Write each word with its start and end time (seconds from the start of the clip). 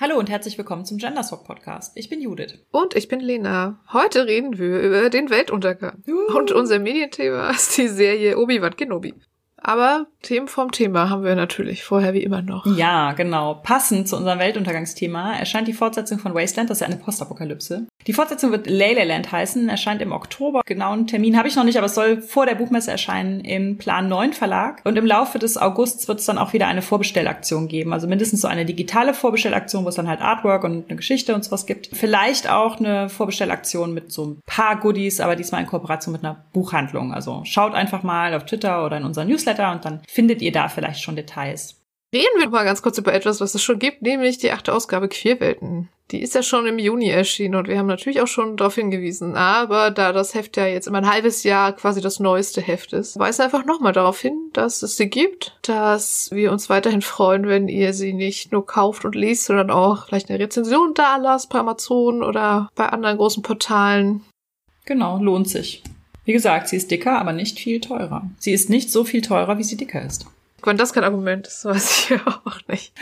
Hallo 0.00 0.16
und 0.16 0.30
herzlich 0.30 0.56
willkommen 0.56 0.84
zum 0.84 0.98
Genderswap 0.98 1.44
Podcast. 1.44 1.90
Ich 1.96 2.08
bin 2.08 2.20
Judith. 2.20 2.54
Und 2.70 2.94
ich 2.94 3.08
bin 3.08 3.18
Lena. 3.18 3.80
Heute 3.92 4.26
reden 4.26 4.56
wir 4.56 4.78
über 4.78 5.10
den 5.10 5.28
Weltuntergang. 5.28 6.04
Uh. 6.06 6.36
Und 6.38 6.52
unser 6.52 6.78
Medienthema 6.78 7.50
ist 7.50 7.76
die 7.76 7.88
Serie 7.88 8.38
Obi-Wan 8.38 8.76
Kenobi. 8.76 9.14
Aber 9.56 10.06
Themen 10.22 10.46
vom 10.46 10.70
Thema 10.70 11.10
haben 11.10 11.24
wir 11.24 11.34
natürlich 11.34 11.82
vorher 11.82 12.14
wie 12.14 12.22
immer 12.22 12.42
noch. 12.42 12.64
Ja, 12.76 13.12
genau. 13.14 13.54
Passend 13.54 14.06
zu 14.06 14.16
unserem 14.16 14.38
Weltuntergangsthema 14.38 15.34
erscheint 15.34 15.66
die 15.66 15.72
Fortsetzung 15.72 16.20
von 16.20 16.32
Wasteland, 16.32 16.70
das 16.70 16.76
ist 16.76 16.82
ja 16.82 16.86
eine 16.86 17.02
Postapokalypse. 17.02 17.88
Die 18.08 18.12
Fortsetzung 18.12 18.50
wird 18.50 18.66
Leyland 18.66 19.30
heißen, 19.30 19.68
erscheint 19.68 20.02
im 20.02 20.12
Oktober. 20.12 20.62
Genauen 20.64 21.06
Termin 21.06 21.36
habe 21.36 21.46
ich 21.46 21.54
noch 21.54 21.64
nicht, 21.64 21.76
aber 21.76 21.86
es 21.86 21.94
soll 21.94 22.20
vor 22.20 22.46
der 22.46 22.56
Buchmesse 22.56 22.90
erscheinen 22.90 23.40
im 23.40 23.78
Plan 23.78 24.08
9 24.08 24.32
Verlag. 24.32 24.80
Und 24.84 24.96
im 24.96 25.06
Laufe 25.06 25.38
des 25.38 25.56
Augusts 25.56 26.08
wird 26.08 26.18
es 26.18 26.26
dann 26.26 26.38
auch 26.38 26.52
wieder 26.52 26.66
eine 26.66 26.82
Vorbestellaktion 26.82 27.68
geben. 27.68 27.92
Also 27.92 28.08
mindestens 28.08 28.40
so 28.40 28.48
eine 28.48 28.64
digitale 28.64 29.14
Vorbestellaktion, 29.14 29.84
wo 29.84 29.90
es 29.90 29.94
dann 29.94 30.08
halt 30.08 30.20
Artwork 30.20 30.64
und 30.64 30.88
eine 30.88 30.96
Geschichte 30.96 31.34
und 31.34 31.44
sowas 31.44 31.66
gibt. 31.66 31.90
Vielleicht 31.92 32.50
auch 32.50 32.80
eine 32.80 33.08
Vorbestellaktion 33.08 33.94
mit 33.94 34.10
so 34.10 34.24
ein 34.24 34.40
paar 34.46 34.80
Goodies, 34.80 35.20
aber 35.20 35.36
diesmal 35.36 35.60
in 35.60 35.66
Kooperation 35.68 36.12
mit 36.12 36.24
einer 36.24 36.44
Buchhandlung. 36.52 37.12
Also 37.12 37.42
schaut 37.44 37.74
einfach 37.74 38.02
mal 38.02 38.34
auf 38.34 38.46
Twitter 38.46 38.84
oder 38.84 38.96
in 38.96 39.04
unseren 39.04 39.28
Newsletter 39.28 39.38
Newsletter 39.38 39.72
und 39.72 39.84
dann 39.84 40.00
findet 40.08 40.42
ihr 40.42 40.52
da 40.52 40.68
vielleicht 40.68 41.02
schon 41.02 41.16
Details. 41.16 41.77
Reden 42.12 42.40
wir 42.40 42.48
mal 42.48 42.64
ganz 42.64 42.80
kurz 42.80 42.96
über 42.96 43.12
etwas, 43.12 43.40
was 43.40 43.54
es 43.54 43.62
schon 43.62 43.78
gibt, 43.78 44.00
nämlich 44.00 44.38
die 44.38 44.50
achte 44.50 44.72
Ausgabe 44.72 45.08
Queerwelten. 45.08 45.90
Die 46.10 46.22
ist 46.22 46.34
ja 46.34 46.42
schon 46.42 46.66
im 46.66 46.78
Juni 46.78 47.10
erschienen 47.10 47.54
und 47.54 47.68
wir 47.68 47.76
haben 47.76 47.86
natürlich 47.86 48.22
auch 48.22 48.26
schon 48.26 48.56
darauf 48.56 48.76
hingewiesen. 48.76 49.36
Aber 49.36 49.90
da 49.90 50.14
das 50.14 50.32
Heft 50.32 50.56
ja 50.56 50.66
jetzt 50.66 50.86
immer 50.86 50.98
ein 50.98 51.10
halbes 51.10 51.42
Jahr 51.42 51.74
quasi 51.74 52.00
das 52.00 52.18
neueste 52.18 52.62
Heft 52.62 52.94
ist, 52.94 53.18
weisen 53.18 53.42
einfach 53.42 53.66
nochmal 53.66 53.92
darauf 53.92 54.18
hin, 54.18 54.48
dass 54.54 54.82
es 54.82 54.96
sie 54.96 55.10
gibt, 55.10 55.58
dass 55.60 56.30
wir 56.32 56.50
uns 56.50 56.70
weiterhin 56.70 57.02
freuen, 57.02 57.46
wenn 57.46 57.68
ihr 57.68 57.92
sie 57.92 58.14
nicht 58.14 58.52
nur 58.52 58.64
kauft 58.64 59.04
und 59.04 59.14
liest, 59.14 59.44
sondern 59.44 59.70
auch 59.70 60.06
vielleicht 60.06 60.30
eine 60.30 60.38
Rezension 60.38 60.94
da 60.94 61.18
lasst 61.18 61.50
bei 61.50 61.58
Amazon 61.58 62.22
oder 62.22 62.70
bei 62.74 62.86
anderen 62.86 63.18
großen 63.18 63.42
Portalen. 63.42 64.24
Genau, 64.86 65.18
lohnt 65.22 65.50
sich. 65.50 65.82
Wie 66.24 66.32
gesagt, 66.32 66.68
sie 66.68 66.76
ist 66.76 66.90
dicker, 66.90 67.18
aber 67.18 67.34
nicht 67.34 67.58
viel 67.58 67.82
teurer. 67.82 68.30
Sie 68.38 68.52
ist 68.52 68.70
nicht 68.70 68.90
so 68.90 69.04
viel 69.04 69.20
teurer, 69.20 69.58
wie 69.58 69.64
sie 69.64 69.76
dicker 69.76 70.00
ist. 70.00 70.24
Wenn 70.62 70.76
das 70.76 70.92
kein 70.92 71.04
Argument 71.04 71.46
ist, 71.46 71.64
weiß 71.64 72.10
ich 72.10 72.20
auch 72.26 72.58
nicht. 72.68 72.92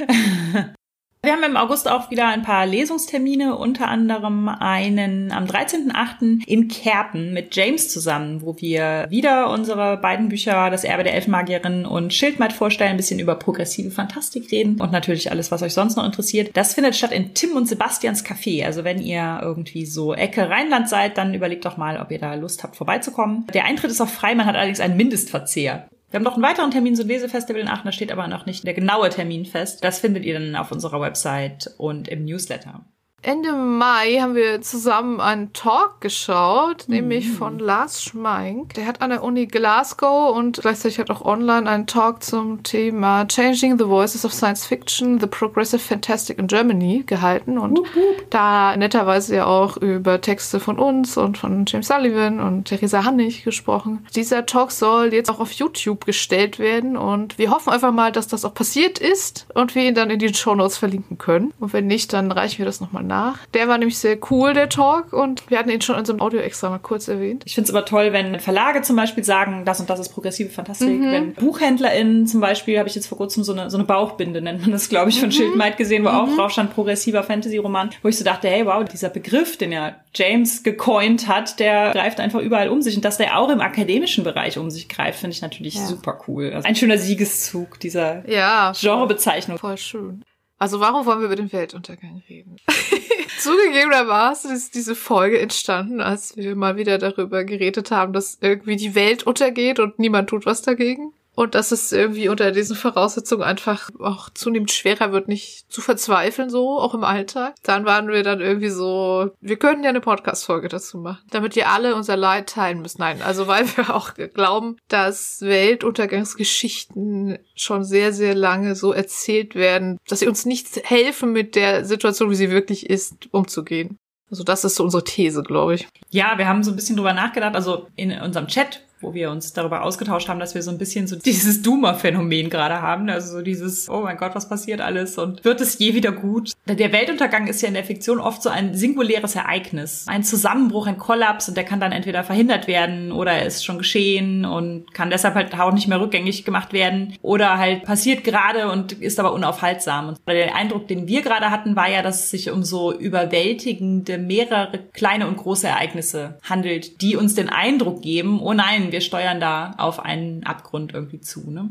Wir 1.27 1.33
haben 1.33 1.43
im 1.43 1.57
August 1.57 1.91
auch 1.91 2.13
wieder 2.13 2.29
ein 2.29 2.43
paar 2.43 2.67
Lesungstermine, 2.67 3.57
unter 3.57 3.89
anderem 3.89 4.49
einen 4.49 5.33
am 5.33 5.47
13.8. 5.47 6.47
in 6.47 6.69
Kerpen 6.69 7.33
mit 7.33 7.57
James 7.57 7.89
zusammen, 7.89 8.43
wo 8.43 8.55
wir 8.61 9.07
wieder 9.09 9.51
unsere 9.51 9.97
beiden 9.97 10.29
Bücher, 10.29 10.71
Das 10.71 10.85
Erbe 10.85 11.03
der 11.03 11.15
Elfmagierin 11.15 11.85
und 11.85 12.15
Schildmaid 12.15 12.53
vorstellen, 12.53 12.93
ein 12.93 12.97
bisschen 12.97 13.19
über 13.19 13.35
progressive 13.35 13.91
Fantastik 13.91 14.53
reden 14.53 14.81
und 14.81 14.93
natürlich 14.93 15.33
alles, 15.33 15.51
was 15.51 15.63
euch 15.63 15.75
sonst 15.75 15.97
noch 15.97 16.05
interessiert. 16.05 16.51
Das 16.55 16.75
findet 16.75 16.95
statt 16.95 17.11
in 17.11 17.35
Tim 17.35 17.57
und 17.57 17.67
Sebastians 17.67 18.25
Café. 18.25 18.65
Also 18.65 18.85
wenn 18.85 19.03
ihr 19.03 19.41
irgendwie 19.43 19.85
so 19.85 20.15
Ecke 20.15 20.49
Rheinland 20.49 20.89
seid, 20.89 21.19
dann 21.19 21.35
überlegt 21.35 21.65
doch 21.65 21.77
mal, 21.77 22.01
ob 22.01 22.13
ihr 22.13 22.21
da 22.21 22.35
Lust 22.35 22.63
habt, 22.63 22.77
vorbeizukommen. 22.77 23.49
Der 23.53 23.65
Eintritt 23.65 23.91
ist 23.91 24.01
auch 24.01 24.09
frei, 24.09 24.37
man 24.37 24.47
hat 24.47 24.55
allerdings 24.55 24.79
einen 24.79 24.97
Mindestverzehr. 24.97 25.89
Wir 26.11 26.19
haben 26.19 26.25
noch 26.25 26.35
einen 26.35 26.45
weiteren 26.45 26.71
Termin 26.71 26.95
zum 26.95 27.09
Lesefestival 27.09 27.61
in 27.61 27.69
Aachen, 27.69 27.85
da 27.85 27.93
steht 27.93 28.13
aber 28.13 28.29
noch 28.29 28.47
nicht 28.47 28.65
der 28.65 28.75
genaue 28.75 29.11
Termin 29.11 29.45
fest. 29.45 29.83
Das 29.83 29.99
findet 29.99 30.25
ihr 30.25 30.39
dann 30.39 30.55
auf 30.55 30.71
unserer 30.71 31.01
Website 31.01 31.75
und 31.79 32.09
im 32.09 32.25
Newsletter. 32.25 32.85
Ende 33.23 33.53
Mai 33.53 34.19
haben 34.21 34.37
wir 34.37 34.61
zusammen 34.61 35.21
einen 35.21 35.53
Talk 35.53 36.01
geschaut, 36.01 36.87
mhm. 36.87 36.95
nämlich 36.95 37.33
von 37.33 37.59
Lars 37.59 38.03
Schmeink. 38.03 38.75
Der 38.75 38.87
hat 38.87 39.01
an 39.01 39.11
der 39.11 39.25
Uni 39.25 39.47
Glasgow 39.47 40.37
und 40.37 40.61
gleichzeitig 40.61 41.01
hat 41.01 41.11
auch 41.11 41.23
online 41.23 41.69
einen 41.69 41.87
Talk 41.87 42.23
zum 42.23 42.63
Thema 42.63 43.27
Changing 43.27 43.79
the 43.79 43.87
Voices 43.87 44.25
of 44.25 44.33
Science 44.33 44.67
Fiction, 44.67 45.19
The 45.19 45.27
Progressive 45.27 45.81
Fantastic 45.81 46.39
in 46.39 46.47
Germany 46.47 47.03
gehalten 47.05 47.59
und 47.59 47.81
uh 47.81 47.87
da 48.31 48.77
netterweise 48.77 49.37
ja 49.37 49.47
auch 49.47 49.77
über 49.77 50.21
Texte 50.21 50.61
von 50.61 50.79
uns 50.79 51.17
und 51.17 51.39
von 51.39 51.65
James 51.67 51.89
Sullivan 51.89 52.41
und 52.41 52.65
Theresa 52.67 53.05
Hannig 53.05 53.45
gesprochen. 53.45 54.07
Dieser 54.15 54.47
Talk 54.47 54.73
soll 54.73 55.13
jetzt 55.13 55.31
auch 55.31 55.41
auf 55.41 55.53
YouTube 55.53 56.05
gestellt 56.05 56.59
werden 56.59 56.97
und 56.97 57.39
wir 57.39 57.51
hoffen 57.51 57.73
einfach 57.73 57.93
mal, 57.93 58.13
dass 58.13 58.29
das 58.29 58.45
auch 58.45 58.55
passiert 58.55 58.99
ist 58.99 59.47
und 59.55 59.75
wir 59.75 59.85
ihn 59.85 59.95
dann 59.95 60.11
in 60.11 60.19
den 60.19 60.35
Show 60.35 60.55
Notes 60.55 60.77
verlinken 60.77 61.19
können. 61.19 61.53
Und 61.59 61.73
wenn 61.73 61.87
nicht, 61.87 62.13
dann 62.13 62.31
reichen 62.31 62.59
wir 62.59 62.67
das 62.67 62.81
nochmal 62.81 63.06
nach. 63.07 63.47
Der 63.55 63.69
war 63.69 63.79
nämlich 63.79 63.99
sehr 63.99 64.19
cool, 64.31 64.53
der 64.53 64.69
Talk, 64.69 65.13
und 65.13 65.49
wir 65.51 65.59
hatten 65.59 65.71
ihn 65.71 65.81
schon 65.81 65.95
in 65.95 66.01
unserem 66.01 66.21
Audio 66.21 66.41
extra 66.41 66.71
mal 66.71 66.79
kurz 66.79 67.09
erwähnt. 67.09 67.43
Ich 67.47 67.55
finde 67.55 67.69
es 67.69 67.75
aber 67.75 67.85
toll, 67.85 68.13
wenn 68.13 68.39
Verlage 68.41 68.83
zum 68.83 68.97
Beispiel 68.97 69.25
sagen, 69.25 69.65
das 69.65 69.81
und 69.81 69.91
das 69.91 70.01
ist 70.01 70.11
progressive 70.11 70.51
Fantastik. 70.51 70.89
Mhm. 70.89 71.11
Wenn 71.11 71.35
BuchhändlerInnen 71.35 72.27
zum 72.27 72.41
Beispiel, 72.41 72.79
habe 72.79 72.89
ich 72.89 72.95
jetzt 72.95 73.07
vor 73.07 73.19
kurzem 73.19 73.45
so 73.45 73.53
eine, 73.53 73.71
so 73.71 73.77
eine 73.77 73.85
Bauchbinde, 73.85 74.41
nennt 74.41 74.63
man 74.63 74.73
das, 74.73 74.89
glaube 74.89 75.11
ich, 75.11 75.21
von 75.21 75.29
mhm. 75.29 75.33
Schildmeid 75.33 75.77
gesehen, 75.77 76.05
wo 76.05 76.11
mhm. 76.11 76.15
auch 76.15 76.37
drauf 76.37 76.53
stand, 76.53 76.75
progressiver 76.75 77.23
Fantasy-Roman, 77.23 77.91
wo 78.03 78.09
ich 78.09 78.19
so 78.19 78.25
dachte, 78.25 78.49
hey, 78.49 78.67
wow, 78.67 78.85
dieser 78.85 79.09
Begriff, 79.09 79.57
den 79.57 79.73
ja 79.73 79.97
James 80.15 80.63
gecoint 80.63 81.29
hat, 81.29 81.61
der 81.61 81.93
greift 81.93 82.21
einfach 82.21 82.41
überall 82.41 82.69
um 82.69 82.83
sich. 82.83 82.97
Und 82.97 83.05
dass 83.05 83.19
der 83.19 83.39
auch 83.39 83.51
im 83.51 83.61
akademischen 83.61 84.25
Bereich 84.25 84.59
um 84.59 84.71
sich 84.71 84.89
greift, 84.89 85.21
finde 85.21 85.35
ich 85.35 85.43
natürlich 85.43 85.75
ja. 85.75 85.87
super 85.87 86.21
cool. 86.27 86.53
Also 86.53 86.67
ein 86.67 86.77
schöner 86.77 86.99
Siegeszug 86.99 87.79
dieser 87.81 88.29
ja, 88.29 88.73
Genrebezeichnung. 88.79 89.59
Voll 89.59 89.77
schön. 89.77 90.23
Also 90.59 90.81
warum 90.81 91.05
wollen 91.05 91.21
wir 91.21 91.27
über 91.27 91.37
den 91.37 91.53
Weltuntergang 91.53 92.23
reden? 92.29 92.57
Zugegebenermaßen 93.41 94.51
ist 94.51 94.75
diese 94.75 94.95
Folge 94.95 95.39
entstanden, 95.39 96.01
als 96.01 96.37
wir 96.37 96.57
mal 96.57 96.77
wieder 96.77 96.97
darüber 96.97 97.45
geredet 97.45 97.91
haben, 97.91 98.15
dass 98.15 98.39
irgendwie 98.41 98.77
die 98.77 98.95
Welt 98.95 99.25
untergeht 99.25 99.79
und 99.79 99.99
niemand 99.99 100.31
tut 100.31 100.47
was 100.47 100.63
dagegen. 100.63 101.13
Und 101.37 101.55
dass 101.55 101.71
es 101.71 101.93
irgendwie 101.93 102.31
unter 102.31 102.51
diesen 102.51 102.77
Voraussetzungen 102.77 103.43
einfach 103.43 103.91
auch 104.01 104.31
zunehmend 104.31 104.71
schwerer 104.71 105.13
wird, 105.13 105.29
nicht 105.29 105.71
zu 105.71 105.83
verzweifeln, 105.83 106.49
so, 106.49 106.81
auch 106.81 106.95
im 106.95 107.05
Alltag. 107.05 107.55
Dann 107.63 107.85
waren 107.85 108.09
wir 108.09 108.23
dann 108.23 108.41
irgendwie 108.41 108.71
so, 108.71 109.31
wir 109.41 109.57
könnten 109.57 109.85
ja 109.85 109.91
eine 109.91 110.01
Podcast-Folge 110.01 110.69
dazu 110.69 110.97
machen, 110.97 111.23
damit 111.31 111.55
wir 111.55 111.69
alle 111.69 111.95
unser 111.95 112.17
Leid 112.17 112.49
teilen 112.49 112.81
müssen. 112.81 113.03
Nein, 113.03 113.21
also 113.21 113.47
weil 113.47 113.67
wir 113.77 113.95
auch 113.95 114.15
glauben, 114.15 114.79
dass 114.89 115.43
Weltuntergangsgeschichten 115.43 117.39
schon 117.55 117.85
sehr, 117.85 118.15
sehr 118.15 118.35
lange 118.35 118.75
so 118.75 118.95
erzählt 118.95 119.55
werden, 119.55 119.99
dass 120.09 120.21
sie 120.21 120.29
uns 120.29 120.47
nicht 120.47 120.69
helfen, 120.85 121.33
mit 121.33 121.55
der 121.55 121.85
Situation, 121.85 122.31
wie 122.31 122.35
sie 122.35 122.51
wirklich 122.51 122.89
ist, 122.89 123.29
umzugehen. 123.31 123.99
Also 124.31 124.43
das 124.43 124.65
ist 124.65 124.77
so 124.77 124.85
unsere 124.85 125.05
These, 125.05 125.43
glaube 125.43 125.75
ich. 125.75 125.87
Ja, 126.11 126.39
wir 126.39 126.49
haben 126.49 126.65
so 126.65 126.73
ein 126.73 126.77
bisschen 126.77 126.97
drüber 126.97 127.13
nachgedacht. 127.13 127.55
Also 127.55 127.87
in 127.95 128.11
unserem 128.21 128.49
Chat 128.49 128.86
wo 129.07 129.15
wir 129.15 129.31
uns 129.31 129.53
darüber 129.53 129.83
ausgetauscht 129.83 130.29
haben, 130.29 130.41
dass 130.41 130.55
wir 130.55 130.63
so 130.63 130.71
ein 130.71 130.79
bisschen 130.79 131.07
so 131.07 131.17
dieses 131.17 131.63
Doomer-Phänomen 131.63 132.51
gerade 132.51 132.83
haben. 132.83 133.09
Also 133.09 133.37
so 133.37 133.43
dieses, 133.43 133.89
oh 133.89 134.03
mein 134.03 134.17
Gott, 134.17 134.35
was 134.35 134.49
passiert 134.49 134.81
alles 134.81 135.17
und 135.17 135.45
wird 135.45 135.61
es 135.61 135.79
je 135.79 135.95
wieder 135.95 136.11
gut? 136.13 136.53
Der 136.67 136.93
Weltuntergang 136.93 137.47
ist 137.47 137.63
ja 137.63 137.69
in 137.69 137.75
der 137.75 137.85
Fiktion 137.85 138.19
oft 138.19 138.43
so 138.43 138.49
ein 138.49 138.75
singuläres 138.75 139.37
Ereignis. 139.37 140.07
Ein 140.09 140.25
Zusammenbruch, 140.25 140.89
ein 140.89 140.99
Kollaps 140.99 141.49
und 141.49 141.57
der 141.57 141.65
kann 141.65 141.79
dann 141.79 141.93
entweder 141.93 142.25
verhindert 142.25 142.67
werden 142.67 143.13
oder 143.13 143.33
er 143.33 143.47
ist 143.47 143.65
schon 143.65 143.79
geschehen 143.79 144.45
und 144.45 144.93
kann 144.93 145.11
deshalb 145.11 145.37
halt 145.37 145.59
auch 145.59 145.73
nicht 145.73 145.87
mehr 145.87 146.01
rückgängig 146.01 146.45
gemacht 146.45 146.73
werden 146.73 147.15
oder 147.23 147.59
halt 147.59 147.85
passiert 147.85 148.25
gerade 148.25 148.71
und 148.71 148.93
ist 148.93 149.21
aber 149.21 149.33
unaufhaltsam. 149.33 150.09
Und 150.09 150.19
der 150.27 150.57
Eindruck, 150.57 150.89
den 150.89 151.07
wir 151.07 151.23
gerade 151.23 151.51
hatten, 151.51 151.77
war 151.77 151.89
ja, 151.89 152.03
dass 152.03 152.25
es 152.25 152.31
sich 152.31 152.51
um 152.51 152.65
so 152.65 152.93
überwältigende 152.93 154.19
mehrere 154.19 154.81
kleine 154.93 155.29
und 155.29 155.37
große 155.37 155.69
Ereignisse 155.69 156.39
handelt, 156.43 157.01
die 157.01 157.17
uns 157.17 157.35
den 157.35 157.49
Eindruck 157.49 158.03
geben, 158.03 158.41
oh 158.41 158.53
nein, 158.53 158.91
wir 158.97 159.03
steuern 159.03 159.41
da 159.41 159.75
auf 159.77 160.01
einen 160.01 160.45
Abgrund 160.45 160.95
irgendwie 160.95 161.21
zu, 161.21 161.51
ne? 161.51 161.69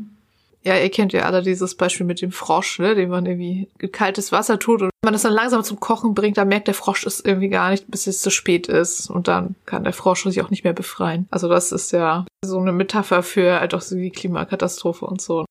Ja, 0.62 0.76
ihr 0.78 0.90
kennt 0.90 1.12
ja 1.12 1.22
alle 1.22 1.42
dieses 1.42 1.74
Beispiel 1.74 2.06
mit 2.06 2.22
dem 2.22 2.30
Frosch, 2.30 2.78
ne, 2.78 2.94
den 2.94 3.08
man 3.08 3.26
irgendwie 3.26 3.68
kaltes 3.90 4.30
Wasser 4.30 4.60
tut 4.60 4.82
und 4.82 4.90
man 5.04 5.12
das 5.12 5.22
dann 5.22 5.32
langsam 5.32 5.64
zum 5.64 5.80
Kochen 5.80 6.14
bringt, 6.14 6.36
dann 6.36 6.46
merkt 6.46 6.68
der 6.68 6.74
Frosch 6.74 7.04
es 7.04 7.20
irgendwie 7.20 7.48
gar 7.48 7.70
nicht, 7.70 7.90
bis 7.90 8.06
es 8.06 8.22
zu 8.22 8.30
spät 8.30 8.68
ist 8.68 9.10
und 9.10 9.26
dann 9.26 9.56
kann 9.64 9.82
der 9.82 9.92
Frosch 9.92 10.22
sich 10.22 10.40
auch 10.40 10.50
nicht 10.50 10.62
mehr 10.62 10.72
befreien. 10.72 11.26
Also 11.30 11.48
das 11.48 11.72
ist 11.72 11.92
ja 11.92 12.26
so 12.44 12.58
eine 12.58 12.72
Metapher 12.72 13.24
für 13.24 13.58
halt 13.58 13.74
auch 13.74 13.80
so 13.80 13.96
die 13.96 14.10
Klimakatastrophe 14.10 15.04
und 15.04 15.20
so. 15.20 15.44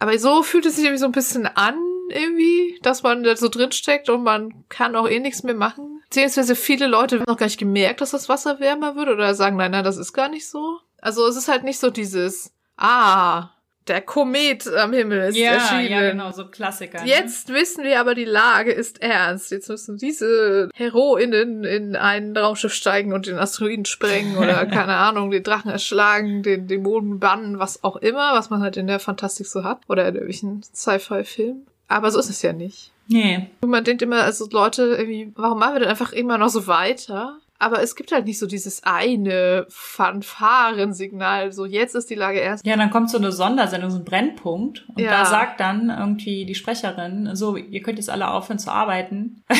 Aber 0.00 0.18
so 0.18 0.42
fühlt 0.42 0.66
es 0.66 0.76
sich 0.76 0.84
irgendwie 0.84 1.00
so 1.00 1.06
ein 1.06 1.12
bisschen 1.12 1.46
an, 1.46 1.76
irgendwie, 2.08 2.78
dass 2.82 3.04
man 3.04 3.22
da 3.22 3.36
so 3.36 3.48
drinsteckt 3.48 4.08
und 4.08 4.24
man 4.24 4.64
kann 4.68 4.96
auch 4.96 5.08
eh 5.08 5.20
nichts 5.20 5.44
mehr 5.44 5.54
machen. 5.54 6.00
Beziehungsweise 6.08 6.56
viele 6.56 6.86
Leute 6.88 7.20
haben 7.20 7.24
noch 7.28 7.36
gar 7.36 7.46
nicht 7.46 7.58
gemerkt, 7.58 8.00
dass 8.00 8.10
das 8.10 8.28
Wasser 8.28 8.58
wärmer 8.60 8.96
wird 8.96 9.08
oder 9.08 9.34
sagen, 9.34 9.56
nein, 9.56 9.70
nein, 9.70 9.84
das 9.84 9.96
ist 9.96 10.12
gar 10.12 10.28
nicht 10.28 10.48
so. 10.48 10.80
Also 11.00 11.26
es 11.26 11.36
ist 11.36 11.48
halt 11.48 11.64
nicht 11.64 11.78
so 11.78 11.90
dieses, 11.90 12.52
ah, 12.76 13.50
der 13.88 14.02
Komet 14.02 14.66
am 14.68 14.92
Himmel 14.92 15.30
ist 15.30 15.36
ja, 15.36 15.52
erschienen. 15.52 15.90
Ja, 15.90 16.10
genau, 16.10 16.30
so 16.30 16.46
Klassiker. 16.46 17.02
Ne? 17.02 17.08
Jetzt 17.08 17.48
ne? 17.48 17.56
wissen 17.56 17.82
wir 17.82 17.98
aber, 17.98 18.14
die 18.14 18.24
Lage 18.24 18.70
ist 18.70 19.02
ernst. 19.02 19.50
Jetzt 19.50 19.68
müssen 19.68 19.96
diese 19.96 20.68
HeroInnen 20.74 21.64
in 21.64 21.96
ein 21.96 22.36
Raumschiff 22.36 22.72
steigen 22.72 23.12
und 23.12 23.26
den 23.26 23.38
Asteroiden 23.38 23.86
sprengen 23.86 24.36
oder, 24.36 24.64
keine 24.70 24.94
Ahnung, 24.94 25.30
den 25.30 25.42
Drachen 25.42 25.70
erschlagen, 25.70 26.42
den 26.42 26.68
Dämonen 26.68 27.18
bannen, 27.18 27.58
was 27.58 27.82
auch 27.82 27.96
immer, 27.96 28.34
was 28.34 28.50
man 28.50 28.62
halt 28.62 28.76
in 28.76 28.86
der 28.86 29.00
Fantastik 29.00 29.46
so 29.46 29.64
hat. 29.64 29.80
Oder 29.88 30.02
in 30.06 30.14
irgendwelchen 30.14 30.62
Sci-Fi-Filmen. 30.62 31.66
Aber 31.88 32.12
so 32.12 32.20
ist 32.20 32.30
es 32.30 32.42
ja 32.42 32.52
nicht. 32.52 32.92
Nee. 33.08 33.50
Und 33.60 33.70
man 33.70 33.82
denkt 33.82 34.02
immer, 34.02 34.22
also 34.22 34.46
Leute, 34.52 34.94
irgendwie, 34.96 35.32
warum 35.34 35.58
machen 35.58 35.74
wir 35.74 35.80
denn 35.80 35.88
einfach 35.88 36.12
immer 36.12 36.38
noch 36.38 36.50
so 36.50 36.68
weiter? 36.68 37.40
Aber 37.60 37.82
es 37.82 37.94
gibt 37.94 38.10
halt 38.10 38.26
nicht 38.26 38.38
so 38.38 38.46
dieses 38.46 38.82
eine 38.82 39.66
Fanfarensignal, 39.68 41.52
so 41.52 41.64
jetzt 41.66 41.94
ist 41.94 42.10
die 42.10 42.14
Lage 42.14 42.38
erst. 42.40 42.66
Ja, 42.66 42.76
dann 42.76 42.90
kommt 42.90 43.10
so 43.10 43.18
eine 43.18 43.30
Sondersendung, 43.32 43.90
so 43.90 43.98
ein 43.98 44.04
Brennpunkt. 44.04 44.86
Und 44.88 45.00
Ja. 45.00 45.10
da 45.10 45.24
sagt 45.26 45.60
dann 45.60 45.90
irgendwie 45.90 46.44
die 46.46 46.54
Sprecherin, 46.54 47.30
so, 47.36 47.56
ihr 47.56 47.82
könnt 47.82 47.98
jetzt 47.98 48.10
alle 48.10 48.28
aufhören 48.30 48.58
zu 48.58 48.70
arbeiten. 48.72 49.44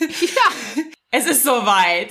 Ja, 0.00 0.82
Es 1.14 1.26
ist 1.26 1.44
soweit. 1.44 2.08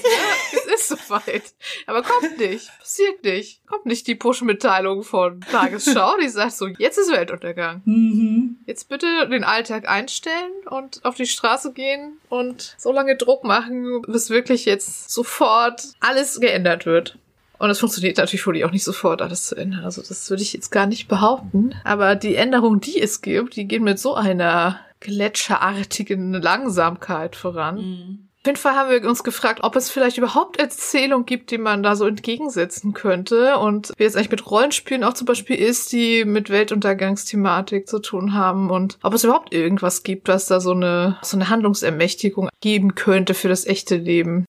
es 0.53 0.89
ist 0.89 1.07
soweit. 1.07 1.55
Aber 1.87 2.03
kommt 2.03 2.37
nicht, 2.37 2.69
passiert 2.79 3.23
nicht. 3.23 3.65
Kommt 3.65 3.87
nicht 3.87 4.05
die 4.05 4.13
Push-Mitteilung 4.13 5.01
von 5.01 5.41
Tagesschau, 5.41 6.17
die 6.21 6.29
sagt 6.29 6.53
so, 6.53 6.67
jetzt 6.67 6.99
ist 6.99 7.11
Weltuntergang. 7.11 7.81
Mhm. 7.85 8.57
Jetzt 8.67 8.89
bitte 8.89 9.27
den 9.27 9.43
Alltag 9.43 9.89
einstellen 9.89 10.51
und 10.69 11.03
auf 11.03 11.15
die 11.15 11.25
Straße 11.25 11.73
gehen 11.73 12.19
und 12.29 12.75
so 12.77 12.91
lange 12.91 13.17
Druck 13.17 13.43
machen, 13.43 14.03
bis 14.03 14.29
wirklich 14.29 14.65
jetzt 14.65 15.09
sofort 15.09 15.81
alles 15.99 16.39
geändert 16.39 16.85
wird. 16.85 17.17
Und 17.57 17.71
es 17.71 17.79
funktioniert 17.79 18.17
natürlich 18.17 18.45
wohl 18.45 18.63
auch 18.63 18.71
nicht 18.71 18.83
sofort, 18.83 19.23
alles 19.23 19.47
zu 19.47 19.55
ändern. 19.55 19.83
Also 19.83 20.03
das 20.07 20.29
würde 20.29 20.43
ich 20.43 20.53
jetzt 20.53 20.69
gar 20.69 20.85
nicht 20.85 21.07
behaupten. 21.07 21.73
Aber 21.83 22.15
die 22.15 22.35
Änderungen, 22.35 22.81
die 22.81 23.01
es 23.01 23.21
gibt, 23.21 23.55
die 23.55 23.67
gehen 23.67 23.83
mit 23.83 23.97
so 23.97 24.13
einer 24.13 24.79
gletscherartigen 24.99 26.33
Langsamkeit 26.33 27.35
voran. 27.35 27.75
Mhm. 27.75 28.30
Auf 28.41 28.47
jeden 28.47 28.57
Fall 28.57 28.73
haben 28.73 28.89
wir 28.89 29.07
uns 29.07 29.23
gefragt, 29.23 29.59
ob 29.61 29.75
es 29.75 29.91
vielleicht 29.91 30.17
überhaupt 30.17 30.59
Erzählungen 30.59 31.27
gibt, 31.27 31.51
die 31.51 31.59
man 31.59 31.83
da 31.83 31.95
so 31.95 32.07
entgegensetzen 32.07 32.93
könnte. 32.93 33.59
Und 33.59 33.93
wie 33.97 34.03
es 34.03 34.15
eigentlich 34.15 34.31
mit 34.31 34.49
Rollenspielen 34.49 35.03
auch 35.03 35.13
zum 35.13 35.27
Beispiel 35.27 35.57
ist, 35.57 35.91
die 35.91 36.25
mit 36.25 36.49
Weltuntergangsthematik 36.49 37.87
zu 37.87 37.99
tun 37.99 38.33
haben. 38.33 38.71
Und 38.71 38.97
ob 39.03 39.13
es 39.13 39.23
überhaupt 39.23 39.53
irgendwas 39.53 40.01
gibt, 40.01 40.27
was 40.27 40.47
da 40.47 40.59
so 40.59 40.71
eine, 40.71 41.19
so 41.21 41.37
eine 41.37 41.49
Handlungsermächtigung 41.49 42.49
geben 42.61 42.95
könnte 42.95 43.35
für 43.35 43.47
das 43.47 43.67
echte 43.67 43.97
Leben. 43.97 44.45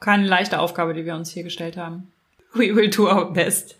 Keine 0.00 0.26
leichte 0.26 0.58
Aufgabe, 0.58 0.94
die 0.94 1.04
wir 1.04 1.14
uns 1.14 1.30
hier 1.30 1.42
gestellt 1.42 1.76
haben. 1.76 2.10
We 2.56 2.74
will 2.74 2.90
do 2.90 3.08
our 3.08 3.32
best. 3.32 3.76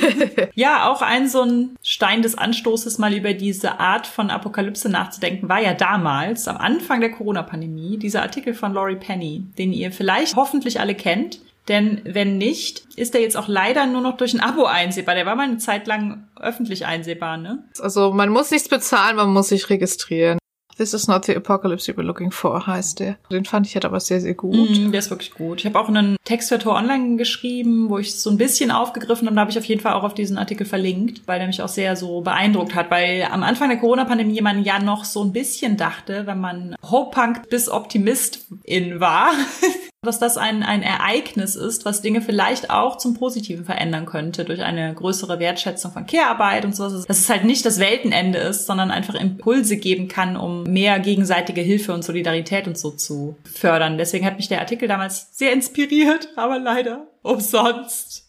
ja, 0.54 0.90
auch 0.90 1.02
ein 1.02 1.28
so 1.28 1.42
ein 1.42 1.76
Stein 1.82 2.22
des 2.22 2.36
Anstoßes, 2.36 2.98
mal 2.98 3.14
über 3.14 3.34
diese 3.34 3.80
Art 3.80 4.06
von 4.06 4.30
Apokalypse 4.30 4.88
nachzudenken, 4.88 5.48
war 5.48 5.60
ja 5.60 5.74
damals, 5.74 6.48
am 6.48 6.56
Anfang 6.56 7.00
der 7.00 7.10
Corona-Pandemie, 7.10 7.98
dieser 7.98 8.22
Artikel 8.22 8.54
von 8.54 8.72
Laurie 8.72 8.96
Penny, 8.96 9.44
den 9.56 9.72
ihr 9.72 9.92
vielleicht 9.92 10.36
hoffentlich 10.36 10.80
alle 10.80 10.94
kennt. 10.94 11.40
Denn 11.68 12.00
wenn 12.04 12.38
nicht, 12.38 12.86
ist 12.96 13.14
er 13.14 13.20
jetzt 13.20 13.36
auch 13.36 13.46
leider 13.46 13.86
nur 13.86 14.00
noch 14.00 14.16
durch 14.16 14.32
ein 14.32 14.40
Abo 14.40 14.64
einsehbar. 14.64 15.14
Der 15.14 15.26
war 15.26 15.36
mal 15.36 15.44
eine 15.44 15.58
Zeit 15.58 15.86
lang 15.86 16.26
öffentlich 16.40 16.86
einsehbar, 16.86 17.36
ne? 17.36 17.62
Also 17.78 18.12
man 18.12 18.30
muss 18.30 18.50
nichts 18.50 18.68
bezahlen, 18.68 19.16
man 19.16 19.32
muss 19.32 19.48
sich 19.48 19.68
registrieren. 19.68 20.37
This 20.78 20.94
is 20.94 21.08
not 21.08 21.24
the 21.24 21.34
apocalypse 21.34 21.90
you 21.90 21.96
were 21.96 22.06
looking 22.06 22.30
for, 22.30 22.66
heißt 22.66 23.00
der. 23.00 23.16
Den 23.32 23.44
fand 23.44 23.66
ich 23.66 23.74
halt 23.74 23.84
aber 23.84 23.98
sehr, 23.98 24.20
sehr 24.20 24.34
gut. 24.34 24.54
Mm, 24.54 24.92
der 24.92 25.00
ist 25.00 25.10
wirklich 25.10 25.34
gut. 25.34 25.58
Ich 25.58 25.66
habe 25.66 25.78
auch 25.78 25.88
einen 25.88 26.16
Text 26.24 26.48
für 26.50 26.58
Tor 26.60 26.76
Online 26.76 27.16
geschrieben, 27.16 27.90
wo 27.90 27.98
ich 27.98 28.14
so 28.14 28.30
ein 28.30 28.38
bisschen 28.38 28.70
aufgegriffen 28.70 29.26
habe. 29.26 29.34
Da 29.34 29.40
habe 29.40 29.50
ich 29.50 29.58
auf 29.58 29.64
jeden 29.64 29.80
Fall 29.80 29.94
auch 29.94 30.04
auf 30.04 30.14
diesen 30.14 30.38
Artikel 30.38 30.64
verlinkt, 30.64 31.22
weil 31.26 31.40
der 31.40 31.48
mich 31.48 31.60
auch 31.62 31.68
sehr 31.68 31.96
so 31.96 32.20
beeindruckt 32.20 32.76
hat. 32.76 32.92
Weil 32.92 33.26
am 33.28 33.42
Anfang 33.42 33.70
der 33.70 33.78
Corona-Pandemie 33.78 34.40
man 34.40 34.62
ja 34.62 34.78
noch 34.78 35.04
so 35.04 35.24
ein 35.24 35.32
bisschen 35.32 35.76
dachte, 35.76 36.26
wenn 36.26 36.40
man 36.40 36.76
Hope-Punk 36.88 37.48
bis 37.48 37.68
Optimist 37.68 38.46
in 38.62 39.00
war, 39.00 39.32
dass 40.02 40.20
das 40.20 40.36
ein, 40.36 40.62
ein 40.62 40.82
Ereignis 40.82 41.56
ist, 41.56 41.84
was 41.84 42.02
Dinge 42.02 42.22
vielleicht 42.22 42.70
auch 42.70 42.98
zum 42.98 43.14
Positiven 43.14 43.64
verändern 43.64 44.06
könnte 44.06 44.44
durch 44.44 44.62
eine 44.62 44.94
größere 44.94 45.40
Wertschätzung 45.40 45.90
von 45.90 46.06
Care-Arbeit 46.06 46.64
und 46.64 46.76
sowas. 46.76 47.04
Dass 47.04 47.18
es 47.18 47.28
halt 47.28 47.44
nicht 47.44 47.66
das 47.66 47.80
Weltenende 47.80 48.38
ist, 48.38 48.66
sondern 48.66 48.92
einfach 48.92 49.14
Impulse 49.14 49.76
geben 49.76 50.06
kann, 50.06 50.36
um 50.36 50.62
mehr 50.62 51.00
gegenseitige 51.00 51.62
Hilfe 51.62 51.92
und 51.92 52.04
Solidarität 52.04 52.68
und 52.68 52.78
so 52.78 52.90
zu 52.90 53.36
fördern. 53.44 53.98
Deswegen 53.98 54.24
hat 54.24 54.36
mich 54.36 54.48
der 54.48 54.60
Artikel 54.60 54.86
damals 54.86 55.36
sehr 55.36 55.52
inspiriert, 55.52 56.28
aber 56.36 56.60
leider 56.60 57.08
umsonst. 57.22 58.27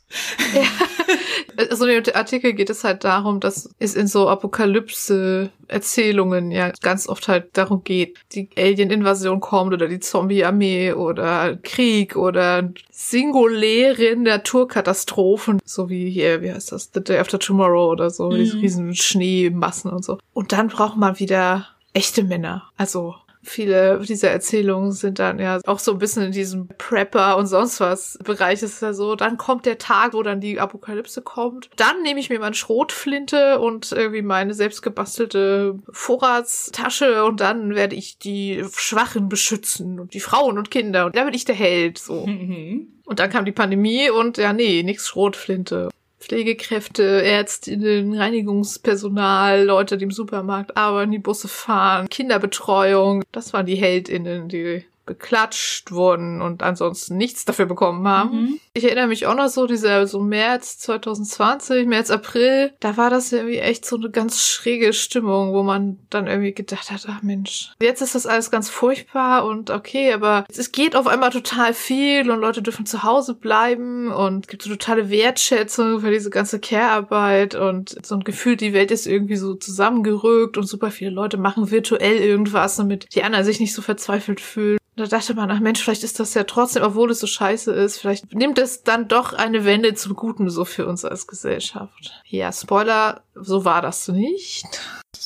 Also 1.57 1.85
in 1.85 2.03
dem 2.03 2.15
Artikel 2.15 2.53
geht 2.53 2.69
es 2.69 2.83
halt 2.83 3.03
darum, 3.03 3.39
dass 3.39 3.69
es 3.79 3.95
in 3.95 4.07
so 4.07 4.27
Apokalypse-Erzählungen 4.29 6.51
ja 6.51 6.71
ganz 6.81 7.07
oft 7.07 7.27
halt 7.27 7.55
darum 7.57 7.83
geht, 7.83 8.17
die 8.33 8.49
Alien-Invasion 8.57 9.39
kommt 9.39 9.73
oder 9.73 9.87
die 9.87 9.99
Zombie-Armee 9.99 10.93
oder 10.93 11.57
Krieg 11.57 12.15
oder 12.15 12.69
singuläre 12.91 14.15
Naturkatastrophen, 14.15 15.59
so 15.63 15.89
wie 15.89 16.09
hier, 16.09 16.41
wie 16.41 16.51
heißt 16.51 16.71
das, 16.71 16.89
The 16.93 17.03
Day 17.03 17.19
After 17.19 17.39
Tomorrow 17.39 17.91
oder 17.91 18.09
so, 18.09 18.35
diese 18.35 18.55
Mhm. 18.55 18.61
riesen 18.61 18.95
Schneemassen 18.95 19.91
und 19.91 20.03
so. 20.03 20.17
Und 20.33 20.51
dann 20.51 20.69
braucht 20.69 20.97
man 20.97 21.19
wieder 21.19 21.67
echte 21.93 22.23
Männer, 22.23 22.63
also 22.77 23.15
Viele 23.49 23.99
dieser 24.07 24.29
Erzählungen 24.29 24.91
sind 24.91 25.17
dann 25.17 25.39
ja 25.39 25.59
auch 25.65 25.79
so 25.79 25.93
ein 25.93 25.97
bisschen 25.97 26.21
in 26.21 26.31
diesem 26.31 26.67
Prepper 26.77 27.35
und 27.35 27.47
sonst 27.47 27.79
was 27.79 28.19
Bereich 28.23 28.61
ist 28.61 28.79
ja 28.83 28.93
so. 28.93 29.15
Dann 29.15 29.37
kommt 29.37 29.65
der 29.65 29.79
Tag, 29.79 30.13
wo 30.13 30.21
dann 30.21 30.39
die 30.39 30.59
Apokalypse 30.59 31.23
kommt. 31.23 31.71
Dann 31.75 32.03
nehme 32.03 32.19
ich 32.19 32.29
mir 32.29 32.39
meine 32.39 32.53
Schrotflinte 32.53 33.57
und 33.57 33.91
irgendwie 33.91 34.21
meine 34.21 34.53
selbstgebastelte 34.53 35.79
Vorratstasche 35.91 37.25
und 37.25 37.41
dann 37.41 37.73
werde 37.73 37.95
ich 37.95 38.19
die 38.19 38.63
Schwachen 38.71 39.29
beschützen 39.29 39.99
und 39.99 40.13
die 40.13 40.19
Frauen 40.19 40.59
und 40.59 40.69
Kinder 40.69 41.07
und 41.07 41.15
da 41.15 41.23
bin 41.23 41.33
ich 41.33 41.45
der 41.45 41.55
Held, 41.55 41.97
so. 41.97 42.27
Mhm. 42.27 42.93
Und 43.09 43.17
dann 43.17 43.31
kam 43.31 43.43
die 43.43 43.51
Pandemie 43.51 44.11
und 44.11 44.37
ja, 44.37 44.53
nee, 44.53 44.83
nix 44.83 45.07
Schrotflinte. 45.07 45.89
Pflegekräfte, 46.19 47.23
Ärztinnen, 47.23 48.13
Reinigungspersonal, 48.13 49.63
Leute, 49.63 49.97
die 49.97 50.03
im 50.03 50.11
Supermarkt 50.11 50.75
arbeiten, 50.75 51.11
die 51.11 51.19
Busse 51.19 51.47
fahren, 51.47 52.09
Kinderbetreuung. 52.09 53.23
Das 53.31 53.53
waren 53.53 53.65
die 53.65 53.75
HeldInnen, 53.75 54.49
die 54.49 54.83
beklatscht 55.09 55.91
wurden 55.91 56.39
und 56.39 56.61
ansonsten 56.61 57.17
nichts 57.17 57.43
dafür 57.43 57.65
bekommen 57.65 58.07
haben. 58.07 58.41
Mhm. 58.41 58.59
Ich 58.73 58.83
erinnere 58.83 59.07
mich 59.07 59.25
auch 59.25 59.33
noch 59.33 59.47
so, 59.47 59.65
dieser 59.65 60.05
so 60.05 60.19
März 60.19 60.77
2020, 60.77 61.87
März, 61.87 62.11
April, 62.11 62.73
da 62.79 62.95
war 62.95 63.09
das 63.09 63.33
irgendwie 63.33 63.57
echt 63.57 63.85
so 63.85 63.95
eine 63.95 64.11
ganz 64.11 64.45
schräge 64.45 64.93
Stimmung, 64.93 65.51
wo 65.53 65.63
man 65.63 65.97
dann 66.11 66.27
irgendwie 66.27 66.53
gedacht 66.53 66.91
hat, 66.91 67.07
ach 67.09 67.23
Mensch, 67.23 67.71
jetzt 67.81 68.03
ist 68.03 68.13
das 68.13 68.27
alles 68.27 68.51
ganz 68.51 68.69
furchtbar 68.69 69.45
und 69.45 69.71
okay, 69.71 70.13
aber 70.13 70.45
es 70.47 70.71
geht 70.71 70.95
auf 70.95 71.07
einmal 71.07 71.31
total 71.31 71.73
viel 71.73 72.29
und 72.29 72.39
Leute 72.39 72.61
dürfen 72.61 72.85
zu 72.85 73.01
Hause 73.01 73.33
bleiben 73.33 74.11
und 74.11 74.45
es 74.45 74.47
gibt 74.47 74.61
so 74.61 74.69
totale 74.69 75.09
Wertschätzung 75.09 76.01
für 76.01 76.11
diese 76.11 76.29
ganze 76.29 76.59
Care-Arbeit 76.59 77.55
und 77.55 77.97
so 78.05 78.13
ein 78.13 78.23
Gefühl, 78.23 78.57
die 78.57 78.73
Welt 78.73 78.91
ist 78.91 79.07
irgendwie 79.07 79.37
so 79.37 79.55
zusammengerückt 79.55 80.55
und 80.55 80.67
super 80.67 80.91
viele 80.91 81.09
Leute 81.09 81.37
machen 81.37 81.71
virtuell 81.71 82.17
irgendwas, 82.17 82.75
damit 82.75 83.07
die 83.15 83.23
anderen 83.23 83.43
sich 83.43 83.59
nicht 83.59 83.73
so 83.73 83.81
verzweifelt 83.81 84.39
fühlen. 84.39 84.78
Da 84.99 85.05
dachte 85.05 85.33
man, 85.33 85.49
ach 85.49 85.61
Mensch, 85.61 85.81
vielleicht 85.81 86.03
ist 86.03 86.19
das 86.19 86.33
ja 86.33 86.43
trotzdem, 86.43 86.83
obwohl 86.83 87.09
es 87.09 87.21
so 87.21 87.27
scheiße 87.27 87.71
ist, 87.71 87.99
vielleicht 87.99 88.35
nimmt 88.35 88.59
es 88.59 88.83
dann 88.83 89.07
doch 89.07 89.31
eine 89.31 89.63
Wende 89.63 89.93
zum 89.93 90.13
Guten 90.13 90.49
so 90.49 90.65
für 90.65 90.85
uns 90.85 91.05
als 91.05 91.25
Gesellschaft. 91.25 92.21
Ja, 92.25 92.51
Spoiler, 92.51 93.21
so 93.33 93.63
war 93.63 93.81
das 93.81 94.09
nicht. 94.09 94.67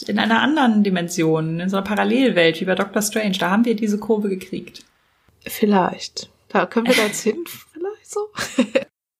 In 0.05 0.19
einer 0.19 0.43
anderen 0.43 0.83
Dimension, 0.83 1.59
in 1.59 1.69
so 1.69 1.77
einer 1.77 1.83
Parallelwelt 1.83 2.61
wie 2.61 2.65
bei 2.65 2.75
Doctor 2.75 3.01
Strange, 3.01 3.39
da 3.39 3.49
haben 3.49 3.65
wir 3.65 3.75
diese 3.75 3.97
Kurve 3.97 4.29
gekriegt. 4.29 4.83
Vielleicht. 5.41 6.29
Da 6.49 6.67
können 6.67 6.85
wir 6.85 6.93
da 6.93 7.07
jetzt 7.07 7.21
hin, 7.23 7.43
vielleicht 7.47 8.11
so. 8.11 8.29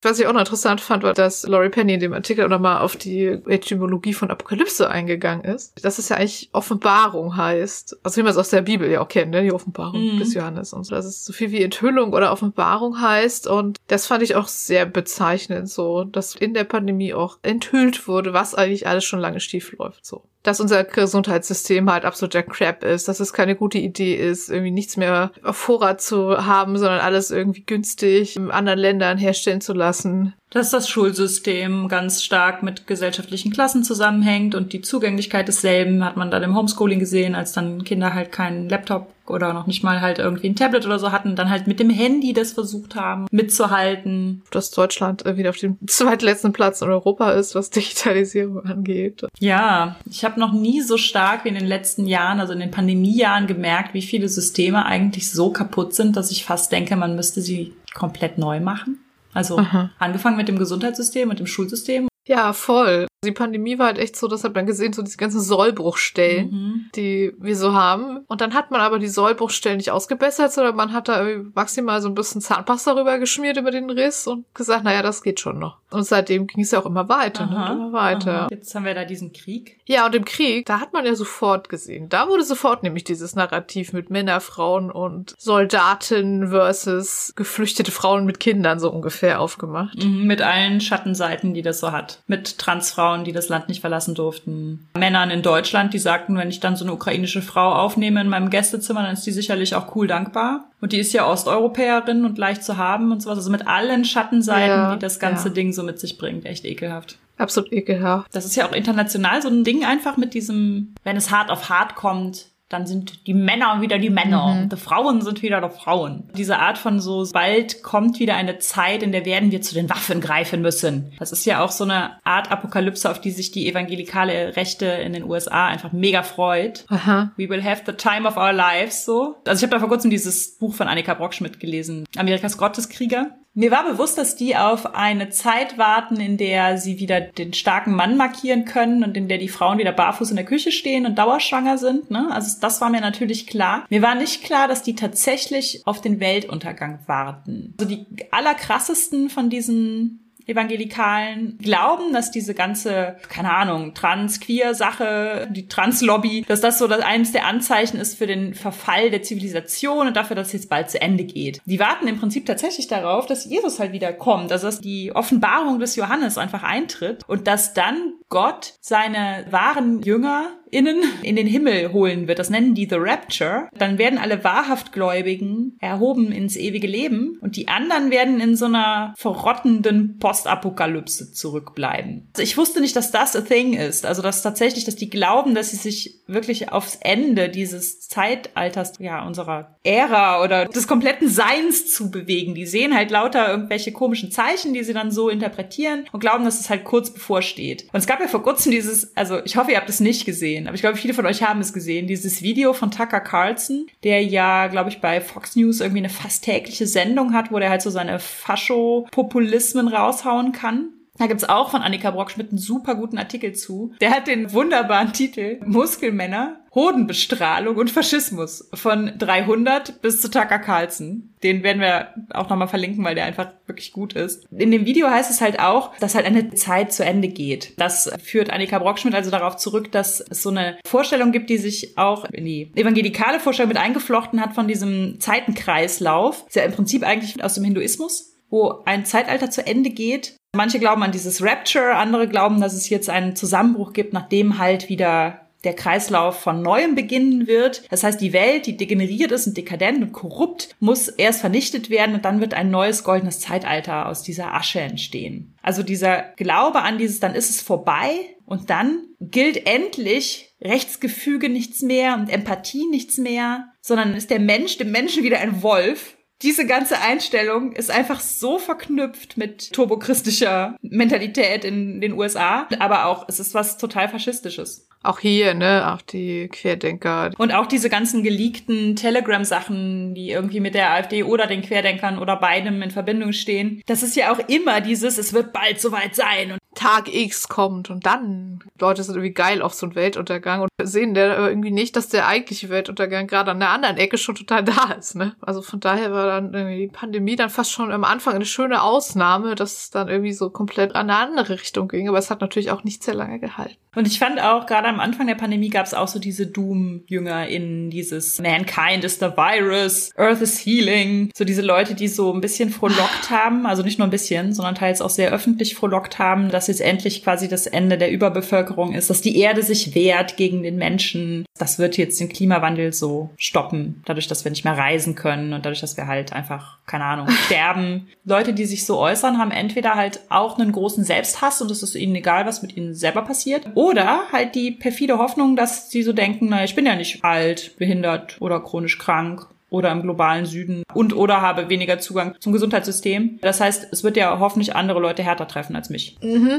Was 0.03 0.19
ich 0.19 0.27
auch 0.27 0.33
noch 0.33 0.39
interessant 0.41 0.81
fand, 0.81 1.03
war, 1.03 1.13
dass 1.13 1.47
Laurie 1.47 1.69
Penny 1.69 1.93
in 1.93 1.99
dem 1.99 2.13
Artikel 2.13 2.45
auch 2.45 2.49
nochmal 2.49 2.81
auf 2.81 2.95
die 2.95 3.25
Etymologie 3.25 4.13
von 4.13 4.29
Apokalypse 4.31 4.89
eingegangen 4.89 5.45
ist. 5.45 5.83
Dass 5.83 5.97
es 5.97 6.09
ja 6.09 6.17
eigentlich 6.17 6.49
Offenbarung 6.51 7.35
heißt. 7.37 7.97
Also 8.03 8.17
wie 8.17 8.23
man 8.23 8.31
es 8.31 8.37
aus 8.37 8.49
der 8.49 8.61
Bibel 8.61 8.89
ja 8.89 9.01
auch 9.01 9.07
kennt, 9.07 9.31
ne? 9.31 9.41
Die 9.43 9.51
Offenbarung 9.51 10.15
Mhm. 10.15 10.19
des 10.19 10.33
Johannes 10.33 10.73
und 10.73 10.83
so. 10.83 10.93
Dass 10.95 11.05
es 11.05 11.23
so 11.25 11.33
viel 11.33 11.51
wie 11.51 11.63
Enthüllung 11.63 12.13
oder 12.13 12.31
Offenbarung 12.31 12.99
heißt. 12.99 13.47
Und 13.47 13.77
das 13.87 14.05
fand 14.07 14.23
ich 14.23 14.35
auch 14.35 14.47
sehr 14.47 14.85
bezeichnend 14.85 15.69
so, 15.69 16.03
dass 16.03 16.35
in 16.35 16.53
der 16.53 16.65
Pandemie 16.65 17.13
auch 17.13 17.39
enthüllt 17.41 18.07
wurde, 18.07 18.33
was 18.33 18.55
eigentlich 18.55 18.87
alles 18.87 19.05
schon 19.05 19.19
lange 19.19 19.39
schief 19.39 19.71
läuft, 19.77 20.05
so 20.05 20.23
dass 20.43 20.59
unser 20.59 20.83
Gesundheitssystem 20.83 21.89
halt 21.89 22.05
absoluter 22.05 22.43
Crap 22.43 22.83
ist, 22.83 23.07
dass 23.07 23.19
es 23.19 23.33
keine 23.33 23.55
gute 23.55 23.77
Idee 23.77 24.15
ist, 24.15 24.49
irgendwie 24.49 24.71
nichts 24.71 24.97
mehr 24.97 25.31
auf 25.41 25.55
Vorrat 25.55 26.01
zu 26.01 26.45
haben, 26.45 26.77
sondern 26.77 26.99
alles 26.99 27.31
irgendwie 27.31 27.63
günstig 27.65 28.35
in 28.35 28.51
anderen 28.51 28.79
Ländern 28.79 29.17
herstellen 29.17 29.61
zu 29.61 29.73
lassen. 29.73 30.33
Dass 30.49 30.69
das 30.69 30.87
Schulsystem 30.87 31.87
ganz 31.87 32.23
stark 32.23 32.61
mit 32.61 32.85
gesellschaftlichen 32.85 33.51
Klassen 33.51 33.83
zusammenhängt 33.83 34.53
und 34.53 34.73
die 34.73 34.81
Zugänglichkeit 34.81 35.47
desselben 35.47 36.03
hat 36.03 36.17
man 36.17 36.29
dann 36.29 36.43
im 36.43 36.55
Homeschooling 36.55 36.99
gesehen, 36.99 37.33
als 37.33 37.53
dann 37.53 37.83
Kinder 37.83 38.13
halt 38.13 38.31
keinen 38.31 38.69
Laptop 38.69 39.12
oder 39.25 39.53
noch 39.53 39.67
nicht 39.67 39.83
mal 39.83 40.01
halt 40.01 40.19
irgendwie 40.19 40.49
ein 40.49 40.55
Tablet 40.55 40.85
oder 40.85 40.99
so 40.99 41.11
hatten, 41.11 41.35
dann 41.35 41.49
halt 41.49 41.67
mit 41.67 41.79
dem 41.79 41.89
Handy 41.89 42.33
das 42.33 42.53
versucht 42.53 42.95
haben, 42.95 43.27
mitzuhalten. 43.31 44.41
Dass 44.51 44.71
Deutschland 44.71 45.25
äh, 45.25 45.37
wieder 45.37 45.51
auf 45.51 45.57
dem 45.57 45.77
zweitletzten 45.87 46.53
Platz 46.53 46.81
in 46.81 46.89
Europa 46.89 47.31
ist, 47.31 47.55
was 47.55 47.69
Digitalisierung 47.69 48.65
angeht. 48.65 49.25
Ja, 49.39 49.95
ich 50.09 50.25
habe 50.25 50.39
noch 50.39 50.51
nie 50.51 50.81
so 50.81 50.97
stark 50.97 51.45
wie 51.45 51.49
in 51.49 51.55
den 51.55 51.67
letzten 51.67 52.07
Jahren, 52.07 52.39
also 52.39 52.53
in 52.53 52.59
den 52.59 52.71
Pandemiejahren, 52.71 53.47
gemerkt, 53.47 53.93
wie 53.93 54.01
viele 54.01 54.29
Systeme 54.29 54.85
eigentlich 54.85 55.31
so 55.31 55.51
kaputt 55.51 55.93
sind, 55.93 56.15
dass 56.17 56.31
ich 56.31 56.45
fast 56.45 56.71
denke, 56.71 56.95
man 56.95 57.15
müsste 57.15 57.41
sie 57.41 57.73
komplett 57.93 58.37
neu 58.37 58.59
machen. 58.59 58.99
Also 59.33 59.57
Aha. 59.57 59.89
angefangen 59.99 60.37
mit 60.37 60.47
dem 60.47 60.59
Gesundheitssystem 60.59 61.29
und 61.29 61.39
dem 61.39 61.47
Schulsystem. 61.47 62.07
Ja, 62.27 62.53
voll. 62.53 63.07
Die 63.23 63.31
Pandemie 63.31 63.79
war 63.79 63.87
halt 63.87 63.97
echt 63.97 64.15
so, 64.15 64.27
das 64.27 64.43
hat 64.43 64.53
man 64.55 64.65
gesehen, 64.65 64.93
so 64.93 65.01
diese 65.01 65.17
ganzen 65.17 65.41
Sollbruchstellen, 65.41 66.49
Mhm. 66.51 66.85
die 66.95 67.33
wir 67.39 67.55
so 67.55 67.73
haben. 67.73 68.19
Und 68.27 68.41
dann 68.41 68.53
hat 68.53 68.71
man 68.71 68.81
aber 68.81 68.99
die 68.99 69.07
Sollbruchstellen 69.07 69.77
nicht 69.77 69.91
ausgebessert, 69.91 70.51
sondern 70.51 70.75
man 70.75 70.93
hat 70.93 71.07
da 71.07 71.25
maximal 71.55 72.01
so 72.01 72.07
ein 72.09 72.15
bisschen 72.15 72.41
Zahnpasta 72.41 72.93
rüber 72.93 73.17
geschmiert 73.19 73.57
über 73.57 73.71
den 73.71 73.89
Riss 73.89 74.27
und 74.27 74.45
gesagt, 74.53 74.83
naja, 74.83 75.01
das 75.01 75.23
geht 75.23 75.39
schon 75.39 75.59
noch. 75.59 75.77
Und 75.91 76.03
seitdem 76.03 76.47
ging 76.47 76.63
es 76.63 76.71
ja 76.71 76.79
auch 76.79 76.85
immer 76.87 77.07
weiter, 77.09 77.45
ne? 77.45 77.55
Aha, 77.57 77.71
Und 77.73 77.77
immer 77.79 77.93
weiter. 77.93 78.33
aha. 78.41 78.47
Jetzt 78.49 78.73
haben 78.73 78.85
wir 78.85 78.95
da 78.95 79.05
diesen 79.05 79.31
Krieg. 79.31 79.79
Ja, 79.85 80.05
und 80.07 80.15
im 80.15 80.25
Krieg, 80.25 80.65
da 80.65 80.79
hat 80.79 80.91
man 80.93 81.05
ja 81.05 81.13
sofort 81.15 81.69
gesehen. 81.69 82.09
Da 82.09 82.27
wurde 82.27 82.43
sofort 82.43 82.81
nämlich 82.83 83.03
dieses 83.03 83.35
Narrativ 83.35 83.93
mit 83.93 84.09
Männer, 84.09 84.39
Frauen 84.39 84.89
und 84.89 85.35
Soldaten 85.37 86.49
versus 86.49 87.33
geflüchtete 87.35 87.91
Frauen 87.91 88.25
mit 88.25 88.39
Kindern 88.39 88.79
so 88.79 88.89
ungefähr 88.91 89.39
aufgemacht. 89.39 90.03
Mhm, 90.03 90.23
Mit 90.25 90.41
allen 90.41 90.81
Schattenseiten, 90.81 91.53
die 91.53 91.61
das 91.61 91.79
so 91.79 91.91
hat. 91.91 92.23
Mit 92.25 92.57
Transfrauen, 92.57 93.12
die 93.23 93.31
das 93.31 93.49
Land 93.49 93.67
nicht 93.67 93.81
verlassen 93.81 94.15
durften. 94.15 94.87
Männern 94.97 95.29
in 95.29 95.41
Deutschland, 95.41 95.93
die 95.93 95.99
sagten, 95.99 96.35
wenn 96.37 96.49
ich 96.49 96.59
dann 96.59 96.75
so 96.75 96.85
eine 96.85 96.93
ukrainische 96.93 97.41
Frau 97.41 97.73
aufnehme 97.73 98.21
in 98.21 98.29
meinem 98.29 98.49
Gästezimmer, 98.49 99.03
dann 99.03 99.13
ist 99.13 99.25
die 99.25 99.31
sicherlich 99.31 99.75
auch 99.75 99.95
cool 99.95 100.07
dankbar. 100.07 100.65
Und 100.81 100.91
die 100.91 100.99
ist 100.99 101.13
ja 101.13 101.27
Osteuropäerin 101.27 102.25
und 102.25 102.37
leicht 102.37 102.63
zu 102.63 102.77
haben 102.77 103.11
und 103.11 103.21
sowas. 103.21 103.37
Also 103.37 103.51
mit 103.51 103.67
allen 103.67 104.03
Schattenseiten, 104.05 104.67
Ja, 104.67 104.93
die 104.95 104.99
das 104.99 105.19
ganze 105.19 105.49
ja. 105.49 105.53
Ding 105.53 105.73
so 105.73 105.83
mit 105.83 105.99
sich 105.99 106.17
bringt. 106.17 106.45
Echt 106.45 106.65
ekelhaft. 106.65 107.17
Absolut 107.37 107.71
ekelhaft. 107.71 108.27
Das 108.33 108.45
ist 108.45 108.55
ja 108.55 108.67
auch 108.67 108.73
international 108.73 109.41
so 109.41 109.49
ein 109.49 109.63
Ding 109.63 109.85
einfach 109.85 110.17
mit 110.17 110.33
diesem, 110.33 110.93
wenn 111.03 111.17
es 111.17 111.31
hart 111.31 111.49
auf 111.49 111.69
hart 111.69 111.95
kommt, 111.95 112.47
dann 112.73 112.87
sind 112.87 113.27
die 113.27 113.33
Männer 113.33 113.81
wieder 113.81 113.99
die 113.99 114.09
Männer 114.09 114.47
Mhm. 114.47 114.61
und 114.63 114.71
die 114.73 114.77
Frauen 114.77 115.21
sind 115.21 115.41
wieder 115.41 115.61
die 115.61 115.69
Frauen. 115.75 116.29
Diese 116.35 116.59
Art 116.59 116.77
von 116.77 116.99
so, 116.99 117.27
bald 117.31 117.83
kommt 117.83 118.19
wieder 118.19 118.35
eine 118.35 118.57
Zeit, 118.59 119.03
in 119.03 119.11
der 119.11 119.25
werden 119.25 119.51
wir 119.51 119.61
zu 119.61 119.73
den 119.75 119.89
Waffen 119.89 120.19
greifen 120.21 120.61
müssen. 120.61 121.13
Das 121.19 121.31
ist 121.31 121.45
ja 121.45 121.63
auch 121.63 121.71
so 121.71 121.83
eine 121.83 122.17
Art 122.23 122.51
Apokalypse, 122.51 123.09
auf 123.09 123.21
die 123.21 123.31
sich 123.31 123.51
die 123.51 123.69
evangelikale 123.69 124.55
Rechte 124.55 124.85
in 124.85 125.13
den 125.13 125.23
USA 125.23 125.67
einfach 125.67 125.91
mega 125.91 126.23
freut. 126.23 126.85
Aha. 126.89 127.31
We 127.37 127.47
will 127.49 127.63
have 127.63 127.83
the 127.85 127.93
time 127.93 128.27
of 128.27 128.37
our 128.37 128.51
lives, 128.53 129.05
so. 129.05 129.35
Also 129.47 129.59
ich 129.59 129.63
habe 129.63 129.75
da 129.75 129.79
vor 129.79 129.89
kurzem 129.89 130.09
dieses 130.09 130.57
Buch 130.57 130.73
von 130.73 130.87
Annika 130.87 131.13
Brockschmidt 131.13 131.59
gelesen, 131.59 132.05
Amerikas 132.17 132.57
Gotteskrieger. 132.57 133.27
Mir 133.55 133.69
war 133.69 133.87
bewusst, 133.89 134.17
dass 134.17 134.35
die 134.35 134.55
auf 134.55 134.95
eine 134.95 135.29
Zeit 135.29 135.77
warten, 135.77 136.15
in 136.19 136.37
der 136.37 136.79
sie 136.79 136.99
wieder 136.99 137.21
den 137.21 137.53
starken 137.53 137.93
Mann 137.93 138.17
markieren 138.17 138.65
können 138.65 139.03
und 139.03 139.15
in 139.15 139.27
der 139.27 139.37
die 139.37 139.47
Frauen 139.47 139.77
wieder 139.77 139.91
barfuß 139.91 140.31
in 140.31 140.37
der 140.37 140.45
Küche 140.45 140.71
stehen 140.71 141.05
und 141.05 141.19
dauerschwanger 141.19 141.77
sind. 141.77 142.09
Ne? 142.09 142.29
Also 142.31 142.57
das 142.59 142.81
war 142.81 142.89
mir 142.89 143.01
natürlich 143.01 143.45
klar. 143.45 143.85
Mir 143.89 144.01
war 144.01 144.15
nicht 144.15 144.43
klar, 144.43 144.67
dass 144.67 144.81
die 144.81 144.95
tatsächlich 144.95 145.83
auf 145.85 146.01
den 146.01 146.19
Weltuntergang 146.19 146.99
warten. 147.05 147.75
Also 147.79 147.95
die 147.95 148.07
allerkrassesten 148.31 149.29
von 149.29 149.51
diesen 149.51 150.22
Evangelikalen 150.45 151.57
glauben, 151.61 152.13
dass 152.13 152.31
diese 152.31 152.53
ganze, 152.53 153.17
keine 153.29 153.53
Ahnung, 153.53 153.93
Trans-Queer-Sache, 153.93 155.47
die 155.51 155.67
Trans-Lobby, 155.67 156.45
dass 156.47 156.61
das 156.61 156.77
so 156.77 156.87
das 156.87 157.01
eines 157.01 157.31
der 157.31 157.45
Anzeichen 157.45 157.97
ist 157.97 158.17
für 158.17 158.27
den 158.27 158.53
Verfall 158.53 159.09
der 159.09 159.23
Zivilisation 159.23 160.07
und 160.07 160.15
dafür, 160.15 160.35
dass 160.35 160.47
es 160.47 160.53
jetzt 160.53 160.69
bald 160.69 160.89
zu 160.89 161.01
Ende 161.01 161.23
geht. 161.23 161.61
Die 161.65 161.79
warten 161.79 162.07
im 162.07 162.19
Prinzip 162.19 162.45
tatsächlich 162.45 162.87
darauf, 162.87 163.25
dass 163.25 163.45
Jesus 163.45 163.79
halt 163.79 163.91
wieder 163.91 164.13
kommt, 164.13 164.51
also 164.51 164.67
dass 164.67 164.81
die 164.81 165.15
Offenbarung 165.15 165.79
des 165.79 165.95
Johannes 165.95 166.37
einfach 166.37 166.63
eintritt 166.63 167.23
und 167.27 167.47
dass 167.47 167.73
dann 167.73 168.13
Gott 168.29 168.73
seine 168.81 169.45
wahren 169.49 170.01
Jünger 170.01 170.47
innen 170.73 171.03
in 171.21 171.35
den 171.35 171.47
Himmel 171.47 171.93
holen 171.93 172.27
wird. 172.27 172.39
Das 172.39 172.49
nennen 172.49 172.75
die 172.75 172.87
The 172.89 172.97
Rapture. 172.97 173.67
Dann 173.77 173.97
werden 173.97 174.19
alle 174.19 174.43
wahrhaft 174.43 174.91
Gläubigen 174.91 175.77
erhoben 175.79 176.31
ins 176.31 176.55
ewige 176.55 176.87
Leben 176.87 177.37
und 177.41 177.55
die 177.55 177.67
anderen 177.67 178.11
werden 178.11 178.39
in 178.39 178.55
so 178.55 178.65
einer 178.65 179.13
verrottenden 179.17 180.17
Postapokalypse 180.19 181.31
zurückbleiben. 181.31 182.29
Also 182.33 182.43
ich 182.43 182.57
wusste 182.57 182.81
nicht, 182.81 182.95
dass 182.95 183.11
das 183.11 183.35
a 183.35 183.41
thing 183.41 183.73
ist. 183.73 184.05
Also 184.05 184.21
dass 184.21 184.41
tatsächlich, 184.41 184.85
dass 184.85 184.95
die 184.95 185.09
glauben, 185.09 185.55
dass 185.55 185.71
sie 185.71 185.77
sich 185.77 186.21
wirklich 186.27 186.71
aufs 186.71 186.97
Ende 187.01 187.49
dieses 187.49 188.07
Zeitalters, 188.07 188.93
ja, 188.99 189.25
unserer 189.25 189.77
Ära 189.83 190.43
oder 190.43 190.65
des 190.65 190.87
kompletten 190.87 191.29
Seins 191.29 191.91
zu 191.91 192.09
bewegen. 192.11 192.55
Die 192.55 192.65
sehen 192.65 192.95
halt 192.95 193.11
lauter 193.11 193.49
irgendwelche 193.49 193.91
komischen 193.91 194.31
Zeichen, 194.31 194.73
die 194.73 194.83
sie 194.83 194.93
dann 194.93 195.11
so 195.11 195.29
interpretieren 195.29 196.05
und 196.11 196.19
glauben, 196.19 196.45
dass 196.45 196.59
es 196.59 196.69
halt 196.69 196.83
kurz 196.83 197.11
bevorsteht. 197.11 197.85
Und 197.91 197.99
es 197.99 198.07
gab 198.07 198.19
ja 198.19 198.27
vor 198.27 198.43
kurzem 198.43 198.71
dieses, 198.71 199.15
also 199.15 199.39
ich 199.43 199.57
hoffe, 199.57 199.71
ihr 199.71 199.77
habt 199.77 199.89
es 199.89 199.99
nicht 199.99 200.25
gesehen, 200.25 200.62
aber 200.67 200.75
ich 200.75 200.81
glaube, 200.81 200.97
viele 200.97 201.13
von 201.13 201.25
euch 201.25 201.43
haben 201.43 201.61
es 201.61 201.73
gesehen, 201.73 202.07
dieses 202.07 202.41
Video 202.41 202.73
von 202.73 202.91
Tucker 202.91 203.19
Carlson, 203.19 203.87
der 204.03 204.23
ja, 204.23 204.67
glaube 204.67 204.89
ich, 204.89 205.01
bei 205.01 205.21
Fox 205.21 205.55
News 205.55 205.79
irgendwie 205.79 205.99
eine 205.99 206.09
fast 206.09 206.43
tägliche 206.43 206.87
Sendung 206.87 207.33
hat, 207.33 207.51
wo 207.51 207.59
der 207.59 207.69
halt 207.69 207.81
so 207.81 207.89
seine 207.89 208.19
Fascho-Populismen 208.19 209.87
raushauen 209.87 210.51
kann. 210.51 210.89
Da 211.17 211.27
gibt's 211.27 211.43
auch 211.43 211.69
von 211.69 211.81
Annika 211.81 212.09
Brockschmidt 212.09 212.49
einen 212.49 212.57
super 212.57 212.95
guten 212.95 213.19
Artikel 213.19 213.53
zu. 213.53 213.93
Der 214.01 214.09
hat 214.09 214.25
den 214.25 214.51
wunderbaren 214.51 215.13
Titel 215.13 215.59
Muskelmänner, 215.63 216.61
Hodenbestrahlung 216.73 217.75
und 217.75 217.91
Faschismus 217.91 218.67
von 218.73 219.11
300 219.19 220.01
bis 220.01 220.21
zu 220.21 220.31
Tucker 220.31 220.57
Carlson. 220.57 221.32
Den 221.43 221.63
werden 221.63 221.81
wir 221.81 222.13
auch 222.33 222.49
nochmal 222.49 222.67
verlinken, 222.67 223.03
weil 223.03 223.15
der 223.15 223.25
einfach 223.25 223.51
wirklich 223.67 223.91
gut 223.91 224.13
ist. 224.13 224.45
In 224.51 224.71
dem 224.71 224.85
Video 224.85 225.09
heißt 225.09 225.29
es 225.29 225.41
halt 225.41 225.59
auch, 225.59 225.95
dass 225.97 226.15
halt 226.15 226.25
eine 226.25 226.53
Zeit 226.53 226.93
zu 226.93 227.03
Ende 227.03 227.27
geht. 227.27 227.79
Das 227.79 228.09
führt 228.23 228.49
Annika 228.49 228.79
Brockschmidt 228.79 229.13
also 229.13 229.29
darauf 229.29 229.57
zurück, 229.57 229.91
dass 229.91 230.21
es 230.21 230.41
so 230.41 230.49
eine 230.49 230.77
Vorstellung 230.85 231.31
gibt, 231.31 231.49
die 231.49 231.57
sich 231.57 231.97
auch 231.97 232.25
in 232.25 232.45
die 232.45 232.71
evangelikale 232.75 233.39
Vorstellung 233.39 233.69
mit 233.69 233.77
eingeflochten 233.77 234.41
hat 234.41 234.53
von 234.53 234.67
diesem 234.67 235.19
Zeitenkreislauf. 235.19 236.45
ist 236.47 236.55
ja 236.55 236.63
im 236.63 236.71
Prinzip 236.71 237.03
eigentlich 237.03 237.43
aus 237.43 237.55
dem 237.55 237.63
Hinduismus, 237.63 238.35
wo 238.49 238.81
ein 238.85 239.05
Zeitalter 239.05 239.49
zu 239.49 239.65
Ende 239.65 239.89
geht 239.89 240.37
Manche 240.55 240.77
glauben 240.77 241.01
an 241.01 241.11
dieses 241.11 241.41
Rapture, 241.43 241.95
andere 241.95 242.27
glauben, 242.27 242.61
dass 242.61 242.73
es 242.73 242.87
jetzt 242.87 243.09
einen 243.09 243.35
Zusammenbruch 243.35 243.91
gibt, 243.91 244.13
nachdem 244.13 244.59
halt 244.59 244.87
wieder 244.87 245.42
der 245.63 245.73
Kreislauf 245.73 246.39
von 246.39 246.61
neuem 246.61 246.95
beginnen 246.95 247.47
wird. 247.47 247.83
Das 247.89 248.03
heißt, 248.03 248.19
die 248.19 248.33
Welt, 248.33 248.65
die 248.65 248.77
degeneriert 248.77 249.31
ist 249.31 249.47
und 249.47 249.57
dekadent 249.57 250.01
und 250.01 250.11
korrupt, 250.11 250.75
muss 250.79 251.07
erst 251.07 251.41
vernichtet 251.41 251.89
werden 251.89 252.15
und 252.15 252.25
dann 252.25 252.41
wird 252.41 252.53
ein 252.53 252.69
neues 252.71 253.03
goldenes 253.03 253.39
Zeitalter 253.39 254.07
aus 254.07 254.23
dieser 254.23 254.53
Asche 254.53 254.81
entstehen. 254.81 255.55
Also 255.61 255.83
dieser 255.83 256.23
Glaube 256.35 256.81
an 256.81 256.97
dieses, 256.97 257.19
dann 257.19 257.35
ist 257.35 257.49
es 257.49 257.61
vorbei 257.61 258.11
und 258.45 258.69
dann 258.69 259.03
gilt 259.21 259.65
endlich 259.67 260.53
Rechtsgefüge 260.61 261.49
nichts 261.49 261.81
mehr 261.81 262.15
und 262.15 262.29
Empathie 262.29 262.87
nichts 262.87 263.17
mehr, 263.17 263.67
sondern 263.81 264.15
ist 264.15 264.29
der 264.29 264.39
Mensch 264.39 264.77
dem 264.77 264.91
Menschen 264.91 265.23
wieder 265.23 265.39
ein 265.39 265.63
Wolf 265.63 266.17
diese 266.41 266.65
ganze 266.65 266.99
Einstellung 266.99 267.71
ist 267.71 267.89
einfach 267.89 268.19
so 268.19 268.57
verknüpft 268.57 269.37
mit 269.37 269.71
turbochristlicher 269.71 270.75
Mentalität 270.81 271.63
in 271.63 272.01
den 272.01 272.13
USA, 272.13 272.67
aber 272.79 273.05
auch 273.05 273.25
es 273.29 273.39
ist 273.39 273.53
was 273.53 273.77
total 273.77 274.09
faschistisches. 274.09 274.89
Auch 275.03 275.19
hier, 275.19 275.53
ne, 275.53 275.93
auch 275.93 276.01
die 276.01 276.47
Querdenker. 276.47 277.31
Und 277.37 277.51
auch 277.51 277.65
diese 277.65 277.89
ganzen 277.89 278.23
geleakten 278.23 278.95
Telegram-Sachen, 278.95 280.15
die 280.15 280.29
irgendwie 280.29 280.61
mit 280.61 280.75
der 280.75 280.91
AfD 280.91 281.23
oder 281.23 281.45
den 281.45 281.61
Querdenkern 281.61 282.17
oder 282.17 282.37
beidem 282.37 282.81
in 282.81 282.89
Verbindung 282.89 283.33
stehen. 283.33 283.81
Das 283.85 284.01
ist 284.01 284.15
ja 284.15 284.31
auch 284.31 284.39
immer 284.47 284.79
dieses, 284.79 285.17
es 285.17 285.33
wird 285.33 285.51
bald 285.51 285.81
soweit 285.81 286.15
sein. 286.15 286.53
Und 286.53 286.59
Tag 286.75 287.13
X 287.13 287.47
kommt 287.47 287.89
und 287.89 288.05
dann 288.05 288.63
Leute 288.79 289.03
sind 289.03 289.15
irgendwie 289.15 289.33
geil 289.33 289.61
auf 289.61 289.73
so 289.73 289.85
einen 289.85 289.95
Weltuntergang 289.95 290.61
und 290.61 290.69
sehen 290.81 291.13
der 291.13 291.37
aber 291.37 291.49
irgendwie 291.49 291.71
nicht, 291.71 291.95
dass 291.95 292.09
der 292.09 292.27
eigentliche 292.27 292.69
Weltuntergang 292.69 293.27
gerade 293.27 293.51
an 293.51 293.59
der 293.59 293.69
anderen 293.69 293.97
Ecke 293.97 294.17
schon 294.17 294.35
total 294.35 294.63
da 294.63 294.91
ist, 294.97 295.15
ne? 295.15 295.35
Also 295.41 295.61
von 295.61 295.79
daher 295.79 296.11
war 296.11 296.27
dann 296.27 296.53
irgendwie 296.53 296.87
die 296.87 296.93
Pandemie 296.93 297.35
dann 297.35 297.49
fast 297.49 297.71
schon 297.71 297.91
am 297.91 298.03
Anfang 298.03 298.35
eine 298.35 298.45
schöne 298.45 298.81
Ausnahme, 298.81 299.55
dass 299.55 299.83
es 299.83 299.89
dann 299.89 300.07
irgendwie 300.07 300.33
so 300.33 300.49
komplett 300.49 300.95
an 300.95 301.09
eine 301.09 301.17
andere 301.17 301.59
Richtung 301.59 301.87
ging, 301.87 302.09
aber 302.09 302.17
es 302.17 302.29
hat 302.29 302.41
natürlich 302.41 302.71
auch 302.71 302.83
nicht 302.83 303.03
sehr 303.03 303.13
lange 303.13 303.39
gehalten. 303.39 303.77
Und 303.95 304.07
ich 304.07 304.17
fand 304.17 304.41
auch, 304.41 304.65
gerade 304.65 304.87
am 304.87 304.99
Anfang 304.99 305.27
der 305.27 305.35
Pandemie 305.35 305.69
gab 305.69 305.85
es 305.85 305.93
auch 305.93 306.07
so 306.07 306.17
diese 306.17 306.47
Doom-Jünger 306.47 307.47
in 307.47 307.91
dieses 307.91 308.39
Mankind 308.39 309.03
is 309.03 309.19
the 309.19 309.27
virus, 309.27 310.09
Earth 310.17 310.41
is 310.41 310.57
healing. 310.65 311.29
So 311.35 311.45
diese 311.45 311.61
Leute, 311.61 311.93
die 311.93 312.07
so 312.07 312.33
ein 312.33 312.41
bisschen 312.41 312.71
frohlockt 312.71 313.29
haben, 313.29 313.67
also 313.67 313.83
nicht 313.83 313.99
nur 313.99 314.07
ein 314.07 314.11
bisschen, 314.11 314.53
sondern 314.53 314.75
teils 314.75 315.01
auch 315.01 315.11
sehr 315.11 315.31
öffentlich 315.31 315.75
frohlockt 315.75 316.17
haben, 316.17 316.49
dass 316.49 316.62
jetzt 316.67 316.81
endlich 316.81 317.23
quasi 317.23 317.47
das 317.47 317.67
Ende 317.67 317.97
der 317.97 318.11
Überbevölkerung 318.11 318.93
ist, 318.93 319.09
dass 319.09 319.21
die 319.21 319.37
Erde 319.39 319.63
sich 319.63 319.95
wehrt 319.95 320.37
gegen 320.37 320.63
den 320.63 320.77
Menschen. 320.77 321.45
Das 321.57 321.79
wird 321.79 321.97
jetzt 321.97 322.19
den 322.19 322.29
Klimawandel 322.29 322.93
so 322.93 323.29
stoppen, 323.37 324.01
dadurch, 324.05 324.27
dass 324.27 324.43
wir 324.43 324.51
nicht 324.51 324.63
mehr 324.63 324.77
reisen 324.77 325.15
können 325.15 325.53
und 325.53 325.65
dadurch, 325.65 325.81
dass 325.81 325.97
wir 325.97 326.07
halt 326.07 326.33
einfach, 326.33 326.79
keine 326.85 327.05
Ahnung, 327.05 327.29
sterben. 327.45 328.07
Leute, 328.25 328.53
die 328.53 328.65
sich 328.65 328.85
so 328.85 328.99
äußern, 328.99 329.37
haben 329.37 329.51
entweder 329.51 329.95
halt 329.95 330.21
auch 330.29 330.57
einen 330.57 330.71
großen 330.71 331.03
Selbsthass 331.03 331.61
und 331.61 331.71
es 331.71 331.83
ist 331.83 331.95
ihnen 331.95 332.15
egal, 332.15 332.45
was 332.45 332.61
mit 332.61 332.75
ihnen 332.75 332.93
selber 332.93 333.23
passiert. 333.23 333.67
Oder 333.75 334.23
halt 334.31 334.55
die 334.55 334.71
perfide 334.71 335.17
Hoffnung, 335.17 335.55
dass 335.55 335.91
sie 335.91 336.03
so 336.03 336.13
denken, 336.13 336.49
naja, 336.49 336.65
ich 336.65 336.75
bin 336.75 336.85
ja 336.85 336.95
nicht 336.95 337.23
alt, 337.23 337.77
behindert 337.77 338.37
oder 338.41 338.59
chronisch 338.59 338.97
krank 338.97 339.47
oder 339.73 339.91
im 339.91 340.03
globalen 340.03 340.45
Süden 340.45 340.83
und 340.93 341.15
oder 341.15 341.41
habe 341.41 341.67
weniger 341.67 341.97
Zugang 341.97 342.35
zum 342.39 342.53
Gesundheitssystem. 342.53 343.39
Das 343.41 343.59
heißt, 343.59 343.87
es 343.91 344.03
wird 344.03 344.15
ja 344.17 344.37
hoffentlich 344.39 344.75
andere 344.75 344.99
Leute 344.99 345.23
härter 345.23 345.47
treffen 345.47 345.75
als 345.75 345.89
mich. 345.89 346.15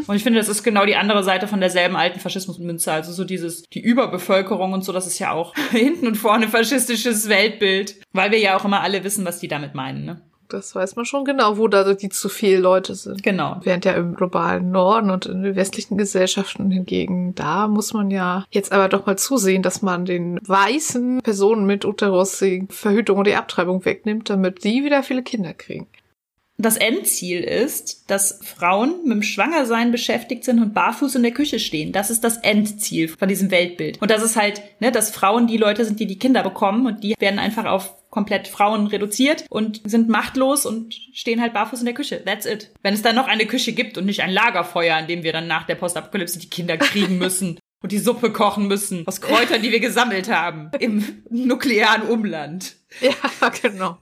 Und 0.08 0.16
ich 0.16 0.24
finde, 0.24 0.40
das 0.40 0.48
ist 0.48 0.64
genau 0.64 0.84
die 0.84 0.96
andere 0.96 1.22
Seite 1.22 1.46
von 1.46 1.60
derselben 1.60 1.94
alten 1.94 2.18
Faschismusmünze. 2.18 2.92
Also 2.92 3.12
so 3.12 3.24
dieses, 3.24 3.62
die 3.72 3.80
Überbevölkerung 3.80 4.72
und 4.72 4.84
so, 4.84 4.92
das 4.92 5.06
ist 5.06 5.20
ja 5.20 5.30
auch 5.30 5.54
hinten 5.70 6.08
und 6.08 6.16
vorne 6.16 6.48
faschistisches 6.48 7.28
Weltbild, 7.28 7.96
weil 8.12 8.32
wir 8.32 8.40
ja 8.40 8.56
auch 8.56 8.64
immer 8.64 8.80
alle 8.80 9.04
wissen, 9.04 9.24
was 9.24 9.38
die 9.38 9.48
damit 9.48 9.76
meinen. 9.76 10.04
Ne? 10.04 10.20
Das 10.48 10.74
weiß 10.74 10.96
man 10.96 11.04
schon 11.04 11.24
genau, 11.24 11.58
wo 11.58 11.68
da 11.68 11.94
die 11.94 12.08
zu 12.08 12.28
viel 12.28 12.58
Leute 12.58 12.94
sind. 12.94 13.22
Genau. 13.22 13.60
Während 13.62 13.84
ja 13.84 13.92
im 13.92 14.14
globalen 14.14 14.70
Norden 14.70 15.10
und 15.10 15.26
in 15.26 15.42
den 15.42 15.56
westlichen 15.56 15.96
Gesellschaften 15.96 16.70
hingegen, 16.70 17.34
da 17.34 17.68
muss 17.68 17.92
man 17.92 18.10
ja 18.10 18.44
jetzt 18.50 18.72
aber 18.72 18.88
doch 18.88 19.06
mal 19.06 19.16
zusehen, 19.16 19.62
dass 19.62 19.82
man 19.82 20.04
den 20.04 20.38
weißen 20.46 21.20
Personen 21.22 21.66
mit 21.66 21.84
Uterus 21.84 22.38
die 22.38 22.66
Verhütung 22.70 23.18
und 23.18 23.26
die 23.26 23.34
Abtreibung 23.34 23.84
wegnimmt, 23.84 24.30
damit 24.30 24.64
die 24.64 24.84
wieder 24.84 25.02
viele 25.02 25.22
Kinder 25.22 25.54
kriegen. 25.54 25.86
Das 26.56 26.76
Endziel 26.76 27.40
ist, 27.40 28.08
dass 28.08 28.38
Frauen 28.44 29.00
mit 29.02 29.12
dem 29.12 29.22
Schwangersein 29.24 29.90
beschäftigt 29.90 30.44
sind 30.44 30.62
und 30.62 30.72
barfuß 30.72 31.16
in 31.16 31.24
der 31.24 31.32
Küche 31.32 31.58
stehen. 31.58 31.90
Das 31.90 32.10
ist 32.10 32.22
das 32.22 32.36
Endziel 32.38 33.08
von 33.08 33.28
diesem 33.28 33.50
Weltbild. 33.50 34.00
Und 34.00 34.10
das 34.10 34.22
ist 34.22 34.36
halt, 34.36 34.62
ne, 34.78 34.92
dass 34.92 35.10
Frauen 35.10 35.48
die 35.48 35.56
Leute 35.56 35.84
sind, 35.84 35.98
die 35.98 36.06
die 36.06 36.18
Kinder 36.18 36.44
bekommen 36.44 36.86
und 36.86 37.02
die 37.02 37.16
werden 37.18 37.40
einfach 37.40 37.64
auf 37.64 37.96
komplett 38.14 38.46
Frauen 38.46 38.86
reduziert 38.86 39.44
und 39.50 39.80
sind 39.84 40.08
machtlos 40.08 40.66
und 40.66 40.94
stehen 40.94 41.40
halt 41.40 41.52
barfuß 41.52 41.80
in 41.80 41.86
der 41.86 41.94
Küche. 41.94 42.24
That's 42.24 42.46
it. 42.46 42.70
Wenn 42.80 42.94
es 42.94 43.02
dann 43.02 43.16
noch 43.16 43.26
eine 43.26 43.44
Küche 43.44 43.72
gibt 43.72 43.98
und 43.98 44.06
nicht 44.06 44.22
ein 44.22 44.30
Lagerfeuer, 44.30 44.96
in 45.00 45.08
dem 45.08 45.24
wir 45.24 45.32
dann 45.32 45.48
nach 45.48 45.66
der 45.66 45.74
Postapokalypse 45.74 46.38
die 46.38 46.48
Kinder 46.48 46.76
kriegen 46.76 47.18
müssen 47.18 47.58
und 47.82 47.90
die 47.90 47.98
Suppe 47.98 48.30
kochen 48.30 48.68
müssen 48.68 49.04
aus 49.08 49.20
Kräutern, 49.20 49.62
die 49.62 49.72
wir 49.72 49.80
gesammelt 49.80 50.30
haben 50.30 50.70
im 50.78 51.24
nuklearen 51.28 52.08
Umland. 52.08 52.76
Ja, 53.00 53.50
genau. 53.62 53.98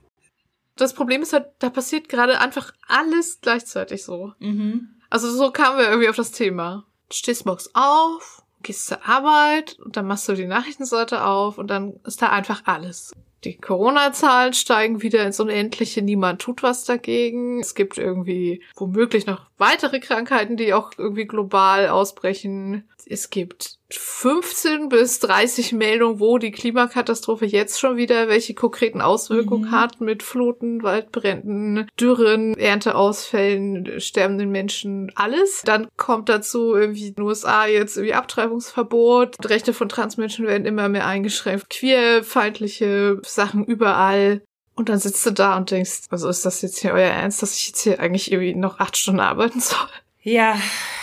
Das 0.75 0.93
Problem 0.93 1.23
ist 1.23 1.33
halt, 1.33 1.47
da 1.57 1.71
passiert 1.71 2.07
gerade 2.07 2.39
einfach 2.39 2.71
alles 2.87 3.39
gleichzeitig 3.41 4.03
so. 4.03 4.33
Mhm. 4.37 4.89
Also 5.09 5.31
so 5.35 5.49
kamen 5.49 5.79
wir 5.79 5.89
irgendwie 5.89 6.09
auf 6.09 6.15
das 6.15 6.31
Thema. 6.31 6.85
Du 7.09 7.15
stehst 7.15 7.47
morgens 7.47 7.71
auf, 7.73 8.43
gehst 8.61 8.85
zur 8.85 9.07
Arbeit 9.07 9.79
und 9.79 9.97
dann 9.97 10.05
machst 10.05 10.29
du 10.29 10.33
die 10.33 10.45
Nachrichtenseite 10.45 11.25
auf 11.25 11.57
und 11.57 11.67
dann 11.67 11.99
ist 12.05 12.21
da 12.21 12.29
einfach 12.29 12.61
alles. 12.65 13.11
Die 13.43 13.57
Corona-Zahlen 13.57 14.53
steigen 14.53 15.01
wieder 15.01 15.25
ins 15.25 15.39
Unendliche, 15.39 16.01
niemand 16.01 16.41
tut 16.41 16.63
was 16.63 16.85
dagegen. 16.85 17.59
Es 17.59 17.75
gibt 17.75 17.97
irgendwie 17.97 18.63
womöglich 18.75 19.25
noch 19.25 19.47
weitere 19.57 19.99
Krankheiten, 19.99 20.55
die 20.55 20.73
auch 20.73 20.91
irgendwie 20.97 21.25
global 21.25 21.89
ausbrechen. 21.89 22.89
Es 23.05 23.29
gibt 23.29 23.79
15 23.97 24.89
bis 24.89 25.19
30 25.19 25.73
Meldungen, 25.73 26.19
wo 26.19 26.37
die 26.37 26.51
Klimakatastrophe 26.51 27.45
jetzt 27.45 27.79
schon 27.79 27.97
wieder 27.97 28.27
welche 28.27 28.53
konkreten 28.53 29.01
Auswirkungen 29.01 29.65
Mhm. 29.69 29.71
hat 29.71 30.01
mit 30.01 30.23
Fluten, 30.23 30.83
Waldbränden, 30.83 31.89
Dürren, 31.99 32.57
Ernteausfällen, 32.57 33.99
sterbenden 33.99 34.49
Menschen, 34.49 35.11
alles. 35.15 35.61
Dann 35.65 35.87
kommt 35.97 36.29
dazu 36.29 36.75
irgendwie 36.75 37.07
in 37.07 37.15
den 37.15 37.23
USA 37.23 37.65
jetzt 37.65 37.97
irgendwie 37.97 38.13
Abtreibungsverbot, 38.13 39.35
Rechte 39.49 39.73
von 39.73 39.89
Transmenschen 39.89 40.47
werden 40.47 40.65
immer 40.65 40.89
mehr 40.89 41.07
eingeschränkt, 41.07 41.69
queerfeindliche 41.69 43.19
Sachen 43.25 43.65
überall. 43.65 44.41
Und 44.75 44.89
dann 44.89 44.97
sitzt 44.97 45.23
du 45.25 45.31
da 45.31 45.55
und 45.55 45.69
denkst, 45.69 46.05
also 46.09 46.27
ist 46.29 46.45
das 46.45 46.61
jetzt 46.63 46.79
hier 46.79 46.93
euer 46.93 47.09
Ernst, 47.09 47.41
dass 47.43 47.55
ich 47.55 47.67
jetzt 47.67 47.81
hier 47.81 47.99
eigentlich 47.99 48.31
irgendwie 48.31 48.55
noch 48.55 48.79
acht 48.79 48.97
Stunden 48.97 49.19
arbeiten 49.19 49.59
soll? 49.59 49.77
Ja, 50.21 50.57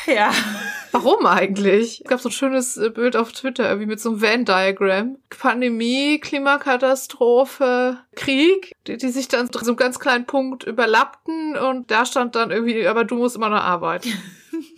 ja. 0.07 0.33
Warum 0.93 1.27
eigentlich? 1.27 2.01
Es 2.05 2.09
gab 2.09 2.21
so 2.21 2.29
ein 2.29 2.33
schönes 2.33 2.77
äh, 2.77 2.91
Bild 2.91 3.17
auf 3.17 3.33
Twitter, 3.33 3.69
irgendwie 3.69 3.87
mit 3.87 4.01
so 4.01 4.11
einem 4.11 4.21
Venn-Diagramm. 4.21 5.19
Pandemie, 5.29 6.19
Klimakatastrophe, 6.19 7.99
Krieg, 8.15 8.73
die, 8.87 8.97
die 8.97 9.09
sich 9.09 9.29
dann 9.29 9.51
zu 9.53 9.59
so 9.61 9.71
einem 9.71 9.77
ganz 9.77 9.99
kleinen 9.99 10.27
Punkt 10.27 10.65
überlappten 10.65 11.57
und 11.57 11.91
da 11.91 12.05
stand 12.05 12.35
dann 12.35 12.51
irgendwie, 12.51 12.87
aber 12.87 13.05
du 13.05 13.17
musst 13.17 13.37
immer 13.37 13.49
noch 13.49 13.63
arbeiten. 13.63 14.09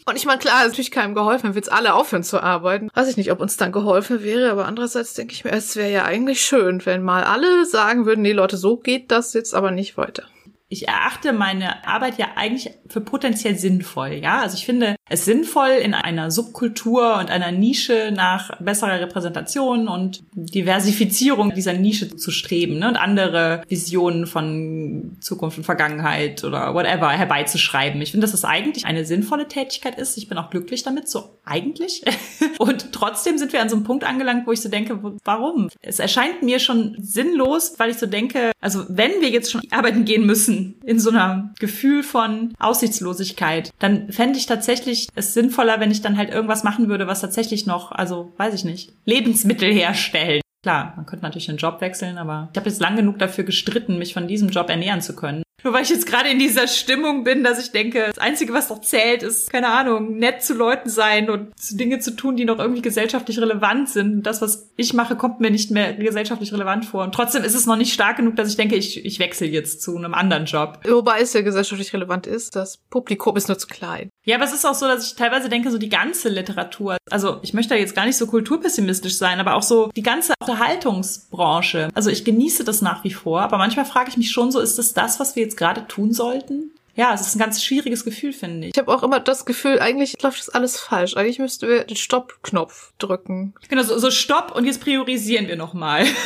Und 0.05 0.17
ich 0.17 0.27
meine, 0.27 0.39
klar, 0.39 0.63
ist 0.63 0.71
natürlich 0.71 0.91
keinem 0.91 1.15
geholfen, 1.15 1.45
wenn 1.45 1.55
wir 1.55 1.61
jetzt 1.61 1.73
alle 1.73 1.95
aufhören 1.95 2.25
zu 2.25 2.43
arbeiten. 2.43 2.91
Weiß 2.93 3.09
ich 3.09 3.17
nicht, 3.17 3.31
ob 3.31 3.41
uns 3.41 3.57
dann 3.57 3.71
geholfen 3.71 4.23
wäre, 4.23 4.51
aber 4.51 4.67
andererseits 4.67 5.15
denke 5.15 5.33
ich 5.33 5.45
mir, 5.45 5.53
es 5.53 5.77
wäre 5.77 5.91
ja 5.91 6.05
eigentlich 6.05 6.43
schön, 6.43 6.85
wenn 6.85 7.03
mal 7.03 7.25
alle 7.25 7.65
sagen 7.67 8.05
würden, 8.05 8.23
nee 8.23 8.33
Leute, 8.33 8.57
so 8.57 8.77
geht 8.77 9.13
das 9.13 9.33
jetzt 9.33 9.55
aber 9.55 9.71
nicht 9.71 9.97
weiter. 9.97 10.25
Ich 10.73 10.89
erachte 10.89 11.35
meine 11.35 11.87
Arbeit 11.87 12.17
ja 12.17 12.29
eigentlich 12.35 12.71
für 12.89 13.03
potenziell 13.03 13.57
sinnvoll, 13.57 14.15
ja. 14.15 14.41
Also 14.41 14.57
ich 14.57 14.65
finde 14.65 14.97
es 15.11 15.27
sinnvoll, 15.27 15.69
in 15.69 15.93
einer 15.93 16.31
Subkultur 16.31 17.19
und 17.19 17.31
einer 17.31 17.53
Nische 17.53 18.11
nach 18.17 18.59
besserer 18.59 18.99
Repräsentation 18.99 19.87
und 19.87 20.23
Diversifizierung 20.33 21.53
dieser 21.53 21.75
Nische 21.75 22.17
zu 22.17 22.31
streben 22.31 22.79
ne? 22.79 22.89
und 22.89 22.97
andere 22.97 23.63
Visionen 23.69 24.27
von 24.27 25.19
Zukunft 25.21 25.59
und 25.59 25.65
Vergangenheit 25.65 26.43
oder 26.43 26.73
whatever 26.73 27.11
herbeizuschreiben. 27.11 28.01
Ich 28.01 28.13
finde, 28.13 28.25
dass 28.25 28.33
das 28.33 28.47
eigentlich 28.47 28.87
eine 28.87 29.05
sinnvolle 29.05 29.49
Tätigkeit 29.49 29.99
ist. 29.99 30.17
Ich 30.17 30.31
bin 30.31 30.39
auch 30.39 30.49
glücklich 30.49 30.83
damit, 30.83 31.07
so 31.07 31.39
eigentlich. 31.45 32.03
und 32.59 32.93
trotzdem 32.93 33.37
sind 33.37 33.53
wir 33.53 33.61
an 33.61 33.69
so 33.69 33.77
einem 33.77 33.85
Punkt 33.85 34.05
angelangt, 34.05 34.47
wo 34.47 34.53
ich 34.53 34.63
so 34.63 34.71
denke, 34.71 34.99
warum? 35.23 35.69
Es 35.83 35.99
erscheint 35.99 36.43
mir 36.43 36.61
schon 36.61 36.97
sinnlos, 36.99 37.75
weil 37.77 37.91
ich 37.91 37.99
so 37.99 38.07
denke, 38.07 38.53
also 38.63 38.87
wenn 38.89 39.21
wir 39.21 39.29
jetzt 39.29 39.53
schon 39.53 39.61
arbeiten 39.71 40.07
gehen 40.07 40.25
müssen, 40.25 40.62
in 40.85 40.99
so 40.99 41.11
einem 41.11 41.51
Gefühl 41.59 42.03
von 42.03 42.53
Aussichtslosigkeit, 42.59 43.71
dann 43.79 44.13
fände 44.13 44.39
ich 44.39 44.47
tatsächlich 44.47 45.09
es 45.15 45.35
sinnvoller, 45.35 45.81
wenn 45.81 45.91
ich 45.91 46.03
dann 46.03 46.17
halt 46.17 46.31
irgendwas 46.31 46.65
machen 46.65 46.89
würde, 46.89 47.07
was 47.07 47.21
tatsächlich 47.21 47.67
noch, 47.67 47.93
also 47.93 48.33
weiß 48.37 48.55
ich 48.55 48.65
nicht, 48.65 48.93
Lebensmittel 49.05 49.73
herstellt. 49.73 50.43
Klar, 50.63 50.93
man 50.97 51.07
könnte 51.07 51.25
natürlich 51.25 51.47
den 51.47 51.57
Job 51.57 51.81
wechseln, 51.81 52.19
aber 52.19 52.49
ich 52.53 52.57
habe 52.57 52.69
jetzt 52.69 52.81
lang 52.81 52.95
genug 52.95 53.19
dafür 53.19 53.43
gestritten, 53.43 53.99
mich 53.99 54.15
von 54.15 54.29
diesem 54.29 54.49
Job 54.49 54.71
ernähren 54.71 55.01
zu 55.01 55.17
können. 55.17 55.43
Nur 55.65 55.73
weil 55.73 55.83
ich 55.83 55.91
jetzt 55.91 56.07
gerade 56.07 56.29
in 56.29 56.39
dieser 56.39 56.67
Stimmung 56.67 57.25
bin, 57.25 57.45
dass 57.45 57.63
ich 57.65 57.73
denke, 57.73 58.07
das 58.09 58.19
Einzige, 58.19 58.53
was 58.53 58.69
noch 58.69 58.81
zählt, 58.81 59.23
ist, 59.23 59.51
keine 59.53 59.69
Ahnung, 59.69 60.17
nett 60.19 60.43
zu 60.43 60.55
Leuten 60.55 60.89
sein 60.89 61.31
und 61.31 61.53
Dinge 61.71 62.01
zu 62.01 62.13
tun, 62.17 62.37
die 62.37 62.45
noch 62.45 62.59
irgendwie 62.59 62.83
gesellschaftlich 62.83 63.39
relevant 63.39 63.89
sind. 63.89 64.13
Und 64.13 64.23
das, 64.25 64.43
was 64.43 64.71
ich 64.77 64.93
mache, 64.95 65.17
kommt 65.17 65.41
mir 65.41 65.51
nicht 65.51 65.71
mehr 65.71 65.95
gesellschaftlich 65.95 66.53
relevant 66.53 66.85
vor. 66.85 67.05
Und 67.05 67.15
trotzdem 67.15 67.45
ist 67.45 67.55
es 67.55 67.67
noch 67.67 67.77
nicht 67.77 67.93
stark 67.93 68.17
genug, 68.17 68.37
dass 68.37 68.49
ich 68.49 68.57
denke, 68.57 68.77
ich, 68.77 69.05
ich 69.05 69.19
wechsle 69.19 69.47
jetzt 69.47 69.83
zu 69.83 69.97
einem 69.97 70.15
anderen 70.15 70.47
Job. 70.47 70.81
Wobei 70.89 71.21
es 71.21 71.33
ja 71.33 71.43
gesellschaftlich 71.43 71.93
relevant 71.93 72.27
ist, 72.27 72.57
das 72.57 72.79
Publikum 72.91 73.37
ist 73.37 73.49
nur 73.49 73.59
zu 73.59 73.67
klein. 73.67 74.11
Ja, 74.25 74.37
aber 74.37 74.45
es 74.45 74.53
ist 74.53 74.65
auch 74.65 74.75
so, 74.75 74.87
dass 74.87 75.07
ich 75.07 75.17
teilweise 75.17 75.49
denke, 75.49 75.71
so 75.71 75.79
die 75.79 75.89
ganze 75.89 76.29
Literatur, 76.29 76.97
also 77.11 77.41
ich 77.43 77.55
möchte 77.55 77.75
da 77.75 77.81
jetzt 77.81 77.97
gar 77.97 78.07
nicht 78.07 78.17
so 78.17 78.27
kulturpessimistisch 78.27 79.17
sein, 79.17 79.41
aber 79.41 79.55
auch 79.55 79.65
so 79.65 79.91
die 79.97 80.03
ganze 80.03 80.35
Unterhaltungsbranche. 80.41 81.89
Also 81.95 82.09
ich 82.11 82.25
genieße 82.25 82.63
das 82.63 82.83
nach 82.83 83.03
wie 83.03 83.13
vor, 83.13 83.41
aber 83.41 83.59
manchmal 83.59 83.85
frage 83.85 84.11
ich 84.11 84.17
mich 84.17 84.31
schon 84.31 84.53
so, 84.53 84.61
ist 84.61 84.79
es 84.79 84.95
das, 84.95 85.19
was 85.19 85.35
wir 85.35 85.43
jetzt 85.43 85.52
gerade 85.57 85.87
tun 85.87 86.13
sollten? 86.13 86.73
Ja, 86.95 87.15
es 87.15 87.23
ist 87.23 87.37
ein 87.37 87.39
ganz 87.39 87.65
schwieriges 87.65 88.05
Gefühl, 88.05 88.33
finde 88.33 88.67
ich. 88.67 88.75
Ich 88.75 88.79
habe 88.79 88.93
auch 88.93 89.03
immer 89.03 89.19
das 89.19 89.47
Gefühl, 89.47 89.79
eigentlich 89.79 90.21
läuft 90.23 90.41
das 90.41 90.51
alles 90.51 90.79
falsch. 90.79 91.17
Eigentlich 91.17 91.39
müssten 91.39 91.67
wir 91.69 91.85
den 91.85 91.97
Stopp-Knopf 91.97 92.93
drücken. 92.99 93.55
Genau, 93.69 93.83
so, 93.83 93.97
so 93.99 94.11
stopp 94.11 94.55
und 94.55 94.67
jetzt 94.67 94.83
priorisieren 94.83 95.49
wir 95.49 95.57
nochmal. 95.57 96.05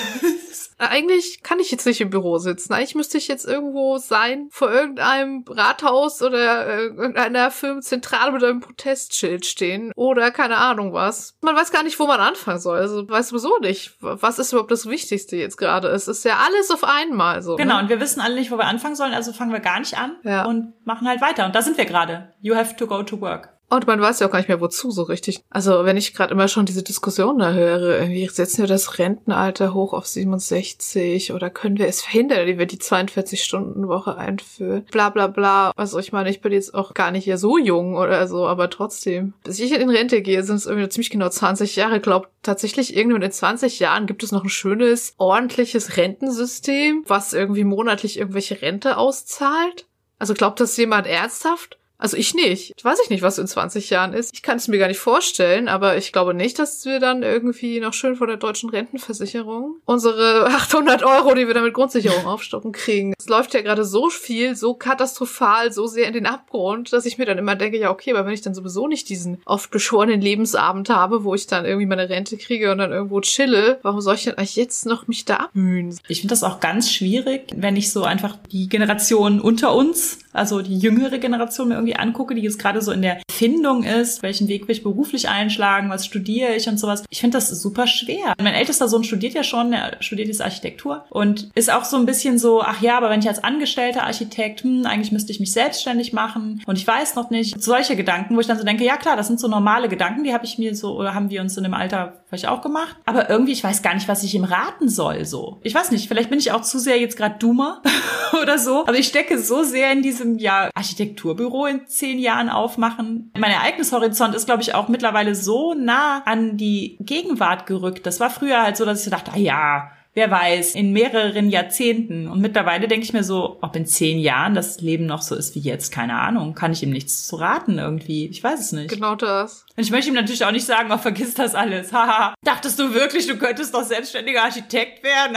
Eigentlich 0.78 1.42
kann 1.42 1.58
ich 1.58 1.70
jetzt 1.70 1.86
nicht 1.86 2.00
im 2.00 2.10
Büro 2.10 2.38
sitzen. 2.38 2.72
Eigentlich 2.74 2.94
müsste 2.94 3.16
ich 3.18 3.28
jetzt 3.28 3.46
irgendwo 3.46 3.96
sein, 3.98 4.48
vor 4.50 4.70
irgendeinem 4.70 5.44
Rathaus 5.48 6.20
oder 6.22 6.66
äh, 6.66 6.82
irgendeiner 6.86 7.50
Firmenzentrale 7.50 8.32
mit 8.32 8.44
einem 8.44 8.60
Protestschild 8.60 9.46
stehen 9.46 9.92
oder 9.96 10.30
keine 10.30 10.58
Ahnung 10.58 10.92
was. 10.92 11.34
Man 11.40 11.56
weiß 11.56 11.72
gar 11.72 11.82
nicht, 11.82 11.98
wo 11.98 12.06
man 12.06 12.20
anfangen 12.20 12.60
soll. 12.60 12.78
Also 12.78 13.08
weiß 13.08 13.28
sowieso 13.30 13.56
nicht, 13.60 13.96
was 14.00 14.38
ist 14.38 14.52
überhaupt 14.52 14.70
das 14.70 14.86
Wichtigste 14.86 15.36
jetzt 15.36 15.56
gerade. 15.56 15.88
Es 15.88 16.08
ist 16.08 16.24
ja 16.24 16.38
alles 16.46 16.70
auf 16.70 16.84
einmal 16.84 17.42
so. 17.42 17.56
Genau, 17.56 17.76
Ne? 17.76 17.82
und 17.82 17.88
wir 17.88 18.00
wissen 18.00 18.20
alle 18.20 18.34
nicht, 18.34 18.50
wo 18.50 18.56
wir 18.58 18.66
anfangen 18.66 18.96
sollen, 18.96 19.14
also 19.14 19.32
fangen 19.32 19.52
wir 19.52 19.60
gar 19.60 19.78
nicht 19.80 19.96
an 19.98 20.16
Ja. 20.24 20.44
und 20.44 20.74
machen 20.84 21.08
halt 21.08 21.20
weiter. 21.20 21.46
Und 21.46 21.54
da 21.54 21.62
sind 21.62 21.78
wir 21.78 21.84
gerade. 21.86 22.32
You 22.40 22.54
have 22.54 22.76
to 22.76 22.86
go 22.86 23.02
to 23.02 23.20
work. 23.20 23.55
Und 23.68 23.86
man 23.86 24.00
weiß 24.00 24.20
ja 24.20 24.26
auch 24.26 24.30
gar 24.30 24.38
nicht 24.38 24.48
mehr, 24.48 24.60
wozu 24.60 24.90
so 24.90 25.02
richtig. 25.02 25.40
Also 25.50 25.84
wenn 25.84 25.96
ich 25.96 26.14
gerade 26.14 26.32
immer 26.32 26.48
schon 26.48 26.66
diese 26.66 26.82
Diskussion 26.82 27.38
da 27.38 27.52
höre, 27.52 27.98
irgendwie 27.98 28.28
setzen 28.28 28.62
wir 28.62 28.68
das 28.68 28.98
Rentenalter 28.98 29.74
hoch 29.74 29.92
auf 29.92 30.06
67 30.06 31.32
oder 31.32 31.50
können 31.50 31.78
wir 31.78 31.88
es 31.88 32.02
verhindern, 32.02 32.40
indem 32.40 32.58
wir 32.58 32.66
die 32.66 32.78
42-Stunden-Woche 32.78 34.16
einführen, 34.16 34.84
bla 34.92 35.10
bla 35.10 35.26
bla. 35.26 35.72
Also 35.76 35.98
ich 35.98 36.12
meine, 36.12 36.30
ich 36.30 36.40
bin 36.40 36.52
jetzt 36.52 36.74
auch 36.74 36.94
gar 36.94 37.10
nicht 37.10 37.30
so 37.36 37.58
jung 37.58 37.96
oder 37.96 38.28
so, 38.28 38.46
aber 38.46 38.70
trotzdem. 38.70 39.34
Bis 39.42 39.58
ich 39.58 39.72
in 39.72 39.90
Rente 39.90 40.22
gehe, 40.22 40.44
sind 40.44 40.56
es 40.56 40.66
irgendwie 40.66 40.88
ziemlich 40.88 41.10
genau 41.10 41.28
20 41.28 41.74
Jahre. 41.74 42.00
Glaubt 42.00 42.28
tatsächlich, 42.42 42.96
irgendwann 42.96 43.22
in 43.22 43.32
20 43.32 43.80
Jahren 43.80 44.06
gibt 44.06 44.22
es 44.22 44.30
noch 44.30 44.44
ein 44.44 44.48
schönes, 44.48 45.14
ordentliches 45.18 45.96
Rentensystem, 45.96 47.02
was 47.06 47.32
irgendwie 47.32 47.64
monatlich 47.64 48.18
irgendwelche 48.18 48.62
Rente 48.62 48.96
auszahlt? 48.96 49.86
Also 50.18 50.34
glaubt 50.34 50.60
das 50.60 50.76
jemand 50.76 51.06
ernsthaft? 51.06 51.78
Also 51.98 52.16
ich 52.16 52.34
nicht. 52.34 52.72
Weiß 52.82 52.98
ich 53.02 53.10
nicht, 53.10 53.22
was 53.22 53.38
in 53.38 53.46
20 53.46 53.90
Jahren 53.90 54.12
ist. 54.12 54.34
Ich 54.34 54.42
kann 54.42 54.56
es 54.56 54.68
mir 54.68 54.78
gar 54.78 54.88
nicht 54.88 54.98
vorstellen, 54.98 55.68
aber 55.68 55.96
ich 55.96 56.12
glaube 56.12 56.34
nicht, 56.34 56.58
dass 56.58 56.84
wir 56.84 57.00
dann 57.00 57.22
irgendwie 57.22 57.80
noch 57.80 57.94
schön 57.94 58.16
von 58.16 58.28
der 58.28 58.36
deutschen 58.36 58.70
Rentenversicherung 58.70 59.76
unsere 59.84 60.46
800 60.50 61.02
Euro, 61.02 61.34
die 61.34 61.46
wir 61.46 61.54
dann 61.54 61.64
mit 61.64 61.74
Grundsicherung 61.74 62.26
aufstocken 62.26 62.72
kriegen. 62.72 63.14
Es 63.18 63.28
läuft 63.28 63.54
ja 63.54 63.62
gerade 63.62 63.84
so 63.84 64.10
viel, 64.10 64.56
so 64.56 64.74
katastrophal, 64.74 65.72
so 65.72 65.86
sehr 65.86 66.06
in 66.06 66.12
den 66.12 66.26
Abgrund, 66.26 66.92
dass 66.92 67.06
ich 67.06 67.18
mir 67.18 67.26
dann 67.26 67.38
immer 67.38 67.56
denke, 67.56 67.78
ja 67.78 67.90
okay, 67.90 68.12
aber 68.12 68.26
wenn 68.26 68.34
ich 68.34 68.42
dann 68.42 68.54
sowieso 68.54 68.86
nicht 68.86 69.08
diesen 69.08 69.38
oft 69.44 69.70
beschworenen 69.70 70.20
Lebensabend 70.20 70.90
habe, 70.90 71.24
wo 71.24 71.34
ich 71.34 71.46
dann 71.46 71.64
irgendwie 71.64 71.86
meine 71.86 72.08
Rente 72.08 72.36
kriege 72.36 72.72
und 72.72 72.78
dann 72.78 72.92
irgendwo 72.92 73.20
chille, 73.20 73.78
warum 73.82 74.00
soll 74.00 74.16
ich 74.16 74.24
denn 74.24 74.36
eigentlich 74.36 74.56
jetzt 74.56 74.86
noch 74.86 75.08
mich 75.08 75.24
da 75.24 75.36
abmühen? 75.36 75.98
Ich 76.08 76.20
finde 76.20 76.32
das 76.32 76.42
auch 76.42 76.60
ganz 76.60 76.92
schwierig, 76.92 77.52
wenn 77.56 77.76
ich 77.76 77.92
so 77.92 78.04
einfach 78.04 78.36
die 78.52 78.68
Generation 78.68 79.40
unter 79.40 79.74
uns, 79.74 80.18
also 80.32 80.60
die 80.60 80.78
jüngere 80.78 81.18
Generation 81.18 81.68
mir 81.68 81.78
irgendwie 81.86 81.98
angucke, 81.98 82.34
die 82.34 82.42
jetzt 82.42 82.58
gerade 82.58 82.82
so 82.82 82.92
in 82.92 83.02
der 83.02 83.20
Findung 83.30 83.84
ist, 83.84 84.22
welchen 84.22 84.48
Weg 84.48 84.66
will 84.66 84.74
ich 84.74 84.82
beruflich 84.82 85.28
einschlagen, 85.28 85.90
was 85.90 86.06
studiere 86.06 86.54
ich 86.54 86.68
und 86.68 86.78
sowas. 86.78 87.04
Ich 87.10 87.20
finde 87.20 87.36
das 87.36 87.48
super 87.48 87.86
schwer. 87.86 88.34
Mein 88.38 88.54
ältester 88.54 88.88
Sohn 88.88 89.04
studiert 89.04 89.34
ja 89.34 89.44
schon, 89.44 89.72
er 89.72 89.96
studiert 90.00 90.28
jetzt 90.28 90.42
Architektur 90.42 91.04
und 91.10 91.50
ist 91.54 91.72
auch 91.72 91.84
so 91.84 91.96
ein 91.96 92.06
bisschen 92.06 92.38
so, 92.38 92.62
ach 92.62 92.80
ja, 92.82 92.96
aber 92.96 93.10
wenn 93.10 93.20
ich 93.20 93.28
als 93.28 93.44
angestellter 93.44 94.04
Architekt, 94.04 94.62
hm, 94.62 94.86
eigentlich 94.86 95.12
müsste 95.12 95.32
ich 95.32 95.40
mich 95.40 95.52
selbstständig 95.52 96.12
machen 96.12 96.62
und 96.66 96.78
ich 96.78 96.86
weiß 96.86 97.14
noch 97.14 97.30
nicht. 97.30 97.62
Solche 97.62 97.96
Gedanken, 97.96 98.36
wo 98.36 98.40
ich 98.40 98.46
dann 98.46 98.58
so 98.58 98.64
denke, 98.64 98.84
ja 98.84 98.96
klar, 98.96 99.16
das 99.16 99.26
sind 99.26 99.38
so 99.38 99.48
normale 99.48 99.88
Gedanken, 99.88 100.24
die 100.24 100.32
habe 100.32 100.44
ich 100.44 100.58
mir 100.58 100.74
so, 100.74 100.96
oder 100.96 101.14
haben 101.14 101.30
wir 101.30 101.40
uns 101.40 101.56
in 101.56 101.64
dem 101.64 101.74
Alter 101.74 102.24
vielleicht 102.26 102.48
auch 102.48 102.60
gemacht. 102.60 102.96
Aber 103.04 103.30
irgendwie, 103.30 103.52
ich 103.52 103.62
weiß 103.62 103.82
gar 103.82 103.94
nicht, 103.94 104.08
was 104.08 104.22
ich 104.22 104.34
ihm 104.34 104.44
raten 104.44 104.88
soll, 104.88 105.24
so. 105.24 105.58
Ich 105.62 105.74
weiß 105.74 105.90
nicht, 105.92 106.08
vielleicht 106.08 106.30
bin 106.30 106.38
ich 106.38 106.52
auch 106.52 106.62
zu 106.62 106.78
sehr 106.78 106.98
jetzt 106.98 107.16
gerade 107.16 107.38
Doomer 107.38 107.82
oder 108.42 108.58
so. 108.58 108.82
Aber 108.86 108.98
ich 108.98 109.06
stecke 109.06 109.38
so 109.38 109.62
sehr 109.62 109.92
in 109.92 110.02
diesem, 110.02 110.38
ja, 110.38 110.70
Architekturbüro 110.74 111.66
in 111.66 111.86
zehn 111.86 112.18
Jahren 112.18 112.48
aufmachen. 112.48 113.30
Mein 113.38 113.52
Ereignishorizont 113.52 114.34
ist, 114.34 114.46
glaube 114.46 114.62
ich, 114.62 114.74
auch 114.74 114.88
mittlerweile 114.88 115.34
so 115.34 115.74
nah 115.74 116.22
an 116.24 116.56
die 116.56 116.96
Gegenwart 117.00 117.66
gerückt. 117.66 118.06
Das 118.06 118.20
war 118.20 118.30
früher 118.30 118.62
halt 118.62 118.76
so, 118.76 118.84
dass 118.84 119.04
ich 119.04 119.10
dachte, 119.10 119.32
ah 119.32 119.38
ja, 119.38 119.90
wer 120.16 120.30
weiß, 120.30 120.74
in 120.74 120.92
mehreren 120.92 121.50
Jahrzehnten. 121.50 122.26
Und 122.26 122.40
mittlerweile 122.40 122.88
denke 122.88 123.04
ich 123.04 123.12
mir 123.12 123.22
so, 123.22 123.58
ob 123.60 123.76
in 123.76 123.86
zehn 123.86 124.18
Jahren 124.18 124.54
das 124.54 124.80
Leben 124.80 125.04
noch 125.04 125.20
so 125.20 125.36
ist 125.36 125.54
wie 125.54 125.60
jetzt, 125.60 125.92
keine 125.92 126.18
Ahnung. 126.18 126.54
Kann 126.54 126.72
ich 126.72 126.82
ihm 126.82 126.90
nichts 126.90 127.26
zu 127.26 127.36
raten 127.36 127.78
irgendwie. 127.78 128.26
Ich 128.26 128.42
weiß 128.42 128.58
es 128.58 128.72
nicht. 128.72 128.88
Genau 128.88 129.14
das. 129.14 129.66
Und 129.76 129.82
ich 129.82 129.90
möchte 129.90 130.08
ihm 130.08 130.14
natürlich 130.14 130.44
auch 130.44 130.52
nicht 130.52 130.64
sagen, 130.64 130.90
oh, 130.90 130.96
vergiss 130.96 131.34
das 131.34 131.54
alles. 131.54 131.92
Haha. 131.92 132.34
Dachtest 132.42 132.78
du 132.78 132.94
wirklich, 132.94 133.26
du 133.26 133.36
könntest 133.36 133.74
doch 133.74 133.84
selbstständiger 133.84 134.42
Architekt 134.42 135.04
werden? 135.04 135.36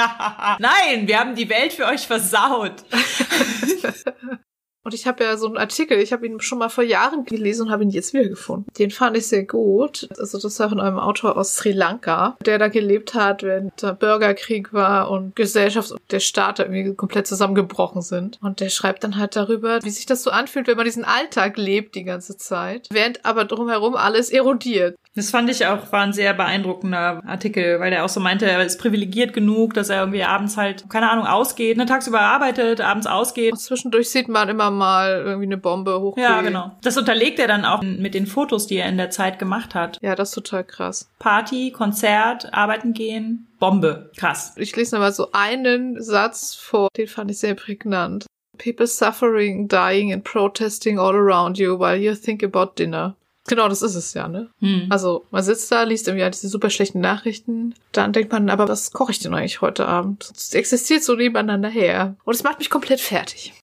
Nein, 0.59 1.07
wir 1.07 1.19
haben 1.19 1.35
die 1.35 1.49
Welt 1.49 1.73
für 1.73 1.85
euch 1.85 2.07
versaut. 2.07 2.85
Und 4.89 4.95
ich 4.95 5.05
habe 5.05 5.23
ja 5.23 5.37
so 5.37 5.45
einen 5.45 5.57
Artikel, 5.57 5.99
ich 5.99 6.11
habe 6.11 6.25
ihn 6.25 6.39
schon 6.39 6.57
mal 6.57 6.69
vor 6.69 6.83
Jahren 6.83 7.23
gelesen 7.23 7.67
und 7.67 7.71
habe 7.71 7.83
ihn 7.83 7.91
jetzt 7.91 8.11
wiedergefunden. 8.15 8.65
Den 8.79 8.89
fand 8.89 9.15
ich 9.15 9.27
sehr 9.27 9.43
gut. 9.43 10.09
Also 10.17 10.39
das 10.39 10.59
war 10.59 10.69
von 10.69 10.79
einem 10.79 10.97
Autor 10.97 11.37
aus 11.37 11.57
Sri 11.57 11.73
Lanka, 11.73 12.35
der 12.43 12.57
da 12.57 12.69
gelebt 12.69 13.13
hat, 13.13 13.43
wenn 13.43 13.71
der 13.79 13.93
Bürgerkrieg 13.93 14.73
war 14.73 15.11
und 15.11 15.35
Gesellschaft 15.35 15.91
und 15.91 16.01
der 16.09 16.21
Staat 16.21 16.57
irgendwie 16.57 16.95
komplett 16.95 17.27
zusammengebrochen 17.27 18.01
sind. 18.01 18.39
Und 18.41 18.61
der 18.61 18.69
schreibt 18.69 19.03
dann 19.03 19.17
halt 19.17 19.35
darüber, 19.35 19.77
wie 19.83 19.91
sich 19.91 20.07
das 20.07 20.23
so 20.23 20.31
anfühlt, 20.31 20.65
wenn 20.65 20.77
man 20.77 20.85
diesen 20.85 21.05
Alltag 21.05 21.57
lebt 21.57 21.93
die 21.93 22.03
ganze 22.03 22.35
Zeit, 22.35 22.87
während 22.91 23.23
aber 23.25 23.45
drumherum 23.45 23.93
alles 23.95 24.31
erodiert. 24.31 24.95
Das 25.15 25.31
fand 25.31 25.49
ich 25.49 25.65
auch, 25.65 25.91
war 25.91 26.01
ein 26.01 26.13
sehr 26.13 26.33
beeindruckender 26.33 27.21
Artikel, 27.27 27.79
weil 27.79 27.91
der 27.91 28.05
auch 28.05 28.09
so 28.09 28.19
meinte, 28.19 28.45
er 28.45 28.63
ist 28.63 28.79
privilegiert 28.79 29.33
genug, 29.33 29.73
dass 29.73 29.89
er 29.89 29.99
irgendwie 29.99 30.23
abends 30.23 30.55
halt, 30.55 30.89
keine 30.89 31.11
Ahnung, 31.11 31.25
ausgeht, 31.25 31.77
ne, 31.77 31.85
tagsüber 31.85 32.21
arbeitet, 32.21 32.79
abends 32.79 33.05
ausgeht. 33.05 33.51
Und 33.51 33.57
zwischendurch 33.57 34.09
sieht 34.09 34.29
man 34.29 34.49
immer 34.49 34.71
mal 34.79 35.21
irgendwie 35.23 35.45
eine 35.45 35.57
Bombe 35.57 35.99
hochgehen. 35.99 36.27
Ja, 36.27 36.41
genau. 36.41 36.71
Das 36.81 36.97
unterlegt 36.97 37.37
er 37.39 37.47
dann 37.47 37.65
auch 37.65 37.81
mit 37.81 38.13
den 38.13 38.25
Fotos, 38.25 38.65
die 38.67 38.77
er 38.77 38.89
in 38.89 38.97
der 38.97 39.11
Zeit 39.11 39.37
gemacht 39.37 39.75
hat. 39.75 39.99
Ja, 40.01 40.15
das 40.15 40.29
ist 40.29 40.35
total 40.35 40.63
krass. 40.63 41.09
Party, 41.19 41.71
Konzert, 41.71 42.53
arbeiten 42.53 42.93
gehen, 42.93 43.47
Bombe. 43.59 44.11
Krass. 44.17 44.53
Ich 44.55 44.75
lese 44.75 44.95
nochmal 44.95 45.13
so 45.13 45.29
einen 45.33 46.01
Satz 46.01 46.55
vor, 46.55 46.87
den 46.97 47.07
fand 47.07 47.29
ich 47.29 47.39
sehr 47.39 47.55
prägnant. 47.55 48.25
People 48.57 48.87
suffering, 48.87 49.67
dying 49.67 50.11
and 50.11 50.23
protesting 50.23 50.97
all 50.97 51.15
around 51.15 51.57
you 51.57 51.79
while 51.79 51.95
you 51.95 52.13
think 52.15 52.43
about 52.43 52.73
dinner. 52.77 53.15
Genau, 53.47 53.67
das 53.67 53.81
ist 53.81 53.95
es 53.95 54.13
ja, 54.13 54.27
ne? 54.27 54.49
Hm. 54.59 54.87
Also 54.89 55.25
man 55.31 55.41
sitzt 55.43 55.71
da, 55.71 55.83
liest 55.83 56.07
irgendwie 56.07 56.29
diese 56.29 56.49
super 56.49 56.69
schlechten 56.69 56.99
Nachrichten. 56.99 57.73
Dann 57.91 58.13
denkt 58.13 58.31
man, 58.31 58.49
aber 58.49 58.67
was 58.67 58.91
koche 58.91 59.11
ich 59.11 59.19
denn 59.19 59.33
eigentlich 59.33 59.61
heute 59.61 59.87
Abend? 59.87 60.31
Es 60.35 60.53
existiert 60.53 61.03
so 61.03 61.15
nebeneinander 61.15 61.69
her. 61.69 62.15
Und 62.25 62.35
es 62.35 62.43
macht 62.43 62.59
mich 62.59 62.69
komplett 62.69 62.99
fertig. 62.99 63.53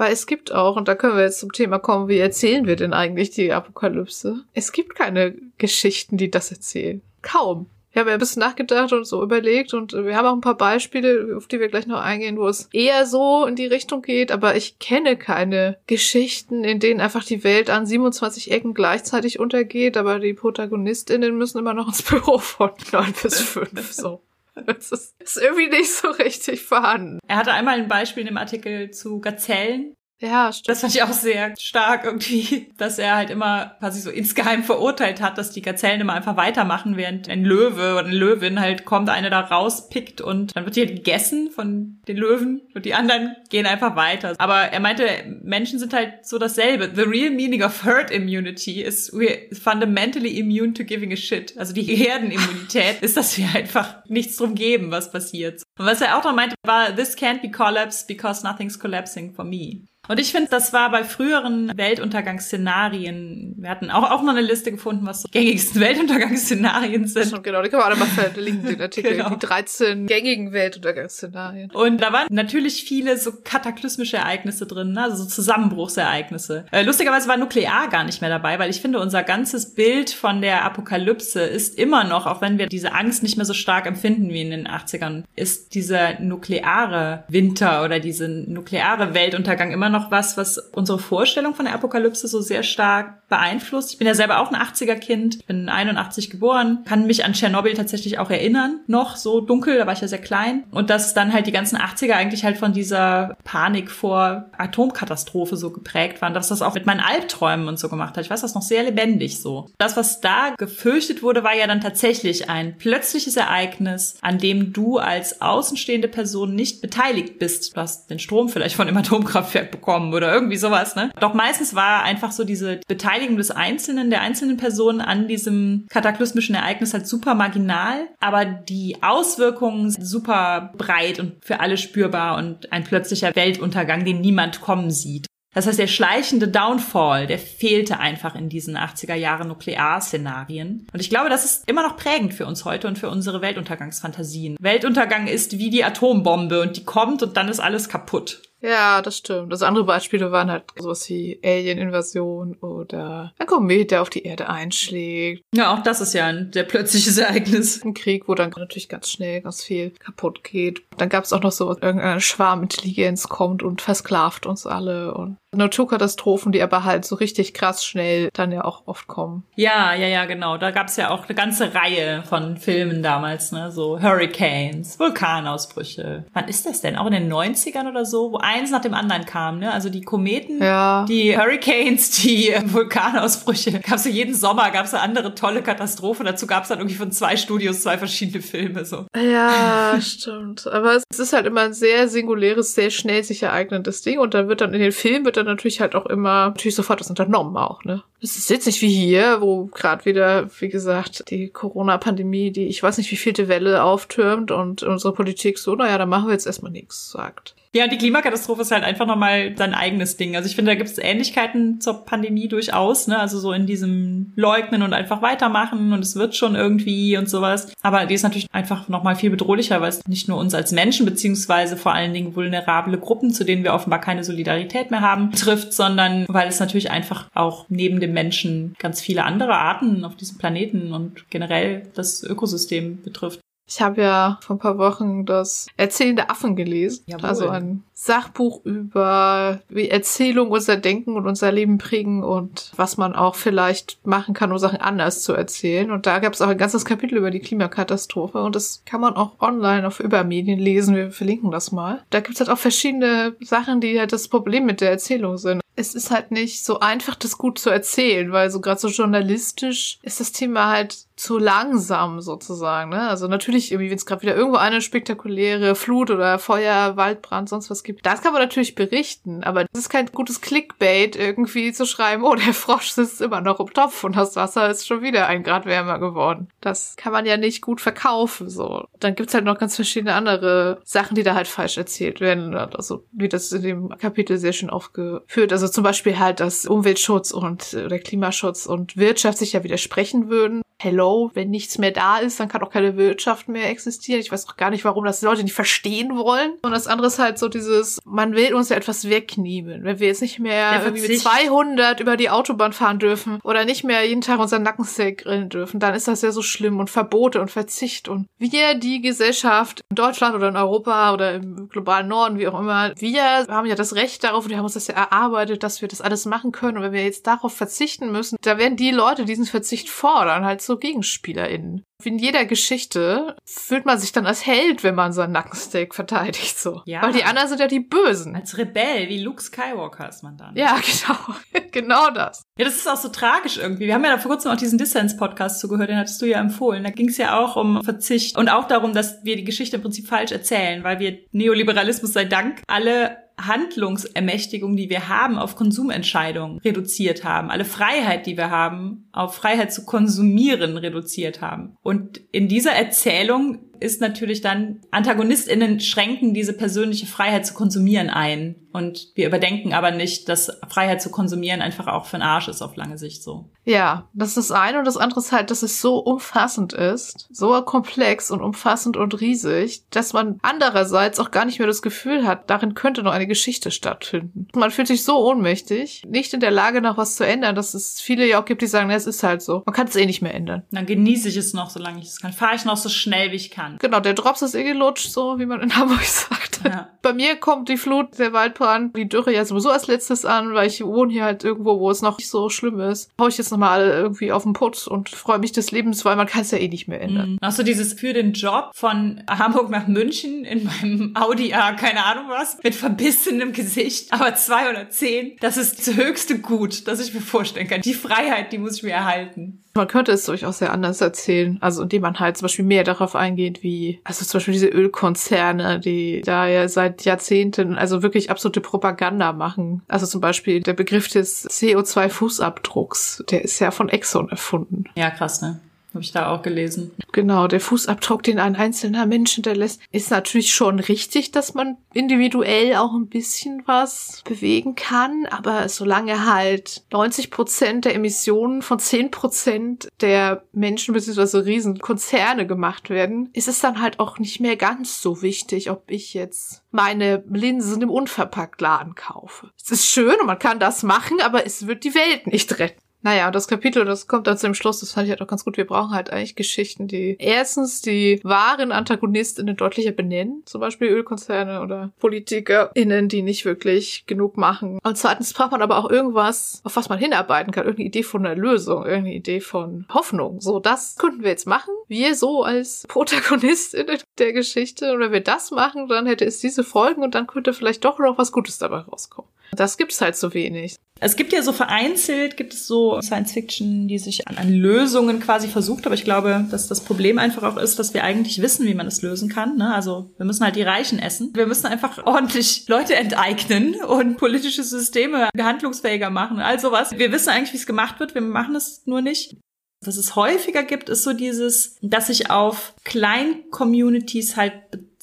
Weil 0.00 0.14
es 0.14 0.26
gibt 0.26 0.50
auch, 0.50 0.76
und 0.76 0.88
da 0.88 0.94
können 0.94 1.18
wir 1.18 1.24
jetzt 1.24 1.40
zum 1.40 1.52
Thema 1.52 1.78
kommen, 1.78 2.08
wie 2.08 2.16
erzählen 2.16 2.66
wir 2.66 2.76
denn 2.76 2.94
eigentlich 2.94 3.32
die 3.32 3.52
Apokalypse? 3.52 4.44
Es 4.54 4.72
gibt 4.72 4.94
keine 4.94 5.34
Geschichten, 5.58 6.16
die 6.16 6.30
das 6.30 6.50
erzählen. 6.50 7.02
Kaum. 7.20 7.66
Wir 7.92 8.00
haben 8.00 8.08
ja 8.08 8.14
ein 8.14 8.18
bisschen 8.18 8.40
nachgedacht 8.40 8.94
und 8.94 9.04
so 9.04 9.22
überlegt 9.22 9.74
und 9.74 9.92
wir 9.92 10.16
haben 10.16 10.24
auch 10.24 10.32
ein 10.32 10.40
paar 10.40 10.56
Beispiele, 10.56 11.34
auf 11.36 11.48
die 11.48 11.60
wir 11.60 11.68
gleich 11.68 11.86
noch 11.86 12.00
eingehen, 12.00 12.38
wo 12.38 12.48
es 12.48 12.70
eher 12.72 13.04
so 13.04 13.44
in 13.44 13.56
die 13.56 13.66
Richtung 13.66 14.00
geht, 14.00 14.32
aber 14.32 14.56
ich 14.56 14.78
kenne 14.78 15.18
keine 15.18 15.76
Geschichten, 15.86 16.64
in 16.64 16.80
denen 16.80 17.02
einfach 17.02 17.24
die 17.24 17.44
Welt 17.44 17.68
an 17.68 17.84
27 17.84 18.52
Ecken 18.52 18.72
gleichzeitig 18.72 19.38
untergeht, 19.38 19.98
aber 19.98 20.18
die 20.18 20.32
ProtagonistInnen 20.32 21.36
müssen 21.36 21.58
immer 21.58 21.74
noch 21.74 21.88
ins 21.88 22.00
Büro 22.00 22.38
von 22.38 22.70
9 22.90 23.12
bis 23.22 23.38
5, 23.38 23.92
so. 23.92 24.22
Das 24.66 24.92
ist, 24.92 25.36
irgendwie 25.36 25.68
nicht 25.68 25.92
so 25.92 26.08
richtig 26.10 26.62
vorhanden. 26.62 27.18
Er 27.26 27.36
hatte 27.36 27.52
einmal 27.52 27.78
ein 27.78 27.88
Beispiel 27.88 28.22
in 28.22 28.28
dem 28.28 28.36
Artikel 28.36 28.90
zu 28.90 29.20
Gazellen, 29.20 29.94
ja, 30.22 30.52
stimmt. 30.52 30.68
Das 30.68 30.80
fand 30.80 30.94
ich 30.94 31.02
auch 31.02 31.12
sehr 31.12 31.54
stark 31.58 32.04
irgendwie, 32.04 32.68
dass 32.76 32.98
er 32.98 33.16
halt 33.16 33.30
immer 33.30 33.76
quasi 33.78 34.00
so 34.00 34.10
insgeheim 34.10 34.62
verurteilt 34.64 35.20
hat, 35.20 35.38
dass 35.38 35.50
die 35.50 35.62
Gazellen 35.62 36.02
immer 36.02 36.12
einfach 36.12 36.36
weitermachen, 36.36 36.96
während 36.96 37.28
ein 37.30 37.44
Löwe 37.44 37.94
oder 37.94 38.04
eine 38.04 38.14
Löwin 38.14 38.60
halt 38.60 38.84
kommt, 38.84 39.08
eine 39.08 39.30
da 39.30 39.40
rauspickt 39.40 40.20
und 40.20 40.54
dann 40.54 40.64
wird 40.66 40.76
die 40.76 40.80
halt 40.80 40.96
gegessen 40.96 41.50
von 41.50 42.00
den 42.06 42.18
Löwen 42.18 42.60
und 42.74 42.84
die 42.84 42.92
anderen 42.92 43.34
gehen 43.48 43.64
einfach 43.64 43.96
weiter. 43.96 44.34
Aber 44.38 44.56
er 44.56 44.80
meinte, 44.80 45.06
Menschen 45.42 45.78
sind 45.78 45.94
halt 45.94 46.26
so 46.26 46.38
dasselbe. 46.38 46.90
The 46.94 47.02
real 47.02 47.30
meaning 47.30 47.62
of 47.62 47.84
herd 47.84 48.10
immunity 48.10 48.82
is 48.82 49.12
we're 49.12 49.54
fundamentally 49.54 50.38
immune 50.38 50.74
to 50.74 50.84
giving 50.84 51.12
a 51.12 51.16
shit. 51.16 51.56
Also 51.56 51.72
die 51.72 51.82
Herdenimmunität 51.82 52.98
ist, 53.00 53.16
dass 53.16 53.38
wir 53.38 53.46
einfach 53.54 54.04
nichts 54.06 54.36
drum 54.36 54.54
geben, 54.54 54.90
was 54.90 55.10
passiert. 55.10 55.62
Und 55.78 55.86
was 55.86 56.02
er 56.02 56.18
auch 56.18 56.24
noch 56.24 56.34
meinte, 56.34 56.56
war, 56.62 56.94
this 56.94 57.16
can't 57.16 57.40
be 57.40 57.50
collapsed 57.50 58.06
because 58.06 58.44
nothing's 58.44 58.78
collapsing 58.78 59.32
for 59.32 59.44
me. 59.44 59.86
Und 60.10 60.18
ich 60.18 60.32
finde, 60.32 60.50
das 60.50 60.72
war 60.72 60.90
bei 60.90 61.04
früheren 61.04 61.70
Weltuntergangsszenarien. 61.76 63.54
Wir 63.58 63.70
hatten 63.70 63.92
auch, 63.92 64.10
auch 64.10 64.22
noch 64.24 64.32
eine 64.32 64.40
Liste 64.40 64.72
gefunden, 64.72 65.06
was 65.06 65.22
so 65.22 65.28
gängigsten 65.30 65.80
Weltuntergangsszenarien 65.80 67.06
sind. 67.06 67.30
Schon, 67.30 67.44
genau, 67.44 67.62
die 67.62 67.68
können 67.68 67.84
wir 67.84 67.92
auch 67.92 67.96
mal 67.96 68.06
verlinken, 68.06 68.70
den 68.70 68.80
Artikel. 68.80 69.12
genau. 69.12 69.30
Die 69.30 69.38
13 69.38 70.08
gängigen 70.08 70.52
Weltuntergangsszenarien. 70.52 71.70
Und 71.70 72.02
da 72.02 72.12
waren 72.12 72.26
natürlich 72.28 72.82
viele 72.82 73.18
so 73.18 73.30
kataklysmische 73.44 74.16
Ereignisse 74.16 74.66
drin, 74.66 74.94
ne? 74.94 75.04
also 75.04 75.22
so 75.22 75.28
Zusammenbruchsereignisse. 75.28 76.64
Äh, 76.72 76.82
lustigerweise 76.82 77.28
war 77.28 77.36
Nuklear 77.36 77.86
gar 77.88 78.02
nicht 78.02 78.20
mehr 78.20 78.30
dabei, 78.30 78.58
weil 78.58 78.70
ich 78.70 78.80
finde, 78.80 78.98
unser 78.98 79.22
ganzes 79.22 79.76
Bild 79.76 80.10
von 80.10 80.42
der 80.42 80.64
Apokalypse 80.64 81.42
ist 81.42 81.78
immer 81.78 82.02
noch, 82.02 82.26
auch 82.26 82.40
wenn 82.40 82.58
wir 82.58 82.66
diese 82.66 82.94
Angst 82.94 83.22
nicht 83.22 83.36
mehr 83.36 83.46
so 83.46 83.54
stark 83.54 83.86
empfinden 83.86 84.30
wie 84.30 84.42
in 84.42 84.50
den 84.50 84.66
80ern, 84.66 85.22
ist 85.36 85.76
dieser 85.76 86.18
nukleare 86.18 87.22
Winter 87.28 87.84
oder 87.84 88.00
diese 88.00 88.28
nukleare 88.28 89.14
Weltuntergang 89.14 89.70
immer 89.70 89.88
noch 89.88 89.99
noch 90.00 90.10
was, 90.10 90.36
was 90.36 90.58
unsere 90.72 90.98
Vorstellung 90.98 91.54
von 91.54 91.66
der 91.66 91.74
Apokalypse 91.74 92.26
so 92.26 92.40
sehr 92.40 92.62
stark 92.62 93.28
beeinflusst. 93.28 93.92
Ich 93.92 93.98
bin 93.98 94.06
ja 94.06 94.14
selber 94.14 94.40
auch 94.40 94.50
ein 94.50 94.60
80er-Kind, 94.60 95.46
bin 95.46 95.68
81 95.68 96.30
geboren, 96.30 96.80
kann 96.84 97.06
mich 97.06 97.24
an 97.24 97.32
Tschernobyl 97.32 97.74
tatsächlich 97.74 98.18
auch 98.18 98.30
erinnern, 98.30 98.80
noch 98.86 99.16
so 99.16 99.40
dunkel, 99.40 99.78
da 99.78 99.86
war 99.86 99.92
ich 99.92 100.00
ja 100.00 100.08
sehr 100.08 100.18
klein. 100.18 100.64
Und 100.70 100.90
dass 100.90 101.14
dann 101.14 101.32
halt 101.32 101.46
die 101.46 101.52
ganzen 101.52 101.78
80er 101.78 102.12
eigentlich 102.12 102.44
halt 102.44 102.58
von 102.58 102.72
dieser 102.72 103.36
Panik 103.44 103.90
vor 103.90 104.46
Atomkatastrophe 104.56 105.56
so 105.56 105.70
geprägt 105.70 106.22
waren, 106.22 106.34
dass 106.34 106.48
das 106.48 106.62
auch 106.62 106.74
mit 106.74 106.86
meinen 106.86 107.00
Albträumen 107.00 107.68
und 107.68 107.78
so 107.78 107.88
gemacht 107.88 108.16
hat. 108.16 108.24
Ich 108.24 108.30
weiß 108.30 108.40
das 108.40 108.54
noch 108.54 108.62
sehr 108.62 108.82
lebendig 108.82 109.40
so. 109.40 109.68
Das, 109.78 109.96
was 109.96 110.20
da 110.20 110.54
gefürchtet 110.56 111.22
wurde, 111.22 111.44
war 111.44 111.54
ja 111.54 111.66
dann 111.66 111.80
tatsächlich 111.80 112.50
ein 112.50 112.76
plötzliches 112.78 113.36
Ereignis, 113.36 114.16
an 114.22 114.38
dem 114.38 114.72
du 114.72 114.98
als 114.98 115.40
außenstehende 115.40 116.08
Person 116.08 116.54
nicht 116.54 116.80
beteiligt 116.80 117.38
bist. 117.38 117.76
Du 117.76 117.80
hast 117.80 118.10
den 118.10 118.18
Strom 118.18 118.48
vielleicht 118.48 118.74
von 118.74 118.86
dem 118.86 118.96
Atomkraftwerk 118.96 119.70
bekommen 119.70 119.79
bekommen 119.80 120.12
oder 120.12 120.32
irgendwie 120.32 120.56
sowas, 120.56 120.94
ne? 120.94 121.10
Doch 121.20 121.34
meistens 121.34 121.74
war 121.74 122.02
einfach 122.02 122.32
so 122.32 122.44
diese 122.44 122.80
Beteiligung 122.86 123.36
des 123.36 123.50
Einzelnen, 123.50 124.10
der 124.10 124.20
einzelnen 124.20 124.56
Person 124.56 125.00
an 125.00 125.26
diesem 125.26 125.86
kataklysmischen 125.90 126.54
Ereignis 126.54 126.92
halt 126.92 127.06
super 127.06 127.34
marginal, 127.34 128.08
aber 128.20 128.44
die 128.44 128.98
Auswirkungen 129.00 129.90
sind 129.90 130.04
super 130.04 130.72
breit 130.76 131.18
und 131.18 131.44
für 131.44 131.60
alle 131.60 131.78
spürbar 131.78 132.36
und 132.36 132.72
ein 132.72 132.84
plötzlicher 132.84 133.34
Weltuntergang, 133.34 134.04
den 134.04 134.20
niemand 134.20 134.60
kommen 134.60 134.90
sieht. 134.90 135.26
Das 135.52 135.66
heißt, 135.66 135.80
der 135.80 135.88
schleichende 135.88 136.46
Downfall, 136.46 137.26
der 137.26 137.38
fehlte 137.38 137.98
einfach 137.98 138.36
in 138.36 138.48
diesen 138.48 138.76
80er 138.76 139.16
Jahre 139.16 139.44
Nuklearszenarien. 139.44 140.86
Und 140.92 141.00
ich 141.00 141.10
glaube, 141.10 141.28
das 141.28 141.44
ist 141.44 141.68
immer 141.68 141.82
noch 141.82 141.96
prägend 141.96 142.34
für 142.34 142.46
uns 142.46 142.64
heute 142.64 142.86
und 142.86 142.98
für 142.98 143.10
unsere 143.10 143.42
Weltuntergangsfantasien. 143.42 144.56
Weltuntergang 144.60 145.26
ist 145.26 145.58
wie 145.58 145.70
die 145.70 145.82
Atombombe 145.82 146.60
und 146.60 146.76
die 146.76 146.84
kommt 146.84 147.24
und 147.24 147.36
dann 147.36 147.48
ist 147.48 147.58
alles 147.58 147.88
kaputt. 147.88 148.42
Ja, 148.62 149.00
das 149.00 149.16
stimmt. 149.16 149.52
Das 149.52 149.62
andere 149.62 149.84
Beispiele 149.84 150.32
waren 150.32 150.50
halt 150.50 150.64
sowas 150.76 151.08
wie 151.08 151.40
Alien-Invasion 151.42 152.54
oder 152.56 153.32
ein 153.38 153.46
Komet, 153.46 153.90
der 153.90 154.02
auf 154.02 154.10
die 154.10 154.24
Erde 154.24 154.48
einschlägt. 154.48 155.42
Ja, 155.54 155.74
auch 155.74 155.82
das 155.82 156.00
ist 156.00 156.12
ja 156.12 156.26
ein 156.26 156.50
sehr 156.52 156.64
plötzliches 156.64 157.16
Ereignis. 157.18 157.82
Ein 157.84 157.94
Krieg, 157.94 158.28
wo 158.28 158.34
dann 158.34 158.50
natürlich 158.50 158.88
ganz 158.88 159.08
schnell 159.08 159.40
ganz 159.40 159.64
viel 159.64 159.90
kaputt 159.92 160.44
geht. 160.44 160.82
Dann 160.98 161.08
gab 161.08 161.24
es 161.24 161.32
auch 161.32 161.42
noch 161.42 161.52
so, 161.52 161.70
irgendeine 161.70 162.20
Schwarmintelligenz 162.20 163.28
kommt 163.28 163.62
und 163.62 163.80
versklavt 163.80 164.46
uns 164.46 164.66
alle 164.66 165.14
und 165.14 165.38
Naturkatastrophen, 165.54 166.52
die 166.52 166.62
aber 166.62 166.84
halt 166.84 167.04
so 167.04 167.16
richtig 167.16 167.54
krass 167.54 167.84
schnell 167.84 168.30
dann 168.32 168.52
ja 168.52 168.64
auch 168.64 168.82
oft 168.86 169.06
kommen. 169.06 169.44
Ja, 169.56 169.94
ja, 169.94 170.06
ja, 170.06 170.24
genau. 170.26 170.56
Da 170.56 170.70
gab's 170.70 170.96
ja 170.96 171.10
auch 171.10 171.26
eine 171.26 171.34
ganze 171.34 171.74
Reihe 171.74 172.22
von 172.28 172.56
Filmen 172.56 173.02
damals, 173.02 173.52
ne? 173.52 173.70
So 173.72 174.00
Hurricanes, 174.00 174.98
Vulkanausbrüche. 174.98 176.24
Wann 176.32 176.48
ist 176.48 176.66
das 176.66 176.80
denn? 176.80 176.96
Auch 176.96 177.06
in 177.06 177.12
den 177.12 177.32
90ern 177.32 177.88
oder 177.88 178.04
so, 178.04 178.32
wo 178.32 178.36
eins 178.38 178.70
nach 178.70 178.80
dem 178.80 178.94
anderen 178.94 179.24
kam, 179.24 179.58
ne? 179.58 179.72
Also 179.72 179.88
die 179.90 180.02
Kometen, 180.02 180.62
Ja. 180.62 181.04
die 181.08 181.36
Hurricanes, 181.36 182.10
die 182.10 182.50
äh, 182.50 182.60
Vulkanausbrüche. 182.72 183.80
Gab's 183.80 184.04
ja 184.04 184.10
jeden 184.10 184.34
Sommer, 184.34 184.70
gab's 184.70 184.94
eine 184.94 185.02
andere 185.02 185.34
tolle 185.34 185.62
Katastrophe. 185.62 186.24
Dazu 186.24 186.46
gab's 186.46 186.68
dann 186.68 186.78
irgendwie 186.78 186.96
von 186.96 187.12
zwei 187.12 187.36
Studios 187.36 187.82
zwei 187.82 187.98
verschiedene 187.98 188.42
Filme. 188.42 188.84
So. 188.84 189.06
Ja, 189.16 189.96
stimmt. 190.00 190.66
Aber 190.66 190.96
es 190.96 191.18
ist 191.18 191.32
halt 191.32 191.46
immer 191.46 191.62
ein 191.62 191.72
sehr 191.72 192.08
singuläres, 192.08 192.74
sehr 192.74 192.90
schnell 192.90 193.22
sich 193.24 193.42
ereignendes 193.42 194.02
Ding. 194.02 194.18
Und 194.18 194.34
dann 194.34 194.48
wird 194.48 194.60
dann 194.60 194.74
in 194.74 194.80
den 194.80 194.92
Filmen 194.92 195.24
wird 195.24 195.36
dann 195.44 195.56
natürlich 195.56 195.80
halt 195.80 195.94
auch 195.94 196.06
immer 196.06 196.48
natürlich 196.48 196.74
sofort 196.74 197.00
was 197.00 197.10
unternommen 197.10 197.56
auch, 197.56 197.84
ne? 197.84 198.02
Es 198.22 198.36
ist 198.36 198.50
jetzt 198.50 198.66
nicht 198.66 198.82
wie 198.82 198.88
hier, 198.88 199.40
wo 199.40 199.66
gerade 199.66 200.04
wieder, 200.04 200.50
wie 200.60 200.68
gesagt, 200.68 201.30
die 201.30 201.48
Corona-Pandemie, 201.48 202.50
die 202.50 202.66
ich 202.66 202.82
weiß 202.82 202.98
nicht 202.98 203.10
wie 203.10 203.16
vielte 203.16 203.48
Welle 203.48 203.82
auftürmt 203.82 204.50
und 204.50 204.82
unsere 204.82 205.14
Politik 205.14 205.58
so, 205.58 205.74
naja, 205.74 205.96
da 205.96 206.06
machen 206.06 206.26
wir 206.26 206.32
jetzt 206.32 206.46
erstmal 206.46 206.72
nichts, 206.72 207.10
sagt. 207.10 207.54
Ja, 207.72 207.86
die 207.86 207.98
Klimakatastrophe 207.98 208.62
ist 208.62 208.72
halt 208.72 208.82
einfach 208.82 209.06
nochmal 209.06 209.54
sein 209.56 209.74
eigenes 209.74 210.16
Ding. 210.16 210.34
Also 210.34 210.48
ich 210.48 210.56
finde, 210.56 210.72
da 210.72 210.74
gibt 210.74 210.90
es 210.90 210.98
Ähnlichkeiten 210.98 211.80
zur 211.80 212.04
Pandemie 212.04 212.48
durchaus, 212.48 213.06
ne? 213.06 213.16
Also 213.16 213.38
so 213.38 213.52
in 213.52 213.66
diesem 213.66 214.32
Leugnen 214.34 214.82
und 214.82 214.92
einfach 214.92 215.22
weitermachen 215.22 215.92
und 215.92 216.00
es 216.00 216.16
wird 216.16 216.34
schon 216.34 216.56
irgendwie 216.56 217.16
und 217.16 217.30
sowas. 217.30 217.72
Aber 217.80 218.06
die 218.06 218.14
ist 218.14 218.24
natürlich 218.24 218.48
einfach 218.52 218.88
nochmal 218.88 219.14
viel 219.14 219.30
bedrohlicher, 219.30 219.80
weil 219.80 219.90
es 219.90 220.04
nicht 220.08 220.26
nur 220.26 220.38
uns 220.38 220.52
als 220.52 220.72
Menschen, 220.72 221.06
beziehungsweise 221.06 221.76
vor 221.76 221.94
allen 221.94 222.12
Dingen 222.12 222.34
vulnerable 222.34 222.98
Gruppen, 222.98 223.30
zu 223.30 223.44
denen 223.44 223.62
wir 223.62 223.72
offenbar 223.72 224.00
keine 224.00 224.24
Solidarität 224.24 224.90
mehr 224.90 225.02
haben, 225.02 225.30
trifft, 225.30 225.72
sondern 225.72 226.26
weil 226.28 226.48
es 226.48 226.58
natürlich 226.58 226.90
einfach 226.90 227.28
auch 227.34 227.66
neben 227.68 228.00
dem 228.00 228.09
Menschen 228.12 228.74
ganz 228.78 229.00
viele 229.00 229.24
andere 229.24 229.54
Arten 229.54 230.04
auf 230.04 230.16
diesem 230.16 230.38
Planeten 230.38 230.92
und 230.92 231.30
generell 231.30 231.88
das 231.94 232.22
Ökosystem 232.22 233.02
betrifft. 233.02 233.40
Ich 233.72 233.80
habe 233.80 234.02
ja 234.02 234.38
vor 234.42 234.56
ein 234.56 234.58
paar 234.58 234.78
Wochen 234.78 235.24
das 235.24 235.68
Erzählende 235.76 236.28
Affen 236.28 236.56
gelesen. 236.56 237.04
Jawohl. 237.06 237.28
Also 237.28 237.48
ein 237.48 237.84
Sachbuch 237.92 238.64
über 238.64 239.60
wie 239.68 239.88
Erzählung 239.88 240.50
unser 240.50 240.76
Denken 240.76 241.14
und 241.14 241.28
unser 241.28 241.52
Leben 241.52 241.78
prägen 241.78 242.24
und 242.24 242.72
was 242.74 242.96
man 242.96 243.14
auch 243.14 243.36
vielleicht 243.36 244.04
machen 244.04 244.34
kann, 244.34 244.50
um 244.50 244.58
Sachen 244.58 244.80
anders 244.80 245.22
zu 245.22 245.34
erzählen. 245.34 245.92
Und 245.92 246.06
da 246.06 246.18
gab 246.18 246.32
es 246.32 246.42
auch 246.42 246.48
ein 246.48 246.58
ganzes 246.58 246.84
Kapitel 246.84 247.16
über 247.16 247.30
die 247.30 247.38
Klimakatastrophe 247.38 248.42
und 248.42 248.56
das 248.56 248.82
kann 248.86 249.00
man 249.00 249.14
auch 249.14 249.38
online 249.38 249.86
auf 249.86 250.00
Übermedien 250.00 250.58
lesen. 250.58 250.96
Wir 250.96 251.12
verlinken 251.12 251.52
das 251.52 251.70
mal. 251.70 252.02
Da 252.10 252.18
gibt 252.18 252.34
es 252.34 252.40
halt 252.40 252.50
auch 252.50 252.58
verschiedene 252.58 253.36
Sachen, 253.40 253.80
die 253.80 254.00
halt 254.00 254.12
das 254.12 254.26
Problem 254.26 254.66
mit 254.66 254.80
der 254.80 254.90
Erzählung 254.90 255.38
sind. 255.38 255.60
Es 255.80 255.94
ist 255.94 256.10
halt 256.10 256.30
nicht 256.30 256.64
so 256.64 256.80
einfach, 256.80 257.14
das 257.14 257.38
gut 257.38 257.58
zu 257.58 257.70
erzählen, 257.70 258.32
weil 258.32 258.50
so 258.50 258.60
gerade 258.60 258.80
so 258.80 258.88
journalistisch 258.88 259.98
ist 260.02 260.20
das 260.20 260.32
Thema 260.32 260.68
halt 260.70 261.06
zu 261.20 261.36
langsam 261.36 262.22
sozusagen. 262.22 262.90
Ne? 262.90 263.02
Also 263.02 263.28
natürlich, 263.28 263.72
irgendwie, 263.72 263.90
wenn 263.90 263.96
es 263.96 264.06
gerade 264.06 264.22
wieder 264.22 264.34
irgendwo 264.34 264.56
eine 264.56 264.80
spektakuläre 264.80 265.74
Flut 265.74 266.10
oder 266.10 266.38
Feuer, 266.38 266.96
Waldbrand, 266.96 267.48
sonst 267.50 267.68
was 267.68 267.82
gibt, 267.82 268.06
das 268.06 268.22
kann 268.22 268.32
man 268.32 268.40
natürlich 268.40 268.74
berichten, 268.74 269.44
aber 269.44 269.64
das 269.64 269.82
ist 269.82 269.88
kein 269.90 270.06
gutes 270.06 270.40
Clickbait, 270.40 271.16
irgendwie 271.16 271.72
zu 271.72 271.84
schreiben, 271.84 272.24
oh, 272.24 272.34
der 272.34 272.54
Frosch 272.54 272.90
sitzt 272.90 273.20
immer 273.20 273.42
noch 273.42 273.60
im 273.60 273.70
Topf 273.72 274.02
und 274.02 274.16
das 274.16 274.34
Wasser 274.34 274.70
ist 274.70 274.86
schon 274.86 275.02
wieder 275.02 275.26
ein 275.26 275.42
Grad 275.42 275.66
wärmer 275.66 275.98
geworden. 275.98 276.48
Das 276.62 276.96
kann 276.96 277.12
man 277.12 277.26
ja 277.26 277.36
nicht 277.36 277.60
gut 277.60 277.82
verkaufen. 277.82 278.48
so. 278.48 278.86
Dann 278.98 279.14
gibt's 279.14 279.34
halt 279.34 279.44
noch 279.44 279.58
ganz 279.58 279.76
verschiedene 279.76 280.14
andere 280.14 280.80
Sachen, 280.84 281.16
die 281.16 281.22
da 281.22 281.34
halt 281.34 281.48
falsch 281.48 281.76
erzählt 281.76 282.20
werden. 282.20 282.54
Also 282.54 283.04
wie 283.12 283.28
das 283.28 283.52
in 283.52 283.62
dem 283.62 283.88
Kapitel 283.98 284.38
sehr 284.38 284.54
schön 284.54 284.70
aufgeführt. 284.70 285.52
Also 285.52 285.68
zum 285.70 285.84
Beispiel 285.84 286.18
halt, 286.18 286.40
dass 286.40 286.66
Umweltschutz 286.66 287.30
und 287.30 287.72
äh, 287.72 287.88
der 287.88 287.98
Klimaschutz 288.00 288.66
und 288.66 288.96
Wirtschaft 288.96 289.38
sich 289.38 289.52
ja 289.52 289.64
widersprechen 289.64 290.28
würden. 290.28 290.62
Hello, 290.82 291.30
wenn 291.34 291.50
nichts 291.50 291.76
mehr 291.76 291.90
da 291.90 292.16
ist, 292.16 292.40
dann 292.40 292.48
kann 292.48 292.62
auch 292.62 292.70
keine 292.70 292.96
Wirtschaft 292.96 293.48
mehr 293.48 293.68
existieren. 293.68 294.18
Ich 294.20 294.32
weiß 294.32 294.48
auch 294.48 294.56
gar 294.56 294.70
nicht, 294.70 294.84
warum 294.86 295.04
das 295.04 295.20
die 295.20 295.26
Leute 295.26 295.42
nicht 295.42 295.52
verstehen 295.52 296.16
wollen. 296.16 296.52
Und 296.62 296.72
das 296.72 296.86
andere 296.86 297.08
ist 297.08 297.18
halt 297.18 297.38
so 297.38 297.48
dieses, 297.48 297.98
man 298.06 298.34
will 298.34 298.54
uns 298.54 298.70
ja 298.70 298.76
etwas 298.76 299.10
wegnehmen. 299.10 299.84
Wenn 299.84 299.98
wir 299.98 300.06
jetzt 300.06 300.22
nicht 300.22 300.38
mehr 300.38 300.72
irgendwie 300.82 301.02
mit 301.02 301.20
Verzicht. 301.20 301.48
200 301.50 302.00
über 302.00 302.16
die 302.16 302.30
Autobahn 302.30 302.72
fahren 302.72 302.98
dürfen 302.98 303.40
oder 303.44 303.66
nicht 303.66 303.84
mehr 303.84 304.06
jeden 304.06 304.22
Tag 304.22 304.38
unseren 304.38 304.62
Nackensteak 304.62 305.24
grillen 305.24 305.50
dürfen, 305.50 305.80
dann 305.80 305.94
ist 305.94 306.08
das 306.08 306.22
ja 306.22 306.30
so 306.30 306.40
schlimm 306.40 306.78
und 306.78 306.88
Verbote 306.88 307.42
und 307.42 307.50
Verzicht. 307.50 308.08
Und 308.08 308.26
wir, 308.38 308.74
die 308.74 309.02
Gesellschaft 309.02 309.82
in 309.90 309.96
Deutschland 309.96 310.34
oder 310.34 310.48
in 310.48 310.56
Europa 310.56 311.12
oder 311.12 311.34
im 311.34 311.68
globalen 311.68 312.08
Norden, 312.08 312.38
wie 312.38 312.48
auch 312.48 312.58
immer, 312.58 312.94
wir 312.96 313.46
haben 313.48 313.66
ja 313.66 313.74
das 313.74 313.94
Recht 313.94 314.24
darauf 314.24 314.44
und 314.44 314.50
wir 314.50 314.56
haben 314.56 314.64
uns 314.64 314.74
das 314.74 314.86
ja 314.86 314.94
erarbeitet, 314.94 315.62
dass 315.62 315.82
wir 315.82 315.88
das 315.88 316.00
alles 316.00 316.24
machen 316.24 316.52
können. 316.52 316.78
Und 316.78 316.84
wenn 316.84 316.92
wir 316.92 317.04
jetzt 317.04 317.26
darauf 317.26 317.54
verzichten 317.54 318.10
müssen, 318.10 318.38
da 318.40 318.56
werden 318.56 318.76
die 318.76 318.92
Leute 318.92 319.26
diesen 319.26 319.44
Verzicht 319.44 319.90
fordern, 319.90 320.46
halt 320.46 320.62
so 320.62 320.69
GegenspielerInnen. 320.78 321.84
Wie 322.02 322.10
in 322.10 322.18
jeder 322.18 322.44
Geschichte 322.44 323.36
fühlt 323.44 323.86
man 323.86 323.98
sich 323.98 324.12
dann 324.12 324.26
als 324.26 324.46
Held, 324.46 324.82
wenn 324.82 324.94
man 324.94 325.12
seinen 325.12 325.32
Nackensteak 325.32 325.94
verteidigt, 325.94 326.58
so. 326.58 326.82
Ja. 326.84 327.02
Weil 327.02 327.12
die 327.12 327.24
anderen 327.24 327.48
sind 327.48 327.60
ja 327.60 327.66
die 327.66 327.80
Bösen. 327.80 328.34
Als 328.34 328.56
Rebell, 328.58 329.08
wie 329.08 329.22
Luke 329.22 329.42
Skywalker 329.42 330.08
ist 330.08 330.22
man 330.22 330.36
dann. 330.36 330.56
Ja, 330.56 330.78
genau. 331.06 331.60
genau 331.70 332.10
das. 332.10 332.42
Ja, 332.58 332.64
das 332.64 332.76
ist 332.76 332.88
auch 332.88 332.96
so 332.96 333.08
tragisch 333.08 333.58
irgendwie. 333.58 333.86
Wir 333.86 333.94
haben 333.94 334.04
ja 334.04 334.10
da 334.10 334.18
vor 334.18 334.30
kurzem 334.30 334.50
auch 334.50 334.56
diesen 334.56 334.78
Dissens-Podcast 334.78 335.60
zugehört, 335.60 335.90
den 335.90 335.98
hattest 335.98 336.20
du 336.22 336.26
ja 336.26 336.40
empfohlen. 336.40 336.84
Da 336.84 336.90
ging 336.90 337.08
es 337.08 337.16
ja 337.16 337.38
auch 337.38 337.56
um 337.56 337.82
Verzicht 337.82 338.36
und 338.36 338.48
auch 338.48 338.66
darum, 338.66 338.92
dass 338.92 339.24
wir 339.24 339.36
die 339.36 339.44
Geschichte 339.44 339.76
im 339.76 339.82
Prinzip 339.82 340.06
falsch 340.06 340.32
erzählen, 340.32 340.84
weil 340.84 340.98
wir 340.98 341.18
Neoliberalismus 341.32 342.12
sei 342.12 342.24
Dank 342.24 342.62
alle 342.66 343.16
Handlungsermächtigung, 343.46 344.76
die 344.76 344.90
wir 344.90 345.08
haben, 345.08 345.38
auf 345.38 345.56
Konsumentscheidungen 345.56 346.58
reduziert 346.58 347.24
haben. 347.24 347.50
Alle 347.50 347.64
Freiheit, 347.64 348.26
die 348.26 348.36
wir 348.36 348.50
haben, 348.50 349.08
auf 349.12 349.34
Freiheit 349.34 349.72
zu 349.72 349.84
konsumieren 349.84 350.76
reduziert 350.76 351.40
haben. 351.40 351.76
Und 351.90 352.20
in 352.30 352.46
dieser 352.46 352.70
Erzählung 352.70 353.58
ist 353.80 354.00
natürlich 354.00 354.40
dann, 354.40 354.80
AntagonistInnen 354.90 355.80
schränken 355.80 356.34
diese 356.34 356.52
persönliche 356.52 357.06
Freiheit 357.06 357.46
zu 357.46 357.54
konsumieren 357.54 358.10
ein. 358.10 358.56
Und 358.72 359.08
wir 359.14 359.26
überdenken 359.26 359.72
aber 359.72 359.90
nicht, 359.90 360.28
dass 360.28 360.52
Freiheit 360.68 361.02
zu 361.02 361.10
konsumieren 361.10 361.60
einfach 361.60 361.88
auch 361.88 362.06
für 362.06 362.18
den 362.18 362.22
Arsch 362.22 362.48
ist 362.48 362.62
auf 362.62 362.76
lange 362.76 362.98
Sicht 362.98 363.22
so. 363.22 363.50
Ja, 363.64 364.08
das 364.12 364.30
ist 364.30 364.36
das 364.36 364.52
eine 364.52 364.78
und 364.78 364.84
das 364.84 364.96
andere 364.96 365.20
ist 365.20 365.32
halt, 365.32 365.50
dass 365.50 365.62
es 365.62 365.80
so 365.80 365.98
umfassend 365.98 366.72
ist, 366.72 367.28
so 367.30 367.60
komplex 367.62 368.30
und 368.30 368.40
umfassend 368.40 368.96
und 368.96 369.20
riesig, 369.20 369.82
dass 369.90 370.12
man 370.12 370.38
andererseits 370.42 371.18
auch 371.18 371.30
gar 371.30 371.44
nicht 371.44 371.58
mehr 371.58 371.68
das 371.68 371.82
Gefühl 371.82 372.26
hat, 372.26 372.48
darin 372.48 372.74
könnte 372.74 373.02
noch 373.02 373.12
eine 373.12 373.26
Geschichte 373.26 373.70
stattfinden. 373.70 374.48
Man 374.54 374.70
fühlt 374.70 374.88
sich 374.88 375.04
so 375.04 375.18
ohnmächtig, 375.28 376.04
nicht 376.08 376.32
in 376.32 376.40
der 376.40 376.50
Lage, 376.50 376.80
noch 376.80 376.96
was 376.96 377.16
zu 377.16 377.26
ändern, 377.26 377.54
dass 377.54 377.74
es 377.74 378.00
viele 378.00 378.26
ja 378.26 378.40
auch 378.40 378.44
gibt, 378.44 378.62
die 378.62 378.66
sagen, 378.66 378.90
es 378.90 379.06
ist 379.06 379.22
halt 379.22 379.42
so. 379.42 379.62
Man 379.66 379.74
kann 379.74 379.88
es 379.88 379.96
eh 379.96 380.06
nicht 380.06 380.22
mehr 380.22 380.34
ändern. 380.34 380.62
Dann 380.70 380.86
genieße 380.86 381.28
ich 381.28 381.36
es 381.36 381.52
noch, 381.52 381.70
solange 381.70 382.00
ich 382.00 382.06
es 382.06 382.20
kann. 382.20 382.32
Fahre 382.32 382.56
ich 382.56 382.64
noch 382.64 382.76
so 382.76 382.88
schnell, 382.88 383.32
wie 383.32 383.36
ich 383.36 383.50
kann. 383.50 383.69
Genau, 383.78 384.00
der 384.00 384.14
Drops 384.14 384.42
ist 384.42 384.54
eh 384.54 384.64
gelutscht, 384.64 385.10
so 385.10 385.38
wie 385.38 385.46
man 385.46 385.60
in 385.60 385.76
Hamburg 385.76 386.02
sagt. 386.02 386.60
Ja. 386.64 386.88
Bei 387.02 387.12
mir 387.12 387.36
kommt 387.36 387.68
die 387.68 387.76
Flut, 387.76 388.18
der 388.18 388.32
Waldbrand, 388.32 388.96
die 388.96 389.08
Dürre 389.08 389.32
ja 389.32 389.44
sowieso 389.44 389.70
als 389.70 389.86
letztes 389.86 390.24
an, 390.24 390.52
weil 390.52 390.68
ich 390.68 390.84
wohne 390.84 391.12
hier 391.12 391.24
halt 391.24 391.44
irgendwo, 391.44 391.80
wo 391.80 391.90
es 391.90 392.02
noch 392.02 392.18
nicht 392.18 392.28
so 392.28 392.48
schlimm 392.48 392.80
ist. 392.80 393.10
Hau 393.18 393.28
ich 393.28 393.38
jetzt 393.38 393.50
nochmal 393.50 393.88
irgendwie 393.88 394.32
auf 394.32 394.42
den 394.42 394.52
Putz 394.52 394.86
und 394.86 395.08
freue 395.08 395.38
mich 395.38 395.52
des 395.52 395.70
Lebens, 395.70 396.04
weil 396.04 396.16
man 396.16 396.26
kann 396.26 396.42
es 396.42 396.50
ja 396.50 396.58
eh 396.58 396.68
nicht 396.68 396.88
mehr 396.88 397.00
ändern. 397.00 397.32
Mhm. 397.32 397.38
Auch 397.40 397.52
so 397.52 397.62
dieses 397.62 397.94
für 397.94 398.12
den 398.12 398.32
Job 398.32 398.70
von 398.74 399.22
Hamburg 399.28 399.70
nach 399.70 399.86
München 399.86 400.44
in 400.44 400.64
meinem 400.64 401.16
Audi 401.16 401.54
A, 401.54 401.72
keine 401.72 402.04
Ahnung 402.04 402.24
was, 402.28 402.58
mit 402.62 402.74
verbissenem 402.74 403.52
Gesicht, 403.52 404.12
aber 404.12 404.34
210, 404.34 405.36
das 405.40 405.56
ist 405.56 405.86
das 405.86 405.96
höchste 405.96 406.38
Gut, 406.38 406.86
das 406.86 407.00
ich 407.00 407.14
mir 407.14 407.20
vorstellen 407.20 407.68
kann. 407.68 407.80
Die 407.80 407.94
Freiheit, 407.94 408.52
die 408.52 408.58
muss 408.58 408.76
ich 408.76 408.82
mir 408.82 408.92
erhalten. 408.92 409.62
Man 409.74 409.86
könnte 409.86 410.12
es 410.12 410.24
durchaus 410.24 410.58
sehr 410.58 410.72
anders 410.72 411.00
erzählen. 411.00 411.58
Also 411.60 411.82
indem 411.82 412.02
man 412.02 412.18
halt 412.18 412.36
zum 412.36 412.46
Beispiel 412.46 412.64
mehr 412.64 412.84
darauf 412.84 413.14
eingeht, 413.14 413.62
wie, 413.62 414.00
also 414.04 414.24
zum 414.24 414.38
Beispiel 414.38 414.54
diese 414.54 414.66
Ölkonzerne, 414.66 415.78
die 415.78 416.22
da 416.22 416.48
ja 416.48 416.66
seit 416.68 417.04
Jahrzehnten 417.04 417.76
also 417.76 418.02
wirklich 418.02 418.30
absolute 418.30 418.60
Propaganda 418.60 419.32
machen. 419.32 419.82
Also 419.86 420.06
zum 420.06 420.20
Beispiel 420.20 420.60
der 420.60 420.74
Begriff 420.74 421.08
des 421.08 421.48
CO2-Fußabdrucks, 421.48 423.24
der 423.26 423.42
ist 423.44 423.60
ja 423.60 423.70
von 423.70 423.88
Exxon 423.88 424.28
erfunden. 424.28 424.84
Ja, 424.96 425.10
krass, 425.10 425.40
ne? 425.40 425.60
Habe 425.92 426.04
ich 426.04 426.12
da 426.12 426.32
auch 426.32 426.42
gelesen. 426.42 426.92
Genau, 427.12 427.48
der 427.48 427.60
Fußabdruck, 427.60 428.22
den 428.22 428.38
ein 428.38 428.54
einzelner 428.54 429.06
Mensch 429.06 429.32
hinterlässt, 429.34 429.80
ist 429.90 430.10
natürlich 430.10 430.54
schon 430.54 430.78
richtig, 430.78 431.32
dass 431.32 431.54
man 431.54 431.78
individuell 431.92 432.76
auch 432.76 432.94
ein 432.94 433.08
bisschen 433.08 433.64
was 433.66 434.22
bewegen 434.24 434.76
kann. 434.76 435.26
Aber 435.30 435.68
solange 435.68 436.32
halt 436.32 436.84
90 436.92 437.30
Prozent 437.30 437.84
der 437.84 437.96
Emissionen 437.96 438.62
von 438.62 438.78
10 438.78 439.10
Prozent 439.10 439.88
der 440.00 440.44
Menschen 440.52 440.94
bzw. 440.94 441.38
Riesenkonzerne 441.38 442.46
gemacht 442.46 442.88
werden, 442.88 443.30
ist 443.32 443.48
es 443.48 443.60
dann 443.60 443.80
halt 443.80 443.98
auch 443.98 444.18
nicht 444.18 444.40
mehr 444.40 444.56
ganz 444.56 445.02
so 445.02 445.22
wichtig, 445.22 445.70
ob 445.70 445.90
ich 445.90 446.14
jetzt 446.14 446.62
meine 446.70 447.24
Linsen 447.28 447.82
im 447.82 447.90
Unverpacktladen 447.90 448.94
kaufe. 448.94 449.50
Es 449.60 449.70
ist 449.72 449.86
schön 449.86 450.20
und 450.20 450.26
man 450.26 450.38
kann 450.38 450.60
das 450.60 450.84
machen, 450.84 451.20
aber 451.20 451.44
es 451.44 451.66
wird 451.66 451.82
die 451.82 451.94
Welt 451.94 452.28
nicht 452.28 452.58
retten. 452.60 452.79
Naja, 453.02 453.30
das 453.30 453.48
Kapitel, 453.48 453.84
das 453.84 454.06
kommt 454.06 454.26
dann 454.26 454.36
zum 454.36 454.54
Schluss, 454.54 454.80
das 454.80 454.92
fand 454.92 455.06
ich 455.06 455.10
halt 455.10 455.22
auch 455.22 455.26
ganz 455.26 455.44
gut. 455.44 455.56
Wir 455.56 455.66
brauchen 455.66 455.94
halt 455.94 456.10
eigentlich 456.10 456.36
Geschichten, 456.36 456.86
die 456.86 457.16
erstens 457.18 457.80
die 457.80 458.20
wahren 458.24 458.72
AntagonistInnen 458.72 459.56
deutlicher 459.56 459.92
benennen, 459.92 460.42
zum 460.44 460.60
Beispiel 460.60 460.88
Ölkonzerne 460.88 461.62
oder 461.62 461.92
PolitikerInnen, 461.98 463.08
die 463.08 463.22
nicht 463.22 463.44
wirklich 463.44 464.04
genug 464.06 464.36
machen. 464.36 464.78
Und 464.82 464.98
zweitens 464.98 465.32
braucht 465.32 465.52
man 465.52 465.62
aber 465.62 465.78
auch 465.78 465.90
irgendwas, 465.90 466.60
auf 466.64 466.76
was 466.76 466.88
man 466.88 466.98
hinarbeiten 466.98 467.52
kann, 467.52 467.64
irgendeine 467.64 467.88
Idee 467.88 468.02
von 468.02 468.26
einer 468.26 468.36
Lösung, 468.36 468.84
irgendeine 468.84 469.14
Idee 469.14 469.40
von 469.40 469.86
Hoffnung. 469.88 470.40
So, 470.40 470.60
das 470.60 470.96
könnten 470.96 471.22
wir 471.22 471.30
jetzt 471.30 471.46
machen. 471.46 471.72
Wir 471.88 472.14
so 472.14 472.42
als 472.42 472.84
ProtagonistInnen 472.88 473.98
der 474.18 474.32
Geschichte, 474.32 474.92
und 474.92 475.00
wenn 475.00 475.12
wir 475.12 475.22
das 475.22 475.50
machen, 475.50 475.88
dann 475.88 476.06
hätte 476.06 476.26
es 476.26 476.40
diese 476.40 476.64
Folgen 476.64 477.02
und 477.02 477.14
dann 477.14 477.26
könnte 477.26 477.54
vielleicht 477.54 477.84
doch 477.84 477.98
noch 477.98 478.18
was 478.18 478.32
Gutes 478.32 478.58
dabei 478.58 478.80
rauskommen. 478.80 479.29
Das 479.56 479.76
gibt's 479.76 480.00
halt 480.00 480.16
so 480.16 480.34
wenig. 480.34 480.76
Es 481.02 481.16
gibt 481.16 481.32
ja 481.32 481.42
so 481.42 481.52
vereinzelt, 481.52 482.36
gibt 482.36 482.52
es 482.52 482.66
so 482.66 483.00
Science 483.00 483.32
Fiction, 483.32 483.88
die 483.88 483.98
sich 483.98 484.28
an, 484.28 484.36
an, 484.36 484.52
Lösungen 484.52 485.18
quasi 485.20 485.48
versucht, 485.48 485.86
aber 485.86 485.94
ich 485.94 486.04
glaube, 486.04 486.46
dass 486.50 486.68
das 486.68 486.82
Problem 486.82 487.18
einfach 487.18 487.42
auch 487.42 487.56
ist, 487.56 487.78
dass 487.78 487.94
wir 487.94 488.04
eigentlich 488.04 488.42
wissen, 488.42 488.66
wie 488.66 488.74
man 488.74 488.86
es 488.86 489.00
lösen 489.00 489.30
kann. 489.30 489.56
Ne? 489.56 489.74
Also 489.74 490.10
wir 490.18 490.26
müssen 490.26 490.44
halt 490.44 490.56
die 490.56 490.62
Reichen 490.62 490.98
essen. 490.98 491.30
Wir 491.34 491.46
müssen 491.46 491.66
einfach 491.66 492.04
ordentlich 492.04 492.68
Leute 492.68 492.96
enteignen 492.96 493.76
und 493.82 494.18
politische 494.18 494.62
Systeme 494.62 495.30
handlungsfähiger 495.38 496.10
machen, 496.10 496.38
all 496.38 496.60
sowas. 496.60 496.90
Wir 496.94 497.12
wissen 497.12 497.30
eigentlich, 497.30 497.54
wie 497.54 497.58
es 497.58 497.66
gemacht 497.66 497.98
wird, 497.98 498.14
wir 498.14 498.20
machen 498.22 498.54
es 498.54 498.82
nur 498.84 499.00
nicht. 499.00 499.36
Was 499.82 499.96
es 499.96 500.14
häufiger 500.14 500.62
gibt, 500.62 500.90
ist 500.90 501.04
so 501.04 501.14
dieses, 501.14 501.78
dass 501.80 502.08
sich 502.08 502.30
auf 502.30 502.74
Klein-Communities 502.84 504.36
halt 504.36 504.52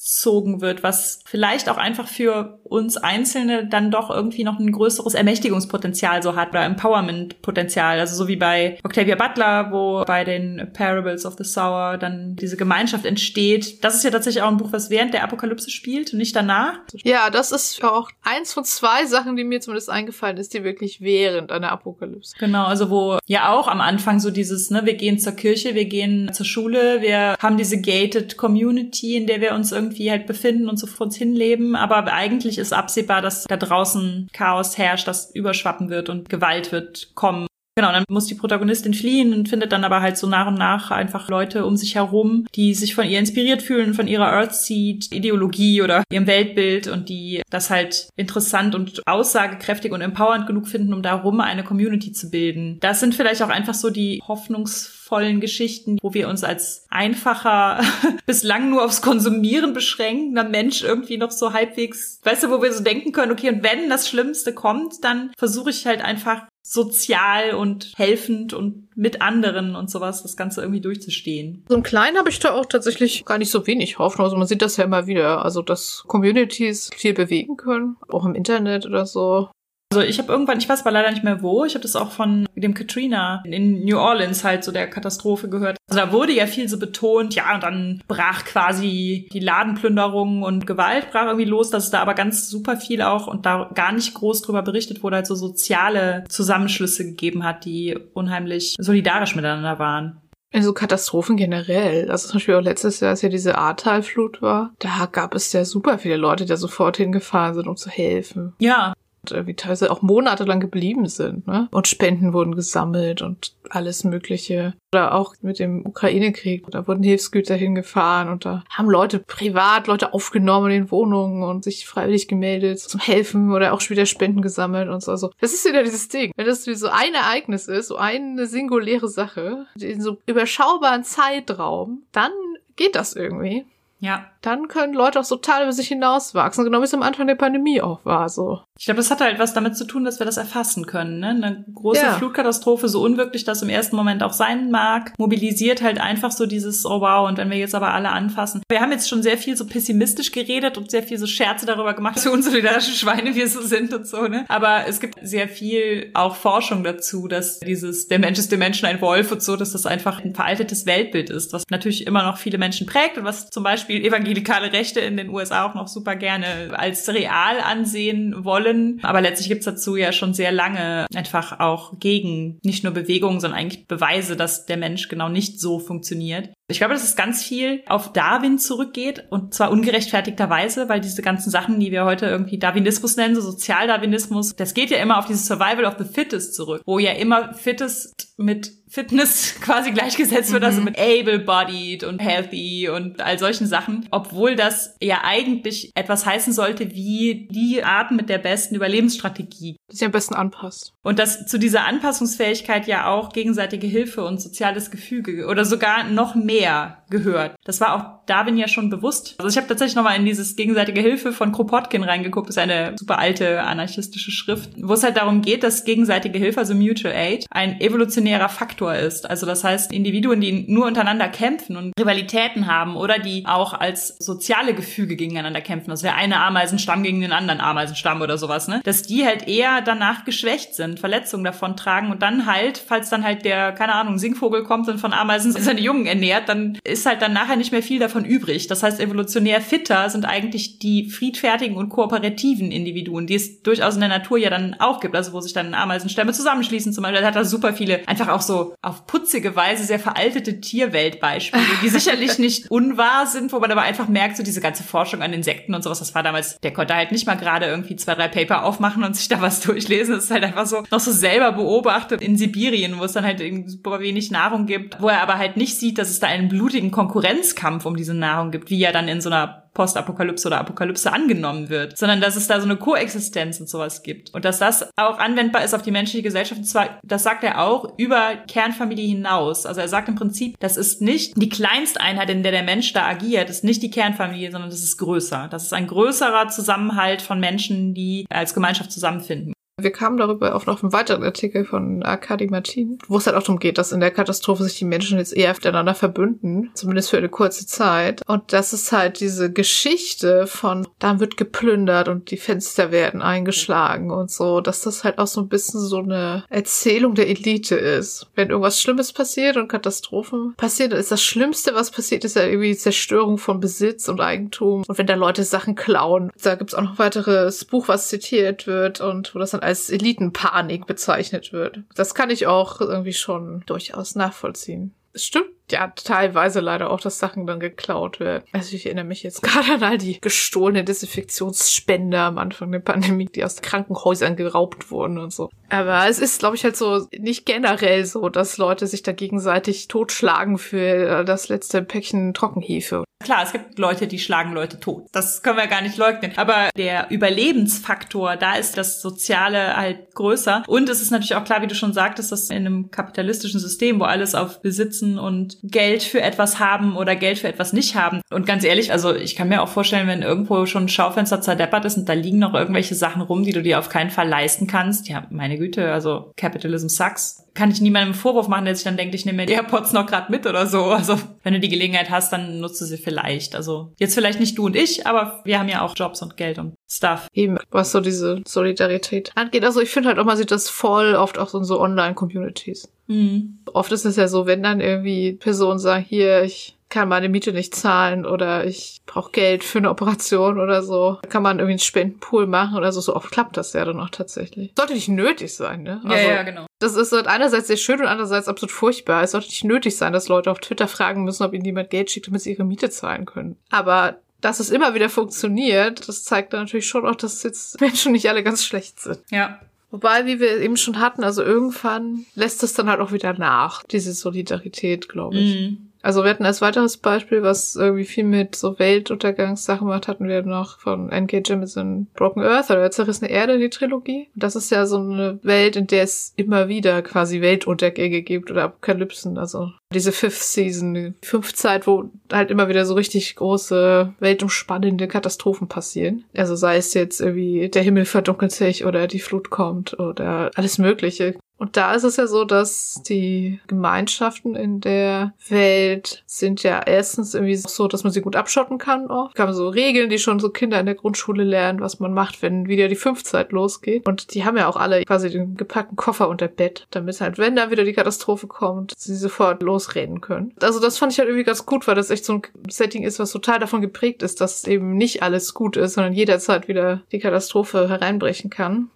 bezogen 0.08 0.62
wird, 0.62 0.82
was 0.82 1.20
vielleicht 1.26 1.68
auch 1.68 1.76
einfach 1.76 2.08
für 2.08 2.60
uns 2.64 2.96
Einzelne 2.96 3.66
dann 3.66 3.90
doch 3.90 4.10
irgendwie 4.10 4.42
noch 4.42 4.58
ein 4.58 4.72
größeres 4.72 5.12
Ermächtigungspotenzial 5.14 6.22
so 6.22 6.34
hat 6.34 6.50
oder 6.50 6.64
Empowerment-Potenzial. 6.64 8.00
Also 8.00 8.16
so 8.16 8.26
wie 8.26 8.36
bei 8.36 8.78
Octavia 8.84 9.16
Butler, 9.16 9.70
wo 9.70 10.04
bei 10.06 10.24
den 10.24 10.70
Parables 10.72 11.26
of 11.26 11.34
the 11.36 11.44
Sour 11.44 11.98
dann 11.98 12.36
diese 12.36 12.56
Gemeinschaft 12.56 13.04
entsteht. 13.04 13.84
Das 13.84 13.94
ist 13.94 14.04
ja 14.04 14.10
tatsächlich 14.10 14.42
auch 14.42 14.48
ein 14.48 14.56
Buch, 14.56 14.72
was 14.72 14.88
während 14.88 15.12
der 15.12 15.24
Apokalypse 15.24 15.70
spielt 15.70 16.12
und 16.12 16.18
nicht 16.18 16.34
danach. 16.34 16.78
Ja, 17.04 17.28
das 17.28 17.52
ist 17.52 17.84
auch 17.84 18.10
eins 18.22 18.54
von 18.54 18.64
zwei 18.64 19.04
Sachen, 19.04 19.36
die 19.36 19.44
mir 19.44 19.60
zumindest 19.60 19.90
eingefallen 19.90 20.38
ist, 20.38 20.54
die 20.54 20.64
wirklich 20.64 21.02
während 21.02 21.52
einer 21.52 21.70
Apokalypse. 21.70 22.34
Genau, 22.38 22.64
also 22.64 22.88
wo 22.88 23.18
ja 23.26 23.52
auch 23.52 23.68
am 23.68 23.80
Anfang 23.80 24.20
so 24.20 24.30
dieses, 24.30 24.70
ne, 24.70 24.86
wir 24.86 24.94
gehen 24.94 25.18
zur 25.18 25.32
Kirche, 25.32 25.74
wir 25.74 25.84
gehen 25.84 26.32
zur 26.32 26.46
Schule, 26.46 27.02
wir 27.02 27.36
haben 27.38 27.58
diese 27.58 27.80
gated 27.80 28.38
Community, 28.38 29.16
in 29.16 29.26
der 29.26 29.42
wir 29.42 29.54
uns 29.54 29.72
irgendwie 29.72 29.97
halt 30.06 30.26
befinden 30.26 30.68
und 30.68 30.78
so 30.78 30.86
vor 30.86 31.06
uns 31.06 31.16
hinleben, 31.16 31.76
aber 31.76 32.12
eigentlich 32.12 32.58
ist 32.58 32.72
absehbar, 32.72 33.22
dass 33.22 33.44
da 33.44 33.56
draußen 33.56 34.28
Chaos 34.32 34.78
herrscht, 34.78 35.08
das 35.08 35.34
überschwappen 35.34 35.90
wird 35.90 36.08
und 36.08 36.28
Gewalt 36.28 36.72
wird 36.72 37.14
kommen. 37.14 37.48
Genau, 37.78 37.92
dann 37.92 38.02
muss 38.08 38.26
die 38.26 38.34
Protagonistin 38.34 38.92
fliehen 38.92 39.32
und 39.32 39.48
findet 39.48 39.70
dann 39.70 39.84
aber 39.84 40.00
halt 40.00 40.16
so 40.18 40.26
nach 40.26 40.48
und 40.48 40.58
nach 40.58 40.90
einfach 40.90 41.28
Leute 41.28 41.64
um 41.64 41.76
sich 41.76 41.94
herum, 41.94 42.44
die 42.56 42.74
sich 42.74 42.96
von 42.96 43.06
ihr 43.08 43.20
inspiriert 43.20 43.62
fühlen, 43.62 43.94
von 43.94 44.08
ihrer 44.08 44.32
Earthseed-Ideologie 44.32 45.82
oder 45.82 46.02
ihrem 46.10 46.26
Weltbild 46.26 46.88
und 46.88 47.08
die 47.08 47.40
das 47.50 47.70
halt 47.70 48.08
interessant 48.16 48.74
und 48.74 49.06
aussagekräftig 49.06 49.92
und 49.92 50.00
empowernd 50.00 50.48
genug 50.48 50.66
finden, 50.66 50.92
um 50.92 51.02
darum 51.02 51.40
eine 51.40 51.62
Community 51.62 52.10
zu 52.10 52.30
bilden. 52.30 52.78
Das 52.80 52.98
sind 52.98 53.14
vielleicht 53.14 53.42
auch 53.44 53.48
einfach 53.48 53.74
so 53.74 53.90
die 53.90 54.20
hoffnungsvollen 54.26 54.97
Geschichten, 55.40 55.98
wo 56.02 56.14
wir 56.14 56.28
uns 56.28 56.44
als 56.44 56.84
einfacher, 56.90 57.80
bislang 58.26 58.70
nur 58.70 58.84
aufs 58.84 59.02
Konsumieren 59.02 59.72
beschränkender 59.72 60.44
Mensch 60.44 60.82
irgendwie 60.82 61.16
noch 61.16 61.30
so 61.30 61.52
halbwegs, 61.52 62.20
weißt 62.24 62.44
du, 62.44 62.50
wo 62.50 62.62
wir 62.62 62.72
so 62.72 62.82
denken 62.82 63.12
können, 63.12 63.32
okay, 63.32 63.48
und 63.50 63.62
wenn 63.62 63.88
das 63.88 64.08
Schlimmste 64.08 64.52
kommt, 64.54 65.02
dann 65.02 65.32
versuche 65.36 65.70
ich 65.70 65.86
halt 65.86 66.02
einfach 66.02 66.42
sozial 66.62 67.54
und 67.54 67.92
helfend 67.96 68.52
und 68.52 68.88
mit 68.94 69.22
anderen 69.22 69.74
und 69.74 69.90
sowas 69.90 70.22
das 70.22 70.36
Ganze 70.36 70.60
irgendwie 70.60 70.80
durchzustehen. 70.80 71.64
So 71.68 71.74
im 71.74 71.82
Kleinen 71.82 72.18
habe 72.18 72.28
ich 72.28 72.40
da 72.40 72.52
auch 72.52 72.66
tatsächlich 72.66 73.24
gar 73.24 73.38
nicht 73.38 73.50
so 73.50 73.66
wenig 73.66 73.98
Hoffnung. 73.98 74.26
Also 74.26 74.36
man 74.36 74.46
sieht 74.46 74.60
das 74.60 74.76
ja 74.76 74.84
immer 74.84 75.06
wieder. 75.06 75.44
Also 75.44 75.62
dass 75.62 76.04
Communities 76.06 76.90
viel 76.94 77.14
bewegen 77.14 77.56
können, 77.56 77.96
auch 78.08 78.26
im 78.26 78.34
Internet 78.34 78.84
oder 78.84 79.06
so. 79.06 79.48
Also 79.90 80.02
ich 80.02 80.18
habe 80.18 80.30
irgendwann, 80.30 80.58
ich 80.58 80.68
weiß 80.68 80.80
aber 80.82 80.90
leider 80.90 81.10
nicht 81.10 81.24
mehr 81.24 81.42
wo, 81.42 81.64
ich 81.64 81.74
habe 81.74 81.82
das 81.82 81.96
auch 81.96 82.10
von 82.10 82.46
dem 82.54 82.74
Katrina 82.74 83.42
in 83.46 83.84
New 83.84 83.96
Orleans 83.96 84.44
halt 84.44 84.62
so 84.62 84.70
der 84.70 84.88
Katastrophe 84.88 85.48
gehört. 85.48 85.78
Also 85.88 86.00
da 86.00 86.12
wurde 86.12 86.32
ja 86.32 86.46
viel 86.46 86.68
so 86.68 86.78
betont, 86.78 87.34
ja, 87.34 87.54
und 87.54 87.62
dann 87.62 88.02
brach 88.06 88.44
quasi 88.44 89.30
die 89.32 89.40
Ladenplünderung 89.40 90.42
und 90.42 90.66
Gewalt 90.66 91.10
brach 91.10 91.26
irgendwie 91.26 91.46
los, 91.46 91.70
dass 91.70 91.84
es 91.84 91.90
da 91.90 92.00
aber 92.00 92.12
ganz 92.12 92.50
super 92.50 92.76
viel 92.76 93.00
auch 93.00 93.26
und 93.28 93.46
da 93.46 93.70
gar 93.74 93.92
nicht 93.92 94.12
groß 94.12 94.42
drüber 94.42 94.62
berichtet 94.62 95.02
wurde, 95.02 95.16
halt 95.16 95.26
so 95.26 95.34
soziale 95.34 96.24
Zusammenschlüsse 96.28 97.04
gegeben 97.06 97.42
hat, 97.44 97.64
die 97.64 97.98
unheimlich 98.12 98.76
solidarisch 98.78 99.36
miteinander 99.36 99.78
waren. 99.78 100.20
Also 100.52 100.72
Katastrophen 100.72 101.36
generell. 101.36 102.10
Also 102.10 102.28
zum 102.28 102.36
Beispiel 102.36 102.54
auch 102.54 102.62
letztes 102.62 103.00
Jahr, 103.00 103.10
als 103.10 103.22
ja 103.22 103.28
diese 103.28 103.56
Ahrtalflut 103.56 104.40
war, 104.42 104.72
da 104.78 105.06
gab 105.10 105.34
es 105.34 105.52
ja 105.52 105.64
super 105.64 105.98
viele 105.98 106.16
Leute, 106.16 106.44
die 106.44 106.50
da 106.50 106.56
sofort 106.56 106.96
hingefahren 106.96 107.54
sind, 107.54 107.68
um 107.68 107.76
zu 107.76 107.90
helfen. 107.90 108.54
Ja, 108.58 108.94
irgendwie 109.30 109.54
teilweise 109.54 109.90
auch 109.90 110.02
monatelang 110.02 110.60
geblieben 110.60 111.06
sind. 111.06 111.46
Ne? 111.46 111.68
Und 111.70 111.88
Spenden 111.88 112.32
wurden 112.32 112.54
gesammelt 112.54 113.22
und 113.22 113.54
alles 113.70 114.04
Mögliche. 114.04 114.74
Oder 114.92 115.14
auch 115.14 115.34
mit 115.42 115.58
dem 115.58 115.84
Ukraine-Krieg. 115.84 116.66
Da 116.70 116.86
wurden 116.86 117.02
Hilfsgüter 117.02 117.54
hingefahren 117.54 118.28
und 118.28 118.44
da 118.44 118.64
haben 118.70 118.88
Leute 118.88 119.18
privat 119.18 119.86
Leute 119.86 120.14
aufgenommen 120.14 120.70
in 120.70 120.90
Wohnungen 120.90 121.42
und 121.42 121.64
sich 121.64 121.86
freiwillig 121.86 122.28
gemeldet 122.28 122.80
zum 122.80 123.00
Helfen 123.00 123.52
oder 123.52 123.72
auch 123.74 123.80
später 123.80 124.06
Spenden 124.06 124.42
gesammelt 124.42 124.88
und 124.88 125.02
so. 125.02 125.10
Also 125.10 125.30
das 125.40 125.52
ist 125.52 125.66
wieder 125.66 125.82
dieses 125.82 126.08
Ding. 126.08 126.32
Wenn 126.36 126.46
das 126.46 126.66
wie 126.66 126.74
so 126.74 126.88
ein 126.88 127.14
Ereignis 127.14 127.68
ist, 127.68 127.88
so 127.88 127.96
eine 127.96 128.46
singuläre 128.46 129.08
Sache, 129.08 129.66
in 129.78 130.00
so 130.00 130.18
überschaubaren 130.26 131.04
Zeitraum, 131.04 132.02
dann 132.12 132.32
geht 132.76 132.94
das 132.94 133.14
irgendwie. 133.14 133.66
Ja. 134.00 134.30
Dann 134.40 134.68
können 134.68 134.94
Leute 134.94 135.20
auch 135.20 135.26
total 135.26 135.62
über 135.62 135.72
sich 135.72 135.88
hinauswachsen, 135.88 136.64
genau 136.64 136.80
wie 136.80 136.84
es 136.84 136.94
am 136.94 137.02
Anfang 137.02 137.26
der 137.26 137.34
Pandemie 137.34 137.80
auch 137.80 138.04
war, 138.04 138.28
so. 138.28 138.60
Ich 138.78 138.84
glaube, 138.84 138.98
das 138.98 139.10
hat 139.10 139.20
halt 139.20 139.40
was 139.40 139.54
damit 139.54 139.76
zu 139.76 139.84
tun, 139.84 140.04
dass 140.04 140.20
wir 140.20 140.26
das 140.26 140.36
erfassen 140.36 140.86
können. 140.86 141.18
Ne? 141.18 141.30
Eine 141.30 141.64
große 141.74 142.00
ja. 142.00 142.12
Flutkatastrophe, 142.12 142.88
so 142.88 143.02
unwirklich 143.02 143.42
das 143.42 143.60
im 143.62 143.68
ersten 143.68 143.96
Moment 143.96 144.22
auch 144.22 144.32
sein 144.32 144.70
mag, 144.70 145.12
mobilisiert 145.18 145.82
halt 145.82 146.00
einfach 146.00 146.30
so 146.30 146.46
dieses, 146.46 146.86
oh 146.86 147.00
wow, 147.00 147.28
und 147.28 147.38
wenn 147.38 147.50
wir 147.50 147.58
jetzt 147.58 147.74
aber 147.74 147.92
alle 147.92 148.10
anfassen. 148.10 148.62
Wir 148.68 148.80
haben 148.80 148.92
jetzt 148.92 149.08
schon 149.08 149.22
sehr 149.22 149.36
viel 149.36 149.56
so 149.56 149.66
pessimistisch 149.66 150.30
geredet 150.30 150.78
und 150.78 150.92
sehr 150.92 151.02
viel 151.02 151.18
so 151.18 151.26
Scherze 151.26 151.66
darüber 151.66 151.94
gemacht, 151.94 152.20
so 152.20 152.30
unsolidarische 152.30 152.92
Schweine 152.92 153.34
wir 153.34 153.48
so 153.48 153.62
sind 153.62 153.92
und 153.92 154.06
so, 154.06 154.28
ne? 154.28 154.44
Aber 154.48 154.86
es 154.86 155.00
gibt 155.00 155.18
sehr 155.22 155.48
viel 155.48 156.12
auch 156.14 156.36
Forschung 156.36 156.84
dazu, 156.84 157.26
dass 157.26 157.58
dieses, 157.58 158.06
der 158.06 158.20
Mensch 158.20 158.38
ist 158.38 158.52
dem 158.52 158.60
Menschen 158.60 158.86
ein 158.86 159.00
Wolf 159.00 159.32
und 159.32 159.42
so, 159.42 159.56
dass 159.56 159.72
das 159.72 159.86
einfach 159.86 160.24
ein 160.24 160.34
veraltetes 160.34 160.86
Weltbild 160.86 161.30
ist, 161.30 161.52
was 161.52 161.64
natürlich 161.68 162.06
immer 162.06 162.22
noch 162.22 162.38
viele 162.38 162.58
Menschen 162.58 162.86
prägt 162.86 163.18
und 163.18 163.24
was 163.24 163.50
zum 163.50 163.64
Beispiel 163.64 164.04
evangelikale 164.28 164.72
Rechte 164.72 165.00
in 165.00 165.16
den 165.16 165.30
USA 165.30 165.64
auch 165.64 165.74
noch 165.74 165.88
super 165.88 166.16
gerne 166.16 166.70
als 166.72 167.08
real 167.08 167.60
ansehen 167.60 168.44
wollen. 168.44 169.00
Aber 169.02 169.20
letztlich 169.20 169.48
gibt's 169.48 169.64
dazu 169.64 169.96
ja 169.96 170.12
schon 170.12 170.34
sehr 170.34 170.52
lange 170.52 171.06
einfach 171.14 171.60
auch 171.60 171.98
gegen 171.98 172.58
nicht 172.62 172.84
nur 172.84 172.92
Bewegungen, 172.92 173.40
sondern 173.40 173.58
eigentlich 173.58 173.86
Beweise, 173.86 174.36
dass 174.36 174.66
der 174.66 174.76
Mensch 174.76 175.08
genau 175.08 175.28
nicht 175.28 175.60
so 175.60 175.78
funktioniert. 175.78 176.50
Ich 176.70 176.78
glaube, 176.78 176.92
dass 176.92 177.04
es 177.04 177.16
ganz 177.16 177.42
viel 177.42 177.82
auf 177.86 178.12
Darwin 178.12 178.58
zurückgeht 178.58 179.24
und 179.30 179.54
zwar 179.54 179.70
ungerechtfertigterweise, 179.70 180.90
weil 180.90 181.00
diese 181.00 181.22
ganzen 181.22 181.50
Sachen, 181.50 181.80
die 181.80 181.90
wir 181.90 182.04
heute 182.04 182.26
irgendwie 182.26 182.58
Darwinismus 182.58 183.16
nennen, 183.16 183.34
so 183.34 183.40
Sozialdarwinismus, 183.40 184.54
das 184.54 184.74
geht 184.74 184.90
ja 184.90 184.98
immer 184.98 185.18
auf 185.18 185.24
dieses 185.24 185.46
Survival 185.46 185.86
of 185.86 185.94
the 185.98 186.04
Fittest 186.04 186.54
zurück, 186.54 186.82
wo 186.84 186.98
ja 186.98 187.12
immer 187.12 187.54
Fittest 187.54 188.34
mit 188.36 188.70
Fitness 188.88 189.56
quasi 189.60 189.92
gleichgesetzt 189.92 190.52
wird, 190.52 190.64
also 190.64 190.80
mhm. 190.80 190.88
also 190.88 191.02
mit 191.02 191.26
able-bodied 191.28 192.04
und 192.04 192.18
healthy 192.18 192.88
und 192.88 193.20
all 193.20 193.38
solchen 193.38 193.66
Sachen, 193.66 194.06
obwohl 194.10 194.56
das 194.56 194.96
ja 195.00 195.20
eigentlich 195.24 195.92
etwas 195.94 196.26
heißen 196.26 196.52
sollte 196.52 196.90
wie 196.94 197.48
die 197.50 197.82
Arten 197.82 198.16
mit 198.16 198.28
der 198.28 198.38
besten 198.38 198.74
Überlebensstrategie. 198.74 199.76
Die 199.90 199.96
sich 199.96 200.04
am 200.04 200.12
besten 200.12 200.34
anpasst. 200.34 200.92
Und 201.02 201.18
dass 201.18 201.46
zu 201.46 201.58
dieser 201.58 201.86
Anpassungsfähigkeit 201.86 202.86
ja 202.86 203.08
auch 203.08 203.32
gegenseitige 203.32 203.86
Hilfe 203.86 204.24
und 204.24 204.40
soziales 204.40 204.90
Gefüge 204.90 205.46
oder 205.46 205.64
sogar 205.64 206.04
noch 206.04 206.34
mehr 206.34 207.02
gehört. 207.10 207.54
Das 207.64 207.80
war 207.80 207.94
auch 207.94 208.26
Darwin 208.26 208.58
ja 208.58 208.68
schon 208.68 208.90
bewusst. 208.90 209.34
Also 209.38 209.48
ich 209.48 209.56
habe 209.56 209.66
tatsächlich 209.66 209.96
nochmal 209.96 210.16
in 210.16 210.26
dieses 210.26 210.56
gegenseitige 210.56 211.00
Hilfe 211.00 211.32
von 211.32 211.52
Kropotkin 211.52 212.02
reingeguckt. 212.02 212.48
Das 212.48 212.56
ist 212.56 212.62
eine 212.62 212.94
super 212.98 213.18
alte 213.18 213.62
anarchistische 213.62 214.30
Schrift, 214.30 214.70
wo 214.76 214.92
es 214.92 215.02
halt 215.02 215.16
darum 215.16 215.40
geht, 215.40 215.62
dass 215.62 215.84
gegenseitige 215.84 216.38
Hilfe, 216.38 216.60
also 216.60 216.74
Mutual 216.74 217.14
Aid, 217.14 217.46
ein 217.50 217.80
evolutionärer 217.80 218.48
Faktor 218.48 218.77
ist. 218.86 219.28
Also 219.28 219.46
das 219.46 219.64
heißt, 219.64 219.92
Individuen, 219.92 220.40
die 220.40 220.64
nur 220.68 220.86
untereinander 220.86 221.28
kämpfen 221.28 221.76
und 221.76 221.92
Rivalitäten 221.98 222.66
haben 222.66 222.96
oder 222.96 223.18
die 223.18 223.44
auch 223.46 223.72
als 223.72 224.16
soziale 224.18 224.74
Gefüge 224.74 225.16
gegeneinander 225.16 225.60
kämpfen, 225.60 225.90
also 225.90 226.02
der 226.02 226.16
eine 226.16 226.40
Ameisenstamm 226.40 227.02
gegen 227.02 227.20
den 227.20 227.32
anderen 227.32 227.60
Ameisenstamm 227.60 228.22
oder 228.22 228.38
sowas, 228.38 228.68
ne, 228.68 228.80
dass 228.84 229.02
die 229.02 229.24
halt 229.24 229.48
eher 229.48 229.80
danach 229.80 230.24
geschwächt 230.24 230.74
sind, 230.74 231.00
Verletzungen 231.00 231.44
davon 231.44 231.76
tragen 231.76 232.10
und 232.10 232.22
dann 232.22 232.46
halt, 232.46 232.78
falls 232.78 233.10
dann 233.10 233.24
halt 233.24 233.44
der, 233.44 233.72
keine 233.72 233.94
Ahnung, 233.94 234.18
Singvogel 234.18 234.62
kommt 234.62 234.88
und 234.88 234.98
von 234.98 235.12
Ameisen 235.12 235.52
seine 235.52 235.80
Jungen 235.80 236.06
ernährt, 236.06 236.48
dann 236.48 236.78
ist 236.84 237.06
halt 237.06 237.22
dann 237.22 237.32
nachher 237.32 237.56
nicht 237.56 237.72
mehr 237.72 237.82
viel 237.82 237.98
davon 237.98 238.24
übrig. 238.24 238.66
Das 238.66 238.82
heißt, 238.82 239.00
evolutionär 239.00 239.60
fitter 239.60 240.08
sind 240.10 240.24
eigentlich 240.24 240.78
die 240.78 241.10
friedfertigen 241.10 241.76
und 241.76 241.88
kooperativen 241.88 242.70
Individuen, 242.70 243.26
die 243.26 243.34
es 243.34 243.62
durchaus 243.62 243.94
in 243.94 244.00
der 244.00 244.08
Natur 244.08 244.38
ja 244.38 244.50
dann 244.50 244.76
auch 244.78 245.00
gibt, 245.00 245.16
also 245.16 245.32
wo 245.32 245.40
sich 245.40 245.52
dann 245.52 245.74
Ameisenstämme 245.74 246.32
zusammenschließen 246.32 246.92
zum 246.92 247.02
Beispiel. 247.02 247.24
Hat 247.24 247.36
er 247.36 247.44
super 247.44 247.72
viele, 247.72 248.06
einfach 248.06 248.28
auch 248.28 248.42
so 248.42 248.67
auf 248.82 249.06
putzige 249.06 249.56
Weise 249.56 249.84
sehr 249.84 249.98
veraltete 249.98 250.60
Tierweltbeispiele, 250.60 251.64
die 251.82 251.88
sicherlich 251.88 252.38
nicht 252.38 252.70
unwahr 252.70 253.26
sind, 253.26 253.52
wo 253.52 253.58
man 253.58 253.70
aber 253.70 253.82
einfach 253.82 254.08
merkt, 254.08 254.36
so 254.36 254.42
diese 254.42 254.60
ganze 254.60 254.82
Forschung 254.82 255.22
an 255.22 255.32
Insekten 255.32 255.74
und 255.74 255.82
sowas, 255.82 255.98
das 255.98 256.14
war 256.14 256.22
damals, 256.22 256.58
der 256.60 256.72
konnte 256.72 256.94
halt 256.94 257.12
nicht 257.12 257.26
mal 257.26 257.36
gerade 257.36 257.66
irgendwie 257.66 257.96
zwei, 257.96 258.14
drei 258.14 258.28
Paper 258.28 258.64
aufmachen 258.64 259.04
und 259.04 259.16
sich 259.16 259.28
da 259.28 259.40
was 259.40 259.60
durchlesen. 259.68 260.14
Das 260.14 260.24
ist 260.24 260.30
halt 260.30 260.44
einfach 260.44 260.66
so 260.66 260.82
noch 260.90 261.00
so 261.00 261.12
selber 261.12 261.52
beobachtet 261.52 262.20
in 262.20 262.36
Sibirien, 262.36 262.98
wo 262.98 263.04
es 263.04 263.12
dann 263.12 263.24
halt 263.24 263.42
super 263.66 264.00
wenig 264.00 264.30
Nahrung 264.30 264.66
gibt, 264.66 265.00
wo 265.00 265.08
er 265.08 265.22
aber 265.22 265.38
halt 265.38 265.56
nicht 265.56 265.78
sieht, 265.78 265.98
dass 265.98 266.10
es 266.10 266.20
da 266.20 266.26
einen 266.26 266.48
blutigen 266.48 266.90
Konkurrenzkampf 266.90 267.86
um 267.86 267.96
diese 267.96 268.14
Nahrung 268.14 268.50
gibt, 268.50 268.70
wie 268.70 268.78
ja 268.78 268.92
dann 268.92 269.08
in 269.08 269.20
so 269.20 269.30
einer 269.30 269.67
Postapokalypse 269.74 270.48
oder 270.48 270.58
Apokalypse 270.58 271.12
angenommen 271.12 271.68
wird, 271.68 271.96
sondern 271.96 272.20
dass 272.20 272.36
es 272.36 272.46
da 272.46 272.60
so 272.60 272.66
eine 272.66 272.76
Koexistenz 272.76 273.60
und 273.60 273.68
sowas 273.68 274.02
gibt. 274.02 274.34
Und 274.34 274.44
dass 274.44 274.58
das 274.58 274.88
auch 274.96 275.18
anwendbar 275.18 275.64
ist 275.64 275.74
auf 275.74 275.82
die 275.82 275.90
menschliche 275.90 276.22
Gesellschaft. 276.22 276.60
Und 276.60 276.66
zwar, 276.66 276.98
das 277.02 277.22
sagt 277.22 277.44
er 277.44 277.60
auch, 277.60 277.98
über 277.98 278.36
Kernfamilie 278.48 279.06
hinaus. 279.06 279.66
Also 279.66 279.80
er 279.80 279.88
sagt 279.88 280.08
im 280.08 280.14
Prinzip, 280.14 280.58
das 280.60 280.76
ist 280.76 281.00
nicht 281.00 281.40
die 281.40 281.48
Kleinsteinheit, 281.48 282.30
in 282.30 282.42
der 282.42 282.52
der 282.52 282.62
Mensch 282.62 282.92
da 282.92 283.06
agiert, 283.06 283.50
ist 283.50 283.64
nicht 283.64 283.82
die 283.82 283.90
Kernfamilie, 283.90 284.50
sondern 284.50 284.70
das 284.70 284.82
ist 284.82 284.98
größer. 284.98 285.48
Das 285.50 285.64
ist 285.64 285.72
ein 285.72 285.86
größerer 285.86 286.48
Zusammenhalt 286.48 287.22
von 287.22 287.40
Menschen, 287.40 287.94
die 287.94 288.26
als 288.30 288.54
Gemeinschaft 288.54 288.92
zusammenfinden. 288.92 289.52
Wir 289.80 289.92
kamen 289.92 290.16
darüber 290.16 290.56
auf 290.56 290.66
noch 290.66 290.82
einen 290.82 290.92
weiteren 290.92 291.22
Artikel 291.22 291.64
von 291.64 292.02
Arkadi 292.02 292.48
Martin, 292.48 292.98
wo 293.06 293.18
es 293.18 293.26
halt 293.26 293.36
auch 293.36 293.42
darum 293.42 293.60
geht, 293.60 293.78
dass 293.78 293.92
in 293.92 294.00
der 294.00 294.10
Katastrophe 294.10 294.64
sich 294.64 294.76
die 294.76 294.84
Menschen 294.84 295.18
jetzt 295.18 295.36
eher 295.36 295.54
miteinander 295.54 295.94
verbünden, 295.94 296.70
zumindest 296.74 297.10
für 297.10 297.18
eine 297.18 297.28
kurze 297.28 297.64
Zeit. 297.64 298.22
Und 298.26 298.52
das 298.52 298.72
ist 298.72 298.90
halt 298.90 299.20
diese 299.20 299.52
Geschichte 299.52 300.48
von, 300.48 300.88
da 300.98 301.20
wird 301.20 301.36
geplündert 301.36 302.08
und 302.08 302.32
die 302.32 302.36
Fenster 302.36 302.90
werden 302.90 303.22
eingeschlagen 303.22 304.10
und 304.10 304.32
so, 304.32 304.60
dass 304.60 304.82
das 304.82 305.04
halt 305.04 305.18
auch 305.18 305.28
so 305.28 305.42
ein 305.42 305.48
bisschen 305.48 305.78
so 305.78 305.98
eine 305.98 306.44
Erzählung 306.48 307.14
der 307.14 307.28
Elite 307.28 307.76
ist. 307.76 308.26
Wenn 308.34 308.50
irgendwas 308.50 308.82
Schlimmes 308.82 309.12
passiert 309.12 309.56
und 309.56 309.68
Katastrophen 309.68 310.54
passiert, 310.56 310.92
ist 310.92 311.12
das 311.12 311.22
Schlimmste, 311.22 311.76
was 311.76 311.92
passiert, 311.92 312.24
ist 312.24 312.34
ja 312.34 312.42
irgendwie 312.42 312.76
Zerstörung 312.76 313.38
von 313.38 313.60
Besitz 313.60 314.08
und 314.08 314.20
Eigentum. 314.20 314.82
Und 314.88 314.98
wenn 314.98 315.06
da 315.06 315.14
Leute 315.14 315.44
Sachen 315.44 315.76
klauen, 315.76 316.32
da 316.42 316.56
gibt's 316.56 316.74
auch 316.74 316.82
noch 316.82 316.98
weiteres 316.98 317.64
Buch, 317.64 317.86
was 317.86 318.08
zitiert 318.08 318.66
wird 318.66 319.00
und 319.00 319.36
wo 319.36 319.38
das 319.38 319.52
dann 319.52 319.67
als 319.68 319.90
Elitenpanik 319.90 320.86
bezeichnet 320.86 321.52
wird. 321.52 321.80
Das 321.94 322.14
kann 322.14 322.30
ich 322.30 322.46
auch 322.46 322.80
irgendwie 322.80 323.12
schon 323.12 323.62
durchaus 323.66 324.14
nachvollziehen. 324.14 324.94
Es 325.12 325.24
stimmt 325.24 325.50
ja 325.70 325.88
teilweise 325.88 326.60
leider 326.60 326.90
auch, 326.90 327.00
dass 327.00 327.18
Sachen 327.18 327.46
dann 327.46 327.60
geklaut 327.60 328.18
werden. 328.18 328.44
Also 328.52 328.74
ich 328.74 328.86
erinnere 328.86 329.04
mich 329.04 329.22
jetzt 329.22 329.42
gerade 329.42 329.74
an 329.74 329.82
all 329.82 329.98
die 329.98 330.20
gestohlenen 330.22 330.86
Desinfektionsspender 330.86 332.20
am 332.20 332.38
Anfang 332.38 332.72
der 332.72 332.78
Pandemie, 332.78 333.26
die 333.26 333.44
aus 333.44 333.60
Krankenhäusern 333.60 334.36
geraubt 334.36 334.90
wurden 334.90 335.18
und 335.18 335.34
so. 335.34 335.50
Aber 335.68 336.08
es 336.08 336.18
ist, 336.18 336.38
glaube 336.38 336.56
ich, 336.56 336.64
halt 336.64 336.76
so 336.76 337.06
nicht 337.18 337.44
generell 337.44 338.06
so, 338.06 338.30
dass 338.30 338.56
Leute 338.56 338.86
sich 338.86 339.02
da 339.02 339.12
gegenseitig 339.12 339.88
totschlagen 339.88 340.56
für 340.56 341.24
das 341.24 341.50
letzte 341.50 341.82
Päckchen 341.82 342.32
Trockenhefe. 342.32 343.04
Klar, 343.20 343.42
es 343.42 343.52
gibt 343.52 343.78
Leute, 343.78 344.06
die 344.06 344.18
schlagen 344.18 344.52
Leute 344.52 344.78
tot. 344.78 345.06
Das 345.12 345.42
können 345.42 345.58
wir 345.58 345.66
gar 345.66 345.82
nicht 345.82 345.96
leugnen. 345.96 346.32
Aber 346.36 346.70
der 346.76 347.10
Überlebensfaktor, 347.10 348.36
da 348.36 348.54
ist 348.54 348.78
das 348.78 349.02
Soziale 349.02 349.76
halt 349.76 350.14
größer. 350.14 350.62
Und 350.66 350.88
es 350.88 351.02
ist 351.02 351.10
natürlich 351.10 351.34
auch 351.34 351.44
klar, 351.44 351.60
wie 351.60 351.66
du 351.66 351.74
schon 351.74 351.92
sagtest, 351.92 352.30
dass 352.30 352.48
in 352.48 352.58
einem 352.58 352.90
kapitalistischen 352.90 353.58
System, 353.58 353.98
wo 353.98 354.04
alles 354.04 354.36
auf 354.36 354.62
Besitzen 354.62 355.18
und 355.18 355.58
Geld 355.64 356.04
für 356.04 356.22
etwas 356.22 356.60
haben 356.60 356.96
oder 356.96 357.16
Geld 357.16 357.38
für 357.38 357.48
etwas 357.48 357.72
nicht 357.72 357.96
haben. 357.96 358.22
Und 358.30 358.46
ganz 358.46 358.62
ehrlich, 358.62 358.92
also 358.92 359.14
ich 359.14 359.34
kann 359.34 359.48
mir 359.48 359.62
auch 359.62 359.68
vorstellen, 359.68 360.06
wenn 360.06 360.22
irgendwo 360.22 360.64
schon 360.66 360.84
ein 360.84 360.88
Schaufenster 360.88 361.40
zerdeppert 361.40 361.84
ist 361.84 361.96
und 361.96 362.08
da 362.08 362.12
liegen 362.12 362.38
noch 362.38 362.54
irgendwelche 362.54 362.94
Sachen 362.94 363.22
rum, 363.22 363.42
die 363.42 363.52
du 363.52 363.62
dir 363.62 363.80
auf 363.80 363.88
keinen 363.88 364.10
Fall 364.10 364.28
leisten 364.28 364.68
kannst. 364.68 365.08
Ja, 365.08 365.26
meine 365.30 365.58
Güte, 365.58 365.92
also 365.92 366.32
Capitalism 366.36 366.88
sucks 366.88 367.47
kann 367.58 367.72
ich 367.72 367.80
niemandem 367.80 368.12
einen 368.12 368.20
Vorwurf 368.20 368.46
machen, 368.46 368.66
der 368.66 368.76
sich 368.76 368.84
dann 368.84 368.96
denkt, 368.96 369.16
ich 369.16 369.26
nehme 369.26 369.38
mir 369.38 369.46
die 369.46 369.54
AirPods 369.54 369.92
noch 369.92 370.06
gerade 370.06 370.30
mit 370.30 370.46
oder 370.46 370.68
so. 370.68 370.84
Also 370.84 371.18
wenn 371.42 371.54
du 371.54 371.60
die 371.60 371.68
Gelegenheit 371.68 372.08
hast, 372.08 372.32
dann 372.32 372.60
nutze 372.60 372.86
sie 372.86 372.96
vielleicht. 372.96 373.56
Also 373.56 373.90
jetzt 373.98 374.14
vielleicht 374.14 374.38
nicht 374.38 374.56
du 374.56 374.66
und 374.66 374.76
ich, 374.76 375.08
aber 375.08 375.40
wir 375.44 375.58
haben 375.58 375.68
ja 375.68 375.82
auch 375.82 375.94
Jobs 375.96 376.22
und 376.22 376.36
Geld 376.36 376.60
und 376.60 376.74
Stuff. 376.88 377.26
Eben, 377.34 377.58
was 377.72 377.90
so 377.90 378.00
diese 378.00 378.42
Solidarität 378.46 379.32
angeht. 379.34 379.64
Also 379.64 379.80
ich 379.80 379.90
finde 379.90 380.10
halt 380.10 380.20
auch, 380.20 380.24
man 380.24 380.36
sieht 380.36 380.52
das 380.52 380.70
voll 380.70 381.16
oft 381.16 381.36
auch 381.36 381.48
so 381.48 381.58
in 381.58 381.64
so 381.64 381.80
Online-Communities. 381.80 382.92
Mhm. 383.08 383.58
Oft 383.72 383.90
ist 383.90 384.04
es 384.04 384.14
ja 384.14 384.28
so, 384.28 384.46
wenn 384.46 384.62
dann 384.62 384.80
irgendwie 384.80 385.32
Personen 385.32 385.80
sagen, 385.80 386.04
hier, 386.08 386.44
ich 386.44 386.77
kann 386.88 387.08
meine 387.08 387.28
Miete 387.28 387.52
nicht 387.52 387.74
zahlen 387.74 388.24
oder 388.24 388.64
ich 388.64 389.00
brauche 389.06 389.30
Geld 389.32 389.62
für 389.62 389.78
eine 389.78 389.90
Operation 389.90 390.58
oder 390.58 390.82
so. 390.82 391.18
Kann 391.28 391.42
man 391.42 391.58
irgendwie 391.58 391.72
einen 391.72 391.78
Spendenpool 391.80 392.46
machen 392.46 392.76
oder 392.76 392.92
so. 392.92 393.00
So 393.00 393.14
oft 393.14 393.30
klappt 393.30 393.56
das 393.56 393.72
ja 393.74 393.84
dann 393.84 394.00
auch 394.00 394.10
tatsächlich. 394.10 394.72
Sollte 394.76 394.94
nicht 394.94 395.08
nötig 395.08 395.54
sein, 395.54 395.82
ne? 395.82 396.00
Also, 396.04 396.16
ja, 396.16 396.34
ja, 396.34 396.42
genau. 396.42 396.66
Das 396.78 396.96
ist 396.96 397.12
halt 397.12 397.26
einerseits 397.26 397.66
sehr 397.66 397.76
schön 397.76 398.00
und 398.00 398.06
andererseits 398.06 398.48
absolut 398.48 398.72
furchtbar. 398.72 399.22
Es 399.22 399.32
sollte 399.32 399.48
nicht 399.48 399.64
nötig 399.64 399.96
sein, 399.96 400.12
dass 400.12 400.28
Leute 400.28 400.50
auf 400.50 400.60
Twitter 400.60 400.88
fragen 400.88 401.24
müssen, 401.24 401.42
ob 401.42 401.52
ihnen 401.52 401.64
jemand 401.64 401.90
Geld 401.90 402.10
schickt, 402.10 402.28
damit 402.28 402.40
sie 402.40 402.52
ihre 402.52 402.64
Miete 402.64 402.88
zahlen 402.88 403.26
können. 403.26 403.56
Aber 403.70 404.18
dass 404.40 404.60
es 404.60 404.70
immer 404.70 404.94
wieder 404.94 405.10
funktioniert, 405.10 406.08
das 406.08 406.24
zeigt 406.24 406.52
dann 406.52 406.60
natürlich 406.60 406.86
schon 406.86 407.06
auch, 407.06 407.16
dass 407.16 407.42
jetzt 407.42 407.80
Menschen 407.80 408.12
nicht 408.12 408.28
alle 408.28 408.42
ganz 408.42 408.64
schlecht 408.64 409.00
sind. 409.00 409.18
Ja. 409.30 409.60
Wobei, 409.90 410.26
wie 410.26 410.38
wir 410.38 410.58
eben 410.60 410.76
schon 410.76 411.00
hatten, 411.00 411.24
also 411.24 411.42
irgendwann 411.42 412.26
lässt 412.34 412.62
es 412.62 412.74
dann 412.74 412.90
halt 412.90 413.00
auch 413.00 413.12
wieder 413.12 413.32
nach, 413.32 413.82
diese 413.84 414.12
Solidarität, 414.12 415.08
glaube 415.08 415.38
ich. 415.38 415.60
Mhm. 415.60 415.87
Also 416.02 416.22
wir 416.22 416.30
hatten 416.30 416.44
als 416.44 416.60
weiteres 416.60 416.96
Beispiel, 416.96 417.42
was 417.42 417.76
irgendwie 417.76 418.04
viel 418.04 418.24
mit 418.24 418.54
so 418.54 418.78
Weltuntergangssachen 418.78 419.86
gemacht, 419.86 420.08
hatten 420.08 420.28
wir 420.28 420.42
noch 420.42 420.78
von 420.78 421.10
N.K. 421.10 421.42
Jemisin 421.44 422.06
Broken 422.14 422.42
Earth 422.42 422.70
oder 422.70 422.90
Zerrissene 422.90 423.30
Erde, 423.30 423.58
die 423.58 423.70
Trilogie. 423.70 424.28
Das 424.34 424.56
ist 424.56 424.70
ja 424.70 424.86
so 424.86 424.98
eine 424.98 425.38
Welt, 425.42 425.76
in 425.76 425.86
der 425.86 426.04
es 426.04 426.32
immer 426.36 426.68
wieder 426.68 427.02
quasi 427.02 427.40
Weltuntergänge 427.40 428.22
gibt 428.22 428.50
oder 428.50 428.64
Apokalypsen. 428.64 429.38
Also 429.38 429.72
diese 429.92 430.12
Fifth 430.12 430.42
Season, 430.42 430.94
die 430.94 431.14
fünfte 431.22 431.54
Zeit, 431.54 431.86
wo 431.86 432.10
halt 432.32 432.50
immer 432.50 432.68
wieder 432.68 432.84
so 432.84 432.94
richtig 432.94 433.34
große, 433.36 434.14
weltumspannende 434.20 435.08
Katastrophen 435.08 435.68
passieren. 435.68 436.24
Also 436.36 436.56
sei 436.56 436.76
es 436.76 436.94
jetzt 436.94 437.20
irgendwie 437.20 437.68
der 437.68 437.82
Himmel 437.82 438.04
verdunkelt 438.04 438.52
sich 438.52 438.84
oder 438.84 439.06
die 439.06 439.20
Flut 439.20 439.50
kommt 439.50 439.98
oder 439.98 440.50
alles 440.54 440.78
Mögliche. 440.78 441.34
Und 441.58 441.76
da 441.76 441.92
ist 441.92 442.04
es 442.04 442.16
ja 442.16 442.26
so, 442.26 442.44
dass 442.44 443.02
die 443.08 443.60
Gemeinschaften 443.66 444.54
in 444.54 444.80
der 444.80 445.34
Welt 445.48 446.22
sind 446.24 446.62
ja 446.62 446.80
erstens 446.86 447.34
irgendwie 447.34 447.56
so, 447.56 447.88
dass 447.88 448.04
man 448.04 448.12
sie 448.12 448.20
gut 448.20 448.36
abschotten 448.36 448.78
kann 448.78 449.08
oft. 449.08 449.34
Kann 449.34 449.46
man 449.46 449.54
so 449.54 449.68
Regeln, 449.68 450.08
die 450.08 450.18
schon 450.18 450.38
so 450.38 450.50
Kinder 450.50 450.78
in 450.78 450.86
der 450.86 450.94
Grundschule 450.94 451.42
lernen, 451.42 451.80
was 451.80 451.98
man 451.98 452.14
macht, 452.14 452.42
wenn 452.42 452.68
wieder 452.68 452.88
die 452.88 452.94
Fünfzeit 452.94 453.50
losgeht. 453.50 454.06
Und 454.06 454.34
die 454.34 454.44
haben 454.44 454.56
ja 454.56 454.68
auch 454.68 454.76
alle 454.76 455.04
quasi 455.04 455.30
den 455.30 455.56
gepackten 455.56 455.96
Koffer 455.96 456.28
unter 456.28 456.48
Bett, 456.48 456.86
damit 456.90 457.20
halt, 457.20 457.38
wenn 457.38 457.56
da 457.56 457.70
wieder 457.70 457.84
die 457.84 457.92
Katastrophe 457.92 458.46
kommt, 458.46 458.94
sie 458.96 459.16
sofort 459.16 459.62
losreden 459.62 460.20
können. 460.20 460.54
Also 460.62 460.78
das 460.78 460.98
fand 460.98 461.12
ich 461.12 461.18
halt 461.18 461.28
irgendwie 461.28 461.44
ganz 461.44 461.66
gut, 461.66 461.88
weil 461.88 461.96
das 461.96 462.10
echt 462.10 462.24
so 462.24 462.34
ein 462.34 462.42
Setting 462.70 463.02
ist, 463.02 463.18
was 463.18 463.32
total 463.32 463.58
davon 463.58 463.80
geprägt 463.80 464.22
ist, 464.22 464.40
dass 464.40 464.64
eben 464.64 464.96
nicht 464.96 465.22
alles 465.22 465.54
gut 465.54 465.76
ist, 465.76 465.94
sondern 465.94 466.12
jederzeit 466.12 466.68
wieder 466.68 467.02
die 467.10 467.18
Katastrophe 467.18 467.88
hereinbrechen 467.88 468.50
kann. 468.50 468.90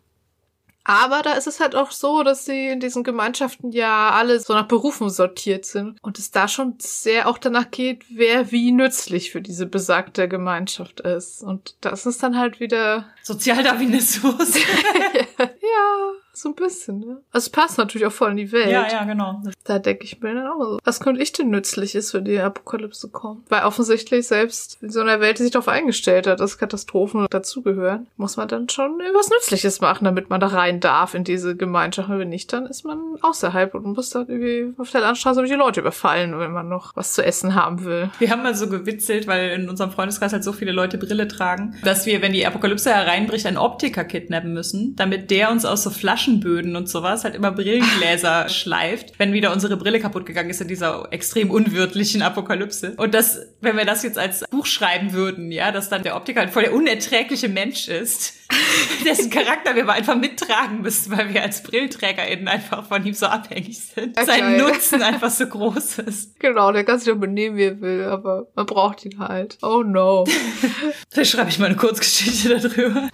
Aber 0.85 1.23
da 1.23 1.35
ist 1.35 1.47
es 1.47 1.61
halt 1.61 1.77
auch 1.77 1.93
so, 1.93 2.23
dass 2.23 2.45
sie 2.45 2.69
in 2.69 2.81
diesen 2.81 3.05
Gemeinschaften 3.05 3.71
ja 3.71 4.11
alle 4.11 4.41
so 4.41 4.53
nach 4.53 4.67
Berufen 4.67 5.11
sortiert 5.11 5.65
sind 5.65 6.03
und 6.03 6.19
es 6.19 6.33
da 6.33 6.49
schon 6.49 6.75
sehr 6.79 7.29
auch 7.29 7.39
danach 7.39 7.71
geht, 7.71 8.05
wer 8.11 8.51
wie 8.51 8.73
nützlich 8.73 9.31
für 9.31 9.41
diese 9.41 9.67
besagte 9.67 10.29
Gemeinschaft 10.29 11.01
ist. 11.01 11.43
Und 11.43 11.77
das 11.83 12.07
ist 12.07 12.23
dann 12.23 12.37
halt 12.37 12.59
wieder 12.59 13.07
Sozialdarwinismus. 13.23 14.55
ja. 15.39 16.13
So 16.35 16.49
ein 16.49 16.55
bisschen, 16.55 17.01
ne? 17.01 17.21
Also 17.31 17.47
es 17.47 17.51
passt 17.51 17.77
natürlich 17.77 18.07
auch 18.07 18.13
voll 18.13 18.31
in 18.31 18.39
die 18.39 18.53
Welt. 18.53 18.71
Ja, 18.71 18.89
ja, 18.91 19.05
genau. 19.05 19.43
Da 19.65 19.79
denke 19.79 20.05
ich 20.05 20.21
mir 20.21 20.35
dann 20.35 20.47
auch 20.47 20.63
so, 20.63 20.79
was 20.83 21.01
könnte 21.01 21.23
ich 21.23 21.33
denn 21.33 21.51
Nützliches 21.51 22.11
für 22.11 22.23
die 22.23 22.39
Apokalypse 22.39 23.09
kommen? 23.09 23.45
Weil 23.51 23.65
offensichtlich 23.65 24.27
selbst 24.27 24.79
in 24.81 24.89
so 24.89 25.01
einer 25.01 25.21
Welt, 25.21 25.39
die 25.39 25.43
sich 25.43 25.53
darauf 25.53 25.69
eingestellt 25.69 26.27
hat, 26.27 26.41
dass 26.41 26.57
Katastrophen 26.57 27.27
dazugehören, 27.29 28.07
muss 28.17 28.39
man 28.39 28.49
dann 28.49 28.71
schon 28.71 28.99
was 29.15 29.29
Nützliches 29.29 29.83
machen, 29.83 30.07
damit 30.07 30.31
man 30.31 30.41
da 30.41 30.47
rein 30.47 30.81
darf 30.81 31.15
in 31.15 31.25
diese 31.25 31.55
Gemeinschaft. 31.55 32.09
Und 32.09 32.19
wenn 32.19 32.31
nicht, 32.31 32.51
dann 32.53 32.65
ist 32.65 32.85
man 32.85 32.99
außerhalb 33.21 33.75
und 33.75 33.85
muss 33.85 34.09
dann 34.09 34.27
irgendwie 34.29 34.73
auf 34.81 34.91
der 34.91 35.03
Landstraße 35.03 35.43
die 35.43 35.53
Leute 35.53 35.81
überfallen, 35.81 36.39
wenn 36.39 36.53
man 36.53 36.69
noch 36.69 36.97
was 36.97 37.13
zu 37.13 37.23
essen 37.23 37.55
haben 37.55 37.85
will. 37.85 38.09
Wir 38.19 38.31
haben 38.31 38.43
mal 38.43 38.55
so 38.55 38.69
gewitzelt, 38.69 39.27
weil 39.27 39.51
in 39.51 39.69
unserem 39.69 39.91
Freundeskreis 39.91 40.33
halt 40.33 40.45
so 40.45 40.53
viele 40.53 40.73
Leute 40.73 40.97
Brille 40.97 41.29
tragen, 41.29 41.77
dass 41.85 42.07
wir, 42.07 42.23
wenn 42.23 42.33
die 42.33 42.47
Apokalypse 42.47 42.95
hereinbricht, 42.95 43.45
einen 43.45 43.59
Optiker 43.59 44.05
kidnappen 44.05 44.55
müssen, 44.55 44.97
damit 44.97 45.31
der 45.31 45.51
uns 45.51 45.67
aus 45.67 45.83
so 45.83 45.91
Flaschen 45.91 46.22
Flaschenböden 46.23 46.77
und 46.77 46.89
sowas 46.89 47.25
halt 47.25 47.35
immer 47.35 47.51
Brillengläser 47.51 48.49
schleift, 48.49 49.19
wenn 49.19 49.33
wieder 49.33 49.53
unsere 49.53 49.77
Brille 49.77 50.01
kaputt 50.01 50.27
gegangen 50.27 50.51
ist 50.51 50.61
in 50.61 50.69
dieser 50.69 51.09
extrem 51.11 51.51
unwirtlichen 51.51 52.23
Apokalypse. 52.23 52.95
Und 52.97 53.15
das, 53.15 53.41
wenn 53.61 53.77
wir 53.77 53.85
das 53.85 54.03
jetzt 54.03 54.19
als 54.19 54.45
Buch 54.51 54.67
schreiben 54.67 55.13
würden, 55.13 55.51
ja, 55.51 55.73
dass 55.73 55.89
dann 55.89 56.03
der 56.03 56.17
Optiker 56.17 56.41
halt 56.41 56.51
voll 56.51 56.63
der 56.63 56.75
unerträgliche 56.75 57.49
Mensch 57.49 57.89
ist, 57.89 58.35
dessen 59.05 59.31
Charakter 59.31 59.75
wir 59.75 59.85
mal 59.85 59.95
einfach 59.95 60.17
mittragen 60.17 60.83
müssen, 60.83 61.17
weil 61.17 61.33
wir 61.35 61.43
als 61.43 61.63
BrillenträgerInnen 61.63 62.49
einfach 62.49 62.87
von 62.87 63.05
ihm 63.05 63.15
so 63.15 63.27
abhängig 63.27 63.81
sind. 63.81 64.17
Ja, 64.17 64.25
Sein. 64.25 64.57
Nutzen 64.57 65.03
einfach 65.03 65.31
so 65.31 65.47
groß 65.47 65.99
ist. 66.01 66.39
Genau, 66.39 66.73
der 66.73 66.85
kann 66.85 66.99
sich 66.99 67.13
doch 67.13 67.19
benehmen, 67.19 67.57
wie 67.57 67.65
er 67.65 67.81
will, 67.81 68.05
aber 68.05 68.47
man 68.55 68.67
braucht 68.67 69.05
ihn 69.05 69.19
halt. 69.19 69.59
Oh 69.63 69.83
no. 69.83 70.25
Vielleicht 71.11 71.33
schreibe 71.33 71.51
ich 71.51 71.59
mal 71.59 71.67
eine 71.67 71.77
Kurzgeschichte 71.77 72.59
darüber. 72.59 73.09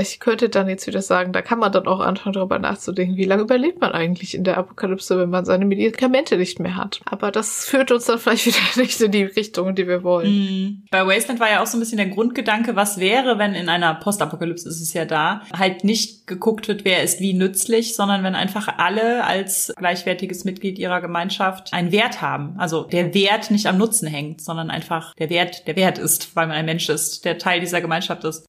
Ich 0.00 0.20
könnte 0.20 0.48
dann 0.48 0.68
jetzt 0.68 0.86
wieder 0.86 1.02
sagen, 1.02 1.32
da 1.32 1.42
kann 1.42 1.58
man 1.58 1.72
dann 1.72 1.86
auch 1.86 2.00
anfangen, 2.00 2.34
darüber 2.34 2.58
nachzudenken, 2.58 3.16
wie 3.16 3.24
lange 3.24 3.42
überlebt 3.42 3.80
man 3.80 3.92
eigentlich 3.92 4.34
in 4.34 4.44
der 4.44 4.58
Apokalypse, 4.58 5.18
wenn 5.18 5.30
man 5.30 5.44
seine 5.44 5.64
Medikamente 5.64 6.36
nicht 6.36 6.60
mehr 6.60 6.76
hat. 6.76 7.00
Aber 7.04 7.30
das 7.30 7.64
führt 7.64 7.90
uns 7.90 8.06
dann 8.06 8.18
vielleicht 8.18 8.46
wieder 8.46 8.82
nicht 8.82 9.00
in 9.00 9.12
die 9.12 9.24
Richtung, 9.24 9.74
die 9.74 9.86
wir 9.86 10.02
wollen. 10.02 10.30
Mhm. 10.30 10.84
Bei 10.90 11.06
Wasteland 11.06 11.40
war 11.40 11.50
ja 11.50 11.62
auch 11.62 11.66
so 11.66 11.76
ein 11.76 11.80
bisschen 11.80 11.98
der 11.98 12.08
Grundgedanke, 12.08 12.76
was 12.76 12.98
wäre, 12.98 13.38
wenn 13.38 13.54
in 13.54 13.68
einer 13.68 13.94
Postapokalypse 13.94 14.68
ist 14.68 14.80
es 14.80 14.92
ja 14.92 15.04
da, 15.04 15.42
halt 15.56 15.84
nicht 15.84 16.26
geguckt 16.26 16.68
wird, 16.68 16.84
wer 16.84 17.02
ist 17.02 17.20
wie 17.20 17.34
nützlich, 17.34 17.94
sondern 17.94 18.22
wenn 18.22 18.34
einfach 18.34 18.68
alle 18.78 19.24
als 19.24 19.72
gleichwertiges 19.76 20.44
Mitglied 20.44 20.78
ihrer 20.78 21.00
Gemeinschaft 21.00 21.72
einen 21.72 21.92
Wert 21.92 22.22
haben. 22.22 22.54
Also 22.58 22.84
der 22.84 23.14
Wert 23.14 23.50
nicht 23.50 23.66
am 23.66 23.78
Nutzen 23.78 24.06
hängt, 24.06 24.40
sondern 24.40 24.70
einfach 24.70 25.14
der 25.14 25.30
Wert, 25.30 25.66
der 25.66 25.76
Wert 25.76 25.98
ist, 25.98 26.36
weil 26.36 26.46
man 26.46 26.56
ein 26.56 26.66
Mensch 26.66 26.88
ist, 26.88 27.24
der 27.24 27.38
Teil 27.38 27.60
dieser 27.60 27.80
Gemeinschaft 27.80 28.24
ist. 28.24 28.47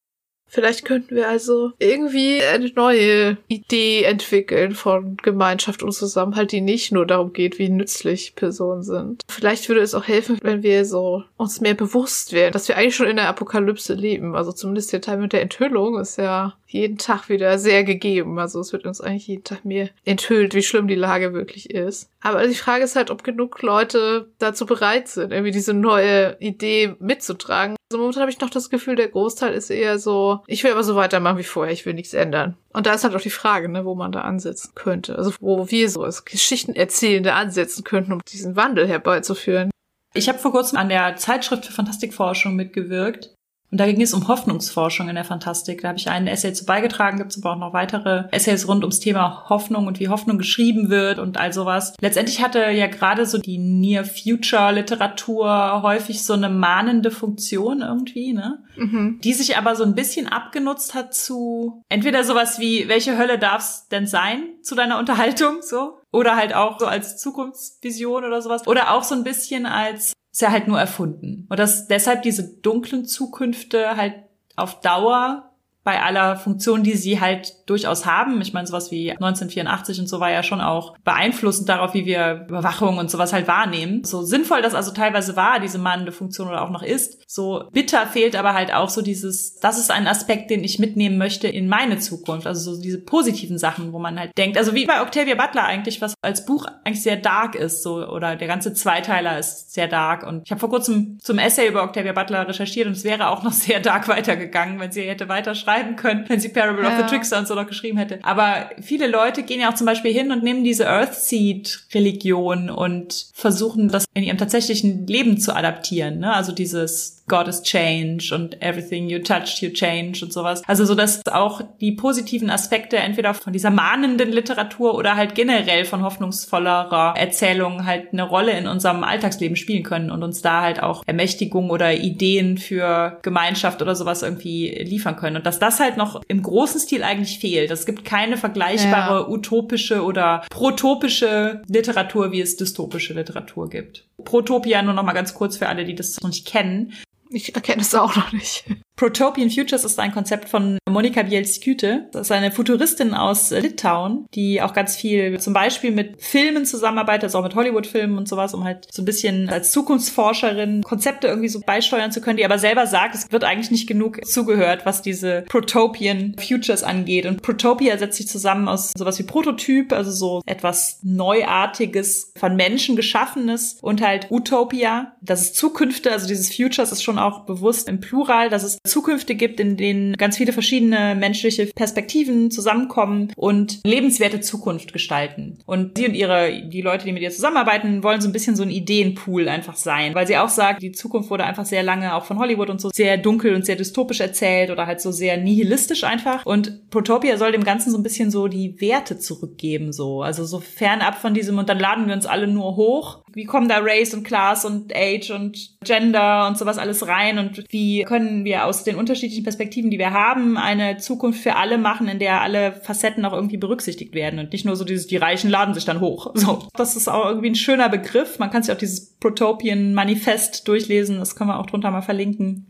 Vielleicht 0.50 0.86
könnten 0.86 1.16
wir 1.16 1.30
also 1.30 1.72
irgendwie 1.80 2.42
eine 2.42 2.72
neue 2.74 3.38
Idee 3.48 4.04
entwickeln 4.04 4.74
von 4.74 5.18
Gemeinschaft 5.18 5.84
und 5.84 5.92
Zusammenhalt, 5.92 6.52
die 6.52 6.62
nicht 6.62 6.92
nur 6.92 7.06
darum 7.06 7.34
geht, 7.34 7.60
wie 7.60 7.70
nützlich 7.70 8.36
Personen 8.36 8.84
sind. 8.84 9.22
Vielleicht 9.30 9.70
würde 9.70 9.82
es 9.82 9.96
auch 9.96 10.08
helfen, 10.08 10.40
wenn 10.42 10.64
wir 10.64 10.86
so 10.86 11.24
uns 11.38 11.62
mehr 11.62 11.76
bewusst 11.76 12.34
wären, 12.34 12.52
dass 12.52 12.68
wir 12.68 12.78
eigentlich 12.78 12.96
schon 12.96 13.08
in 13.08 13.18
der 13.18 13.30
Apokalypse 13.30 13.94
leben. 13.94 14.36
Also 14.36 14.52
zumindest 14.52 14.92
der 14.92 15.02
Teil 15.02 15.18
mit 15.18 15.34
der 15.34 15.42
Enthüllung 15.42 16.00
ist 16.00 16.18
ja 16.18 16.56
jeden 16.68 16.98
Tag 16.98 17.30
wieder 17.30 17.58
sehr 17.58 17.84
gegeben. 17.84 18.40
Also 18.40 18.60
es 18.60 18.74
wird 18.74 18.86
uns 18.86 19.02
eigentlich 19.02 19.28
jeden 19.28 19.44
Tag 19.44 19.66
mehr 19.66 19.90
enthüllt, 20.06 20.54
wie 20.54 20.64
schlimm 20.64 20.88
die 20.88 20.96
Lage 20.96 21.34
wirklich 21.34 21.70
ist. 21.72 22.10
Aber 22.22 22.46
die 22.46 22.56
Frage 22.56 22.84
ist 22.84 22.96
halt, 22.96 23.12
ob 23.12 23.24
genug 23.24 23.62
Leute 23.62 24.30
dazu 24.40 24.66
bereit 24.66 25.08
sind, 25.08 25.32
irgendwie 25.32 25.52
diese 25.52 25.74
neue 25.74 26.38
Idee 26.40 26.96
mitzutragen. 27.00 27.76
Also 27.92 28.00
momentan 28.00 28.22
habe 28.22 28.32
ich 28.32 28.40
noch 28.40 28.52
das 28.52 28.70
Gefühl, 28.70 28.96
der 28.96 29.08
Großteil 29.08 29.52
ist 29.54 29.72
eher 29.72 29.98
so, 29.98 30.44
ich 30.46 30.64
will 30.64 30.72
aber 30.72 30.84
so 30.84 30.96
weitermachen 30.96 31.40
wie 31.40 31.44
vorher, 31.44 31.74
ich 31.74 31.88
will 31.88 31.96
nichts 31.96 32.14
ändern. 32.14 32.56
Und 32.72 32.86
da 32.86 32.94
ist 32.94 33.04
halt 33.04 33.16
auch 33.16 33.22
die 33.22 33.32
Frage, 33.32 33.68
ne, 33.68 33.84
wo 33.84 33.96
man 33.96 34.12
da 34.12 34.22
ansetzen 34.22 34.74
könnte. 34.76 35.18
Also 35.18 35.34
wo 35.40 35.72
wir 35.72 35.90
so 35.90 36.04
als 36.04 36.24
Geschichtenerzählende 36.24 37.34
ansetzen 37.34 37.84
könnten, 37.84 38.14
um 38.14 38.22
diesen 38.32 38.56
Wandel 38.56 38.88
herbeizuführen. 38.88 39.72
Ich 40.14 40.30
habe 40.30 40.38
vor 40.38 40.52
kurzem 40.52 40.78
an 40.78 40.90
der 40.90 41.16
Zeitschrift 41.16 41.66
für 41.66 41.74
Fantastikforschung 41.74 42.56
mitgewirkt. 42.56 43.34
Und 43.72 43.80
da 43.80 43.86
ging 43.86 44.02
es 44.02 44.14
um 44.14 44.28
Hoffnungsforschung 44.28 45.08
in 45.10 45.16
der 45.16 45.26
Fantastik. 45.26 45.82
Da 45.82 45.90
habe 45.90 46.00
ich 46.00 46.10
einen 46.10 46.26
Essay 46.28 46.54
zu 46.54 46.66
beigetragen, 46.66 47.18
gibt 47.18 47.32
es 47.32 47.44
aber 47.44 47.54
auch 47.54 47.60
noch 47.60 47.74
weitere 47.74 48.26
Essays 48.32 48.68
rund 48.68 48.84
ums 48.84 49.00
Thema 49.00 49.46
Hoffnung 49.50 49.86
und 49.88 50.00
wie 50.00 50.10
Hoffnung 50.10 50.40
geschrieben 50.40 50.90
wird 50.90 51.20
und 51.20 51.38
all 51.38 51.54
sowas. 51.54 51.94
Letztendlich 52.02 52.42
hatte 52.42 52.72
ja 52.72 52.88
gerade 52.88 53.26
so 53.26 53.38
die 53.38 53.60
Near-Future-Literatur 53.60 55.82
häufig 55.84 56.24
so 56.24 56.34
eine 56.34 56.50
mahnende 56.50 57.12
Funktion 57.12 57.82
irgendwie, 57.82 58.34
ne? 58.34 58.64
Mhm. 58.76 59.20
Die 59.24 59.34
sich 59.34 59.56
aber 59.58 59.76
so 59.76 59.84
ein 59.84 59.94
bisschen 59.94 60.28
abgenutzt 60.28 60.96
hat 60.96 61.14
zu 61.14 61.84
entweder 61.90 62.24
sowas 62.24 62.60
wie, 62.60 62.88
welche 62.88 63.18
Hölle 63.18 63.38
darf's 63.38 63.90
denn 63.90 64.08
sein 64.08 64.46
zu 64.64 64.74
deiner 64.76 64.98
Unterhaltung, 64.98 65.58
so? 65.62 66.00
Oder 66.12 66.36
halt 66.36 66.56
auch 66.56 66.80
so 66.80 66.88
als 66.88 67.18
Zukunftsvision 67.18 68.26
oder 68.26 68.42
sowas. 68.42 68.66
Oder 68.68 68.94
auch 68.94 69.04
so 69.04 69.14
ein 69.14 69.24
bisschen 69.24 69.68
als 69.68 70.14
ist 70.32 70.42
ja 70.42 70.52
halt 70.52 70.68
nur 70.68 70.80
erfunden. 70.80 71.46
Und 71.50 71.60
dass 71.60 71.88
deshalb 71.88 72.24
diese 72.24 72.58
dunklen 72.62 73.06
Zukünfte 73.06 73.96
halt 73.96 74.16
auf 74.56 74.82
Dauer 74.82 75.49
bei 75.84 76.02
aller 76.02 76.36
Funktion, 76.36 76.84
die 76.84 76.96
sie 76.96 77.20
halt 77.20 77.56
durchaus 77.68 78.06
haben. 78.06 78.42
Ich 78.42 78.54
meine, 78.54 78.68
sowas 78.68 78.92
wie 78.92 79.12
1984 79.12 80.00
und 80.00 80.08
so 80.08 80.20
war 80.20 80.32
ja 80.32 80.44
schon 80.44 80.62
auch 80.62 80.98
beeinflussend 81.04 81.70
darauf, 81.70 81.94
wie 81.94 82.06
wir 82.06 82.46
Überwachung 82.48 82.98
und 82.98 83.10
sowas 83.10 83.34
halt 83.34 83.48
wahrnehmen. 83.48 84.04
So 84.04 84.22
sinnvoll 84.22 84.62
das 84.62 84.76
also 84.76 84.92
teilweise 84.92 85.36
war, 85.36 85.60
diese 85.60 85.78
mahnende 85.78 86.12
Funktion 86.12 86.48
oder 86.48 86.64
auch 86.64 86.70
noch 86.70 86.84
ist. 86.84 87.20
So 87.28 87.64
bitter 87.72 88.06
fehlt 88.08 88.36
aber 88.36 88.54
halt 88.54 88.74
auch 88.74 88.90
so 88.90 89.02
dieses, 89.02 89.56
das 89.56 89.80
ist 89.80 89.92
ein 89.92 90.08
Aspekt, 90.08 90.50
den 90.50 90.64
ich 90.64 90.80
mitnehmen 90.80 91.18
möchte 91.18 91.48
in 91.48 91.68
meine 91.68 91.98
Zukunft. 91.98 92.46
Also 92.46 92.74
so 92.74 92.82
diese 92.82 93.02
positiven 93.02 93.58
Sachen, 93.58 93.94
wo 93.94 94.00
man 94.00 94.20
halt 94.20 94.38
denkt, 94.38 94.58
also 94.58 94.76
wie 94.76 94.86
bei 94.86 95.02
Octavia 95.02 95.36
Butler 95.36 95.64
eigentlich, 95.64 96.02
was 96.02 96.14
als 96.22 96.46
Buch 96.46 96.68
eigentlich 96.84 97.04
sehr 97.04 97.18
dark 97.18 97.56
ist, 97.56 97.84
so, 97.84 98.08
oder 98.08 98.36
der 98.36 98.48
ganze 98.48 98.74
Zweiteiler 98.74 99.40
ist 99.40 99.74
sehr 99.74 99.88
dark. 99.88 100.26
Und 100.26 100.44
ich 100.46 100.52
habe 100.52 100.60
vor 100.60 100.70
kurzem 100.70 101.18
zum 101.22 101.40
Essay 101.40 101.68
über 101.68 101.84
Octavia 101.84 102.14
Butler 102.14 102.48
recherchiert 102.48 102.88
und 102.88 102.94
es 102.94 103.04
wäre 103.04 103.30
auch 103.30 103.44
noch 103.44 103.54
sehr 103.54 103.80
dark 103.80 104.08
weitergegangen, 104.08 104.80
wenn 104.80 104.92
sie 104.92 105.04
hätte 105.04 105.30
weiterschreiben 105.30 105.79
können, 105.96 106.26
wenn 106.28 106.40
sie 106.40 106.50
Parable 106.50 106.86
of 106.86 106.92
Ja. 106.92 106.98
the 107.00 107.04
Trickster 107.06 107.38
und 107.40 107.48
so 107.48 107.56
noch 107.56 107.68
geschrieben 107.68 107.98
hätte. 107.98 108.20
Aber 108.24 108.70
viele 108.82 109.08
Leute 109.08 109.44
gehen 109.44 109.60
ja 109.62 109.70
auch 109.70 109.76
zum 109.76 109.86
Beispiel 109.86 110.14
hin 110.14 110.32
und 110.32 110.44
nehmen 110.44 110.64
diese 110.64 110.86
Earthseed-Religion 110.86 112.70
und 112.70 113.28
versuchen 113.34 113.90
das 113.90 114.06
in 114.14 114.24
ihrem 114.24 114.38
tatsächlichen 114.38 115.08
Leben 115.08 115.40
zu 115.40 115.56
adaptieren. 115.56 116.20
Ne? 116.20 116.34
Also 116.34 116.52
dieses 116.52 117.19
God 117.30 117.48
is 117.48 117.64
change 117.64 118.36
und 118.36 118.62
everything 118.62 119.08
you 119.08 119.20
touch, 119.20 119.62
you 119.62 119.70
change 119.70 120.20
und 120.24 120.34
sowas. 120.34 120.62
Also 120.68 120.84
so, 120.84 120.96
dass 120.96 121.26
auch 121.28 121.62
die 121.80 121.94
positiven 121.94 122.50
Aspekte 122.50 122.98
entweder 122.98 123.34
von 123.34 123.54
dieser 123.54 123.70
mahnenden 123.70 124.32
Literatur 124.32 124.96
oder 124.96 125.16
halt 125.16 125.36
generell 125.36 125.86
von 125.86 126.04
hoffnungsvollerer 126.04 127.14
Erzählung 127.16 127.86
halt 127.86 128.12
eine 128.12 128.24
Rolle 128.24 128.52
in 128.52 128.68
unserem 128.68 129.04
Alltagsleben 129.04 129.56
spielen 129.56 129.84
können 129.84 130.12
und 130.12 130.24
uns 130.24 130.42
da 130.42 130.62
halt 130.62 130.84
auch 130.84 131.04
Ermächtigung 131.06 131.70
oder 131.70 131.94
Ideen 131.94 132.58
für 132.58 133.20
Gemeinschaft 133.22 133.82
oder 133.82 133.96
sowas 133.96 134.24
irgendwie 134.24 134.70
liefern 134.84 135.16
können. 135.16 135.38
Und 135.38 135.46
dass 135.46 135.60
das 135.60 135.80
halt 135.80 135.96
noch 135.96 136.22
im 136.28 136.42
großen 136.42 136.82
Stil 136.82 137.04
eigentlich 137.04 137.40
fehlt. 137.40 137.72
Es 137.72 137.86
gibt 137.86 138.04
keine 138.04 138.38
vergleichbare 138.38 139.30
utopische 139.30 140.04
oder 140.04 140.44
protopische 140.50 141.62
Literatur, 141.68 142.32
wie 142.32 142.42
es 142.42 142.58
dystopische 142.58 143.14
Literatur 143.14 143.70
gibt. 143.70 144.06
Protopia 144.24 144.82
nur 144.82 144.94
noch 144.94 145.04
mal 145.04 145.14
ganz 145.14 145.34
kurz 145.34 145.58
für 145.58 145.70
alle, 145.70 145.86
die 145.86 145.96
das 145.96 146.20
noch 146.22 146.30
nicht 146.30 146.48
kennen. 146.48 146.94
Ich 147.30 147.56
erkenne 147.56 147.82
es 147.82 147.94
auch 147.94 148.16
noch 148.16 148.32
nicht. 148.32 148.66
Protopian 149.00 149.50
Futures 149.50 149.86
ist 149.86 149.98
ein 149.98 150.12
Konzept 150.12 150.50
von 150.50 150.78
Monika 150.90 151.24
Bielsküte. 151.24 152.10
Das 152.12 152.24
ist 152.24 152.32
eine 152.34 152.52
Futuristin 152.52 153.14
aus 153.14 153.50
Litauen, 153.52 154.26
die 154.36 154.62
auch 154.62 154.74
ganz 154.74 154.98
viel 154.98 155.40
zum 155.40 155.54
Beispiel 155.54 155.92
mit 155.92 156.22
Filmen 156.22 156.66
zusammenarbeitet, 156.66 157.24
also 157.24 157.38
auch 157.38 157.44
mit 157.44 157.56
Hollywood-Filmen 157.56 158.18
und 158.18 158.28
sowas, 158.28 158.54
um 158.54 158.66
halt 158.66 158.90
so 158.92 159.02
ein 159.02 159.06
bisschen 159.06 159.48
als 159.48 159.72
Zukunftsforscherin 159.72 160.84
Konzepte 160.84 161.28
irgendwie 161.28 161.48
so 161.48 161.62
beisteuern 161.62 162.12
zu 162.12 162.20
können, 162.20 162.36
die 162.36 162.44
aber 162.44 162.60
selber 162.60 162.88
sagt, 162.88 163.16
es 163.16 163.32
wird 163.32 163.46
eigentlich 163.46 163.72
nicht 163.72 163.88
genug 163.88 164.20
zugehört, 164.26 164.86
was 164.86 165.02
diese 165.02 165.44
Protopian 165.44 166.36
Futures 166.38 166.84
angeht. 166.84 167.26
Und 167.26 167.42
Protopia 167.42 167.98
setzt 167.98 168.18
sich 168.18 168.28
zusammen 168.28 168.68
aus 168.68 168.92
sowas 168.98 169.18
wie 169.18 169.24
Prototyp, 169.24 169.94
also 169.94 170.12
so 170.12 170.42
etwas 170.46 171.00
Neuartiges, 171.04 172.34
von 172.38 172.58
Menschen 172.58 172.98
geschaffenes 172.98 173.78
und 173.82 174.02
halt 174.02 174.28
Utopia. 174.30 175.14
Das 175.22 175.42
ist 175.42 175.56
Zukünfte, 175.56 176.12
also 176.12 176.28
dieses 176.28 176.54
Futures 176.54 176.92
ist 176.92 177.02
schon 177.02 177.18
auch 177.18 177.46
bewusst 177.46 177.88
im 177.88 178.02
Plural, 178.02 178.50
dass 178.50 178.64
es 178.64 178.78
Zukünfte 178.90 179.36
gibt, 179.36 179.60
in 179.60 179.78
denen 179.78 180.14
ganz 180.18 180.38
viele 180.38 180.54
verschiedene 180.54 181.16
menschliche 181.16 181.68
Perspektiven 181.68 182.52
zusammenkommen 182.52 183.32
und 183.36 183.80
lebenswerte 183.86 184.42
Zukunft 184.42 184.94
gestalten. 184.94 185.60
Und 185.66 185.98
sie 185.98 186.08
und 186.08 186.16
ihre, 186.16 186.64
die 186.68 186.82
Leute, 186.82 187.06
die 187.06 187.14
mit 187.14 187.22
ihr 187.22 187.32
zusammenarbeiten, 187.32 188.04
wollen 188.04 188.22
so 188.22 188.28
ein 188.28 188.34
bisschen 188.34 188.56
so 188.56 188.64
ein 188.64 188.70
Ideenpool 188.70 189.48
einfach 189.48 189.76
sein, 189.76 190.16
weil 190.16 190.28
sie 190.28 190.38
auch 190.38 190.50
sagt, 190.50 190.82
die 190.82 190.92
Zukunft 190.92 191.30
wurde 191.30 191.46
einfach 191.46 191.66
sehr 191.66 191.84
lange 191.84 192.16
auch 192.16 192.26
von 192.26 192.40
Hollywood 192.40 192.70
und 192.70 192.82
so 192.82 192.90
sehr 192.94 193.18
dunkel 193.18 193.56
und 193.56 193.66
sehr 193.66 193.76
dystopisch 193.76 194.20
erzählt 194.20 194.72
oder 194.72 194.88
halt 194.88 195.02
so 195.02 195.12
sehr 195.12 195.38
nihilistisch 195.38 196.04
einfach. 196.04 196.46
Und 196.46 196.90
Protopia 196.90 197.38
soll 197.38 197.52
dem 197.52 197.64
Ganzen 197.64 197.92
so 197.92 197.98
ein 197.98 198.04
bisschen 198.04 198.32
so 198.32 198.48
die 198.48 198.82
Werte 198.82 199.18
zurückgeben, 199.20 199.94
so. 199.94 200.22
Also 200.22 200.46
so 200.46 200.60
fernab 200.60 201.16
von 201.16 201.34
diesem 201.34 201.58
und 201.58 201.70
dann 201.70 201.80
laden 201.80 202.08
wir 202.08 202.14
uns 202.14 202.26
alle 202.26 202.48
nur 202.48 202.76
hoch. 202.76 203.20
Wie 203.34 203.46
kommen 203.46 203.68
da 203.68 203.80
Race 203.82 204.14
und 204.14 204.24
Class 204.24 204.66
und 204.66 204.96
Age 204.96 205.32
und 205.32 205.78
Gender 205.84 206.48
und 206.48 206.58
sowas 206.58 206.78
alles 206.78 207.08
rein 207.08 207.38
und 207.40 207.64
wie 207.70 208.04
können 208.04 208.46
wir 208.46 208.66
aus 208.66 208.84
den 208.84 208.96
unterschiedlichen 208.96 209.44
Perspektiven, 209.44 209.92
die 209.92 210.00
wir 210.00 210.12
haben, 210.12 210.58
eine 210.58 210.98
Zukunft 210.98 211.42
für 211.42 211.56
alle 211.56 211.78
machen, 211.78 212.08
in 212.08 212.20
der 212.20 212.42
alle 212.42 212.74
Facetten 212.74 213.26
auch 213.26 213.34
irgendwie 213.34 213.58
berücksichtigt 213.58 214.14
werden 214.14 214.40
und 214.40 214.52
nicht 214.52 214.66
nur 214.66 214.76
so 214.76 214.84
dieses, 214.84 215.08
die 215.08 215.18
Reichen 215.18 215.50
laden 215.50 215.74
sich 215.74 215.86
dann 215.86 216.00
hoch. 216.00 216.32
So. 216.40 216.68
Das 216.76 216.96
ist 216.96 217.10
auch 217.10 217.26
irgendwie 217.26 217.50
ein 217.50 217.56
schöner 217.56 217.90
Begriff. 217.90 218.40
Man 218.40 218.50
kann 218.50 218.64
sich 218.64 218.74
auch 218.74 218.80
dieses 218.80 219.18
Protopian 219.18 219.94
Manifest 219.94 220.68
durchlesen. 220.68 221.20
Das 221.20 221.36
können 221.36 221.50
wir 221.50 221.60
auch 221.60 221.66
drunter 221.66 221.92
mal 221.92 222.02
verlinken. 222.02 222.69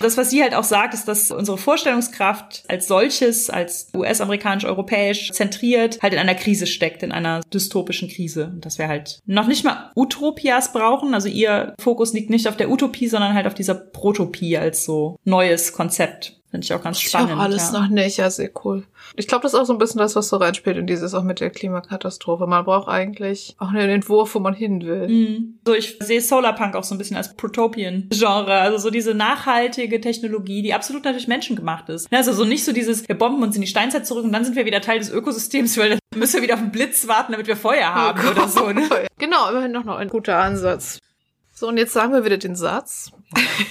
Das, 0.00 0.16
was 0.16 0.30
sie 0.30 0.42
halt 0.42 0.54
auch 0.54 0.64
sagt, 0.64 0.94
ist, 0.94 1.06
dass 1.06 1.30
unsere 1.30 1.58
Vorstellungskraft 1.58 2.64
als 2.68 2.86
solches, 2.88 3.50
als 3.50 3.90
US-amerikanisch-europäisch 3.94 5.32
zentriert, 5.32 6.00
halt 6.02 6.12
in 6.12 6.18
einer 6.18 6.34
Krise 6.34 6.66
steckt, 6.66 7.02
in 7.02 7.12
einer 7.12 7.40
dystopischen 7.52 8.08
Krise. 8.08 8.46
Und 8.46 8.64
dass 8.64 8.78
wir 8.78 8.88
halt 8.88 9.20
noch 9.26 9.46
nicht 9.46 9.64
mal 9.64 9.90
Utopias 9.96 10.72
brauchen. 10.72 11.14
Also 11.14 11.28
ihr 11.28 11.74
Fokus 11.78 12.12
liegt 12.12 12.30
nicht 12.30 12.48
auf 12.48 12.56
der 12.56 12.70
Utopie, 12.70 13.08
sondern 13.08 13.34
halt 13.34 13.46
auf 13.46 13.54
dieser 13.54 13.74
Protopie 13.74 14.56
als 14.56 14.84
so 14.84 15.18
neues 15.24 15.72
Konzept. 15.72 16.40
Finde 16.54 16.66
ich 16.66 16.72
auch 16.72 16.82
ganz 16.84 16.98
Ich 16.98 17.08
spannend. 17.08 17.32
auch 17.32 17.38
alles 17.38 17.72
ja. 17.72 17.80
noch 17.80 17.88
nicht, 17.88 18.16
ja, 18.18 18.30
sehr 18.30 18.48
cool. 18.64 18.84
Ich 19.16 19.26
glaube, 19.26 19.42
das 19.42 19.54
ist 19.54 19.58
auch 19.58 19.64
so 19.64 19.72
ein 19.72 19.78
bisschen 19.80 19.98
das, 19.98 20.14
was 20.14 20.28
so 20.28 20.36
reinspielt 20.36 20.76
in 20.76 20.86
dieses 20.86 21.12
auch 21.12 21.24
mit 21.24 21.40
der 21.40 21.50
Klimakatastrophe. 21.50 22.46
Man 22.46 22.64
braucht 22.64 22.86
eigentlich 22.86 23.56
auch 23.58 23.70
einen 23.70 23.90
Entwurf, 23.90 24.36
wo 24.36 24.38
man 24.38 24.54
hin 24.54 24.80
will. 24.86 25.08
Mhm. 25.08 25.58
So, 25.66 25.74
ich 25.74 25.96
sehe 25.98 26.20
Solarpunk 26.20 26.76
auch 26.76 26.84
so 26.84 26.94
ein 26.94 26.98
bisschen 26.98 27.16
als 27.16 27.34
Protopian-Genre. 27.34 28.52
Also 28.54 28.78
so 28.78 28.90
diese 28.90 29.14
nachhaltige 29.14 30.00
Technologie, 30.00 30.62
die 30.62 30.74
absolut 30.74 31.04
natürlich 31.04 31.26
menschengemacht 31.26 31.88
ist. 31.88 32.06
Also 32.12 32.32
so 32.32 32.44
nicht 32.44 32.64
so 32.64 32.70
dieses, 32.70 33.08
wir 33.08 33.18
bomben 33.18 33.42
uns 33.42 33.56
in 33.56 33.62
die 33.62 33.66
Steinzeit 33.66 34.06
zurück 34.06 34.22
und 34.22 34.30
dann 34.30 34.44
sind 34.44 34.54
wir 34.54 34.64
wieder 34.64 34.80
Teil 34.80 35.00
des 35.00 35.10
Ökosystems, 35.10 35.76
weil 35.76 35.90
dann 35.90 35.98
müssen 36.14 36.34
wir 36.34 36.42
wieder 36.42 36.54
auf 36.54 36.60
den 36.60 36.70
Blitz 36.70 37.08
warten, 37.08 37.32
damit 37.32 37.48
wir 37.48 37.56
Feuer 37.56 37.92
haben 37.92 38.20
Oh 38.24 38.30
oder 38.30 38.46
so. 38.46 38.70
Ne? 38.70 38.88
Genau, 39.18 39.50
immerhin 39.50 39.72
noch 39.72 39.88
ein 39.88 40.08
guter 40.08 40.36
Ansatz. 40.38 41.00
So, 41.52 41.68
und 41.68 41.78
jetzt 41.78 41.92
sagen 41.92 42.12
wir 42.12 42.24
wieder 42.24 42.36
den 42.36 42.56
Satz. 42.56 43.10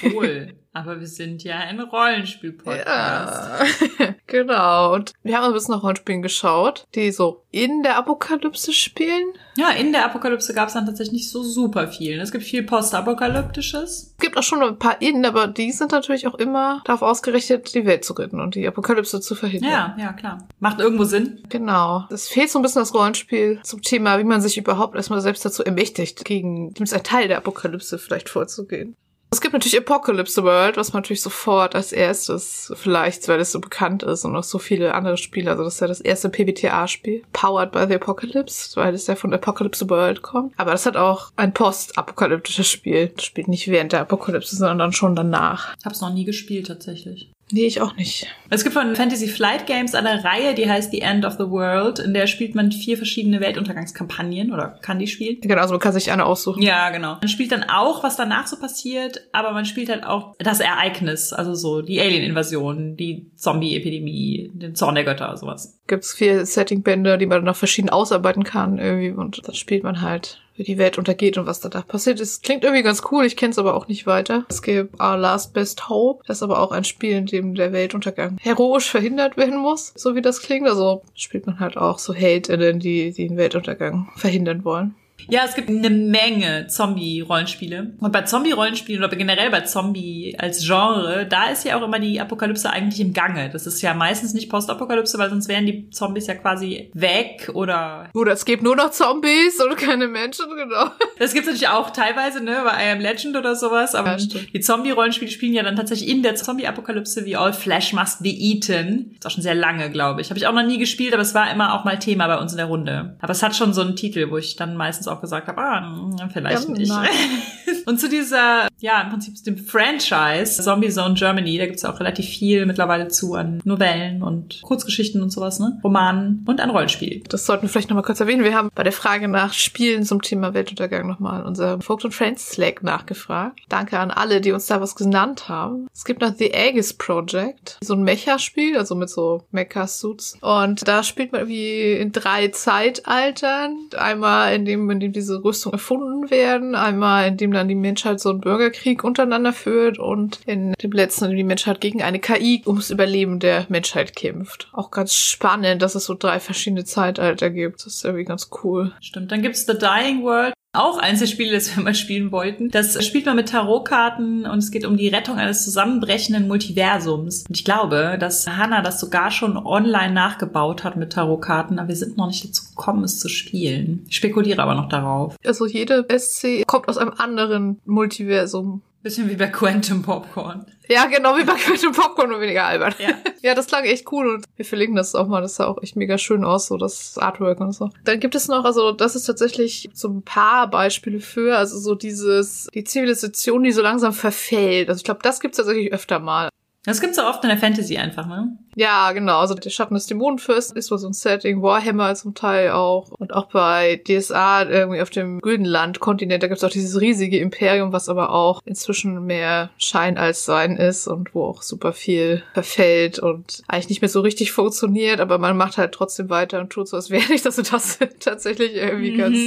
Cool. 0.02 0.54
Aber 0.76 0.98
wir 0.98 1.06
sind 1.06 1.44
ja 1.44 1.58
ein 1.58 1.78
Rollenspiel-Podcast. 1.78 3.62
Ja, 4.00 4.14
genau. 4.26 4.92
Und 4.92 5.12
wir 5.22 5.38
haben 5.38 5.44
ein 5.44 5.52
bisschen 5.52 5.72
nach 5.72 5.84
Rollenspielen 5.84 6.20
geschaut, 6.20 6.88
die 6.96 7.12
so 7.12 7.44
in 7.52 7.84
der 7.84 7.96
Apokalypse 7.96 8.72
spielen. 8.72 9.34
Ja, 9.56 9.70
in 9.70 9.92
der 9.92 10.04
Apokalypse 10.04 10.52
gab 10.52 10.66
es 10.66 10.74
dann 10.74 10.84
tatsächlich 10.84 11.12
nicht 11.12 11.30
so 11.30 11.44
super 11.44 11.86
viel. 11.86 12.18
Es 12.18 12.32
gibt 12.32 12.42
viel 12.42 12.64
Postapokalyptisches. 12.64 14.14
Es 14.16 14.16
gibt 14.18 14.36
auch 14.36 14.42
schon 14.42 14.64
ein 14.64 14.76
paar 14.76 15.00
in, 15.00 15.24
aber 15.24 15.46
die 15.46 15.70
sind 15.70 15.92
natürlich 15.92 16.26
auch 16.26 16.34
immer 16.34 16.82
darauf 16.84 17.02
ausgerichtet, 17.02 17.72
die 17.72 17.86
Welt 17.86 18.04
zu 18.04 18.14
retten 18.14 18.40
und 18.40 18.56
die 18.56 18.66
Apokalypse 18.66 19.20
zu 19.20 19.36
verhindern. 19.36 19.70
Ja, 19.70 19.96
ja, 19.96 20.12
klar. 20.12 20.38
Macht 20.58 20.80
irgendwo 20.80 21.04
Sinn. 21.04 21.40
Genau. 21.50 22.04
Es 22.10 22.26
fehlt 22.26 22.50
so 22.50 22.58
ein 22.58 22.62
bisschen 22.62 22.82
das 22.82 22.92
Rollenspiel 22.94 23.60
zum 23.62 23.80
Thema, 23.80 24.18
wie 24.18 24.24
man 24.24 24.40
sich 24.40 24.58
überhaupt 24.58 24.96
erstmal 24.96 25.20
selbst 25.20 25.44
dazu 25.44 25.62
ermächtigt, 25.62 26.24
gegen 26.24 26.74
zumindest 26.74 26.94
ein 26.94 27.04
Teil 27.04 27.28
der 27.28 27.38
Apokalypse 27.38 27.96
vielleicht 27.98 28.28
vorzugehen. 28.28 28.96
Es 29.34 29.40
gibt 29.40 29.52
natürlich 29.52 29.76
Apocalypse 29.76 30.44
World, 30.44 30.76
was 30.76 30.92
man 30.92 31.02
natürlich 31.02 31.20
sofort 31.20 31.74
als 31.74 31.90
erstes, 31.90 32.72
vielleicht, 32.76 33.26
weil 33.26 33.40
es 33.40 33.50
so 33.50 33.60
bekannt 33.60 34.04
ist 34.04 34.24
und 34.24 34.32
noch 34.32 34.44
so 34.44 34.60
viele 34.60 34.94
andere 34.94 35.16
Spiele, 35.16 35.50
also 35.50 35.64
das 35.64 35.74
ist 35.74 35.80
ja 35.80 35.88
das 35.88 36.00
erste 36.00 36.28
PBTA-Spiel, 36.28 37.24
Powered 37.32 37.72
by 37.72 37.84
the 37.88 37.96
Apocalypse, 37.96 38.76
weil 38.76 38.94
es 38.94 39.08
ja 39.08 39.16
von 39.16 39.34
Apocalypse 39.34 39.90
World 39.90 40.22
kommt. 40.22 40.52
Aber 40.56 40.70
das 40.70 40.86
hat 40.86 40.96
auch 40.96 41.32
ein 41.34 41.52
postapokalyptisches 41.52 42.68
Spiel. 42.68 43.08
Das 43.08 43.24
spielt 43.24 43.48
nicht 43.48 43.66
während 43.66 43.90
der 43.90 44.02
Apokalypse, 44.02 44.54
sondern 44.54 44.92
schon 44.92 45.16
danach. 45.16 45.74
Hab's 45.84 46.00
noch 46.00 46.14
nie 46.14 46.24
gespielt 46.24 46.68
tatsächlich. 46.68 47.33
Nee, 47.50 47.66
ich 47.66 47.80
auch 47.80 47.94
nicht. 47.96 48.26
Es 48.50 48.62
gibt 48.62 48.74
von 48.74 48.96
Fantasy 48.96 49.28
Flight 49.28 49.66
Games 49.66 49.94
eine 49.94 50.24
Reihe, 50.24 50.54
die 50.54 50.68
heißt 50.68 50.90
The 50.90 51.02
End 51.02 51.24
of 51.24 51.34
the 51.34 51.50
World, 51.50 51.98
in 51.98 52.14
der 52.14 52.26
spielt 52.26 52.54
man 52.54 52.72
vier 52.72 52.96
verschiedene 52.96 53.40
Weltuntergangskampagnen 53.40 54.52
oder 54.52 54.78
kann 54.80 54.98
die 54.98 55.06
spielen. 55.06 55.40
Genau, 55.40 55.60
also 55.60 55.74
man 55.74 55.80
kann 55.80 55.92
sich 55.92 56.10
eine 56.10 56.24
aussuchen. 56.24 56.62
Ja, 56.62 56.90
genau. 56.90 57.18
Man 57.20 57.28
spielt 57.28 57.52
dann 57.52 57.64
auch, 57.64 58.02
was 58.02 58.16
danach 58.16 58.46
so 58.46 58.56
passiert, 58.56 59.20
aber 59.32 59.52
man 59.52 59.66
spielt 59.66 59.90
halt 59.90 60.04
auch 60.04 60.34
das 60.38 60.60
Ereignis, 60.60 61.32
also 61.32 61.54
so 61.54 61.82
die 61.82 62.00
Alien-Invasion, 62.00 62.96
die 62.96 63.30
Zombie-Epidemie, 63.36 64.50
den 64.54 64.74
Zorn 64.74 64.94
der 64.94 65.04
Götter, 65.04 65.36
sowas. 65.36 65.78
Gibt's 65.86 66.14
vier 66.14 66.46
Setting-Bände, 66.46 67.18
die 67.18 67.26
man 67.26 67.44
noch 67.44 67.56
verschieden 67.56 67.90
ausarbeiten 67.90 68.44
kann 68.44 68.78
irgendwie 68.78 69.10
und 69.10 69.46
dann 69.46 69.54
spielt 69.54 69.84
man 69.84 70.00
halt 70.00 70.40
wie 70.56 70.62
die 70.62 70.78
Welt 70.78 70.98
untergeht 70.98 71.38
und 71.38 71.46
was 71.46 71.60
da, 71.60 71.68
passiert 71.82 72.20
ist. 72.20 72.42
Klingt 72.42 72.64
irgendwie 72.64 72.82
ganz 72.82 73.02
cool, 73.10 73.24
ich 73.24 73.36
kenne 73.36 73.50
es 73.50 73.58
aber 73.58 73.74
auch 73.74 73.88
nicht 73.88 74.06
weiter. 74.06 74.44
Es 74.48 74.62
gibt 74.62 75.00
Our 75.00 75.16
Last 75.16 75.52
Best 75.52 75.88
Hope, 75.88 76.22
das 76.26 76.38
ist 76.38 76.42
aber 76.42 76.60
auch 76.60 76.72
ein 76.72 76.84
Spiel, 76.84 77.16
in 77.16 77.26
dem 77.26 77.54
der 77.54 77.72
Weltuntergang 77.72 78.38
heroisch 78.40 78.88
verhindert 78.88 79.36
werden 79.36 79.58
muss, 79.58 79.92
so 79.96 80.14
wie 80.14 80.22
das 80.22 80.42
klingt. 80.42 80.68
Also 80.68 81.02
spielt 81.14 81.46
man 81.46 81.60
halt 81.60 81.76
auch 81.76 81.98
so 81.98 82.14
Heldinnen, 82.14 82.78
die, 82.78 83.12
die 83.12 83.28
den 83.28 83.36
Weltuntergang 83.36 84.08
verhindern 84.16 84.64
wollen. 84.64 84.94
Ja, 85.28 85.42
es 85.46 85.54
gibt 85.54 85.68
eine 85.68 85.90
Menge 85.90 86.66
Zombie-Rollenspiele. 86.66 87.94
Und 87.98 88.12
bei 88.12 88.22
Zombie-Rollenspielen 88.22 89.02
oder 89.02 89.16
generell 89.16 89.50
bei 89.50 89.62
Zombie 89.62 90.36
als 90.38 90.64
Genre, 90.66 91.26
da 91.26 91.50
ist 91.50 91.64
ja 91.64 91.78
auch 91.78 91.82
immer 91.82 91.98
die 91.98 92.20
Apokalypse 92.20 92.70
eigentlich 92.70 93.00
im 93.00 93.12
Gange. 93.12 93.48
Das 93.50 93.66
ist 93.66 93.80
ja 93.80 93.94
meistens 93.94 94.34
nicht 94.34 94.50
Postapokalypse, 94.50 95.18
weil 95.18 95.30
sonst 95.30 95.48
wären 95.48 95.66
die 95.66 95.88
Zombies 95.90 96.26
ja 96.26 96.34
quasi 96.34 96.90
weg 96.94 97.50
oder... 97.54 98.08
Oder 98.12 98.32
es 98.32 98.44
gibt 98.44 98.62
nur 98.62 98.76
noch 98.76 98.90
Zombies 98.90 99.60
und 99.60 99.76
keine 99.76 100.08
Menschen, 100.08 100.46
genau. 100.56 100.90
Das 101.18 101.32
gibt's 101.32 101.46
natürlich 101.46 101.68
auch 101.68 101.90
teilweise, 101.90 102.42
ne, 102.42 102.62
bei 102.64 102.86
I 102.86 102.90
Am 102.90 103.00
Legend 103.00 103.36
oder 103.36 103.54
sowas. 103.54 103.94
Aber 103.94 104.16
Ja, 104.16 104.40
die 104.52 104.60
Zombie-Rollenspiele 104.60 105.30
spielen 105.30 105.54
ja 105.54 105.62
dann 105.62 105.76
tatsächlich 105.76 106.10
in 106.10 106.22
der 106.22 106.34
Zombie-Apokalypse 106.34 107.24
wie 107.24 107.36
All 107.36 107.52
Flesh 107.52 107.92
Must 107.92 108.22
Be 108.22 108.30
Eaten. 108.30 109.12
Ist 109.14 109.26
auch 109.26 109.30
schon 109.30 109.42
sehr 109.42 109.54
lange, 109.54 109.90
glaube 109.90 110.20
ich. 110.20 110.30
Habe 110.30 110.38
ich 110.38 110.46
auch 110.46 110.52
noch 110.52 110.64
nie 110.64 110.78
gespielt, 110.78 111.14
aber 111.14 111.22
es 111.22 111.34
war 111.34 111.50
immer 111.50 111.74
auch 111.74 111.84
mal 111.84 111.98
Thema 111.98 112.26
bei 112.26 112.38
uns 112.38 112.52
in 112.52 112.58
der 112.58 112.66
Runde. 112.66 113.16
Aber 113.20 113.32
es 113.32 113.42
hat 113.42 113.56
schon 113.56 113.72
so 113.72 113.80
einen 113.80 113.96
Titel, 113.96 114.30
wo 114.30 114.36
ich 114.36 114.56
dann 114.56 114.76
meistens 114.76 115.03
auch 115.08 115.20
gesagt 115.20 115.48
habe, 115.48 115.60
ah, 115.60 115.80
hm, 115.80 116.30
vielleicht 116.30 116.68
Ja, 116.68 116.70
nicht. 116.70 116.92
Und 117.86 118.00
zu 118.00 118.08
dieser, 118.08 118.68
ja, 118.78 119.02
im 119.02 119.10
Prinzip 119.10 119.42
dem 119.44 119.58
Franchise 119.58 120.62
Zombie 120.62 120.88
Zone 120.90 121.14
Germany, 121.14 121.58
da 121.58 121.66
gibt's 121.66 121.84
auch 121.84 122.00
relativ 122.00 122.26
viel 122.26 122.66
mittlerweile 122.66 123.08
zu 123.08 123.34
an 123.34 123.60
Novellen 123.64 124.22
und 124.22 124.62
Kurzgeschichten 124.62 125.22
und 125.22 125.30
sowas, 125.30 125.58
ne? 125.60 125.78
Romanen 125.82 126.44
und 126.46 126.60
an 126.60 126.70
Rollenspiel. 126.70 127.22
Das 127.28 127.46
sollten 127.46 127.62
wir 127.62 127.68
vielleicht 127.68 127.90
nochmal 127.90 128.04
kurz 128.04 128.20
erwähnen. 128.20 128.44
Wir 128.44 128.54
haben 128.54 128.70
bei 128.74 128.82
der 128.82 128.92
Frage 128.92 129.28
nach 129.28 129.52
Spielen 129.52 130.04
zum 130.04 130.22
Thema 130.22 130.54
Weltuntergang 130.54 131.06
nochmal 131.06 131.44
unser 131.44 131.80
Vogt 131.80 132.04
und 132.04 132.14
Friends 132.14 132.50
Slack 132.52 132.82
nachgefragt. 132.82 133.60
Danke 133.68 133.98
an 133.98 134.10
alle, 134.10 134.40
die 134.40 134.52
uns 134.52 134.66
da 134.66 134.80
was 134.80 134.94
genannt 134.94 135.48
haben. 135.48 135.88
Es 135.92 136.04
gibt 136.04 136.20
noch 136.20 136.34
The 136.34 136.54
Aegis 136.54 136.94
Project, 136.94 137.78
so 137.82 137.94
ein 137.94 138.02
Mecha-Spiel, 138.02 138.76
also 138.76 138.94
mit 138.94 139.10
so 139.10 139.42
Mecha-Suits. 139.50 140.38
Und 140.40 140.86
da 140.86 141.02
spielt 141.02 141.32
man 141.32 141.48
wie 141.48 141.92
in 141.92 142.12
drei 142.12 142.48
Zeitaltern. 142.48 143.76
Einmal 143.96 144.54
in 144.54 144.64
dem, 144.64 144.93
in 144.94 145.00
dem 145.00 145.12
diese 145.12 145.44
Rüstungen 145.44 145.74
erfunden 145.74 146.30
werden, 146.30 146.74
einmal 146.74 147.28
in 147.28 147.36
dem 147.36 147.52
dann 147.52 147.68
die 147.68 147.74
Menschheit 147.74 148.20
so 148.20 148.30
einen 148.30 148.40
Bürgerkrieg 148.40 149.04
untereinander 149.04 149.52
führt 149.52 149.98
und 149.98 150.40
in 150.46 150.72
dem 150.82 150.92
letzten, 150.92 151.26
in 151.26 151.30
dem 151.32 151.36
die 151.36 151.44
Menschheit 151.44 151.80
gegen 151.80 152.02
eine 152.02 152.18
KI 152.18 152.62
ums 152.66 152.90
Überleben 152.90 153.40
der 153.40 153.66
Menschheit 153.68 154.16
kämpft. 154.16 154.68
Auch 154.72 154.90
ganz 154.90 155.14
spannend, 155.14 155.82
dass 155.82 155.94
es 155.94 156.04
so 156.04 156.14
drei 156.14 156.40
verschiedene 156.40 156.84
Zeitalter 156.84 157.50
gibt. 157.50 157.84
Das 157.84 157.94
ist 157.94 158.04
irgendwie 158.04 158.24
ganz 158.24 158.50
cool. 158.62 158.92
Stimmt. 159.00 159.30
Dann 159.32 159.42
gibt's 159.42 159.66
The 159.66 159.76
Dying 159.78 160.22
World. 160.22 160.54
Auch 160.74 160.98
eins 160.98 161.20
der 161.20 161.28
Spiele, 161.28 161.52
das 161.52 161.74
wir 161.74 161.82
mal 161.82 161.94
spielen 161.94 162.32
wollten. 162.32 162.68
Das 162.68 163.02
spielt 163.06 163.26
man 163.26 163.36
mit 163.36 163.50
Tarotkarten 163.50 164.44
und 164.44 164.58
es 164.58 164.72
geht 164.72 164.84
um 164.84 164.96
die 164.96 165.06
Rettung 165.06 165.38
eines 165.38 165.64
zusammenbrechenden 165.64 166.48
Multiversums. 166.48 167.44
Und 167.48 167.56
ich 167.56 167.64
glaube, 167.64 168.16
dass 168.18 168.46
Hannah 168.48 168.82
das 168.82 168.98
sogar 168.98 169.30
schon 169.30 169.56
online 169.56 170.12
nachgebaut 170.12 170.82
hat 170.82 170.96
mit 170.96 171.12
Tarotkarten, 171.12 171.78
aber 171.78 171.88
wir 171.88 171.96
sind 171.96 172.16
noch 172.16 172.26
nicht 172.26 172.44
dazu 172.44 172.64
gekommen, 172.70 173.04
es 173.04 173.20
zu 173.20 173.28
spielen. 173.28 174.04
Ich 174.08 174.16
spekuliere 174.16 174.60
aber 174.60 174.74
noch 174.74 174.88
darauf. 174.88 175.36
Also 175.44 175.66
jede 175.66 176.06
SC 176.18 176.66
kommt 176.66 176.88
aus 176.88 176.98
einem 176.98 177.12
anderen 177.16 177.80
Multiversum. 177.84 178.82
Bisschen 179.04 179.28
wie 179.28 179.36
bei 179.36 179.48
Quantum 179.48 180.00
Popcorn. 180.00 180.64
Ja, 180.88 181.04
genau 181.04 181.36
wie 181.36 181.44
bei 181.44 181.52
Quantum 181.56 181.92
Popcorn, 181.92 182.30
nur 182.30 182.40
weniger 182.40 182.64
albern. 182.64 182.94
Ja. 182.98 183.10
Ja, 183.42 183.54
das 183.54 183.66
klang 183.66 183.84
echt 183.84 184.10
cool 184.10 184.26
und 184.26 184.46
wir 184.56 184.64
verlinken 184.64 184.96
das 184.96 185.14
auch 185.14 185.28
mal. 185.28 185.42
Das 185.42 185.56
sah 185.56 185.66
auch 185.66 185.82
echt 185.82 185.94
mega 185.94 186.16
schön 186.16 186.42
aus, 186.42 186.68
so 186.68 186.78
das 186.78 187.18
Artwork 187.18 187.60
und 187.60 187.72
so. 187.72 187.90
Dann 188.04 188.18
gibt 188.18 188.34
es 188.34 188.48
noch, 188.48 188.64
also 188.64 188.92
das 188.92 189.14
ist 189.14 189.26
tatsächlich 189.26 189.90
so 189.92 190.08
ein 190.08 190.22
paar 190.22 190.70
Beispiele 190.70 191.20
für, 191.20 191.58
also 191.58 191.78
so 191.78 191.94
dieses, 191.94 192.68
die 192.72 192.84
Zivilisation, 192.84 193.62
die 193.62 193.72
so 193.72 193.82
langsam 193.82 194.14
verfällt. 194.14 194.88
Also 194.88 195.00
ich 195.00 195.04
glaube, 195.04 195.20
das 195.22 195.40
gibt's 195.40 195.58
tatsächlich 195.58 195.92
öfter 195.92 196.18
mal. 196.18 196.48
Das 196.84 197.00
gibt's 197.00 197.16
ja 197.16 197.28
oft 197.28 197.42
in 197.42 197.48
der 197.48 197.58
Fantasy 197.58 197.96
einfach, 197.96 198.26
ne? 198.26 198.58
Ja, 198.76 199.12
genau. 199.12 199.38
Also 199.38 199.54
der 199.54 199.70
Schatten 199.70 199.94
des 199.94 200.06
Dämonenfürsten 200.06 200.76
ist 200.76 200.88
so 200.88 200.96
ein 200.96 201.12
Setting, 201.14 201.62
Warhammer 201.62 202.14
zum 202.14 202.34
Teil 202.34 202.72
auch. 202.72 203.10
Und 203.10 203.32
auch 203.32 203.46
bei 203.46 204.02
DSA 204.06 204.68
irgendwie 204.68 205.00
auf 205.00 205.10
dem 205.10 205.40
Güldenland-Kontinent, 205.40 206.42
da 206.42 206.48
gibt's 206.48 206.62
auch 206.62 206.70
dieses 206.70 207.00
riesige 207.00 207.38
Imperium, 207.38 207.92
was 207.92 208.08
aber 208.08 208.30
auch 208.30 208.60
inzwischen 208.66 209.24
mehr 209.24 209.70
Schein 209.78 210.18
als 210.18 210.44
Sein 210.44 210.76
ist 210.76 211.06
und 211.06 211.34
wo 211.34 211.44
auch 211.44 211.62
super 211.62 211.92
viel 211.94 212.42
verfällt 212.52 213.18
und 213.18 213.62
eigentlich 213.66 213.88
nicht 213.88 214.02
mehr 214.02 214.08
so 214.10 214.20
richtig 214.20 214.52
funktioniert, 214.52 215.20
aber 215.20 215.38
man 215.38 215.56
macht 215.56 215.78
halt 215.78 215.92
trotzdem 215.92 216.28
weiter 216.28 216.60
und 216.60 216.70
tut 216.70 216.88
so, 216.88 216.96
als 216.96 217.10
wäre 217.10 217.30
nicht, 217.32 217.46
dass 217.46 217.56
das 217.56 217.98
tatsächlich 218.20 218.74
irgendwie 218.74 219.16
ganz, 219.16 219.38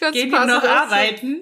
ganz 0.00 0.14
Gehen 0.14 0.30
wir 0.30 0.38
passend 0.38 0.62
noch 0.62 0.70
arbeiten? 0.70 1.40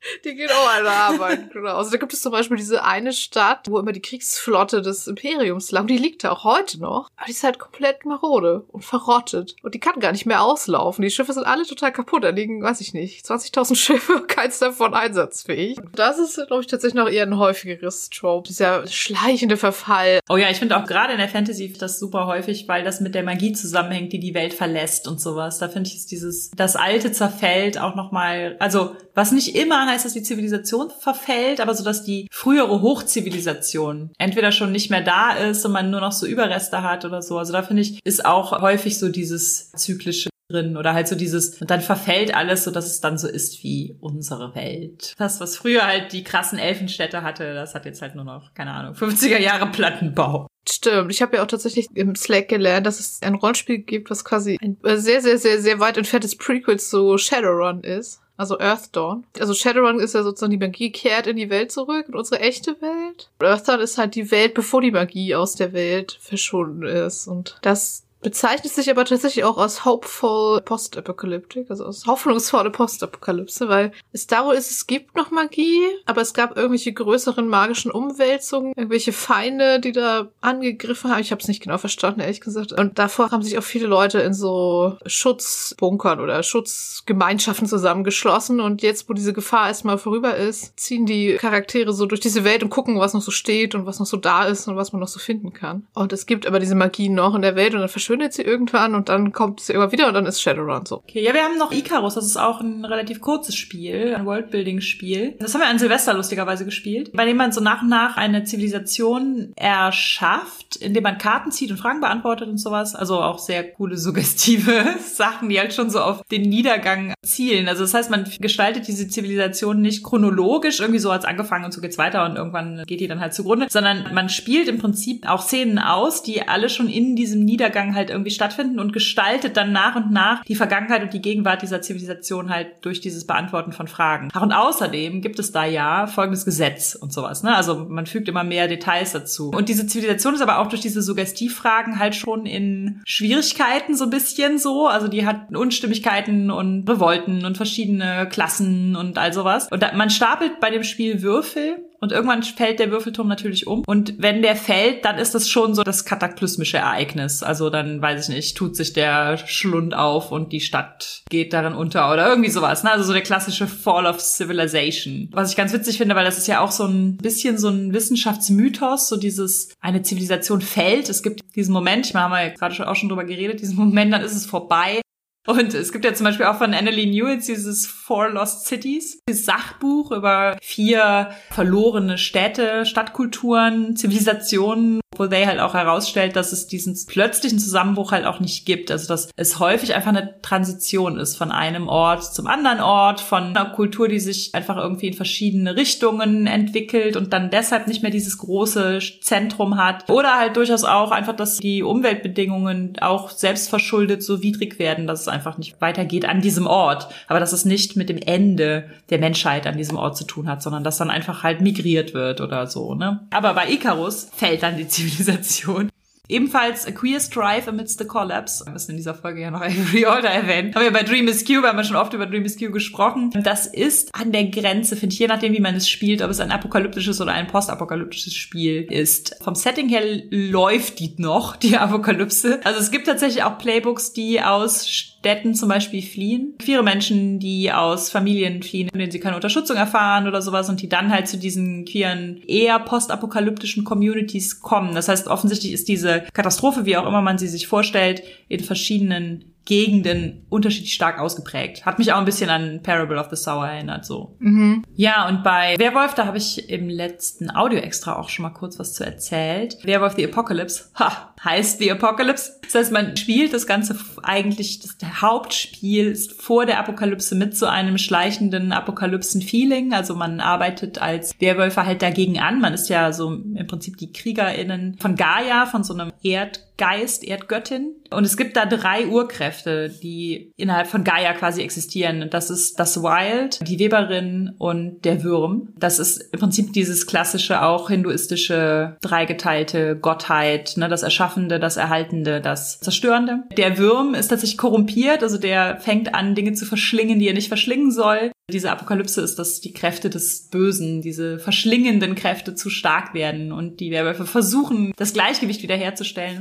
Die 0.24 0.34
geht 0.34 0.50
auch 0.50 0.68
eine 0.68 0.88
Arbeit, 0.88 1.50
genau. 1.52 1.76
Also 1.76 1.90
da 1.90 1.96
gibt 1.96 2.12
es 2.12 2.22
zum 2.22 2.32
Beispiel 2.32 2.56
diese 2.56 2.84
eine 2.84 3.12
Stadt, 3.12 3.66
wo 3.68 3.78
immer 3.78 3.92
die 3.92 4.02
Kriegsflotte 4.02 4.82
des 4.82 5.06
Imperiums 5.06 5.70
lag. 5.70 5.86
Die 5.86 5.98
liegt 5.98 6.24
da 6.24 6.32
auch 6.32 6.44
heute 6.44 6.80
noch. 6.80 7.08
Aber 7.16 7.26
die 7.26 7.32
ist 7.32 7.44
halt 7.44 7.58
komplett 7.58 8.04
marode 8.04 8.64
und 8.68 8.84
verrottet. 8.84 9.56
Und 9.62 9.74
die 9.74 9.80
kann 9.80 10.00
gar 10.00 10.12
nicht 10.12 10.26
mehr 10.26 10.42
auslaufen. 10.42 11.02
Die 11.02 11.10
Schiffe 11.10 11.32
sind 11.32 11.44
alle 11.44 11.64
total 11.64 11.92
kaputt. 11.92 12.24
Da 12.24 12.30
liegen, 12.30 12.62
weiß 12.62 12.80
ich 12.80 12.94
nicht, 12.94 13.24
20.000 13.26 13.74
Schiffe, 13.76 14.24
keins 14.26 14.58
davon 14.58 14.94
einsatzfähig. 14.94 15.78
Das 15.94 16.18
ist, 16.18 16.36
glaube 16.46 16.62
ich, 16.62 16.68
tatsächlich 16.68 16.94
noch 16.94 17.08
eher 17.08 17.24
ein 17.24 17.38
häufigeres 17.38 18.10
Trope. 18.10 18.48
Dieser 18.48 18.86
schleichende 18.86 19.56
Verfall. 19.56 20.20
Oh 20.28 20.36
ja, 20.36 20.50
ich 20.50 20.58
finde 20.58 20.76
auch 20.76 20.86
gerade 20.86 21.12
in 21.12 21.18
der 21.18 21.28
Fantasy 21.28 21.72
das 21.78 21.98
super 21.98 22.26
häufig, 22.26 22.68
weil 22.68 22.84
das 22.84 23.00
mit 23.00 23.14
der 23.14 23.22
Magie 23.22 23.52
zusammenhängt, 23.52 24.12
die 24.12 24.20
die 24.20 24.34
Welt 24.34 24.54
verlässt 24.54 25.08
und 25.08 25.20
sowas. 25.20 25.58
Da 25.58 25.68
finde 25.68 25.88
ich 25.88 25.96
ist 25.96 26.10
dieses, 26.10 26.50
das 26.52 26.76
Alte 26.76 27.12
zerfällt 27.12 27.78
auch 27.78 27.94
nochmal, 27.94 28.56
also 28.58 28.96
was 29.14 29.32
nicht 29.32 29.56
immer 29.56 29.87
heißt, 29.88 30.04
dass 30.04 30.12
die 30.12 30.22
Zivilisation 30.22 30.90
verfällt, 30.90 31.60
aber 31.60 31.74
so, 31.74 31.84
dass 31.84 32.04
die 32.04 32.28
frühere 32.30 32.82
Hochzivilisation 32.82 34.10
entweder 34.18 34.52
schon 34.52 34.72
nicht 34.72 34.90
mehr 34.90 35.02
da 35.02 35.32
ist 35.32 35.64
und 35.64 35.72
man 35.72 35.90
nur 35.90 36.00
noch 36.00 36.12
so 36.12 36.26
Überreste 36.26 36.82
hat 36.82 37.04
oder 37.04 37.22
so. 37.22 37.38
Also 37.38 37.52
da 37.52 37.62
finde 37.62 37.82
ich, 37.82 38.00
ist 38.04 38.24
auch 38.24 38.60
häufig 38.60 38.98
so 38.98 39.08
dieses 39.08 39.72
zyklische 39.72 40.30
drin 40.50 40.76
oder 40.76 40.94
halt 40.94 41.08
so 41.08 41.14
dieses, 41.14 41.60
und 41.60 41.70
dann 41.70 41.80
verfällt 41.80 42.34
alles, 42.34 42.64
so 42.64 42.70
dass 42.70 42.86
es 42.86 43.00
dann 43.00 43.18
so 43.18 43.28
ist 43.28 43.62
wie 43.62 43.96
unsere 44.00 44.54
Welt. 44.54 45.14
Das, 45.18 45.40
was 45.40 45.56
früher 45.56 45.86
halt 45.86 46.12
die 46.12 46.24
krassen 46.24 46.58
Elfenstädte 46.58 47.22
hatte, 47.22 47.54
das 47.54 47.74
hat 47.74 47.84
jetzt 47.84 48.00
halt 48.00 48.14
nur 48.14 48.24
noch, 48.24 48.54
keine 48.54 48.72
Ahnung, 48.72 48.94
50er 48.94 49.38
Jahre 49.38 49.66
Plattenbau. 49.70 50.46
Stimmt. 50.68 51.10
Ich 51.10 51.22
habe 51.22 51.36
ja 51.36 51.42
auch 51.42 51.46
tatsächlich 51.46 51.88
im 51.94 52.14
Slack 52.14 52.48
gelernt, 52.48 52.86
dass 52.86 53.00
es 53.00 53.20
ein 53.22 53.34
Rollenspiel 53.34 53.78
gibt, 53.78 54.10
was 54.10 54.24
quasi 54.24 54.58
ein 54.62 54.76
sehr, 54.82 55.22
sehr, 55.22 55.38
sehr, 55.38 55.60
sehr 55.60 55.80
weit 55.80 55.96
entferntes 55.96 56.36
Prequel 56.36 56.78
zu 56.78 57.16
Shadowrun 57.16 57.82
ist. 57.82 58.20
Also 58.36 58.60
Earth 58.60 58.94
Dawn. 58.94 59.26
Also 59.40 59.52
Shadowrun 59.52 59.98
ist 59.98 60.14
ja 60.14 60.22
sozusagen 60.22 60.52
die 60.52 60.58
Magie 60.58 60.92
kehrt 60.92 61.26
in 61.26 61.36
die 61.36 61.50
Welt 61.50 61.72
zurück, 61.72 62.06
in 62.08 62.14
unsere 62.14 62.40
echte 62.40 62.80
Welt. 62.80 63.30
Earth 63.40 63.66
Dawn 63.66 63.80
ist 63.80 63.98
halt 63.98 64.14
die 64.14 64.30
Welt, 64.30 64.54
bevor 64.54 64.80
die 64.80 64.92
Magie 64.92 65.34
aus 65.34 65.56
der 65.56 65.72
Welt 65.72 66.18
verschwunden 66.20 66.84
ist. 66.84 67.26
Und 67.26 67.58
das 67.62 68.04
bezeichnet 68.20 68.72
sich 68.72 68.90
aber 68.90 69.04
tatsächlich 69.04 69.44
auch 69.44 69.58
als 69.58 69.84
hopeful 69.84 70.60
post-apocalyptic, 70.62 71.70
also 71.70 71.84
als 71.84 72.06
hoffnungsvolle 72.06 72.70
Postapokalypse, 72.70 73.68
weil 73.68 73.92
es 74.12 74.26
darum 74.26 74.52
ist, 74.52 74.70
es 74.70 74.86
gibt 74.86 75.16
noch 75.16 75.30
Magie, 75.30 75.82
aber 76.06 76.20
es 76.20 76.34
gab 76.34 76.56
irgendwelche 76.56 76.92
größeren 76.92 77.46
magischen 77.46 77.90
Umwälzungen, 77.90 78.72
irgendwelche 78.76 79.12
Feinde, 79.12 79.80
die 79.80 79.92
da 79.92 80.28
angegriffen 80.40 81.10
haben. 81.10 81.20
Ich 81.20 81.30
habe 81.30 81.40
es 81.40 81.48
nicht 81.48 81.62
genau 81.62 81.78
verstanden, 81.78 82.20
ehrlich 82.20 82.40
gesagt. 82.40 82.72
Und 82.72 82.98
davor 82.98 83.30
haben 83.30 83.42
sich 83.42 83.56
auch 83.58 83.62
viele 83.62 83.86
Leute 83.86 84.20
in 84.20 84.34
so 84.34 84.96
Schutzbunkern 85.06 86.20
oder 86.20 86.42
Schutzgemeinschaften 86.42 87.66
zusammengeschlossen. 87.66 88.60
Und 88.60 88.82
jetzt, 88.82 89.08
wo 89.08 89.12
diese 89.12 89.32
Gefahr 89.32 89.68
erstmal 89.68 89.98
vorüber 89.98 90.36
ist, 90.36 90.78
ziehen 90.78 91.06
die 91.06 91.36
Charaktere 91.36 91.92
so 91.92 92.06
durch 92.06 92.20
diese 92.20 92.44
Welt 92.44 92.62
und 92.62 92.70
gucken, 92.70 92.98
was 92.98 93.14
noch 93.14 93.22
so 93.22 93.30
steht 93.30 93.74
und 93.74 93.86
was 93.86 94.00
noch 94.00 94.06
so 94.06 94.16
da 94.16 94.44
ist 94.44 94.66
und 94.68 94.76
was 94.76 94.92
man 94.92 95.00
noch 95.00 95.08
so 95.08 95.18
finden 95.18 95.52
kann. 95.52 95.86
Und 95.94 96.12
es 96.12 96.26
gibt 96.26 96.46
aber 96.46 96.58
diese 96.58 96.74
Magie 96.74 97.08
noch 97.08 97.34
in 97.34 97.42
der 97.42 97.56
Welt 97.56 97.74
und 97.74 97.80
dann 97.80 97.88
verschwindet 98.08 98.32
sie 98.32 98.42
irgendwann 98.42 98.94
und 98.94 99.10
dann 99.10 99.32
kommt 99.32 99.60
sie 99.60 99.74
immer 99.74 99.92
wieder 99.92 100.08
und 100.08 100.14
dann 100.14 100.24
ist 100.24 100.40
Shadowrun 100.40 100.86
so. 100.86 100.96
Okay, 100.96 101.22
ja, 101.22 101.34
wir 101.34 101.42
haben 101.42 101.58
noch 101.58 101.72
Icarus, 101.72 102.14
das 102.14 102.24
ist 102.24 102.38
auch 102.38 102.62
ein 102.62 102.86
relativ 102.86 103.20
kurzes 103.20 103.54
Spiel, 103.54 104.14
ein 104.14 104.24
Worldbuilding-Spiel. 104.24 105.36
Das 105.38 105.52
haben 105.52 105.60
wir 105.60 105.68
an 105.68 105.78
Silvester 105.78 106.14
lustigerweise 106.14 106.64
gespielt, 106.64 107.10
bei 107.12 107.26
dem 107.26 107.36
man 107.36 107.52
so 107.52 107.60
nach 107.60 107.82
und 107.82 107.90
nach 107.90 108.16
eine 108.16 108.44
Zivilisation 108.44 109.52
erschafft, 109.56 110.76
indem 110.76 111.02
man 111.02 111.18
Karten 111.18 111.50
zieht 111.50 111.70
und 111.70 111.76
Fragen 111.76 112.00
beantwortet 112.00 112.48
und 112.48 112.56
sowas. 112.56 112.94
Also 112.94 113.20
auch 113.20 113.38
sehr 113.38 113.62
coole, 113.72 113.98
suggestive 113.98 114.94
Sachen, 115.04 115.50
die 115.50 115.58
halt 115.58 115.74
schon 115.74 115.90
so 115.90 116.00
auf 116.00 116.22
den 116.30 116.48
Niedergang 116.48 117.12
zielen. 117.22 117.68
Also 117.68 117.82
das 117.82 117.92
heißt, 117.92 118.10
man 118.10 118.24
gestaltet 118.40 118.88
diese 118.88 119.08
Zivilisation 119.08 119.82
nicht 119.82 120.02
chronologisch, 120.02 120.80
irgendwie 120.80 120.98
so 120.98 121.10
als 121.10 121.26
angefangen 121.26 121.66
und 121.66 121.72
so 121.72 121.82
geht's 121.82 121.98
weiter 121.98 122.24
und 122.24 122.36
irgendwann 122.36 122.84
geht 122.86 123.00
die 123.00 123.08
dann 123.08 123.20
halt 123.20 123.34
zugrunde, 123.34 123.66
sondern 123.68 124.14
man 124.14 124.30
spielt 124.30 124.66
im 124.68 124.78
Prinzip 124.78 125.28
auch 125.28 125.42
Szenen 125.42 125.78
aus, 125.78 126.22
die 126.22 126.48
alle 126.48 126.70
schon 126.70 126.88
in 126.88 127.14
diesem 127.14 127.44
Niedergang 127.44 127.97
halt 127.98 128.10
irgendwie 128.10 128.30
stattfinden 128.30 128.80
und 128.80 128.92
gestaltet 128.92 129.56
dann 129.56 129.72
nach 129.72 129.96
und 129.96 130.10
nach 130.10 130.42
die 130.44 130.54
Vergangenheit 130.54 131.02
und 131.02 131.12
die 131.12 131.20
Gegenwart 131.20 131.62
dieser 131.62 131.82
Zivilisation 131.82 132.48
halt 132.50 132.68
durch 132.82 133.00
dieses 133.00 133.26
Beantworten 133.26 133.72
von 133.72 133.88
Fragen. 133.88 134.30
Ach, 134.32 134.42
und 134.42 134.52
außerdem 134.52 135.20
gibt 135.20 135.38
es 135.38 135.52
da 135.52 135.64
ja 135.64 136.06
folgendes 136.06 136.44
Gesetz 136.44 136.94
und 136.94 137.12
sowas, 137.12 137.42
ne? 137.42 137.54
Also 137.54 137.86
man 137.88 138.06
fügt 138.06 138.28
immer 138.28 138.44
mehr 138.44 138.68
Details 138.68 139.12
dazu. 139.12 139.50
Und 139.50 139.68
diese 139.68 139.86
Zivilisation 139.86 140.34
ist 140.34 140.40
aber 140.40 140.58
auch 140.58 140.68
durch 140.68 140.80
diese 140.80 141.02
Suggestivfragen 141.02 141.98
halt 141.98 142.14
schon 142.14 142.46
in 142.46 143.02
Schwierigkeiten 143.04 143.94
so 143.94 144.04
ein 144.04 144.10
bisschen 144.10 144.58
so. 144.58 144.86
Also 144.86 145.08
die 145.08 145.26
hat 145.26 145.54
Unstimmigkeiten 145.54 146.50
und 146.50 146.88
Revolten 146.88 147.44
und 147.44 147.56
verschiedene 147.56 148.28
Klassen 148.30 148.96
und 148.96 149.18
all 149.18 149.32
sowas. 149.32 149.68
Und 149.70 149.82
da, 149.82 149.92
man 149.94 150.10
stapelt 150.10 150.60
bei 150.60 150.70
dem 150.70 150.84
Spiel 150.84 151.22
Würfel 151.22 151.87
und 152.00 152.12
irgendwann 152.12 152.42
fällt 152.42 152.78
der 152.78 152.90
Würfelturm 152.90 153.28
natürlich 153.28 153.66
um. 153.66 153.82
Und 153.86 154.14
wenn 154.18 154.42
der 154.42 154.56
fällt, 154.56 155.04
dann 155.04 155.18
ist 155.18 155.34
das 155.34 155.48
schon 155.48 155.74
so 155.74 155.82
das 155.82 156.04
kataklysmische 156.04 156.78
Ereignis. 156.78 157.42
Also 157.42 157.70
dann, 157.70 158.00
weiß 158.00 158.28
ich 158.28 158.34
nicht, 158.34 158.56
tut 158.56 158.76
sich 158.76 158.92
der 158.92 159.36
Schlund 159.38 159.94
auf 159.94 160.30
und 160.30 160.52
die 160.52 160.60
Stadt 160.60 161.22
geht 161.28 161.52
darin 161.52 161.74
unter 161.74 162.12
oder 162.12 162.28
irgendwie 162.28 162.50
sowas. 162.50 162.84
Ne? 162.84 162.92
Also 162.92 163.04
so 163.04 163.12
der 163.12 163.22
klassische 163.22 163.66
Fall 163.66 164.06
of 164.06 164.20
Civilization. 164.20 165.28
Was 165.32 165.50
ich 165.50 165.56
ganz 165.56 165.72
witzig 165.72 165.98
finde, 165.98 166.14
weil 166.14 166.24
das 166.24 166.38
ist 166.38 166.46
ja 166.46 166.60
auch 166.60 166.70
so 166.70 166.84
ein 166.84 167.16
bisschen 167.16 167.58
so 167.58 167.68
ein 167.68 167.92
Wissenschaftsmythos, 167.92 169.08
so 169.08 169.16
dieses, 169.16 169.70
eine 169.80 170.02
Zivilisation 170.02 170.60
fällt. 170.60 171.08
Es 171.08 171.22
gibt 171.22 171.40
diesen 171.56 171.72
Moment, 171.72 172.06
ich 172.06 172.14
meine, 172.14 172.24
haben 172.24 172.32
wir 172.32 172.42
ja 172.42 172.54
gerade 172.54 172.88
auch 172.88 172.96
schon 172.96 173.08
drüber 173.08 173.24
geredet, 173.24 173.60
diesen 173.60 173.76
Moment, 173.76 174.12
dann 174.12 174.22
ist 174.22 174.34
es 174.34 174.46
vorbei. 174.46 175.00
Und 175.48 175.72
es 175.72 175.92
gibt 175.92 176.04
ja 176.04 176.12
zum 176.12 176.24
Beispiel 176.24 176.44
auch 176.44 176.58
von 176.58 176.74
Annalee 176.74 177.06
Newitz 177.06 177.46
dieses 177.46 177.86
Four 177.86 178.28
Lost 178.28 178.66
Cities, 178.66 179.22
dieses 179.26 179.46
Sachbuch 179.46 180.12
über 180.12 180.58
vier 180.60 181.30
verlorene 181.52 182.18
Städte, 182.18 182.84
Stadtkulturen, 182.84 183.96
Zivilisationen, 183.96 185.00
they 185.26 185.46
halt 185.46 185.60
auch 185.60 185.74
herausstellt, 185.74 186.36
dass 186.36 186.52
es 186.52 186.66
diesen 186.66 186.96
plötzlichen 187.06 187.58
Zusammenbruch 187.58 188.12
halt 188.12 188.26
auch 188.26 188.40
nicht 188.40 188.66
gibt. 188.66 188.90
Also 188.90 189.08
dass 189.08 189.30
es 189.36 189.58
häufig 189.58 189.94
einfach 189.94 190.10
eine 190.10 190.40
Transition 190.42 191.18
ist 191.18 191.36
von 191.36 191.50
einem 191.50 191.88
Ort 191.88 192.24
zum 192.34 192.46
anderen 192.46 192.80
Ort, 192.80 193.20
von 193.20 193.44
einer 193.56 193.70
Kultur, 193.70 194.08
die 194.08 194.20
sich 194.20 194.54
einfach 194.54 194.76
irgendwie 194.76 195.08
in 195.08 195.14
verschiedene 195.14 195.76
Richtungen 195.76 196.46
entwickelt 196.46 197.16
und 197.16 197.32
dann 197.32 197.50
deshalb 197.50 197.86
nicht 197.86 198.02
mehr 198.02 198.10
dieses 198.10 198.38
große 198.38 199.00
Zentrum 199.20 199.76
hat. 199.76 200.08
Oder 200.10 200.38
halt 200.38 200.56
durchaus 200.56 200.84
auch 200.84 201.10
einfach, 201.10 201.34
dass 201.34 201.58
die 201.58 201.82
Umweltbedingungen 201.82 202.94
auch 203.00 203.30
selbstverschuldet 203.30 204.22
so 204.22 204.42
widrig 204.42 204.78
werden, 204.78 205.06
dass 205.06 205.22
es 205.22 205.28
einfach 205.28 205.58
nicht 205.58 205.80
weitergeht 205.80 206.24
an 206.24 206.40
diesem 206.40 206.66
Ort. 206.66 207.08
Aber 207.26 207.40
dass 207.40 207.52
es 207.52 207.64
nicht 207.64 207.96
mit 207.96 208.08
dem 208.08 208.18
Ende 208.18 208.90
der 209.10 209.18
Menschheit 209.18 209.66
an 209.66 209.76
diesem 209.76 209.96
Ort 209.96 210.16
zu 210.16 210.24
tun 210.24 210.48
hat, 210.48 210.62
sondern 210.62 210.84
dass 210.84 210.98
dann 210.98 211.10
einfach 211.10 211.42
halt 211.42 211.60
migriert 211.60 212.14
wird 212.14 212.40
oder 212.40 212.66
so, 212.66 212.94
ne? 212.94 213.20
Aber 213.30 213.54
bei 213.54 213.70
Icarus 213.70 214.30
fällt 214.34 214.62
dann 214.62 214.76
die 214.76 214.86
Zivilisation. 214.88 215.07
Zivilisation. 215.08 215.88
Ebenfalls 216.30 216.86
A 216.86 216.90
Queer 216.90 217.20
Strife 217.20 217.70
Amidst 217.70 217.98
the 217.98 218.04
Collapse. 218.04 218.62
Wir 218.66 218.72
müssen 218.74 218.90
in 218.90 218.96
dieser 218.98 219.14
Folge 219.14 219.40
ja 219.40 219.50
noch 219.50 219.62
Avery 219.62 220.04
Order 220.04 220.28
erwähnen. 220.28 220.74
Haben 220.74 220.84
wir 220.84 220.92
bei 220.92 221.02
Dream 221.02 221.26
is 221.26 221.42
Q, 221.46 221.62
haben 221.62 221.78
wir 221.78 221.84
schon 221.84 221.96
oft 221.96 222.12
über 222.12 222.26
Dream 222.26 222.44
is 222.44 222.58
Q 222.58 222.70
gesprochen. 222.70 223.30
Das 223.42 223.66
ist 223.66 224.14
an 224.14 224.30
der 224.30 224.44
Grenze, 224.44 224.96
finde 224.96 225.14
ich, 225.14 225.18
je 225.18 225.26
nachdem, 225.26 225.54
wie 225.54 225.60
man 225.60 225.74
es 225.74 225.88
spielt, 225.88 226.20
ob 226.20 226.30
es 226.30 226.40
ein 226.40 226.50
apokalyptisches 226.50 227.22
oder 227.22 227.32
ein 227.32 227.46
postapokalyptisches 227.46 228.34
Spiel 228.34 228.86
ist. 228.90 229.36
Vom 229.40 229.54
Setting 229.54 229.88
her 229.88 230.02
läuft 230.30 230.98
die 230.98 231.14
noch, 231.16 231.56
die 231.56 231.78
Apokalypse. 231.78 232.60
Also 232.62 232.78
es 232.78 232.90
gibt 232.90 233.06
tatsächlich 233.06 233.42
auch 233.42 233.56
Playbooks, 233.56 234.12
die 234.12 234.42
aus 234.42 234.86
Städten 235.18 235.54
zum 235.54 235.68
Beispiel 235.68 236.02
fliehen. 236.02 236.54
Queere 236.58 236.82
Menschen, 236.82 237.38
die 237.40 237.72
aus 237.72 238.10
Familien 238.10 238.62
fliehen, 238.62 238.88
in 238.92 238.98
denen 238.98 239.10
sie 239.10 239.18
keine 239.18 239.34
Unterstützung 239.34 239.76
erfahren 239.76 240.28
oder 240.28 240.42
sowas 240.42 240.68
und 240.68 240.82
die 240.82 240.88
dann 240.88 241.10
halt 241.10 241.26
zu 241.26 241.38
diesen 241.38 241.86
queeren, 241.86 242.42
eher 242.46 242.78
postapokalyptischen 242.78 243.84
Communities 243.84 244.60
kommen. 244.60 244.94
Das 244.94 245.08
heißt, 245.08 245.26
offensichtlich 245.26 245.72
ist 245.72 245.88
diese 245.88 246.17
Katastrophe, 246.32 246.86
wie 246.86 246.96
auch 246.96 247.06
immer 247.06 247.22
man 247.22 247.38
sie 247.38 247.48
sich 247.48 247.66
vorstellt, 247.66 248.22
in 248.48 248.60
verschiedenen 248.60 249.54
Gegenden 249.68 250.46
unterschiedlich 250.48 250.94
stark 250.94 251.20
ausgeprägt. 251.20 251.84
Hat 251.84 251.98
mich 251.98 252.14
auch 252.14 252.18
ein 252.18 252.24
bisschen 252.24 252.48
an 252.48 252.80
Parable 252.82 253.20
of 253.20 253.28
the 253.28 253.36
Sour 253.36 253.68
erinnert, 253.68 254.06
so. 254.06 254.34
Mhm. 254.38 254.82
Ja, 254.94 255.28
und 255.28 255.44
bei 255.44 255.76
Werwolf, 255.78 256.14
da 256.14 256.24
habe 256.24 256.38
ich 256.38 256.70
im 256.70 256.88
letzten 256.88 257.54
Audio 257.54 257.78
extra 257.78 258.16
auch 258.16 258.30
schon 258.30 258.44
mal 258.44 258.54
kurz 258.54 258.78
was 258.78 258.94
zu 258.94 259.04
erzählt. 259.04 259.76
Werwolf 259.84 260.14
the 260.16 260.24
Apocalypse, 260.24 260.84
ha, 260.94 261.34
heißt 261.44 261.80
The 261.80 261.92
Apocalypse. 261.92 262.52
Das 262.62 262.76
heißt, 262.76 262.92
man 262.92 263.14
spielt 263.18 263.52
das 263.52 263.66
Ganze 263.66 263.94
eigentlich, 264.22 264.80
das 264.80 264.96
Hauptspiel 265.20 266.06
ist 266.06 266.40
vor 266.40 266.64
der 266.64 266.78
Apokalypse 266.78 267.34
mit 267.34 267.54
so 267.54 267.66
einem 267.66 267.98
schleichenden 267.98 268.72
Apokalypsen-Feeling. 268.72 269.92
Also 269.92 270.14
man 270.14 270.40
arbeitet 270.40 271.02
als 271.02 271.38
Werwölfe 271.40 271.84
halt 271.84 272.00
dagegen 272.00 272.38
an. 272.38 272.60
Man 272.60 272.72
ist 272.72 272.88
ja 272.88 273.12
so 273.12 273.34
im 273.34 273.66
Prinzip 273.66 273.98
die 273.98 274.12
KriegerInnen 274.12 274.96
von 274.98 275.14
Gaia, 275.14 275.66
von 275.66 275.84
so 275.84 275.92
einem 275.92 276.10
Erd 276.22 276.67
Geist, 276.78 277.24
Erdgöttin. 277.24 277.96
Und 278.10 278.24
es 278.24 278.36
gibt 278.36 278.56
da 278.56 278.64
drei 278.64 279.06
Urkräfte, 279.06 279.90
die 279.90 280.52
innerhalb 280.56 280.86
von 280.86 281.04
Gaia 281.04 281.34
quasi 281.34 281.60
existieren. 281.60 282.28
Das 282.30 282.48
ist 282.48 282.80
das 282.80 283.02
Wild, 283.02 283.58
die 283.68 283.78
Weberin 283.78 284.54
und 284.58 285.04
der 285.04 285.22
Würm. 285.22 285.74
Das 285.76 285.98
ist 285.98 286.32
im 286.32 286.38
Prinzip 286.40 286.72
dieses 286.72 287.06
klassische, 287.06 287.62
auch 287.62 287.90
hinduistische, 287.90 288.96
dreigeteilte 289.02 289.96
Gottheit, 289.96 290.76
ne, 290.76 290.88
das 290.88 291.02
Erschaffende, 291.02 291.58
das 291.58 291.76
Erhaltende, 291.76 292.40
das 292.40 292.80
Zerstörende. 292.80 293.42
Der 293.56 293.76
Würm 293.76 294.14
ist 294.14 294.28
tatsächlich 294.28 294.58
korrumpiert, 294.58 295.22
also 295.22 295.36
der 295.36 295.78
fängt 295.80 296.14
an, 296.14 296.34
Dinge 296.34 296.54
zu 296.54 296.64
verschlingen, 296.64 297.18
die 297.18 297.28
er 297.28 297.34
nicht 297.34 297.48
verschlingen 297.48 297.90
soll. 297.90 298.30
Diese 298.50 298.70
Apokalypse 298.70 299.20
ist, 299.20 299.38
dass 299.38 299.60
die 299.60 299.74
Kräfte 299.74 300.08
des 300.08 300.48
Bösen, 300.48 301.02
diese 301.02 301.38
verschlingenden 301.38 302.14
Kräfte 302.14 302.54
zu 302.54 302.70
stark 302.70 303.12
werden 303.12 303.52
und 303.52 303.80
die 303.80 303.90
Werwölfe 303.90 304.24
versuchen, 304.24 304.92
das 304.96 305.12
Gleichgewicht 305.12 305.62
wiederherzustellen. 305.62 306.40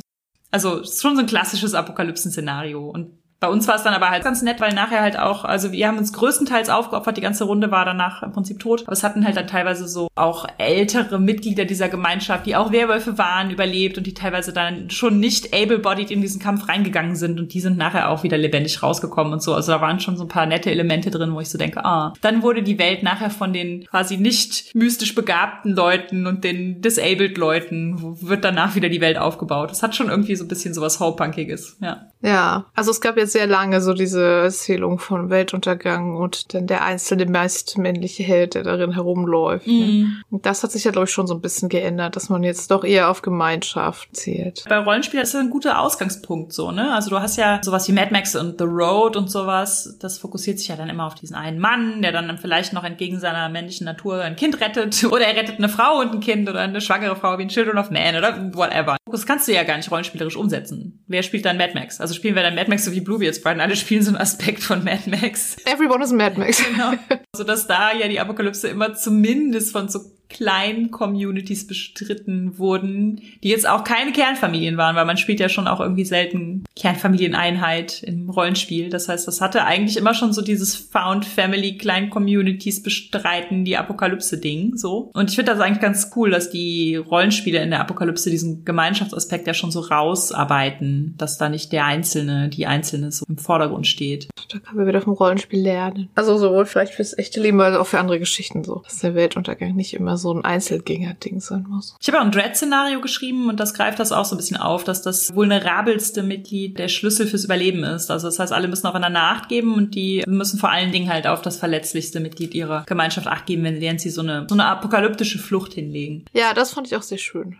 Also 0.51 0.83
schon 0.83 1.15
so 1.15 1.21
ein 1.21 1.27
klassisches 1.27 1.73
Apokalypsen-Szenario. 1.73 2.89
Und 2.89 3.17
bei 3.39 3.49
uns 3.49 3.67
war 3.67 3.75
es 3.75 3.83
dann 3.83 3.93
aber 3.93 4.09
halt 4.09 4.23
ganz 4.23 4.41
nett, 4.41 4.59
weil 4.59 4.73
nachher 4.73 5.01
halt 5.01 5.19
auch, 5.19 5.45
also 5.45 5.71
wir 5.71 5.87
haben 5.87 5.99
uns 5.99 6.11
größtenteils 6.13 6.69
aufgeopfert, 6.69 7.17
die 7.17 7.21
ganze 7.21 7.43
Runde 7.43 7.69
war 7.69 7.85
danach 7.85 8.23
im 8.23 8.31
Prinzip 8.31 8.59
tot. 8.59 8.83
Aber 8.83 8.93
es 8.93 9.03
hatten 9.03 9.23
halt 9.23 9.37
dann 9.37 9.45
teilweise 9.45 9.87
so 9.87 10.07
auch 10.15 10.47
ältere 10.57 11.19
Mitglieder 11.19 11.65
dieser 11.65 11.87
Gemeinschaft, 11.87 12.47
die 12.47 12.55
auch 12.55 12.71
Werwölfe 12.71 13.17
waren, 13.19 13.51
überlebt 13.51 13.97
und 13.97 14.07
die 14.07 14.15
teilweise 14.15 14.53
dann 14.53 14.89
schon 14.89 15.19
nicht 15.19 15.53
able-bodied 15.53 16.09
in 16.09 16.21
diesen 16.21 16.41
Kampf 16.41 16.67
reingegangen 16.67 17.15
sind 17.15 17.39
und 17.39 17.53
die 17.53 17.59
sind 17.59 17.77
nachher 17.77 18.09
auch 18.09 18.23
wieder 18.23 18.37
lebendig 18.37 18.81
rausgekommen 18.81 19.33
und 19.33 19.43
so. 19.43 19.53
Also 19.53 19.71
da 19.71 19.81
waren 19.81 19.99
schon 19.99 20.17
so 20.17 20.23
ein 20.23 20.29
paar 20.29 20.47
nette 20.47 20.71
Elemente 20.71 21.11
drin, 21.11 21.33
wo 21.33 21.39
ich 21.39 21.49
so 21.49 21.59
denke, 21.59 21.85
ah. 21.85 22.13
Dann 22.21 22.41
wurde 22.41 22.63
die 22.63 22.79
Welt 22.79 23.03
nachher 23.03 23.29
von 23.29 23.53
den 23.53 23.85
quasi 23.85 24.17
nicht 24.17 24.73
mystisch 24.73 25.13
begabten 25.13 25.75
Leuten 25.75 26.25
und 26.25 26.43
den 26.43 26.81
disabled 26.81 27.37
Leuten, 27.37 28.17
wird 28.21 28.43
danach 28.43 28.73
wieder 28.73 28.89
die 28.89 29.01
Welt 29.01 29.19
aufgebaut. 29.19 29.69
Das 29.69 29.83
hat 29.83 29.95
schon 29.95 30.09
irgendwie 30.09 30.35
so 30.35 30.43
ein 30.43 30.47
bisschen 30.47 30.73
sowas 30.73 30.99
Hope-Punkiges, 30.99 31.77
ja. 31.81 32.07
Ja, 32.21 32.65
also 32.73 32.89
es 32.89 32.99
gab 32.99 33.15
ja 33.15 33.26
sehr 33.27 33.47
lange 33.47 33.81
so 33.81 33.93
diese 33.93 34.23
Erzählung 34.23 34.99
von 34.99 35.29
Weltuntergang 35.29 36.15
und 36.15 36.53
dann 36.53 36.67
der 36.67 36.83
einzelne 36.83 37.25
meist 37.25 37.77
männliche 37.77 38.23
Held, 38.23 38.55
der 38.55 38.63
darin 38.63 38.93
herumläuft. 38.93 39.67
Ne? 39.67 39.73
Mhm. 39.73 40.17
Und 40.29 40.45
das 40.45 40.63
hat 40.63 40.71
sich 40.71 40.83
ja, 40.83 40.91
glaube 40.91 41.05
ich, 41.05 41.11
schon 41.11 41.27
so 41.27 41.33
ein 41.33 41.41
bisschen 41.41 41.69
geändert, 41.69 42.15
dass 42.15 42.29
man 42.29 42.43
jetzt 42.43 42.71
doch 42.71 42.83
eher 42.83 43.09
auf 43.09 43.21
Gemeinschaft 43.21 44.15
zählt. 44.15 44.63
Bei 44.69 44.77
Rollenspielen 44.77 45.23
ist 45.23 45.33
das 45.33 45.41
ein 45.41 45.49
guter 45.49 45.79
Ausgangspunkt 45.79 46.53
so, 46.53 46.71
ne? 46.71 46.93
Also 46.93 47.09
du 47.09 47.19
hast 47.19 47.37
ja 47.37 47.59
sowas 47.61 47.87
wie 47.87 47.93
Mad 47.93 48.11
Max 48.11 48.35
und 48.35 48.57
The 48.57 48.65
Road 48.65 49.15
und 49.15 49.29
sowas. 49.29 49.97
Das 49.99 50.17
fokussiert 50.17 50.59
sich 50.59 50.67
ja 50.67 50.75
dann 50.75 50.89
immer 50.89 51.05
auf 51.05 51.15
diesen 51.15 51.35
einen 51.35 51.59
Mann, 51.59 52.01
der 52.01 52.11
dann 52.11 52.37
vielleicht 52.37 52.73
noch 52.73 52.83
entgegen 52.83 53.19
seiner 53.19 53.49
männlichen 53.49 53.85
Natur 53.85 54.21
ein 54.21 54.35
Kind 54.35 54.61
rettet. 54.61 55.03
Oder 55.11 55.25
er 55.25 55.35
rettet 55.35 55.57
eine 55.57 55.69
Frau 55.69 55.99
und 55.99 56.13
ein 56.13 56.19
Kind 56.19 56.49
oder 56.49 56.61
eine 56.61 56.81
schwangere 56.81 57.15
Frau 57.15 57.37
wie 57.37 57.43
ein 57.43 57.49
Children 57.49 57.77
of 57.77 57.89
Man 57.91 58.15
oder 58.15 58.53
whatever. 58.53 58.97
Das 59.09 59.25
kannst 59.25 59.47
du 59.47 59.53
ja 59.53 59.63
gar 59.63 59.77
nicht 59.77 59.89
rollenspielerisch 59.89 60.35
umsetzen. 60.35 61.03
Wer 61.07 61.23
spielt 61.23 61.45
dann 61.45 61.57
Mad 61.57 61.73
Max? 61.73 62.01
Also 62.01 62.13
spielen 62.13 62.35
wir 62.35 62.43
dann 62.43 62.55
Mad 62.55 62.69
Max 62.69 62.85
so 62.85 62.91
wie 62.91 63.01
Bluebeards 63.17 63.41
Bride. 63.41 63.61
Alle 63.61 63.75
spielen 63.75 64.03
so 64.03 64.09
einen 64.09 64.17
Aspekt 64.17 64.63
von 64.63 64.83
Mad 64.83 65.09
Max. 65.09 65.57
Everyone 65.65 66.03
is 66.03 66.11
Mad 66.11 66.37
Max. 66.37 66.63
Genau. 66.63 66.93
So 67.35 67.43
dass 67.43 67.67
da 67.67 67.93
ja 67.93 68.07
die 68.07 68.19
Apokalypse 68.19 68.67
immer 68.67 68.95
zumindest 68.95 69.71
von 69.71 69.89
so 69.89 69.99
kleinen 70.29 70.91
Communities 70.91 71.67
bestritten 71.67 72.57
wurden, 72.57 73.21
die 73.43 73.49
jetzt 73.49 73.67
auch 73.67 73.83
keine 73.83 74.11
Kernfamilien 74.11 74.77
waren, 74.77 74.95
weil 74.95 75.05
man 75.05 75.17
spielt 75.17 75.39
ja 75.39 75.49
schon 75.49 75.67
auch 75.67 75.79
irgendwie 75.79 76.05
selten 76.05 76.63
Kernfamilieneinheit 76.75 78.03
im 78.03 78.29
Rollenspiel. 78.29 78.89
Das 78.89 79.09
heißt, 79.09 79.27
das 79.27 79.41
hatte 79.41 79.65
eigentlich 79.65 79.97
immer 79.97 80.13
schon 80.13 80.33
so 80.33 80.41
dieses 80.41 80.75
Found 80.75 81.25
Family 81.25 81.77
kleinen 81.77 82.09
Communities 82.09 82.83
bestreiten 82.83 83.65
die 83.65 83.77
Apokalypse 83.77 84.37
Ding 84.37 84.75
so. 84.75 85.11
Und 85.13 85.29
ich 85.29 85.35
finde 85.35 85.51
das 85.51 85.61
eigentlich 85.61 85.81
ganz 85.81 86.11
cool, 86.15 86.29
dass 86.29 86.49
die 86.49 86.95
Rollenspiele 86.95 87.61
in 87.61 87.69
der 87.69 87.79
Apokalypse 87.79 88.29
diesen 88.29 88.65
Gemeinschaftsaspekt 88.65 89.47
ja 89.47 89.53
schon 89.53 89.71
so 89.71 89.79
rausarbeiten, 89.79 91.15
dass 91.17 91.37
da 91.37 91.49
nicht 91.49 91.71
der 91.71 91.85
Einzelne, 91.85 92.49
die 92.49 92.65
Einzelne 92.65 93.11
so 93.11 93.25
im 93.27 93.37
Vordergrund 93.37 93.87
steht. 93.87 94.27
Da 94.49 94.59
können 94.59 94.79
wir 94.79 94.87
wieder 94.87 95.01
vom 95.01 95.13
Rollenspiel 95.13 95.61
lernen. 95.61 96.09
Also 96.15 96.37
sowohl 96.37 96.65
vielleicht 96.65 96.93
fürs 96.93 97.17
echte 97.17 97.41
Leben, 97.41 97.59
als 97.59 97.75
auch 97.75 97.87
für 97.87 97.99
andere 97.99 98.19
Geschichten 98.19 98.63
so. 98.63 98.81
Dass 98.83 98.99
der 98.99 99.15
Weltuntergang 99.15 99.75
nicht 99.75 99.93
immer 99.93 100.16
so 100.17 100.33
ein 100.33 100.43
Einzelgänger-Ding 100.43 101.39
sein 101.39 101.65
muss. 101.69 101.95
Ich 102.01 102.07
habe 102.07 102.19
auch 102.19 102.25
ein 102.25 102.31
Dread-Szenario 102.31 103.01
geschrieben 103.01 103.49
und 103.49 103.59
das 103.59 103.73
greift 103.73 103.99
das 103.99 104.11
auch 104.11 104.25
so 104.25 104.35
ein 104.35 104.37
bisschen 104.37 104.57
auf, 104.57 104.83
dass 104.83 105.01
das 105.01 105.33
vulnerabelste 105.33 106.23
Mitglied 106.23 106.77
der 106.79 106.87
Schlüssel 106.87 107.27
fürs 107.27 107.45
Überleben 107.45 107.83
ist. 107.83 108.11
Also 108.11 108.27
das 108.27 108.39
heißt, 108.39 108.53
alle 108.53 108.67
müssen 108.67 108.87
aufeinander 108.87 109.21
Acht 109.21 109.49
geben 109.49 109.73
und 109.75 109.95
die 109.95 110.23
müssen 110.27 110.59
vor 110.59 110.69
allen 110.69 110.91
Dingen 110.91 111.09
halt 111.09 111.27
auf 111.27 111.41
das 111.41 111.57
verletzlichste 111.57 112.19
Mitglied 112.19 112.53
ihrer 112.53 112.83
Gemeinschaft 112.85 113.27
Acht 113.27 113.45
geben, 113.45 113.63
wenn 113.63 113.99
sie 113.99 114.09
so 114.09 114.21
eine, 114.21 114.45
so 114.49 114.55
eine 114.55 114.65
apokalyptische 114.65 115.39
Flucht 115.39 115.73
hinlegen. 115.73 116.25
Ja, 116.33 116.53
das 116.53 116.73
fand 116.73 116.87
ich 116.87 116.95
auch 116.95 117.01
sehr 117.01 117.17
schön. 117.17 117.57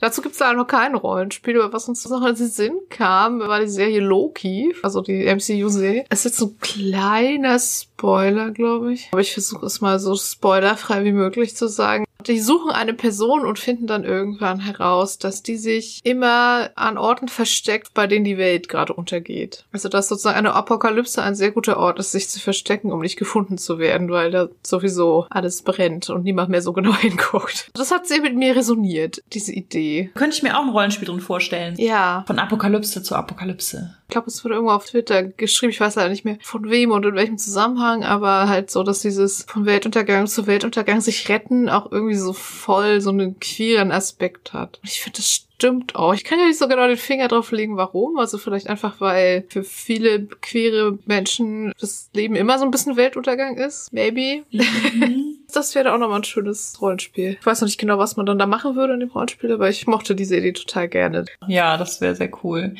Dazu 0.00 0.22
gibt's 0.22 0.38
leider 0.38 0.56
noch 0.56 0.66
kein 0.66 0.94
Rollenspiel, 0.94 1.60
aber 1.60 1.72
was 1.72 1.88
uns 1.88 2.08
noch 2.08 2.24
in 2.26 2.34
den 2.34 2.48
Sinn 2.48 2.78
kam, 2.90 3.40
war 3.40 3.60
die 3.60 3.68
Serie 3.68 4.00
Loki, 4.00 4.74
also 4.82 5.00
die 5.00 5.24
MCU-Serie. 5.24 6.04
Es 6.08 6.24
ist 6.24 6.40
jetzt 6.40 6.42
ein 6.42 6.58
kleiner 6.60 7.58
Spoiler, 7.58 8.50
glaube 8.50 8.92
ich. 8.92 9.08
Aber 9.12 9.20
ich 9.20 9.32
versuche 9.32 9.66
es 9.66 9.80
mal 9.80 9.98
so 9.98 10.14
spoilerfrei 10.14 11.04
wie 11.04 11.12
möglich 11.12 11.56
zu 11.56 11.68
sagen. 11.68 12.05
Die 12.26 12.40
suchen 12.40 12.70
eine 12.70 12.94
Person 12.94 13.46
und 13.46 13.58
finden 13.58 13.86
dann 13.86 14.04
irgendwann 14.04 14.60
heraus, 14.60 15.18
dass 15.18 15.42
die 15.42 15.56
sich 15.56 16.00
immer 16.04 16.70
an 16.74 16.98
Orten 16.98 17.28
versteckt, 17.28 17.94
bei 17.94 18.06
denen 18.06 18.24
die 18.24 18.38
Welt 18.38 18.68
gerade 18.68 18.92
untergeht. 18.92 19.64
Also 19.72 19.88
dass 19.88 20.08
sozusagen 20.08 20.38
eine 20.38 20.54
Apokalypse 20.54 21.22
ein 21.22 21.34
sehr 21.34 21.52
guter 21.52 21.76
Ort 21.78 21.98
ist, 21.98 22.12
sich 22.12 22.28
zu 22.28 22.40
verstecken, 22.40 22.92
um 22.92 23.00
nicht 23.00 23.16
gefunden 23.16 23.58
zu 23.58 23.78
werden, 23.78 24.10
weil 24.10 24.30
da 24.30 24.48
sowieso 24.62 25.26
alles 25.30 25.62
brennt 25.62 26.10
und 26.10 26.24
niemand 26.24 26.48
mehr 26.48 26.62
so 26.62 26.72
genau 26.76 26.94
hinguckt. 26.94 27.70
Das 27.74 27.90
hat 27.90 28.06
sehr 28.06 28.20
mit 28.20 28.36
mir 28.36 28.56
resoniert, 28.56 29.22
diese 29.32 29.52
Idee. 29.52 30.10
Könnte 30.14 30.36
ich 30.36 30.42
mir 30.42 30.58
auch 30.58 30.62
ein 30.62 30.70
Rollenspiel 30.70 31.06
drin 31.06 31.20
vorstellen. 31.20 31.74
Ja. 31.78 32.24
Von 32.26 32.38
Apokalypse 32.38 33.02
zu 33.02 33.14
Apokalypse. 33.14 33.94
Ich 34.08 34.12
glaube, 34.12 34.28
es 34.28 34.44
wurde 34.44 34.54
irgendwo 34.54 34.72
auf 34.72 34.86
Twitter 34.86 35.24
geschrieben, 35.24 35.70
ich 35.70 35.80
weiß 35.80 35.96
leider 35.96 36.10
nicht 36.10 36.24
mehr 36.24 36.38
von 36.40 36.70
wem 36.70 36.92
und 36.92 37.04
in 37.04 37.16
welchem 37.16 37.38
Zusammenhang, 37.38 38.04
aber 38.04 38.48
halt 38.48 38.70
so, 38.70 38.84
dass 38.84 39.00
dieses 39.00 39.44
von 39.48 39.66
Weltuntergang 39.66 40.28
zu 40.28 40.46
Weltuntergang 40.46 41.00
sich 41.00 41.28
retten 41.28 41.68
auch 41.68 41.90
irgendwie 41.90 42.14
so 42.14 42.32
voll 42.32 43.00
so 43.00 43.10
einen 43.10 43.40
queeren 43.40 43.90
Aspekt 43.90 44.52
hat. 44.52 44.78
Ich 44.84 45.00
finde, 45.00 45.16
das 45.16 45.46
stimmt 45.56 45.96
auch. 45.96 46.14
Ich 46.14 46.22
kann 46.22 46.38
ja 46.38 46.46
nicht 46.46 46.58
so 46.58 46.68
genau 46.68 46.86
den 46.86 46.96
Finger 46.96 47.28
drauf 47.28 47.50
legen, 47.50 47.76
warum. 47.76 48.18
Also 48.18 48.38
vielleicht 48.38 48.68
einfach, 48.68 49.00
weil 49.00 49.44
für 49.48 49.64
viele 49.64 50.26
queere 50.26 50.98
Menschen 51.06 51.72
das 51.80 52.10
Leben 52.14 52.36
immer 52.36 52.58
so 52.58 52.64
ein 52.64 52.70
bisschen 52.70 52.96
Weltuntergang 52.96 53.56
ist. 53.56 53.92
Maybe. 53.92 54.44
Das 55.54 55.74
wäre 55.76 55.94
auch 55.94 55.98
nochmal 55.98 56.20
ein 56.20 56.24
schönes 56.24 56.80
Rollenspiel. 56.82 57.36
Ich 57.38 57.46
weiß 57.46 57.60
noch 57.60 57.68
nicht 57.68 57.78
genau, 57.78 57.98
was 57.98 58.16
man 58.16 58.26
dann 58.26 58.38
da 58.38 58.46
machen 58.46 58.74
würde 58.74 58.94
in 58.94 59.00
dem 59.00 59.10
Rollenspiel, 59.10 59.52
aber 59.52 59.68
ich 59.70 59.86
mochte 59.86 60.14
diese 60.16 60.36
Idee 60.36 60.52
total 60.52 60.88
gerne. 60.88 61.24
Ja, 61.46 61.76
das 61.76 62.00
wäre 62.00 62.16
sehr 62.16 62.30
cool. 62.42 62.74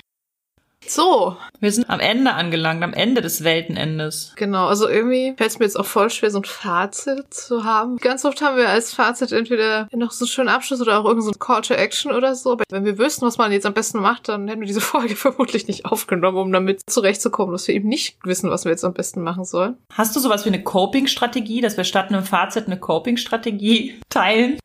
So, 0.89 1.37
Wir 1.61 1.73
sind 1.73 1.89
am 1.89 2.01
Ende 2.01 2.35
angelangt, 2.35 2.83
am 2.85 2.93
Ende 2.93 3.23
des 3.23 3.43
Weltenendes. 3.45 4.33
Genau, 4.37 4.67
also 4.67 4.89
irgendwie 4.89 5.35
fällt 5.37 5.51
es 5.51 5.59
mir 5.59 5.65
jetzt 5.65 5.79
auch 5.79 5.87
voll 5.87 6.11
schwer, 6.11 6.31
so 6.31 6.39
ein 6.39 6.45
Fazit 6.45 7.33
zu 7.33 7.65
haben. 7.65 7.97
Ganz 7.97 8.25
oft 8.25 8.43
haben 8.43 8.57
wir 8.57 8.69
als 8.69 8.93
Fazit 8.93 9.33
entweder 9.33 9.89
noch 9.93 10.11
so 10.11 10.25
einen 10.25 10.31
schönen 10.31 10.49
Abschluss 10.49 10.81
oder 10.81 11.01
auch 11.01 11.05
irgendein 11.05 11.33
so 11.33 11.39
Call 11.39 11.63
to 11.63 11.75
Action 11.75 12.13
oder 12.13 12.35
so. 12.35 12.53
Aber 12.53 12.65
wenn 12.71 12.85
wir 12.85 12.99
wüssten, 12.99 13.27
was 13.27 13.39
man 13.39 13.53
jetzt 13.53 13.67
am 13.67 13.75
besten 13.75 14.01
macht, 14.01 14.29
dann 14.29 14.49
hätten 14.49 14.61
wir 14.61 14.67
diese 14.67 14.81
Folge 14.83 15.17
vermutlich 15.17 15.67
nicht 15.67 15.87
aufgenommen, 15.87 16.39
um 16.39 16.53
damit 16.53 16.83
zurechtzukommen, 16.89 17.53
dass 17.53 17.67
wir 17.69 17.75
eben 17.75 17.89
nicht 17.89 18.19
wissen, 18.25 18.51
was 18.51 18.65
wir 18.65 18.73
jetzt 18.73 18.85
am 18.85 18.95
besten 18.95 19.23
machen 19.23 19.45
sollen. 19.45 19.77
Hast 19.93 20.15
du 20.15 20.21
sowas 20.21 20.45
wie 20.45 20.51
eine 20.51 20.63
Coping-Strategie, 20.63 21.61
dass 21.61 21.77
wir 21.77 21.85
statt 21.85 22.11
einem 22.11 22.25
Fazit 22.25 22.67
eine 22.67 22.79
Coping-Strategie 22.79 23.99
teilen? 24.09 24.59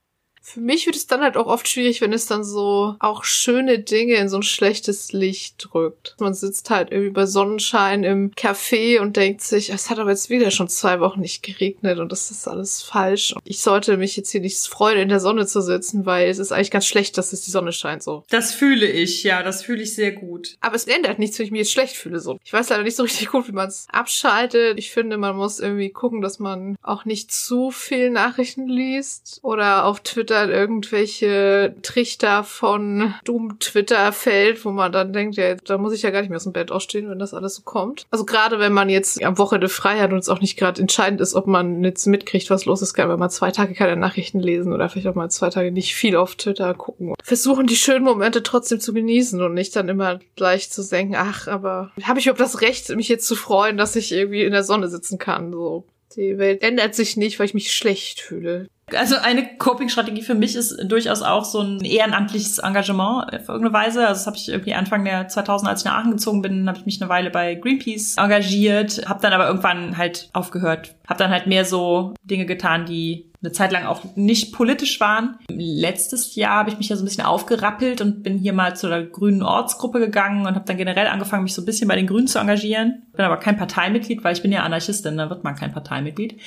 Für 0.43 0.59
mich 0.59 0.87
wird 0.87 0.95
es 0.95 1.07
dann 1.07 1.21
halt 1.21 1.37
auch 1.37 1.45
oft 1.45 1.67
schwierig, 1.67 2.01
wenn 2.01 2.13
es 2.13 2.25
dann 2.25 2.43
so 2.43 2.95
auch 2.99 3.23
schöne 3.23 3.79
Dinge 3.79 4.15
in 4.15 4.27
so 4.27 4.37
ein 4.37 4.43
schlechtes 4.43 5.13
Licht 5.13 5.69
drückt. 5.71 6.15
Man 6.19 6.33
sitzt 6.33 6.69
halt 6.71 6.91
irgendwie 6.91 7.11
bei 7.11 7.27
Sonnenschein 7.27 8.03
im 8.03 8.31
Café 8.31 8.99
und 8.99 9.15
denkt 9.17 9.41
sich, 9.41 9.69
es 9.69 9.89
hat 9.89 9.99
aber 9.99 10.09
jetzt 10.09 10.31
wieder 10.31 10.49
schon 10.49 10.67
zwei 10.67 10.99
Wochen 10.99 11.21
nicht 11.21 11.43
geregnet 11.43 11.99
und 11.99 12.11
das 12.11 12.31
ist 12.31 12.47
alles 12.47 12.81
falsch. 12.81 13.35
Ich 13.43 13.61
sollte 13.61 13.97
mich 13.97 14.17
jetzt 14.17 14.31
hier 14.31 14.41
nicht 14.41 14.57
freuen, 14.65 14.97
in 14.97 15.09
der 15.09 15.19
Sonne 15.19 15.45
zu 15.45 15.61
sitzen, 15.61 16.07
weil 16.07 16.27
es 16.27 16.39
ist 16.39 16.51
eigentlich 16.51 16.71
ganz 16.71 16.87
schlecht, 16.87 17.17
dass 17.17 17.33
es 17.33 17.41
die 17.41 17.51
Sonne 17.51 17.71
scheint 17.71 18.01
so. 18.01 18.23
Das 18.29 18.51
fühle 18.51 18.87
ich, 18.87 19.23
ja, 19.23 19.43
das 19.43 19.63
fühle 19.63 19.83
ich 19.83 19.93
sehr 19.93 20.11
gut. 20.11 20.57
Aber 20.59 20.75
es 20.75 20.85
ändert 20.85 21.19
nichts, 21.19 21.37
wenn 21.37 21.45
ich 21.45 21.51
mich 21.51 21.59
jetzt 21.59 21.71
schlecht 21.71 21.95
fühle 21.95 22.19
so. 22.19 22.39
Ich 22.43 22.51
weiß 22.51 22.69
leider 22.69 22.83
nicht 22.83 22.95
so 22.95 23.03
richtig 23.03 23.29
gut, 23.29 23.47
wie 23.47 23.53
man 23.53 23.67
es 23.67 23.85
abschaltet. 23.91 24.79
Ich 24.79 24.91
finde, 24.91 25.17
man 25.17 25.35
muss 25.35 25.59
irgendwie 25.59 25.91
gucken, 25.91 26.21
dass 26.21 26.39
man 26.39 26.75
auch 26.81 27.05
nicht 27.05 27.31
zu 27.31 27.69
viel 27.69 28.09
Nachrichten 28.09 28.67
liest 28.67 29.39
oder 29.43 29.85
auf 29.85 29.99
Twitter 29.99 30.30
irgendwelche 30.31 31.75
Trichter 31.81 32.43
von 32.43 33.13
Doom-Twitter 33.25 34.11
fällt, 34.11 34.63
wo 34.65 34.71
man 34.71 34.91
dann 34.91 35.13
denkt, 35.13 35.35
ja, 35.35 35.55
da 35.55 35.77
muss 35.77 35.93
ich 35.93 36.01
ja 36.01 36.09
gar 36.09 36.21
nicht 36.21 36.29
mehr 36.29 36.37
aus 36.37 36.43
dem 36.43 36.53
Bett 36.53 36.71
ausstehen, 36.71 37.09
wenn 37.09 37.19
das 37.19 37.33
alles 37.33 37.55
so 37.55 37.61
kommt. 37.63 38.05
Also 38.11 38.25
gerade 38.25 38.59
wenn 38.59 38.73
man 38.73 38.89
jetzt 38.89 39.23
am 39.23 39.37
Wochenende 39.37 39.69
frei 39.69 39.99
hat 39.99 40.11
und 40.11 40.19
es 40.19 40.29
auch 40.29 40.41
nicht 40.41 40.57
gerade 40.57 40.81
entscheidend 40.81 41.21
ist, 41.21 41.35
ob 41.35 41.47
man 41.47 41.83
jetzt 41.83 42.05
mitkriegt, 42.07 42.49
was 42.49 42.65
los 42.65 42.81
ist, 42.81 42.93
kann 42.93 43.07
man 43.07 43.19
mal 43.19 43.29
zwei 43.29 43.51
Tage 43.51 43.73
keine 43.73 43.97
Nachrichten 43.97 44.39
lesen 44.39 44.73
oder 44.73 44.89
vielleicht 44.89 45.07
auch 45.07 45.15
mal 45.15 45.29
zwei 45.29 45.49
Tage 45.49 45.71
nicht 45.71 45.95
viel 45.95 46.15
auf 46.15 46.35
Twitter 46.35 46.73
gucken. 46.73 47.13
Versuchen 47.23 47.67
die 47.67 47.75
schönen 47.75 48.05
Momente 48.05 48.43
trotzdem 48.43 48.79
zu 48.79 48.93
genießen 48.93 49.41
und 49.41 49.53
nicht 49.53 49.75
dann 49.75 49.89
immer 49.89 50.19
gleich 50.35 50.71
zu 50.71 50.83
denken, 50.87 51.15
ach, 51.17 51.47
aber 51.47 51.91
habe 52.03 52.19
ich 52.19 52.25
überhaupt 52.25 52.41
das 52.41 52.61
Recht, 52.61 52.89
mich 52.95 53.09
jetzt 53.09 53.27
zu 53.27 53.35
freuen, 53.35 53.77
dass 53.77 53.95
ich 53.95 54.11
irgendwie 54.11 54.43
in 54.43 54.51
der 54.51 54.63
Sonne 54.63 54.87
sitzen 54.87 55.17
kann, 55.17 55.51
so. 55.51 55.85
Die 56.15 56.37
Welt 56.37 56.61
ändert 56.61 56.95
sich 56.95 57.17
nicht, 57.17 57.39
weil 57.39 57.45
ich 57.45 57.53
mich 57.53 57.73
schlecht 57.73 58.19
fühle. 58.19 58.67
Also 58.95 59.15
eine 59.15 59.57
Coping-Strategie 59.57 60.21
für 60.21 60.35
mich 60.35 60.55
ist 60.55 60.77
durchaus 60.83 61.21
auch 61.21 61.45
so 61.45 61.61
ein 61.61 61.79
ehrenamtliches 61.79 62.59
Engagement 62.59 63.33
auf 63.33 63.47
irgendeine 63.47 63.73
Weise. 63.73 64.07
Also 64.07 64.19
das 64.19 64.27
habe 64.27 64.37
ich 64.37 64.49
irgendwie 64.49 64.73
Anfang 64.73 65.05
der 65.05 65.27
2000, 65.27 65.69
als 65.69 65.81
ich 65.81 65.85
nach 65.85 65.99
Aachen 65.99 66.11
gezogen 66.11 66.41
bin, 66.41 66.67
habe 66.67 66.77
ich 66.77 66.85
mich 66.85 67.01
eine 67.01 67.09
Weile 67.09 67.29
bei 67.29 67.55
Greenpeace 67.55 68.17
engagiert, 68.17 69.07
habe 69.07 69.21
dann 69.21 69.33
aber 69.33 69.47
irgendwann 69.47 69.97
halt 69.97 70.29
aufgehört, 70.33 70.95
habe 71.07 71.19
dann 71.19 71.31
halt 71.31 71.47
mehr 71.47 71.63
so 71.63 72.13
Dinge 72.23 72.45
getan, 72.45 72.85
die 72.85 73.30
eine 73.43 73.51
Zeit 73.51 73.71
lang 73.71 73.85
auch 73.85 74.03
nicht 74.15 74.53
politisch 74.53 74.99
waren. 74.99 75.37
Letztes 75.49 76.35
Jahr 76.35 76.57
habe 76.57 76.69
ich 76.69 76.77
mich 76.77 76.89
ja 76.89 76.95
so 76.95 77.01
ein 77.01 77.05
bisschen 77.05 77.25
aufgerappelt 77.25 77.99
und 77.99 78.21
bin 78.21 78.37
hier 78.37 78.53
mal 78.53 78.75
zu 78.75 78.87
der 78.87 79.03
grünen 79.03 79.41
Ortsgruppe 79.41 79.99
gegangen 79.99 80.45
und 80.45 80.53
habe 80.53 80.65
dann 80.65 80.77
generell 80.77 81.07
angefangen, 81.07 81.43
mich 81.43 81.55
so 81.55 81.61
ein 81.63 81.65
bisschen 81.65 81.87
bei 81.87 81.95
den 81.95 82.05
Grünen 82.05 82.27
zu 82.27 82.37
engagieren. 82.37 83.07
Bin 83.13 83.25
aber 83.25 83.37
kein 83.37 83.57
Parteimitglied, 83.57 84.23
weil 84.23 84.33
ich 84.33 84.43
bin 84.43 84.51
ja 84.51 84.61
Anarchistin, 84.63 85.17
da 85.17 85.29
wird 85.29 85.43
man 85.43 85.55
kein 85.55 85.73
Parteimitglied. 85.73 86.39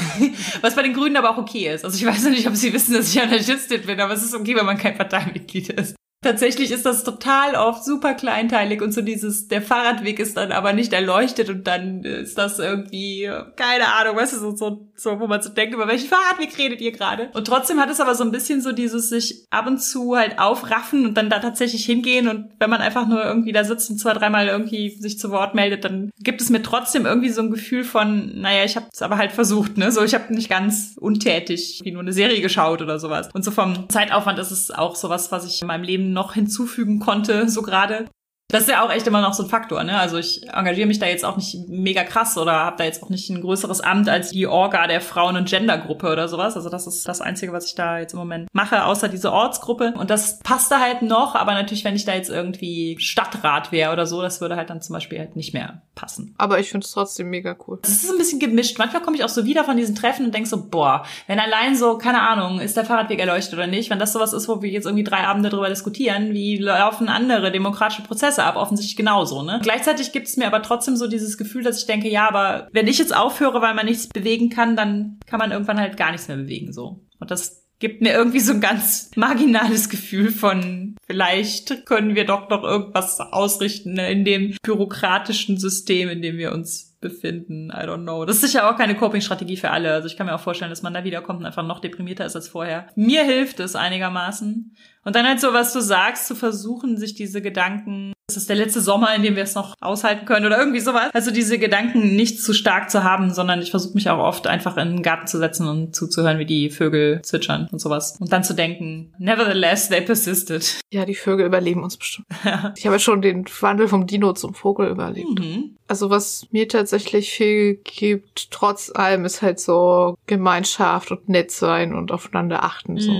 Was 0.60 0.74
bei 0.74 0.82
den 0.82 0.94
Grünen 0.94 1.16
aber 1.16 1.30
auch 1.30 1.38
okay 1.38 1.72
ist. 1.72 1.84
Also 1.84 1.96
ich 1.96 2.06
weiß 2.06 2.24
nicht, 2.24 2.48
ob 2.48 2.56
Sie 2.56 2.72
wissen, 2.72 2.94
dass 2.94 3.14
ich 3.14 3.22
Anarchistin 3.22 3.82
bin, 3.82 4.00
aber 4.00 4.14
es 4.14 4.24
ist 4.24 4.34
okay, 4.34 4.56
wenn 4.56 4.66
man 4.66 4.78
kein 4.78 4.96
Parteimitglied 4.96 5.68
ist. 5.68 5.94
Tatsächlich 6.22 6.70
ist 6.70 6.86
das 6.86 7.02
total 7.02 7.56
oft 7.56 7.84
super 7.84 8.14
kleinteilig 8.14 8.80
und 8.80 8.92
so 8.92 9.02
dieses, 9.02 9.48
der 9.48 9.60
Fahrradweg 9.60 10.20
ist 10.20 10.36
dann 10.36 10.52
aber 10.52 10.72
nicht 10.72 10.92
erleuchtet 10.92 11.50
und 11.50 11.66
dann 11.66 12.04
ist 12.04 12.38
das 12.38 12.60
irgendwie, 12.60 13.28
keine 13.56 13.92
Ahnung, 13.92 14.16
weißt 14.16 14.34
du, 14.34 14.38
so, 14.38 14.56
so, 14.56 14.88
so 14.94 15.18
wo 15.18 15.26
man 15.26 15.42
so 15.42 15.50
denkt, 15.50 15.74
über 15.74 15.88
welchen 15.88 16.08
Fahrradweg 16.08 16.56
redet 16.58 16.80
ihr 16.80 16.92
gerade? 16.92 17.30
Und 17.34 17.46
trotzdem 17.46 17.80
hat 17.80 17.90
es 17.90 18.00
aber 18.00 18.14
so 18.14 18.22
ein 18.22 18.30
bisschen 18.30 18.60
so 18.60 18.70
dieses 18.70 19.08
sich 19.08 19.46
ab 19.50 19.66
und 19.66 19.82
zu 19.82 20.16
halt 20.16 20.38
aufraffen 20.38 21.06
und 21.06 21.14
dann 21.14 21.28
da 21.28 21.40
tatsächlich 21.40 21.84
hingehen 21.84 22.28
und 22.28 22.50
wenn 22.60 22.70
man 22.70 22.80
einfach 22.80 23.08
nur 23.08 23.24
irgendwie 23.24 23.52
da 23.52 23.64
sitzt 23.64 23.90
und 23.90 23.98
zwei, 23.98 24.12
dreimal 24.12 24.46
irgendwie 24.46 24.90
sich 24.90 25.18
zu 25.18 25.32
Wort 25.32 25.56
meldet, 25.56 25.84
dann 25.84 26.12
gibt 26.20 26.40
es 26.40 26.50
mir 26.50 26.62
trotzdem 26.62 27.04
irgendwie 27.04 27.30
so 27.30 27.42
ein 27.42 27.50
Gefühl 27.50 27.82
von, 27.82 28.40
naja, 28.40 28.64
ich 28.64 28.76
habe 28.76 28.86
es 28.92 29.02
aber 29.02 29.18
halt 29.18 29.32
versucht, 29.32 29.76
ne? 29.76 29.90
So, 29.90 30.04
ich 30.04 30.14
habe 30.14 30.32
nicht 30.32 30.48
ganz 30.48 30.96
untätig 31.00 31.80
wie 31.82 31.90
nur 31.90 32.02
eine 32.02 32.12
Serie 32.12 32.40
geschaut 32.40 32.80
oder 32.80 33.00
sowas. 33.00 33.28
Und 33.32 33.44
so 33.44 33.50
vom 33.50 33.88
Zeitaufwand 33.88 34.38
ist 34.38 34.52
es 34.52 34.70
auch 34.70 34.94
sowas, 34.94 35.32
was 35.32 35.46
ich 35.46 35.62
in 35.62 35.66
meinem 35.66 35.82
Leben 35.82 36.11
noch 36.12 36.34
hinzufügen 36.34 36.98
konnte, 37.00 37.48
so 37.48 37.62
gerade. 37.62 38.06
Das 38.52 38.62
ist 38.62 38.68
ja 38.68 38.84
auch 38.84 38.90
echt 38.92 39.06
immer 39.06 39.22
noch 39.22 39.32
so 39.32 39.42
ein 39.42 39.48
Faktor, 39.48 39.82
ne? 39.82 39.98
Also 39.98 40.18
ich 40.18 40.46
engagiere 40.52 40.86
mich 40.86 40.98
da 40.98 41.06
jetzt 41.06 41.24
auch 41.24 41.36
nicht 41.36 41.56
mega 41.68 42.04
krass 42.04 42.36
oder 42.36 42.52
habe 42.52 42.76
da 42.76 42.84
jetzt 42.84 43.02
auch 43.02 43.08
nicht 43.08 43.30
ein 43.30 43.40
größeres 43.40 43.80
Amt 43.80 44.10
als 44.10 44.30
die 44.30 44.46
Orga 44.46 44.86
der 44.86 45.00
Frauen- 45.00 45.36
und 45.36 45.48
Gendergruppe 45.48 46.12
oder 46.12 46.28
sowas. 46.28 46.54
Also 46.54 46.68
das 46.68 46.86
ist 46.86 47.08
das 47.08 47.22
Einzige, 47.22 47.52
was 47.52 47.66
ich 47.66 47.74
da 47.74 47.98
jetzt 47.98 48.12
im 48.12 48.18
Moment 48.18 48.48
mache, 48.52 48.84
außer 48.84 49.08
diese 49.08 49.32
Ortsgruppe. 49.32 49.94
Und 49.96 50.10
das 50.10 50.38
passt 50.40 50.70
da 50.70 50.80
halt 50.80 51.00
noch, 51.00 51.34
aber 51.34 51.54
natürlich, 51.54 51.84
wenn 51.84 51.96
ich 51.96 52.04
da 52.04 52.14
jetzt 52.14 52.28
irgendwie 52.28 52.96
Stadtrat 53.00 53.72
wäre 53.72 53.90
oder 53.92 54.06
so, 54.06 54.20
das 54.20 54.42
würde 54.42 54.56
halt 54.56 54.68
dann 54.68 54.82
zum 54.82 54.92
Beispiel 54.92 55.18
halt 55.18 55.34
nicht 55.34 55.54
mehr 55.54 55.80
passen. 55.94 56.34
Aber 56.36 56.58
ich 56.58 56.68
finde 56.68 56.84
es 56.84 56.92
trotzdem 56.92 57.30
mega 57.30 57.56
cool. 57.66 57.78
Es 57.82 58.04
ist 58.04 58.10
ein 58.10 58.18
bisschen 58.18 58.38
gemischt. 58.38 58.78
Manchmal 58.78 59.00
komme 59.00 59.16
ich 59.16 59.24
auch 59.24 59.30
so 59.30 59.46
wieder 59.46 59.64
von 59.64 59.78
diesen 59.78 59.94
Treffen 59.94 60.26
und 60.26 60.34
denk 60.34 60.46
so, 60.46 60.68
boah, 60.68 61.04
wenn 61.26 61.38
allein 61.38 61.74
so, 61.74 61.96
keine 61.96 62.20
Ahnung, 62.20 62.60
ist 62.60 62.76
der 62.76 62.84
Fahrradweg 62.84 63.18
erleuchtet 63.18 63.54
oder 63.54 63.66
nicht, 63.66 63.88
wenn 63.88 63.98
das 63.98 64.12
sowas 64.12 64.34
ist, 64.34 64.46
wo 64.46 64.60
wir 64.60 64.68
jetzt 64.68 64.84
irgendwie 64.84 65.04
drei 65.04 65.26
Abende 65.26 65.48
drüber 65.48 65.70
diskutieren, 65.70 66.34
wie 66.34 66.58
laufen 66.58 67.08
andere 67.08 67.50
demokratische 67.50 68.02
Prozesse 68.02 68.41
ab, 68.44 68.56
offensichtlich 68.56 68.96
genauso, 68.96 69.42
ne? 69.42 69.60
Gleichzeitig 69.62 70.12
gibt 70.12 70.28
es 70.28 70.36
mir 70.36 70.46
aber 70.46 70.62
trotzdem 70.62 70.96
so 70.96 71.06
dieses 71.06 71.38
Gefühl, 71.38 71.62
dass 71.62 71.78
ich 71.78 71.86
denke, 71.86 72.08
ja, 72.08 72.28
aber 72.28 72.68
wenn 72.72 72.86
ich 72.86 72.98
jetzt 72.98 73.14
aufhöre, 73.14 73.60
weil 73.60 73.74
man 73.74 73.86
nichts 73.86 74.08
bewegen 74.08 74.50
kann, 74.50 74.76
dann 74.76 75.18
kann 75.26 75.38
man 75.38 75.52
irgendwann 75.52 75.80
halt 75.80 75.96
gar 75.96 76.12
nichts 76.12 76.28
mehr 76.28 76.36
bewegen, 76.36 76.72
so. 76.72 77.00
Und 77.18 77.30
das 77.30 77.62
gibt 77.82 78.00
mir 78.00 78.12
irgendwie 78.12 78.38
so 78.38 78.52
ein 78.52 78.60
ganz 78.60 79.10
marginales 79.16 79.88
Gefühl 79.88 80.30
von, 80.30 80.94
vielleicht 81.04 81.84
können 81.84 82.14
wir 82.14 82.24
doch 82.24 82.48
noch 82.48 82.62
irgendwas 82.62 83.18
ausrichten 83.18 83.94
ne, 83.94 84.10
in 84.10 84.24
dem 84.24 84.54
bürokratischen 84.62 85.58
System, 85.58 86.08
in 86.08 86.22
dem 86.22 86.36
wir 86.36 86.52
uns 86.52 86.96
befinden. 87.00 87.70
I 87.70 87.84
don't 87.84 88.04
know. 88.04 88.24
Das 88.24 88.36
ist 88.36 88.52
sicher 88.52 88.70
auch 88.70 88.78
keine 88.78 88.94
Coping-Strategie 88.94 89.56
für 89.56 89.70
alle. 89.70 89.92
Also 89.92 90.06
ich 90.06 90.16
kann 90.16 90.26
mir 90.26 90.34
auch 90.34 90.40
vorstellen, 90.40 90.70
dass 90.70 90.82
man 90.82 90.94
da 90.94 91.04
wiederkommt 91.04 91.40
und 91.40 91.46
einfach 91.46 91.66
noch 91.66 91.80
deprimierter 91.80 92.24
ist 92.24 92.36
als 92.36 92.48
vorher. 92.48 92.86
Mir 92.94 93.24
hilft 93.24 93.58
es 93.58 93.74
einigermaßen. 93.74 94.76
Und 95.04 95.16
dann 95.16 95.26
halt 95.26 95.40
so, 95.40 95.52
was 95.52 95.72
du 95.72 95.80
sagst, 95.80 96.26
zu 96.26 96.34
versuchen, 96.34 96.96
sich 96.96 97.14
diese 97.14 97.42
Gedanken, 97.42 98.12
das 98.28 98.36
ist 98.36 98.48
der 98.48 98.56
letzte 98.56 98.80
Sommer, 98.80 99.14
in 99.14 99.22
dem 99.22 99.36
wir 99.36 99.42
es 99.42 99.54
noch 99.54 99.74
aushalten 99.80 100.24
können 100.24 100.46
oder 100.46 100.58
irgendwie 100.58 100.80
sowas. 100.80 101.10
Also 101.12 101.30
diese 101.30 101.58
Gedanken 101.58 102.16
nicht 102.16 102.40
zu 102.40 102.54
stark 102.54 102.90
zu 102.90 103.04
haben, 103.04 103.34
sondern 103.34 103.60
ich 103.60 103.70
versuche 103.70 103.94
mich 103.94 104.08
auch 104.08 104.20
oft 104.20 104.46
einfach 104.46 104.76
in 104.76 104.88
den 104.88 105.02
Garten 105.02 105.26
zu 105.26 105.38
setzen 105.38 105.68
und 105.68 105.94
zuzuhören, 105.94 106.38
wie 106.38 106.46
die 106.46 106.70
Vögel 106.70 107.20
zwitschern 107.22 107.68
und 107.70 107.80
sowas. 107.80 108.16
Und 108.20 108.32
dann 108.32 108.44
zu 108.44 108.54
denken, 108.54 109.12
nevertheless, 109.18 109.88
they 109.88 110.00
persisted. 110.00 110.80
Ja, 110.90 111.04
die 111.04 111.14
Vögel 111.14 111.46
überleben 111.46 111.82
uns 111.82 111.96
bestimmt. 111.96 112.26
ich 112.76 112.86
habe 112.86 112.98
schon 113.00 113.22
den 113.22 113.44
Wandel 113.60 113.88
vom 113.88 114.06
Dino 114.06 114.32
zum 114.32 114.54
Vogel 114.54 114.88
überlebt. 114.88 115.40
Mhm. 115.40 115.76
Also 115.88 116.08
was 116.08 116.46
mir 116.52 116.68
tatsächlich 116.68 117.32
viel 117.32 117.74
gibt, 117.84 118.50
trotz 118.50 118.90
allem, 118.94 119.26
ist 119.26 119.42
halt 119.42 119.60
so 119.60 120.16
Gemeinschaft 120.26 121.10
und 121.10 121.28
nett 121.28 121.50
sein 121.50 121.94
und 121.94 122.12
aufeinander 122.12 122.64
achten. 122.64 122.98
So. 122.98 123.12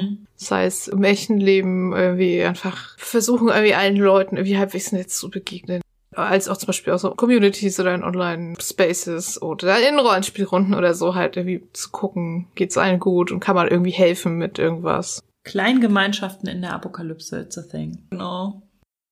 Das 0.43 0.51
heißt, 0.51 0.89
im 0.89 1.05
echten 1.05 1.39
Leben 1.39 1.93
irgendwie 1.93 2.43
einfach 2.43 2.99
versuchen, 2.99 3.47
irgendwie 3.47 3.77
allen 3.77 3.95
Leuten 3.95 4.37
irgendwie 4.37 4.59
halbwegs 4.59 4.91
nett 4.91 5.09
zu 5.09 5.31
begegnen. 5.31 5.81
Als 6.17 6.49
auch 6.49 6.57
zum 6.57 6.67
Beispiel 6.67 6.93
auch 6.93 6.99
so 6.99 7.13
Communities 7.13 7.79
oder 7.79 7.95
in 7.95 8.03
Online-Spaces 8.03 9.41
oder 9.41 9.89
in 9.89 10.01
Rollenspielrunden 10.01 10.75
oder 10.75 10.95
so 10.95 11.15
halt 11.15 11.37
irgendwie 11.37 11.63
zu 11.73 11.91
gucken, 11.91 12.49
geht's 12.57 12.77
allen 12.77 12.99
gut 12.99 13.31
und 13.31 13.39
kann 13.39 13.55
man 13.55 13.69
irgendwie 13.69 13.93
helfen 13.93 14.37
mit 14.37 14.59
irgendwas. 14.59 15.23
Kleingemeinschaften 15.45 16.49
in 16.49 16.63
der 16.63 16.75
Apokalypse, 16.75 17.41
it's 17.41 17.57
a 17.57 17.63
thing. 17.63 17.99
Genau. 18.11 18.63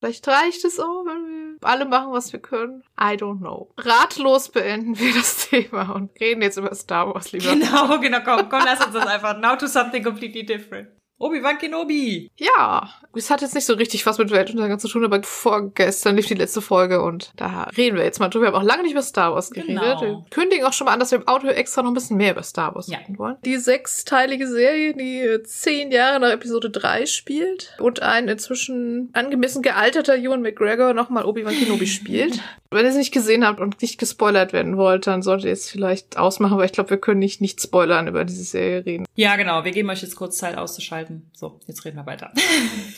Vielleicht 0.00 0.26
reicht 0.26 0.64
es 0.64 0.80
auch, 0.80 1.04
wenn 1.06 1.58
wir 1.60 1.68
alle 1.68 1.84
machen, 1.84 2.10
was 2.10 2.32
wir 2.32 2.40
können. 2.40 2.82
I 3.00 3.14
don't 3.14 3.38
know. 3.38 3.70
Ratlos 3.78 4.48
beenden 4.48 4.98
wir 4.98 5.14
das 5.14 5.48
Thema 5.48 5.94
und 5.94 6.10
reden 6.20 6.42
jetzt 6.42 6.56
über 6.56 6.74
Star 6.74 7.14
Wars 7.14 7.30
lieber. 7.30 7.52
Genau, 7.52 8.00
genau, 8.00 8.18
komm, 8.24 8.48
komm, 8.48 8.62
lass 8.64 8.84
uns 8.84 8.94
das 8.94 9.06
einfach. 9.06 9.38
Now 9.38 9.54
to 9.54 9.68
something 9.68 10.02
completely 10.02 10.44
different. 10.44 10.88
Obi-Wan 11.20 11.58
Kenobi. 11.58 12.30
Ja, 12.36 12.90
es 13.14 13.30
hat 13.30 13.42
jetzt 13.42 13.54
nicht 13.54 13.66
so 13.66 13.74
richtig 13.74 14.06
was 14.06 14.16
mit 14.18 14.30
Weltuntergang 14.30 14.78
zu 14.78 14.88
tun, 14.88 15.04
aber 15.04 15.22
vorgestern 15.22 16.16
lief 16.16 16.26
die 16.26 16.34
letzte 16.34 16.62
Folge 16.62 17.02
und 17.02 17.32
da 17.36 17.64
reden 17.76 17.96
wir 17.96 18.04
jetzt 18.04 18.20
mal 18.20 18.28
drüber. 18.28 18.46
Wir 18.46 18.52
haben 18.52 18.62
auch 18.62 18.66
lange 18.66 18.82
nicht 18.84 18.92
über 18.92 19.02
Star 19.02 19.34
Wars 19.34 19.50
geredet. 19.50 19.68
Genau. 19.80 20.00
Wir 20.00 20.24
kündigen 20.30 20.64
auch 20.64 20.72
schon 20.72 20.86
mal 20.86 20.92
an, 20.94 21.00
dass 21.00 21.10
wir 21.10 21.18
im 21.18 21.28
Auto 21.28 21.46
extra 21.48 21.82
noch 21.82 21.90
ein 21.90 21.94
bisschen 21.94 22.16
mehr 22.16 22.32
über 22.32 22.42
Star 22.42 22.74
Wars 22.74 22.88
Ja. 22.88 22.98
reden 22.98 23.18
wollen. 23.18 23.36
Die 23.44 23.58
sechsteilige 23.58 24.46
Serie, 24.48 24.94
die 24.94 25.42
zehn 25.44 25.90
Jahre 25.92 26.20
nach 26.20 26.30
Episode 26.30 26.70
3 26.70 27.04
spielt 27.06 27.74
und 27.78 28.00
ein 28.00 28.28
inzwischen 28.28 29.10
angemessen 29.12 29.60
gealterter 29.62 30.16
Ewan 30.16 30.40
McGregor 30.40 30.94
nochmal 30.94 31.26
Obi-Wan 31.26 31.54
Kenobi 31.54 31.86
spielt. 31.86 32.40
Wenn 32.72 32.84
ihr 32.84 32.90
es 32.90 32.96
nicht 32.96 33.12
gesehen 33.12 33.44
habt 33.44 33.58
und 33.60 33.82
nicht 33.82 33.98
gespoilert 33.98 34.52
werden 34.52 34.76
wollt, 34.76 35.06
dann 35.08 35.22
solltet 35.22 35.46
ihr 35.46 35.52
es 35.52 35.68
vielleicht 35.68 36.16
ausmachen, 36.16 36.56
weil 36.56 36.66
ich 36.66 36.72
glaube, 36.72 36.90
wir 36.90 36.98
können 36.98 37.18
nicht, 37.18 37.40
nicht 37.40 37.60
spoilern 37.60 38.06
über 38.06 38.24
diese 38.24 38.44
Serie 38.44 38.86
reden. 38.86 39.06
Ja, 39.16 39.34
genau. 39.34 39.64
Wir 39.64 39.72
geben 39.72 39.90
euch 39.90 40.02
jetzt 40.02 40.14
kurz 40.14 40.38
Zeit 40.38 40.56
auszuschalten. 40.56 41.09
So, 41.32 41.60
jetzt 41.66 41.84
reden 41.84 41.96
wir 41.96 42.06
weiter. 42.06 42.32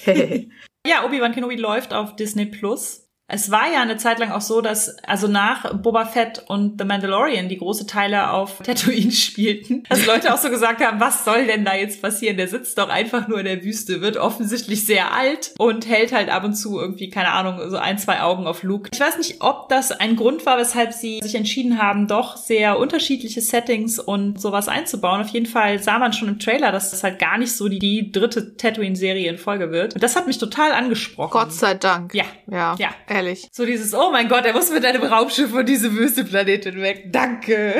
Ja, 0.85 1.05
Obi-Wan 1.05 1.33
Kenobi 1.33 1.55
läuft 1.55 1.95
auf 1.95 2.17
Disney 2.17 2.47
Plus. 2.47 3.09
Es 3.33 3.51
war 3.51 3.73
ja 3.73 3.81
eine 3.81 3.97
Zeit 3.97 4.19
lang 4.19 4.31
auch 4.31 4.43
so, 4.43 4.61
dass 4.61 4.99
also 5.05 5.27
nach 5.27 5.75
Boba 5.75 6.05
Fett 6.05 6.45
und 6.49 6.79
The 6.79 6.85
Mandalorian 6.85 7.49
die 7.49 7.57
große 7.57 7.87
Teile 7.87 8.31
auf 8.31 8.59
Tatooine 8.63 9.11
spielten, 9.11 9.85
dass 9.89 10.07
Leute 10.07 10.35
auch 10.35 10.39
so 10.39 10.51
gesagt 10.51 10.85
haben, 10.85 11.01
was 11.01 11.25
soll 11.25 11.47
denn 11.47 11.65
da 11.65 11.75
jetzt 11.75 12.03
passieren? 12.03 12.37
Der 12.37 12.47
sitzt 12.49 12.77
doch 12.77 12.91
einfach 12.91 13.29
nur 13.29 13.39
in 13.39 13.47
der 13.47 13.65
Wüste, 13.65 14.03
wird 14.03 14.19
offensichtlich 14.19 14.85
sehr 14.85 15.15
alt 15.15 15.55
und 15.59 15.89
hält 15.89 16.13
halt 16.13 16.29
ab 16.29 16.45
und 16.45 16.55
zu 16.55 16.79
irgendwie, 16.79 17.09
keine 17.09 17.31
Ahnung, 17.31 17.59
so 17.71 17.79
ein, 17.79 17.97
zwei 17.97 18.21
Augen 18.21 18.47
auf 18.47 18.63
Luke. 18.63 18.91
Ich 18.93 19.01
weiß 19.01 19.17
nicht, 19.17 19.37
ob 19.41 19.71
das 19.71 19.93
ein 19.93 20.17
Grund 20.17 20.45
war, 20.45 20.59
weshalb 20.59 20.93
sie 20.93 21.21
sich 21.23 21.35
entschieden 21.35 21.81
haben, 21.81 22.09
doch 22.09 22.37
sehr 22.37 22.79
unterschiedliche 22.79 23.41
Settings 23.41 23.99
und 23.99 24.41
sowas 24.41 24.69
einzubauen. 24.69 25.23
Auf 25.23 25.29
jeden 25.29 25.47
Fall 25.47 25.83
sah 25.83 25.99
man 25.99 26.13
schon 26.13 26.29
im 26.29 26.39
Trailer, 26.39 26.71
dass 26.71 26.91
das 26.91 27.03
halt 27.03 27.19
gar 27.19 27.39
nicht 27.39 27.53
so 27.53 27.69
die, 27.69 27.79
die 27.79 28.13
dritte 28.13 28.59
Tatooine-Serie 28.59 29.31
in 29.31 29.39
Folge 29.39 29.71
wird. 29.71 29.95
Und 29.95 30.03
das 30.03 30.17
hat 30.17 30.27
mich 30.27 30.37
total 30.37 30.73
angesprochen. 30.73 31.31
Gott 31.33 31.53
sei 31.53 31.75
Dank. 31.75 32.15
Ja. 32.15 32.25
Ja. 32.51 32.75
Ja. 32.79 32.91
Ehrlich. 33.23 33.49
So 33.53 33.65
dieses, 33.65 33.95
oh 33.95 34.11
mein 34.11 34.29
Gott, 34.29 34.45
er 34.45 34.53
muss 34.53 34.71
mit 34.71 34.85
einem 34.85 35.05
Raumschiff 35.05 35.51
von 35.51 35.65
diesem 35.65 35.97
Wüsteplanet 35.97 36.65
hinweg. 36.65 37.13
Danke. 37.13 37.77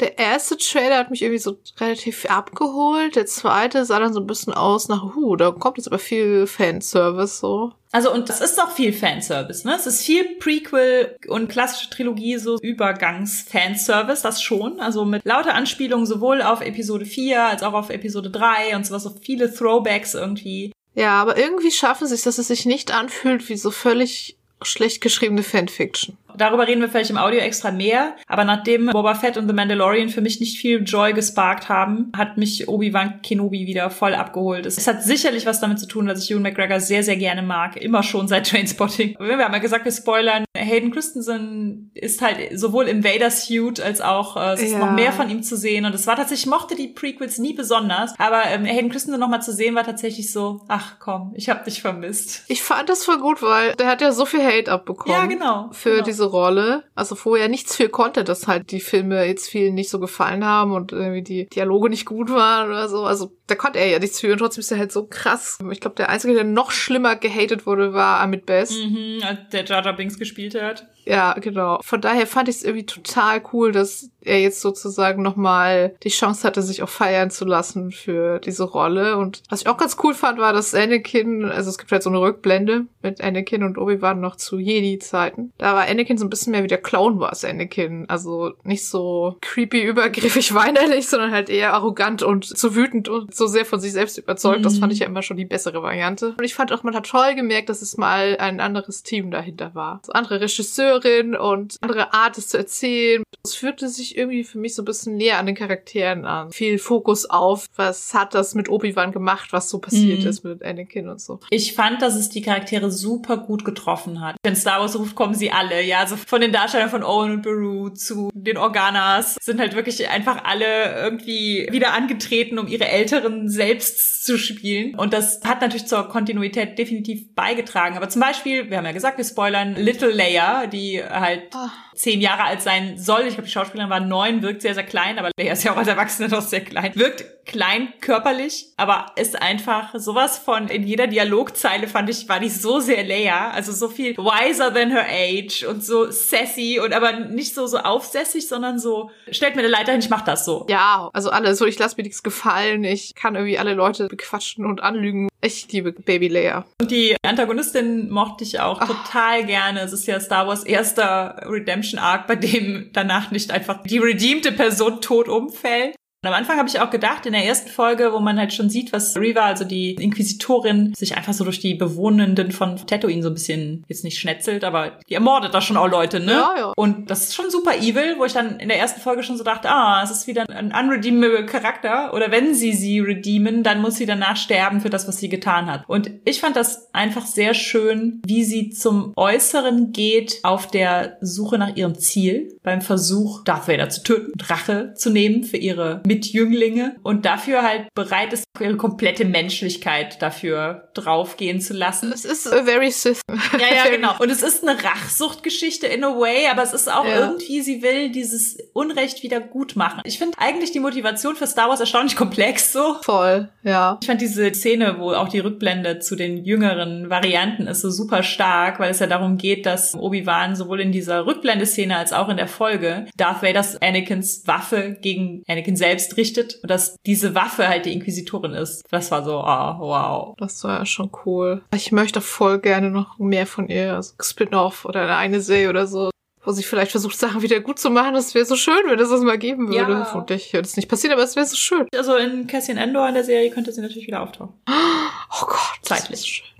Der 0.00 0.16
erste 0.16 0.56
Trailer 0.56 0.96
hat 0.98 1.10
mich 1.10 1.22
irgendwie 1.22 1.40
so 1.40 1.58
relativ 1.78 2.24
abgeholt. 2.26 3.16
Der 3.16 3.26
zweite 3.26 3.84
sah 3.84 3.98
dann 3.98 4.14
so 4.14 4.20
ein 4.20 4.26
bisschen 4.26 4.54
aus 4.54 4.88
nach, 4.88 5.14
huh, 5.14 5.36
da 5.36 5.50
kommt 5.50 5.76
jetzt 5.76 5.88
aber 5.88 5.98
viel 5.98 6.46
Fanservice 6.46 7.40
so. 7.40 7.72
Also, 7.90 8.12
und 8.12 8.28
das 8.28 8.40
ist 8.40 8.62
auch 8.62 8.70
viel 8.70 8.92
Fanservice, 8.92 9.66
ne? 9.66 9.74
Es 9.74 9.86
ist 9.86 10.04
viel 10.04 10.36
Prequel 10.36 11.16
und 11.26 11.48
klassische 11.48 11.90
Trilogie, 11.90 12.36
so 12.36 12.58
Übergangs-Fanservice, 12.60 14.22
das 14.22 14.42
schon. 14.42 14.78
Also 14.78 15.04
mit 15.04 15.24
lauter 15.24 15.54
Anspielungen 15.54 16.06
sowohl 16.06 16.42
auf 16.42 16.60
Episode 16.60 17.04
4 17.04 17.42
als 17.42 17.62
auch 17.62 17.72
auf 17.72 17.90
Episode 17.90 18.30
3 18.30 18.76
und 18.76 18.86
sowas, 18.86 19.02
so 19.02 19.14
viele 19.20 19.52
Throwbacks 19.52 20.14
irgendwie. 20.14 20.72
Ja, 20.98 21.22
aber 21.22 21.38
irgendwie 21.38 21.70
schaffen 21.70 22.08
sie 22.08 22.14
es, 22.14 22.22
dass 22.22 22.38
es 22.38 22.48
sich 22.48 22.66
nicht 22.66 22.90
anfühlt 22.90 23.48
wie 23.48 23.56
so 23.56 23.70
völlig 23.70 24.36
schlecht 24.62 25.00
geschriebene 25.00 25.44
Fanfiction. 25.44 26.18
Darüber 26.36 26.66
reden 26.66 26.80
wir 26.80 26.88
vielleicht 26.88 27.10
im 27.10 27.18
Audio 27.18 27.40
extra 27.40 27.70
mehr. 27.70 28.14
Aber 28.26 28.44
nachdem 28.44 28.86
Boba 28.86 29.14
Fett 29.14 29.36
und 29.36 29.48
The 29.48 29.54
Mandalorian 29.54 30.08
für 30.08 30.20
mich 30.20 30.40
nicht 30.40 30.58
viel 30.58 30.82
Joy 30.84 31.12
gesparkt 31.12 31.68
haben, 31.68 32.12
hat 32.16 32.36
mich 32.36 32.68
Obi-Wan 32.68 33.22
Kenobi 33.22 33.66
wieder 33.66 33.90
voll 33.90 34.14
abgeholt. 34.14 34.66
Es 34.66 34.86
hat 34.86 35.02
sicherlich 35.02 35.46
was 35.46 35.60
damit 35.60 35.78
zu 35.78 35.86
tun, 35.86 36.06
dass 36.06 36.22
ich 36.22 36.30
Ewan 36.30 36.42
McGregor 36.42 36.80
sehr, 36.80 37.02
sehr 37.02 37.16
gerne 37.16 37.42
mag. 37.42 37.76
Immer 37.76 38.02
schon 38.02 38.28
seit 38.28 38.46
Trainspotting. 38.50 39.16
Wir 39.18 39.38
haben 39.38 39.52
ja 39.52 39.58
gesagt, 39.58 39.84
wir 39.84 39.92
spoilern. 39.92 40.44
Hayden 40.56 40.90
Christensen 40.90 41.90
ist 41.94 42.22
halt 42.22 42.38
sowohl 42.58 42.88
im 42.88 43.04
Vader-Suit 43.04 43.80
als 43.80 44.00
auch, 44.00 44.36
äh, 44.36 44.52
es 44.54 44.62
ist 44.62 44.72
Ja. 44.72 44.78
noch 44.78 44.92
mehr 44.92 45.12
von 45.12 45.30
ihm 45.30 45.42
zu 45.42 45.56
sehen. 45.56 45.84
Und 45.84 45.94
es 45.94 46.06
war 46.06 46.16
tatsächlich, 46.16 46.38
ich 46.46 46.50
mochte 46.50 46.74
die 46.76 46.88
Prequels 46.88 47.38
nie 47.38 47.54
besonders. 47.54 48.14
Aber 48.18 48.42
ähm, 48.46 48.64
Hayden 48.64 48.90
Christensen 48.90 49.18
nochmal 49.20 49.42
zu 49.42 49.52
sehen, 49.52 49.74
war 49.74 49.84
tatsächlich 49.84 50.32
so, 50.32 50.60
ach 50.68 50.96
komm, 50.98 51.32
ich 51.34 51.48
hab 51.48 51.64
dich 51.64 51.80
vermisst. 51.82 52.44
Ich 52.48 52.62
fand 52.62 52.88
das 52.88 53.04
voll 53.04 53.18
gut, 53.18 53.42
weil 53.42 53.74
der 53.74 53.86
hat 53.88 54.00
ja 54.00 54.12
so 54.12 54.24
viel 54.26 54.42
Hate 54.44 54.70
abbekommen. 54.70 55.12
Ja, 55.18 55.26
genau, 55.26 55.68
Für 55.72 55.90
genau. 55.90 56.04
diese 56.04 56.17
Rolle. 56.24 56.84
Also 56.94 57.14
vorher 57.14 57.48
nichts 57.48 57.76
für 57.76 57.88
konnte, 57.88 58.24
dass 58.24 58.46
halt 58.46 58.70
die 58.70 58.80
Filme 58.80 59.24
jetzt 59.24 59.48
vielen 59.48 59.74
nicht 59.74 59.90
so 59.90 60.00
gefallen 60.00 60.44
haben 60.44 60.72
und 60.72 60.92
irgendwie 60.92 61.22
die 61.22 61.46
Dialoge 61.46 61.90
nicht 61.90 62.06
gut 62.06 62.30
waren 62.30 62.68
oder 62.68 62.88
so. 62.88 63.04
Also 63.04 63.37
da 63.48 63.54
konnte 63.54 63.78
er 63.78 63.88
ja 63.88 63.98
nichts 63.98 64.20
für 64.20 64.30
und 64.32 64.38
trotzdem 64.38 64.60
ist 64.60 64.70
er 64.70 64.78
halt 64.78 64.92
so 64.92 65.06
krass. 65.06 65.58
Ich 65.70 65.80
glaube, 65.80 65.96
der 65.96 66.10
Einzige, 66.10 66.34
der 66.34 66.44
noch 66.44 66.70
schlimmer 66.70 67.16
gehatet 67.16 67.66
wurde, 67.66 67.92
war 67.94 68.20
Amit 68.20 68.46
Best. 68.46 68.72
Mhm, 68.72 69.20
als 69.22 69.40
der 69.50 69.64
Jar 69.64 69.84
Jar 69.84 69.96
Binks 69.96 70.18
gespielt 70.18 70.54
hat. 70.60 70.86
Ja, 71.08 71.32
genau. 71.32 71.80
Von 71.82 72.02
daher 72.02 72.26
fand 72.26 72.50
ich 72.50 72.56
es 72.56 72.64
irgendwie 72.64 72.84
total 72.84 73.42
cool, 73.52 73.72
dass 73.72 74.10
er 74.20 74.40
jetzt 74.40 74.60
sozusagen 74.60 75.22
nochmal 75.22 75.94
die 76.02 76.10
Chance 76.10 76.46
hatte, 76.46 76.60
sich 76.60 76.82
auch 76.82 76.88
feiern 76.90 77.30
zu 77.30 77.46
lassen 77.46 77.92
für 77.92 78.40
diese 78.40 78.64
Rolle. 78.64 79.16
Und 79.16 79.42
was 79.48 79.62
ich 79.62 79.68
auch 79.68 79.78
ganz 79.78 79.96
cool 80.02 80.12
fand, 80.12 80.38
war, 80.38 80.52
dass 80.52 80.74
Anakin, 80.74 81.46
also 81.46 81.70
es 81.70 81.78
gibt 81.78 81.90
halt 81.92 82.02
so 82.02 82.10
eine 82.10 82.20
Rückblende 82.20 82.84
mit 83.02 83.22
Anakin 83.22 83.62
und 83.62 83.78
Obi-Wan 83.78 84.20
noch 84.20 84.36
zu 84.36 84.58
Jedi-Zeiten. 84.58 85.54
Da 85.56 85.74
war 85.74 85.88
Anakin 85.88 86.18
so 86.18 86.26
ein 86.26 86.30
bisschen 86.30 86.50
mehr 86.50 86.62
wie 86.62 86.68
der 86.68 86.82
Clown 86.82 87.20
war 87.20 87.32
es 87.32 87.42
Anakin. 87.42 88.04
Also 88.08 88.52
nicht 88.64 88.86
so 88.86 89.38
creepy, 89.40 89.82
übergriffig, 89.82 90.52
weinerlich, 90.54 91.08
sondern 91.08 91.30
halt 91.30 91.48
eher 91.48 91.72
arrogant 91.72 92.22
und 92.22 92.44
zu 92.44 92.76
wütend 92.76 93.08
und 93.08 93.34
so 93.38 93.46
sehr 93.46 93.64
von 93.64 93.80
sich 93.80 93.92
selbst 93.92 94.18
überzeugt. 94.18 94.64
Das 94.64 94.78
fand 94.78 94.92
ich 94.92 94.98
ja 95.00 95.06
immer 95.06 95.22
schon 95.22 95.36
die 95.36 95.44
bessere 95.44 95.82
Variante. 95.82 96.34
Und 96.38 96.44
ich 96.44 96.54
fand 96.54 96.72
auch, 96.72 96.82
man 96.82 96.94
hat 96.94 97.06
toll 97.06 97.34
gemerkt, 97.34 97.68
dass 97.68 97.82
es 97.82 97.96
mal 97.96 98.36
ein 98.38 98.60
anderes 98.60 99.02
Team 99.02 99.30
dahinter 99.30 99.74
war. 99.74 100.00
So 100.04 100.12
andere 100.12 100.40
Regisseurin 100.40 101.34
und 101.36 101.76
andere 101.80 102.12
Art, 102.12 102.36
es 102.38 102.48
zu 102.48 102.58
erzählen. 102.58 103.22
Es 103.44 103.54
fühlte 103.54 103.88
sich 103.88 104.16
irgendwie 104.18 104.44
für 104.44 104.58
mich 104.58 104.74
so 104.74 104.82
ein 104.82 104.84
bisschen 104.84 105.16
näher 105.16 105.38
an 105.38 105.46
den 105.46 105.54
Charakteren 105.54 106.24
an. 106.26 106.50
Viel 106.52 106.78
Fokus 106.78 107.24
auf, 107.30 107.66
was 107.76 108.12
hat 108.12 108.34
das 108.34 108.54
mit 108.54 108.68
Obi-Wan 108.68 109.12
gemacht, 109.12 109.52
was 109.52 109.70
so 109.70 109.78
passiert 109.78 110.20
Mhm. 110.22 110.26
ist 110.28 110.44
mit 110.44 110.62
Anakin 110.62 111.08
und 111.08 111.20
so. 111.20 111.40
Ich 111.50 111.74
fand, 111.74 112.02
dass 112.02 112.14
es 112.16 112.28
die 112.28 112.42
Charaktere 112.42 112.90
super 112.90 113.36
gut 113.38 113.64
getroffen 113.64 114.20
hat. 114.20 114.36
Wenn 114.42 114.56
Star 114.56 114.80
Wars 114.80 114.98
ruft, 114.98 115.14
kommen 115.14 115.34
sie 115.34 115.50
alle. 115.50 115.82
Ja, 115.82 116.00
also 116.00 116.16
von 116.16 116.40
den 116.40 116.52
Darstellern 116.52 116.90
von 116.90 117.02
Owen 117.04 117.32
und 117.32 117.42
Beru 117.42 117.90
zu 117.90 118.30
den 118.34 118.56
Organas 118.56 119.36
sind 119.40 119.60
halt 119.60 119.74
wirklich 119.74 120.08
einfach 120.08 120.44
alle 120.44 120.94
irgendwie 121.02 121.68
wieder 121.70 121.92
angetreten, 121.94 122.58
um 122.58 122.66
ihre 122.66 122.84
älteren 123.28 123.48
selbst 123.48 124.24
zu 124.24 124.38
spielen. 124.38 124.94
Und 124.94 125.12
das 125.12 125.40
hat 125.44 125.60
natürlich 125.60 125.86
zur 125.86 126.08
Kontinuität 126.08 126.78
definitiv 126.78 127.34
beigetragen. 127.34 127.96
Aber 127.96 128.08
zum 128.08 128.20
Beispiel, 128.20 128.70
wir 128.70 128.78
haben 128.78 128.84
ja 128.84 128.92
gesagt, 128.92 129.18
wir 129.18 129.24
spoilern 129.24 129.74
Little 129.74 130.10
Leia, 130.10 130.66
die 130.66 131.02
halt 131.02 131.54
Ah. 131.54 131.70
Zehn 131.98 132.20
Jahre 132.20 132.44
alt 132.44 132.62
sein 132.62 132.96
soll. 132.96 133.22
Ich 133.22 133.34
glaube, 133.34 133.42
die 133.42 133.52
Schauspielerin 133.52 133.90
war 133.90 134.00
neun, 134.00 134.42
wirkt 134.42 134.62
sehr, 134.62 134.74
sehr 134.74 134.84
klein, 134.84 135.18
aber 135.18 135.30
Leia 135.36 135.52
ist 135.52 135.64
ja 135.64 135.72
auch 135.72 135.76
als 135.76 135.88
Erwachsene 135.88 136.28
noch 136.28 136.42
sehr 136.42 136.60
klein. 136.60 136.92
Wirkt 136.94 137.44
klein 137.44 137.92
körperlich, 138.00 138.66
aber 138.76 139.06
ist 139.16 139.40
einfach 139.40 139.94
sowas 139.94 140.38
von 140.38 140.68
in 140.68 140.86
jeder 140.86 141.06
Dialogzeile 141.06 141.88
fand 141.88 142.08
ich, 142.10 142.28
war 142.28 142.40
die 142.40 142.50
so 142.50 142.78
sehr 142.78 143.04
Leia. 143.04 143.50
Also 143.50 143.72
so 143.72 143.88
viel 143.88 144.16
wiser 144.16 144.72
than 144.72 144.90
her 144.90 145.06
age 145.10 145.64
und 145.64 145.84
so 145.84 146.10
sassy 146.10 146.78
und 146.82 146.92
aber 146.92 147.12
nicht 147.12 147.54
so, 147.54 147.66
so 147.66 147.78
aufsässig, 147.78 148.46
sondern 148.46 148.78
so, 148.78 149.10
stellt 149.30 149.56
mir 149.56 149.62
eine 149.62 149.70
Leiter 149.70 149.92
hin, 149.92 150.00
ich 150.00 150.10
mach 150.10 150.22
das 150.22 150.44
so. 150.44 150.66
Ja, 150.68 151.10
also 151.12 151.30
alle, 151.30 151.54
so 151.54 151.66
ich 151.66 151.78
lasse 151.78 151.96
mir 151.96 152.04
nichts 152.04 152.22
gefallen, 152.22 152.84
ich 152.84 153.14
kann 153.14 153.34
irgendwie 153.34 153.58
alle 153.58 153.74
Leute 153.74 154.06
bequatschen 154.06 154.64
und 154.64 154.82
anlügen. 154.82 155.28
Ich 155.40 155.70
liebe 155.70 155.92
Baby 155.92 156.28
Leia. 156.28 156.64
Und 156.80 156.90
die 156.90 157.16
Antagonistin 157.22 158.10
mochte 158.10 158.42
ich 158.42 158.58
auch 158.58 158.84
total 158.84 159.46
gerne. 159.46 159.80
Es 159.80 159.92
ist 159.92 160.06
ja 160.06 160.18
Star 160.18 160.48
Wars 160.48 160.64
erster 160.64 161.40
Redemption 161.46 162.00
Arc, 162.00 162.26
bei 162.26 162.34
dem 162.34 162.90
danach 162.92 163.30
nicht 163.30 163.52
einfach 163.52 163.82
die 163.84 163.98
redeemte 163.98 164.50
Person 164.50 165.00
tot 165.00 165.28
umfällt. 165.28 165.94
Und 166.20 166.30
am 166.30 166.34
Anfang 166.34 166.58
habe 166.58 166.68
ich 166.68 166.80
auch 166.80 166.90
gedacht, 166.90 167.26
in 167.26 167.32
der 167.32 167.44
ersten 167.44 167.68
Folge, 167.68 168.12
wo 168.12 168.18
man 168.18 168.38
halt 168.40 168.52
schon 168.52 168.68
sieht, 168.68 168.92
was 168.92 169.16
Reva, 169.16 169.42
also 169.42 169.64
die 169.64 169.92
Inquisitorin, 169.94 170.92
sich 170.96 171.16
einfach 171.16 171.32
so 171.32 171.44
durch 171.44 171.60
die 171.60 171.74
Bewohnenden 171.74 172.50
von 172.50 172.76
Tatooine 172.76 173.22
so 173.22 173.28
ein 173.28 173.34
bisschen, 173.34 173.84
jetzt 173.86 174.02
nicht 174.02 174.18
schnetzelt, 174.18 174.64
aber 174.64 174.98
die 175.08 175.14
ermordet 175.14 175.54
da 175.54 175.60
schon 175.60 175.76
auch 175.76 175.86
Leute, 175.86 176.18
ne? 176.18 176.32
Ja, 176.32 176.54
ja. 176.56 176.72
Und 176.76 177.08
das 177.08 177.28
ist 177.28 177.36
schon 177.36 177.50
super 177.50 177.76
evil, 177.76 178.16
wo 178.18 178.24
ich 178.24 178.32
dann 178.32 178.58
in 178.58 178.68
der 178.68 178.80
ersten 178.80 179.00
Folge 179.00 179.22
schon 179.22 179.36
so 179.36 179.44
dachte, 179.44 179.70
ah, 179.70 180.02
es 180.02 180.10
ist 180.10 180.26
wieder 180.26 180.44
ein 180.50 180.72
unredeemable 180.74 181.46
Charakter. 181.46 182.12
Oder 182.12 182.32
wenn 182.32 182.52
sie 182.52 182.72
sie 182.72 182.98
redeemen, 182.98 183.62
dann 183.62 183.80
muss 183.80 183.94
sie 183.94 184.06
danach 184.06 184.36
sterben 184.36 184.80
für 184.80 184.90
das, 184.90 185.06
was 185.06 185.18
sie 185.18 185.28
getan 185.28 185.70
hat. 185.70 185.84
Und 185.86 186.10
ich 186.24 186.40
fand 186.40 186.56
das 186.56 186.92
einfach 186.92 187.26
sehr 187.26 187.54
schön, 187.54 188.20
wie 188.26 188.42
sie 188.42 188.70
zum 188.70 189.12
Äußeren 189.14 189.92
geht 189.92 190.40
auf 190.42 190.66
der 190.66 191.16
Suche 191.20 191.58
nach 191.58 191.76
ihrem 191.76 191.94
Ziel, 191.94 192.58
beim 192.64 192.80
Versuch, 192.80 193.44
Darth 193.44 193.68
Vader 193.68 193.88
zu 193.88 194.02
töten 194.02 194.32
und 194.32 194.50
Rache 194.50 194.94
zu 194.94 195.10
nehmen 195.10 195.44
für 195.44 195.58
ihre 195.58 196.02
Mitjünglinge 196.22 196.96
und 197.02 197.24
dafür 197.24 197.62
halt 197.62 197.86
bereit 197.94 198.32
ist, 198.32 198.44
ihre 198.60 198.76
komplette 198.76 199.24
Menschlichkeit 199.24 200.20
dafür 200.20 200.88
draufgehen 200.94 201.60
zu 201.60 201.74
lassen. 201.74 202.10
Es 202.12 202.24
ist 202.24 202.48
very 202.48 202.90
Sith. 202.90 203.20
Ja, 203.58 203.74
ja, 203.84 203.90
genau. 203.90 204.14
Und 204.18 204.30
es 204.30 204.42
ist 204.42 204.66
eine 204.66 204.76
Rachsuchtgeschichte 204.82 205.86
in 205.86 206.04
a 206.04 206.08
way, 206.18 206.48
aber 206.50 206.62
es 206.62 206.72
ist 206.72 206.92
auch 206.92 207.04
Ja. 207.06 207.20
irgendwie, 207.20 207.60
sie 207.60 207.82
will 207.82 208.10
dieses 208.10 208.58
Unrecht 208.72 209.22
wieder 209.22 209.40
gut 209.40 209.74
machen. 209.76 210.00
Ich 210.04 210.18
finde 210.18 210.38
eigentlich 210.38 210.70
die 210.72 210.80
Motivation 210.80 211.34
für 211.36 211.46
Star 211.46 211.68
Wars 211.68 211.80
erstaunlich 211.80 212.14
komplex 212.16 212.72
so. 212.72 212.96
Voll, 213.02 213.48
ja. 213.62 213.98
Ich 214.00 214.06
fand 214.06 214.20
diese 214.20 214.52
Szene, 214.54 214.96
wo 214.98 215.12
auch 215.12 215.28
die 215.28 215.38
Rückblende 215.38 215.98
zu 216.00 216.14
den 216.16 216.44
jüngeren 216.44 217.10
Varianten 217.10 217.66
ist, 217.66 217.80
so 217.80 217.90
super 217.90 218.22
stark, 218.22 218.78
weil 218.80 218.90
es 218.90 218.98
ja 219.00 219.06
darum 219.06 219.38
geht, 219.38 219.66
dass 219.66 219.94
Obi-Wan 219.94 220.54
sowohl 220.56 220.80
in 220.80 220.92
dieser 220.92 221.26
Rückblendeszene 221.26 221.96
als 221.96 222.12
auch 222.12 222.28
in 222.28 222.36
der 222.36 222.48
Folge 222.48 223.06
Darth 223.16 223.42
Vaders 223.42 223.80
Anakins 223.80 224.42
Waffe 224.46 224.96
gegen 225.00 225.42
Anakin 225.48 225.76
selbst 225.76 225.97
richtet 226.16 226.58
und 226.62 226.70
dass 226.70 226.96
diese 227.06 227.34
Waffe 227.34 227.68
halt 227.68 227.86
die 227.86 227.92
Inquisitorin 227.92 228.54
ist. 228.54 228.82
Das 228.90 229.10
war 229.10 229.24
so, 229.24 229.38
ah, 229.38 229.76
wow. 229.78 230.34
Das 230.38 230.62
war 230.64 230.80
ja 230.80 230.86
schon 230.86 231.10
cool. 231.24 231.62
Ich 231.74 231.92
möchte 231.92 232.20
voll 232.20 232.58
gerne 232.58 232.90
noch 232.90 233.18
mehr 233.18 233.46
von 233.46 233.68
ihr, 233.68 233.94
also 233.94 234.14
Spin-off 234.20 234.84
oder 234.84 235.16
eine 235.16 235.40
Serie 235.40 235.70
oder 235.70 235.86
so, 235.86 236.10
wo 236.44 236.52
sie 236.52 236.62
vielleicht 236.62 236.92
versucht, 236.92 237.18
Sachen 237.18 237.42
wieder 237.42 237.60
gut 237.60 237.78
zu 237.78 237.90
machen. 237.90 238.14
Das 238.14 238.34
wäre 238.34 238.44
so 238.44 238.56
schön, 238.56 238.80
wenn 238.86 238.98
es 238.98 239.10
das 239.10 239.20
mal 239.20 239.38
geben 239.38 239.68
würde. 239.68 239.92
Ja. 239.92 240.04
Vermutlich 240.04 240.52
wird 240.52 240.66
es 240.66 240.76
nicht 240.76 240.88
passieren, 240.88 241.14
aber 241.14 241.24
es 241.24 241.36
wäre 241.36 241.46
so 241.46 241.56
schön. 241.56 241.86
Also 241.94 242.16
in 242.16 242.46
Cassian 242.46 242.78
Endor 242.78 243.08
in 243.08 243.14
der 243.14 243.24
Serie 243.24 243.50
könnte 243.50 243.72
sie 243.72 243.80
natürlich 243.80 244.06
wieder 244.06 244.22
auftauchen. 244.22 244.54
Oh 244.68 245.46
Gott. 245.46 245.78
das 245.82 246.00
Zeitlich. 246.00 246.54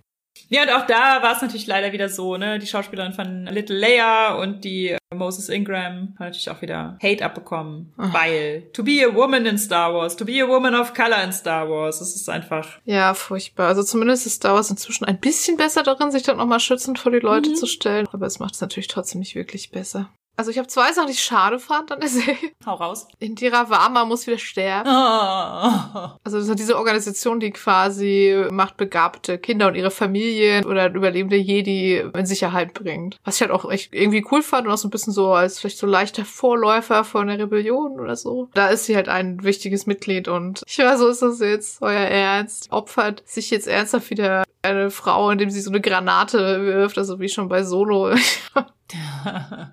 Ja, 0.51 0.62
und 0.62 0.70
auch 0.70 0.86
da 0.86 1.22
war 1.22 1.36
es 1.36 1.42
natürlich 1.42 1.66
leider 1.66 1.92
wieder 1.92 2.09
so, 2.09 2.36
ne? 2.36 2.59
Die 2.59 2.66
Schauspielerin 2.66 3.12
von 3.12 3.44
Little 3.46 3.76
Leia 3.78 4.34
und 4.34 4.64
die 4.64 4.88
äh, 4.88 4.99
Moses 5.14 5.49
Ingram 5.51 5.82
haben 5.84 6.14
natürlich 6.18 6.49
auch 6.51 6.62
wieder 6.62 6.99
Hate 7.03 7.24
abbekommen, 7.24 7.92
Ach. 7.99 8.12
weil 8.14 8.62
to 8.72 8.82
be 8.82 9.05
a 9.07 9.14
woman 9.14 9.44
in 9.46 9.59
Star 9.59 9.92
Wars, 9.92 10.16
to 10.16 10.24
be 10.24 10.42
a 10.42 10.49
woman 10.49 10.74
of 10.74 10.94
color 10.94 11.22
in 11.22 11.32
Star 11.32 11.68
Wars, 11.68 11.99
das 11.99 12.14
ist 12.16 12.28
einfach 12.30 12.66
Ja, 12.84 13.12
furchtbar. 13.14 13.68
Also 13.68 13.82
zumindest 13.82 14.26
ist 14.26 14.36
Star 14.36 14.55
Wars 14.55 14.70
inzwischen 14.70 15.05
ein 15.05 15.20
bisschen 15.20 15.57
besser 15.59 15.82
darin, 15.82 16.11
sich 16.11 16.22
dann 16.22 16.38
nochmal 16.38 16.61
schützend 16.61 16.99
vor 16.99 17.12
die 17.12 17.18
Leute 17.18 17.51
Mhm. 17.51 17.55
zu 17.55 17.66
stellen. 17.66 18.09
Aber 18.12 18.26
es 18.26 18.38
macht 18.38 18.55
es 18.55 18.61
natürlich 18.61 18.88
trotzdem 18.88 19.18
nicht 19.20 19.34
wirklich 19.34 19.70
besser. 19.70 20.11
Also 20.39 20.53
ich 20.53 20.59
habe 20.59 20.68
zwei 20.68 20.93
Sachen, 20.93 21.09
die 21.09 21.14
ich 21.14 21.22
schade 21.22 21.59
fand 21.59 21.91
an 21.91 21.99
der 21.99 22.09
Serie. 22.09 22.36
hau 22.64 22.74
raus. 22.74 23.09
Indira 23.18 23.68
Varma 23.70 24.05
muss 24.05 24.24
wieder 24.28 24.39
sterben. 24.39 24.89
Oh. 24.89 26.11
Also 26.22 26.39
das 26.39 26.47
ist 26.47 26.59
diese 26.61 26.76
Organisation, 26.76 27.41
die 27.41 27.51
quasi 27.51 28.47
machtbegabte 28.53 29.39
Kinder 29.39 29.66
und 29.66 29.74
ihre 29.74 29.91
Familien 29.91 30.64
oder 30.64 30.95
überlebende 30.95 31.34
Jedi 31.36 32.05
in 32.14 32.26
Sicherheit 32.26 32.72
bringt. 32.72 33.18
Was 33.24 33.34
ich 33.34 33.41
halt 33.41 33.51
auch 33.51 33.68
echt 33.68 33.93
irgendwie 33.93 34.24
cool 34.30 34.43
fand 34.43 34.68
und 34.68 34.72
auch 34.72 34.78
so 34.78 34.86
ein 34.86 34.93
bisschen 34.93 35.12
so 35.12 35.32
als 35.32 35.59
vielleicht 35.59 35.78
so 35.78 35.89
leichter 35.89 36.24
Vorläufer 36.24 37.03
von 37.03 37.26
der 37.26 37.41
Rebellion 37.41 37.99
oder 37.99 38.14
so. 38.14 38.49
Da 38.55 38.68
ist 38.68 38.84
sie 38.84 38.95
halt 38.95 39.09
ein 39.09 39.43
wichtiges 39.43 39.86
Mitglied 39.86 40.28
und 40.28 40.62
ich 40.68 40.78
weiß, 40.78 41.01
so 41.01 41.09
ist 41.09 41.22
das 41.22 41.41
jetzt, 41.41 41.82
euer 41.82 41.99
Ernst. 41.99 42.70
Opfert 42.70 43.24
sich 43.26 43.51
jetzt 43.51 43.66
ernsthaft 43.66 44.11
wieder 44.11 44.45
eine 44.63 44.91
Frau, 44.91 45.31
indem 45.31 45.51
sie 45.51 45.61
so 45.61 45.71
eine 45.71 45.81
Granate 45.81 46.63
wirft, 46.63 46.99
also 46.99 47.21
wie 47.21 47.29
schon 47.29 47.49
bei 47.49 47.63
Solo. 47.63 48.11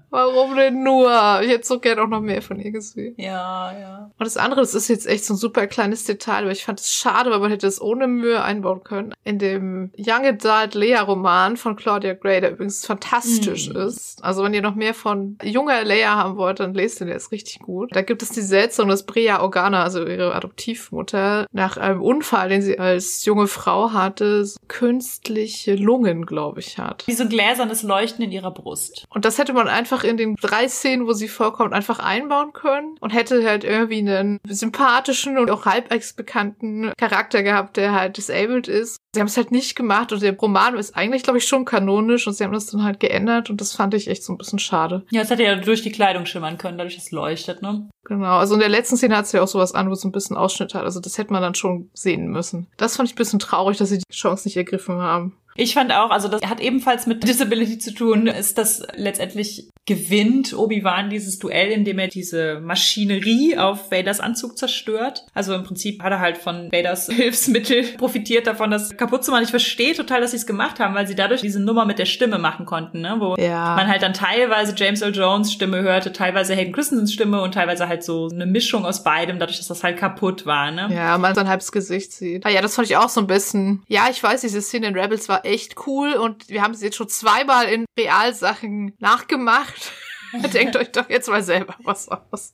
Warum 0.10 0.56
denn 0.56 0.84
nur? 0.84 1.10
Ich 1.42 1.50
hätte 1.50 1.66
so 1.66 1.80
gern 1.80 2.00
auch 2.00 2.08
noch 2.08 2.20
mehr 2.20 2.42
von 2.42 2.60
ihr 2.60 2.72
gesehen. 2.72 3.14
ja, 3.18 3.72
ja. 3.78 4.12
Und 4.18 4.26
das 4.26 4.36
andere, 4.38 4.60
das 4.62 4.76
ist 4.76 4.88
jetzt 4.90 5.08
echt 5.08 5.24
so 5.26 5.34
ein 5.34 5.38
super 5.38 5.68
kleines 5.68 6.04
Detail, 6.04 6.44
aber 6.44 6.52
ich 6.52 6.66
fand 6.66 6.80
es 6.82 6.92
schade, 6.94 7.32
weil 7.32 7.40
man 7.40 7.50
hätte 7.52 7.66
es 7.68 7.82
ohne 7.82 8.08
Mühe 8.08 8.44
einbauen 8.44 8.84
können. 8.84 9.14
In 9.24 9.40
dem 9.40 9.92
Young 9.98 10.26
Adult 10.26 10.76
Leia 10.76 11.02
Roman 11.02 11.56
von 11.58 11.76
Claudia 11.78 12.14
Gray, 12.14 12.42
der 12.42 12.52
übrigens 12.52 12.86
fantastisch 12.86 13.70
Mhm. 13.70 13.76
ist. 13.78 14.24
Also 14.24 14.44
wenn 14.44 14.54
ihr 14.54 14.62
noch 14.62 14.76
mehr 14.76 14.94
von 14.94 15.38
junger 15.44 15.84
Leia 15.86 16.16
haben 16.16 16.36
wollt, 16.38 16.60
dann 16.60 16.74
lest 16.74 17.00
den, 17.00 17.08
der 17.08 17.16
ist 17.18 17.32
richtig 17.32 17.60
gut. 17.60 17.96
Da 17.96 18.02
gibt 18.02 18.22
es 18.22 18.30
die 18.30 18.42
Seltsam, 18.42 18.90
dass 18.90 19.06
Brea 19.06 19.42
Organa, 19.42 19.84
also 19.84 20.06
ihre 20.06 20.36
Adoptivmutter, 20.36 21.48
nach 21.54 21.78
einem 21.78 22.02
Unfall, 22.02 22.50
den 22.50 22.62
sie 22.62 22.80
als 22.80 23.24
junge 23.26 23.48
Frau 23.48 23.94
hatte, 23.94 24.46
künstliche 24.76 25.76
Lungen, 25.76 26.26
glaube 26.26 26.60
ich, 26.60 26.78
hat. 26.78 27.08
Wie 27.08 27.14
so 27.14 27.30
gläsernes 27.30 27.82
Leuchten 27.82 28.26
in 28.26 28.34
ihrer 28.34 28.52
Brust. 28.52 29.06
Und 29.10 29.24
das 29.24 29.38
hätte 29.38 29.54
man 29.54 29.70
einfach 29.70 30.04
in 30.04 30.18
den 30.18 30.36
drei 30.36 30.68
Szenen, 30.68 31.08
wo 31.08 31.14
sie 31.14 31.30
vorkommt, 31.30 31.72
einfach 31.72 32.00
einbauen 32.00 32.52
können 32.52 32.98
und 33.00 33.12
hätte 33.12 33.48
halt 33.48 33.64
irgendwie 33.64 34.00
einen 34.00 34.42
sympathischen 34.46 35.38
und 35.38 35.50
auch 35.50 35.66
halbwegs 35.66 36.12
bekannten 36.12 36.92
Charakter 36.98 37.42
gehabt, 37.42 37.78
der 37.78 37.94
halt 37.94 38.18
disabled 38.18 38.68
ist. 38.68 38.98
Sie 39.14 39.22
haben 39.22 39.28
es 39.28 39.38
halt 39.38 39.52
nicht 39.52 39.78
gemacht 39.78 40.12
und 40.12 40.22
der 40.22 40.38
Roman 40.38 40.76
ist 40.76 40.98
eigentlich, 40.98 41.24
glaube 41.24 41.38
ich, 41.38 41.48
schon 41.48 41.64
kanonisch 41.64 42.28
und 42.28 42.34
sie 42.34 42.44
haben 42.44 42.52
das 42.52 42.66
dann 42.66 42.84
halt 42.84 43.00
geändert 43.00 43.50
und 43.50 43.62
das 43.62 43.72
fand 43.72 43.94
ich 43.94 44.10
echt 44.10 44.26
so 44.26 44.34
ein 44.34 44.38
bisschen 44.38 44.60
schade. 44.60 45.06
Ja, 45.10 45.22
es 45.22 45.30
hätte 45.30 45.44
ja 45.44 45.56
durch 45.56 45.84
die 45.84 45.92
Kleidung 45.94 46.26
schimmern 46.26 46.58
können, 46.58 46.78
dadurch 46.78 46.96
dass 46.96 47.06
es 47.06 47.12
leuchtet, 47.12 47.62
ne? 47.62 47.88
Genau, 48.06 48.38
also 48.38 48.54
in 48.54 48.60
der 48.60 48.70
letzten 48.70 48.98
Szene 48.98 49.18
hat 49.18 49.26
sie 49.26 49.40
auch 49.40 49.48
sowas 49.48 49.74
an, 49.74 49.90
wo 49.90 49.96
sie 49.96 50.08
ein 50.08 50.12
bisschen 50.12 50.38
Ausschnitt 50.38 50.76
hat. 50.76 50.84
Also 50.84 51.00
das 51.00 51.18
hätte 51.18 51.34
man 51.34 51.42
dann 51.42 51.56
schon 51.56 51.90
sehen 51.94 52.28
müssen. 52.28 52.68
Das 52.78 52.96
fand 52.96 53.10
ich 53.10 53.16
ein 53.16 53.18
bisschen 53.18 53.40
traurig, 53.40 53.78
dass 53.78 53.90
sie 53.90 53.98
die 53.98 54.16
Chance 54.16 54.48
nicht 54.48 54.58
ergriffen 54.58 55.00
haben. 55.00 55.36
Ich 55.58 55.74
fand 55.74 55.94
auch, 55.94 56.10
also 56.12 56.28
das 56.28 56.42
hat 56.42 56.60
ebenfalls 56.60 57.08
mit 57.08 57.24
Disability 57.24 57.80
zu 57.80 57.94
tun, 57.94 58.28
ist 58.28 58.58
das 58.58 58.84
letztendlich 58.96 59.70
gewinnt 59.88 60.58
Obi-Wan 60.58 61.12
dieses 61.12 61.38
Duell, 61.38 61.70
indem 61.72 62.00
er 62.00 62.08
diese 62.08 62.60
Maschinerie 62.60 63.58
auf 63.58 63.92
Vaders 63.92 64.20
Anzug 64.20 64.58
zerstört. 64.58 65.26
Also 65.36 65.54
im 65.54 65.64
Prinzip 65.64 66.02
hat 66.02 66.12
er 66.12 66.20
halt 66.20 66.38
von 66.40 66.72
Vaders 66.72 67.06
Hilfsmittel 67.12 67.84
profitiert 67.98 68.48
davon, 68.48 68.72
das 68.72 68.98
kaputt 68.98 69.24
zu 69.24 69.30
machen. 69.32 69.44
Ich 69.44 69.52
verstehe 69.52 69.94
total, 69.94 70.22
dass 70.22 70.32
sie 70.32 70.38
es 70.38 70.48
gemacht 70.48 70.80
haben, 70.80 70.96
weil 70.96 71.06
sie 71.08 71.14
dadurch 71.14 71.42
diese 71.42 71.60
Nummer 71.62 71.86
mit 71.86 72.00
der 72.00 72.06
Stimme 72.06 72.40
machen 72.40 72.66
konnten, 72.66 73.02
ne? 73.02 73.18
wo 73.20 73.36
Ja. 73.38 73.76
man 73.76 73.88
halt 73.88 74.02
dann 74.02 74.14
teilweise 74.14 74.74
James 74.76 75.02
Earl 75.04 75.16
Jones 75.16 75.54
Stimme 75.54 75.82
hörte, 75.82 76.12
teilweise 76.12 76.56
Hayden 76.56 76.74
Christensens 76.74 77.14
Stimme 77.14 77.42
und 77.42 77.54
teilweise 77.54 77.88
halt 77.88 78.04
so 78.04 78.28
eine 78.34 78.48
Mischung 78.48 78.86
aus 78.86 79.04
beidem, 79.04 79.38
dadurch, 79.38 79.58
dass 79.58 79.68
das 79.68 79.84
halt 79.84 79.98
kaputt 79.98 80.48
war. 80.48 80.72
Ne? 80.72 80.90
Ja, 80.94 81.18
man 81.20 81.36
sein 81.36 81.48
halbes 81.48 81.72
Gesicht 81.72 82.12
sieht. 82.12 82.44
Ah 82.46 82.50
ja, 82.50 82.62
das 82.62 82.74
fand 82.74 82.90
ich 82.90 82.98
auch 82.98 83.10
so 83.10 83.22
ein 83.22 83.28
bisschen. 83.28 83.84
Ja, 83.88 84.08
ich 84.10 84.22
weiß, 84.22 84.42
diese 84.42 84.62
Szene 84.64 84.88
in 84.88 84.98
Rebels 84.98 85.30
war 85.30 85.45
echt 85.46 85.88
cool 85.88 86.14
und 86.14 86.50
wir 86.50 86.62
haben 86.62 86.74
sie 86.74 86.86
jetzt 86.86 86.98
schon 86.98 87.10
zweimal 87.10 87.68
in 87.68 87.86
Realsachen 87.98 88.94
nachgemacht. 89.00 89.92
Denkt 90.54 90.76
euch 90.76 90.92
doch 90.92 91.10
jetzt 91.10 91.30
mal 91.30 91.44
selber 91.44 91.76
was 91.84 92.10
aus. 92.10 92.54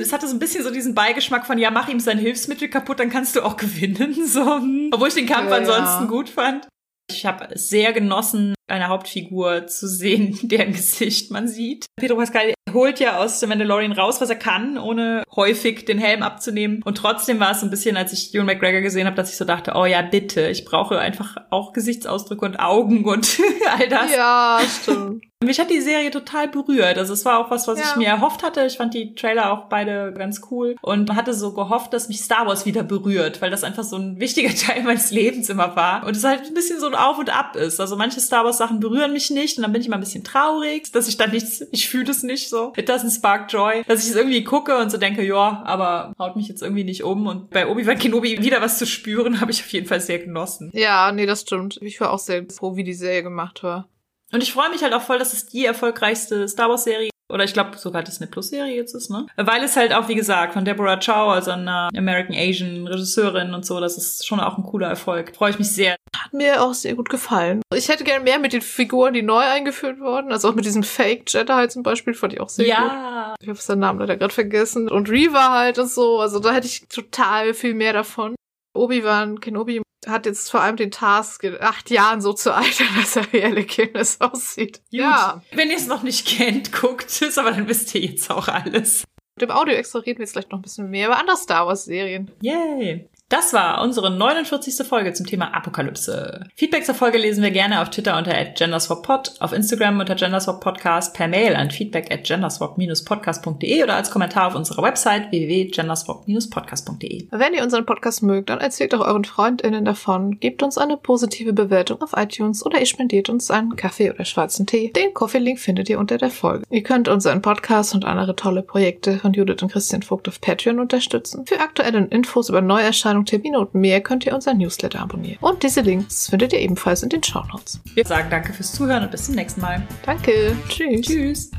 Es 0.00 0.12
hatte 0.12 0.28
so 0.28 0.36
ein 0.36 0.38
bisschen 0.38 0.62
so 0.62 0.70
diesen 0.70 0.94
Beigeschmack 0.94 1.46
von, 1.46 1.58
ja, 1.58 1.70
mach 1.70 1.88
ihm 1.88 1.98
sein 1.98 2.18
Hilfsmittel 2.18 2.68
kaputt, 2.68 3.00
dann 3.00 3.10
kannst 3.10 3.34
du 3.34 3.42
auch 3.42 3.56
gewinnen. 3.58 4.26
So. 4.26 4.60
Obwohl 4.92 5.08
ich 5.08 5.14
den 5.14 5.26
Kampf 5.26 5.50
Ja, 5.50 5.56
ansonsten 5.56 6.04
ja. 6.04 6.08
gut 6.10 6.28
fand. 6.28 6.68
Ich 7.10 7.26
habe 7.26 7.48
es 7.52 7.68
sehr 7.68 7.92
genossen, 7.92 8.54
eine 8.68 8.88
Hauptfigur 8.88 9.66
zu 9.66 9.88
sehen, 9.88 10.38
deren 10.42 10.72
Gesicht 10.72 11.30
man 11.30 11.48
sieht. 11.48 11.86
Pedro 11.96 12.16
Pascal 12.16 12.54
holt 12.72 13.00
ja 13.00 13.18
aus 13.18 13.40
The 13.40 13.46
Mandalorian 13.46 13.92
raus, 13.92 14.20
was 14.20 14.28
er 14.28 14.36
kann, 14.36 14.76
ohne 14.78 15.24
häufig 15.34 15.86
den 15.86 15.98
Helm 15.98 16.22
abzunehmen. 16.22 16.82
Und 16.84 16.98
trotzdem 16.98 17.40
war 17.40 17.52
es 17.52 17.62
ein 17.62 17.70
bisschen, 17.70 17.96
als 17.96 18.12
ich 18.12 18.34
Ewan 18.34 18.46
McGregor 18.46 18.82
gesehen 18.82 19.06
habe, 19.06 19.16
dass 19.16 19.30
ich 19.30 19.36
so 19.38 19.44
dachte, 19.46 19.72
oh 19.74 19.86
ja, 19.86 20.02
bitte, 20.02 20.48
ich 20.48 20.64
brauche 20.66 20.98
einfach 20.98 21.36
auch 21.50 21.72
Gesichtsausdrücke 21.72 22.44
und 22.44 22.60
Augen 22.60 23.04
und 23.06 23.38
all 23.78 23.88
das. 23.88 24.14
Ja, 24.14 24.60
stimmt. 24.82 25.24
Mich 25.44 25.60
hat 25.60 25.70
die 25.70 25.80
Serie 25.80 26.10
total 26.10 26.48
berührt. 26.48 26.98
Also 26.98 27.12
es 27.12 27.24
war 27.24 27.38
auch 27.38 27.48
was, 27.48 27.68
was 27.68 27.78
Ja. 27.78 27.84
ich 27.90 27.96
mir 27.96 28.08
erhofft 28.08 28.42
hatte. 28.42 28.64
Ich 28.66 28.76
fand 28.76 28.92
die 28.92 29.14
Trailer 29.14 29.52
auch 29.52 29.66
beide 29.68 30.12
ganz 30.12 30.40
cool 30.50 30.74
und 30.82 31.14
hatte 31.14 31.32
so 31.32 31.52
gehofft, 31.54 31.92
dass 31.92 32.08
mich 32.08 32.20
Star 32.20 32.44
Wars 32.48 32.66
wieder 32.66 32.82
berührt, 32.82 33.40
weil 33.40 33.48
das 33.48 33.62
einfach 33.62 33.84
so 33.84 33.94
ein 33.94 34.18
wichtiger 34.18 34.52
Teil 34.52 34.82
meines 34.82 35.12
Lebens 35.12 35.48
immer 35.48 35.76
war. 35.76 36.04
Und 36.04 36.16
es 36.16 36.24
halt 36.24 36.46
ein 36.46 36.54
bisschen 36.54 36.80
so 36.80 36.88
ein 36.88 36.96
Auf 36.96 37.18
und 37.18 37.30
Ab 37.30 37.54
ist. 37.54 37.78
Also 37.80 37.94
manche 37.96 38.18
Star 38.18 38.44
Wars 38.44 38.57
Sachen 38.58 38.80
berühren 38.80 39.12
mich 39.12 39.30
nicht 39.30 39.56
und 39.56 39.62
dann 39.62 39.72
bin 39.72 39.80
ich 39.80 39.86
immer 39.86 39.96
ein 39.96 40.00
bisschen 40.00 40.24
traurig, 40.24 40.92
dass 40.92 41.08
ich 41.08 41.16
dann 41.16 41.30
nichts, 41.30 41.64
ich 41.72 41.88
fühle 41.88 42.10
es 42.10 42.22
nicht 42.22 42.48
so. 42.48 42.72
It 42.76 42.90
doesn't 42.90 43.14
spark 43.14 43.50
joy. 43.52 43.82
Dass 43.86 44.04
ich 44.04 44.10
es 44.10 44.16
irgendwie 44.16 44.44
gucke 44.44 44.76
und 44.76 44.90
so 44.90 44.98
denke, 44.98 45.24
ja, 45.24 45.62
aber 45.64 46.12
haut 46.18 46.36
mich 46.36 46.48
jetzt 46.48 46.62
irgendwie 46.62 46.84
nicht 46.84 47.04
um. 47.04 47.26
Und 47.26 47.50
bei 47.50 47.66
Obi-Wan 47.66 47.98
Kenobi 47.98 48.42
wieder 48.42 48.60
was 48.60 48.78
zu 48.78 48.86
spüren, 48.86 49.40
habe 49.40 49.50
ich 49.50 49.60
auf 49.60 49.72
jeden 49.72 49.86
Fall 49.86 50.00
sehr 50.00 50.18
genossen. 50.18 50.70
Ja, 50.74 51.10
nee, 51.12 51.26
das 51.26 51.42
stimmt. 51.42 51.78
Ich 51.82 52.00
war 52.00 52.12
auch 52.12 52.18
sehr 52.18 52.46
froh, 52.50 52.76
wie 52.76 52.84
die 52.84 52.94
Serie 52.94 53.22
gemacht 53.22 53.62
war. 53.62 53.88
Und 54.32 54.42
ich 54.42 54.52
freue 54.52 54.70
mich 54.70 54.82
halt 54.82 54.92
auch 54.92 55.02
voll, 55.02 55.18
dass 55.18 55.32
es 55.32 55.46
die 55.46 55.64
erfolgreichste 55.64 56.46
Star 56.48 56.68
Wars 56.68 56.84
Serie 56.84 57.10
oder 57.30 57.44
ich 57.44 57.52
glaube 57.52 57.76
sogar 57.76 58.02
Disney 58.02 58.26
Plus 58.26 58.48
Serie 58.48 58.74
jetzt 58.74 58.94
ist, 58.94 59.10
ne? 59.10 59.26
Weil 59.36 59.62
es 59.62 59.76
halt 59.76 59.92
auch, 59.92 60.08
wie 60.08 60.14
gesagt, 60.14 60.54
von 60.54 60.64
Deborah 60.64 60.98
Chow, 60.98 61.30
also 61.30 61.50
einer 61.50 61.88
American 61.96 62.34
Asian 62.36 62.86
Regisseurin 62.86 63.54
und 63.54 63.66
so, 63.66 63.80
das 63.80 63.96
ist 63.98 64.26
schon 64.26 64.40
auch 64.40 64.58
ein 64.58 64.64
cooler 64.64 64.88
Erfolg. 64.88 65.34
Freue 65.36 65.50
ich 65.50 65.58
mich 65.58 65.70
sehr. 65.72 65.96
Hat 66.16 66.32
mir 66.32 66.62
auch 66.62 66.74
sehr 66.74 66.94
gut 66.94 67.08
gefallen. 67.08 67.62
Ich 67.74 67.88
hätte 67.88 68.04
gerne 68.04 68.24
mehr 68.24 68.38
mit 68.38 68.52
den 68.52 68.62
Figuren, 68.62 69.12
die 69.14 69.22
neu 69.22 69.42
eingeführt 69.42 70.00
wurden. 70.00 70.32
Also 70.32 70.48
auch 70.48 70.54
mit 70.54 70.64
diesem 70.64 70.82
Fake 70.82 71.24
Jedi 71.32 71.68
zum 71.68 71.82
Beispiel, 71.82 72.14
fand 72.14 72.32
ich 72.32 72.40
auch 72.40 72.48
sehr 72.48 72.64
gut. 72.64 72.74
ja. 72.74 73.34
Ich 73.40 73.48
habe 73.48 73.58
seinen 73.58 73.80
Namen 73.80 74.00
leider 74.00 74.16
gerade 74.16 74.32
vergessen. 74.34 74.88
Und 74.90 75.10
Reva 75.10 75.50
halt 75.52 75.78
und 75.78 75.90
so. 75.90 76.18
Also 76.18 76.38
da 76.40 76.52
hätte 76.52 76.66
ich 76.66 76.88
total 76.88 77.54
viel 77.54 77.74
mehr 77.74 77.92
davon. 77.92 78.34
Obi-Wan 78.78 79.40
Kenobi 79.40 79.82
hat 80.06 80.26
jetzt 80.26 80.50
vor 80.50 80.60
allem 80.60 80.76
den 80.76 80.90
Task, 80.90 81.42
in 81.44 81.60
acht 81.60 81.90
Jahren 81.90 82.20
so 82.20 82.32
zu 82.32 82.54
altern, 82.54 82.88
dass 82.96 83.16
er 83.16 83.32
wie 83.32 83.42
Alec 83.42 83.76
Guinness 83.76 84.20
aussieht. 84.20 84.78
Gut. 84.90 85.00
Ja. 85.00 85.42
Wenn 85.52 85.70
ihr 85.70 85.76
es 85.76 85.86
noch 85.86 86.02
nicht 86.02 86.26
kennt, 86.26 86.72
guckt 86.80 87.22
es, 87.22 87.38
aber 87.38 87.50
dann 87.50 87.68
wisst 87.68 87.94
ihr 87.94 88.02
jetzt 88.02 88.30
auch 88.30 88.48
alles. 88.48 89.04
Mit 89.36 89.50
dem 89.50 89.56
Audio 89.56 89.74
extra 89.74 90.00
reden 90.00 90.18
wir 90.18 90.24
jetzt 90.24 90.32
vielleicht 90.32 90.50
noch 90.50 90.58
ein 90.58 90.62
bisschen 90.62 90.90
mehr 90.90 91.06
über 91.06 91.18
andere 91.18 91.36
Star 91.36 91.66
Wars 91.66 91.84
Serien. 91.84 92.30
Yay. 92.42 93.08
Das 93.30 93.52
war 93.52 93.82
unsere 93.82 94.10
49. 94.10 94.86
Folge 94.86 95.12
zum 95.12 95.26
Thema 95.26 95.54
Apokalypse. 95.54 96.46
Feedback 96.54 96.86
zur 96.86 96.94
Folge 96.94 97.18
lesen 97.18 97.42
wir 97.42 97.50
gerne 97.50 97.82
auf 97.82 97.90
Twitter 97.90 98.16
unter 98.16 98.32
@genderswappod, 98.32 99.34
auf 99.40 99.52
Instagram 99.52 100.00
unter 100.00 100.14
genderswappodcast, 100.14 101.12
per 101.12 101.28
Mail 101.28 101.54
an 101.54 101.70
feedback 101.70 102.10
at 102.10 102.24
genderswap-podcast.de 102.24 103.82
oder 103.82 103.96
als 103.96 104.10
Kommentar 104.10 104.46
auf 104.46 104.54
unserer 104.54 104.82
Website 104.82 105.30
www.genderswap-podcast.de. 105.30 107.26
Wenn 107.30 107.52
ihr 107.52 107.62
unseren 107.62 107.84
Podcast 107.84 108.22
mögt, 108.22 108.48
dann 108.48 108.60
erzählt 108.60 108.94
auch 108.94 109.06
euren 109.06 109.26
FreundInnen 109.26 109.84
davon, 109.84 110.40
gebt 110.40 110.62
uns 110.62 110.78
eine 110.78 110.96
positive 110.96 111.52
Bewertung 111.52 112.00
auf 112.00 112.14
iTunes 112.16 112.64
oder 112.64 112.80
ihr 112.80 112.86
spendiert 112.86 113.28
uns 113.28 113.50
einen 113.50 113.76
Kaffee 113.76 114.10
oder 114.10 114.24
schwarzen 114.24 114.64
Tee. 114.64 114.90
Den 114.94 115.12
Coffee-Link 115.12 115.58
findet 115.58 115.90
ihr 115.90 115.98
unter 115.98 116.16
der 116.16 116.30
Folge. 116.30 116.64
Ihr 116.70 116.82
könnt 116.82 117.08
unseren 117.08 117.42
Podcast 117.42 117.94
und 117.94 118.06
andere 118.06 118.36
tolle 118.36 118.62
Projekte 118.62 119.18
von 119.18 119.34
Judith 119.34 119.62
und 119.62 119.70
Christian 119.70 120.00
Vogt 120.02 120.28
auf 120.28 120.40
Patreon 120.40 120.80
unterstützen. 120.80 121.44
Für 121.44 121.60
aktuelle 121.60 122.06
Infos 122.06 122.48
über 122.48 122.62
Neuerscheinungen, 122.62 123.17
Termine 123.24 123.58
und 123.58 123.74
mehr 123.74 124.00
könnt 124.00 124.26
ihr 124.26 124.34
unseren 124.34 124.58
Newsletter 124.58 125.00
abonnieren. 125.00 125.38
Und 125.40 125.62
diese 125.62 125.80
Links 125.80 126.28
findet 126.28 126.52
ihr 126.52 126.60
ebenfalls 126.60 127.02
in 127.02 127.08
den 127.08 127.22
Shownotes. 127.22 127.80
Wir 127.94 128.04
sagen 128.04 128.28
danke 128.30 128.52
fürs 128.52 128.72
Zuhören 128.72 129.04
und 129.04 129.10
bis 129.10 129.26
zum 129.26 129.34
nächsten 129.34 129.60
Mal. 129.60 129.86
Danke. 130.04 130.56
Tschüss. 130.68 131.06
Tschüss. 131.06 131.50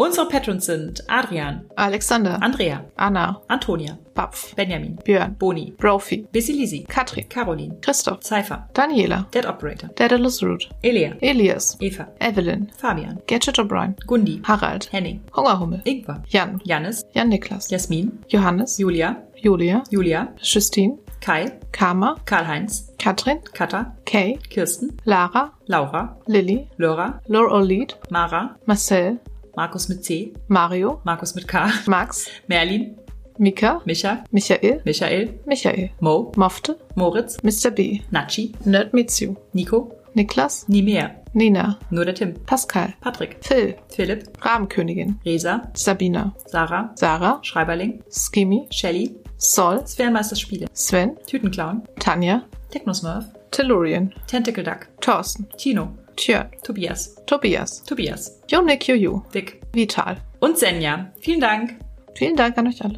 Unsere 0.00 0.28
Patrons 0.28 0.64
sind 0.64 1.02
Adrian, 1.08 1.68
Alexander. 1.76 2.38
Andrea, 2.40 2.84
Anna. 2.96 3.42
Antonia, 3.48 3.98
Bapf. 4.14 4.54
Benjamin, 4.54 4.96
Björn. 5.04 5.34
Boni, 5.40 5.72
Brophy. 5.76 6.24
Busy 6.30 6.84
Katrin. 6.88 7.28
Caroline, 7.28 7.76
Christoph. 7.82 8.22
Cypher, 8.22 8.62
Daniela. 8.74 9.28
Dead 9.32 9.44
Operator, 9.44 9.88
Daedalus 9.96 10.40
Root. 10.40 10.68
Elia, 10.84 11.16
Elias. 11.20 11.76
Eva, 11.80 12.06
Evelyn. 12.20 12.70
Fabian, 12.78 13.20
Gadget 13.26 13.58
O'Brien. 13.58 13.96
Gundi, 14.06 14.40
Harald. 14.46 14.88
Henning, 14.92 15.20
Hungerhummel. 15.32 15.82
Ingwer, 15.84 16.22
Jan. 16.28 16.60
Janis, 16.64 17.02
Jan 17.12 17.28
Niklas. 17.28 17.68
Jasmin, 17.68 18.24
Johannes. 18.28 18.76
Julia, 18.78 19.16
Julia. 19.42 19.82
Julia, 19.90 20.32
Justine. 20.40 20.96
Kai, 21.20 21.58
Karma. 21.72 22.16
Karl-Heinz, 22.24 22.92
Katrin. 22.98 23.40
Katha, 23.52 23.96
Kay. 24.04 24.38
Kirsten, 24.48 24.96
Lara. 25.06 25.50
Laura, 25.66 26.14
Lilly. 26.28 26.70
Laura, 26.78 27.20
Laura 27.26 27.58
Lead. 27.58 27.94
Mara, 28.10 28.56
Marcel. 28.66 29.18
Markus 29.58 29.88
mit 29.88 30.04
C, 30.04 30.32
Mario. 30.46 31.00
Markus 31.02 31.34
mit 31.34 31.48
K, 31.48 31.68
Max. 31.86 32.28
Merlin, 32.46 32.96
Mika. 33.38 33.82
Micha, 33.84 34.22
Michael. 34.30 34.80
Michael, 34.84 35.40
Michael. 35.46 35.90
Mo, 35.98 36.30
Mofte. 36.36 36.78
Moritz, 36.94 37.38
Mr. 37.42 37.72
B. 37.72 38.00
Nachi, 38.12 38.52
Nerd 38.64 38.94
Mitsu. 38.94 39.34
Nico, 39.52 39.90
Niklas. 40.14 40.68
nie 40.68 40.82
mehr, 40.82 41.24
Nina. 41.32 41.76
nur 41.90 42.04
der 42.04 42.14
Tim, 42.14 42.34
Pascal. 42.46 42.94
Patrick, 43.00 43.38
Phil. 43.40 43.74
Philipp, 43.88 44.28
Rabenkönigin. 44.40 45.18
Resa, 45.24 45.68
Sabina. 45.74 46.36
Sarah, 46.46 46.92
Sarah. 46.94 47.40
Schreiberling, 47.42 48.04
Skimmy. 48.08 48.68
Shelly, 48.70 49.16
Sol. 49.38 49.84
Sphärenmeisters 49.84 50.38
Spiele, 50.38 50.66
Sven. 50.72 51.16
Tütenclown, 51.26 51.82
Tanja. 51.98 52.42
Technosmurf, 52.70 53.24
Tellurian. 53.50 54.14
Tentacle 54.28 54.62
Duck, 54.62 54.86
Thorsten. 55.00 55.48
Tino, 55.56 55.98
Tjörn. 56.18 56.50
Tobias, 56.64 57.14
Tobias. 57.26 57.84
Tobias, 57.84 58.40
Jonik 58.48 58.88
Juju. 58.88 59.22
Vic 59.32 59.60
Vital. 59.72 60.16
und 60.40 60.58
Senja. 60.58 61.12
Vielen 61.20 61.40
Dank. 61.40 61.76
Vielen 62.14 62.36
Dank 62.36 62.58
an 62.58 62.66
euch 62.66 62.82
alle. 62.82 62.96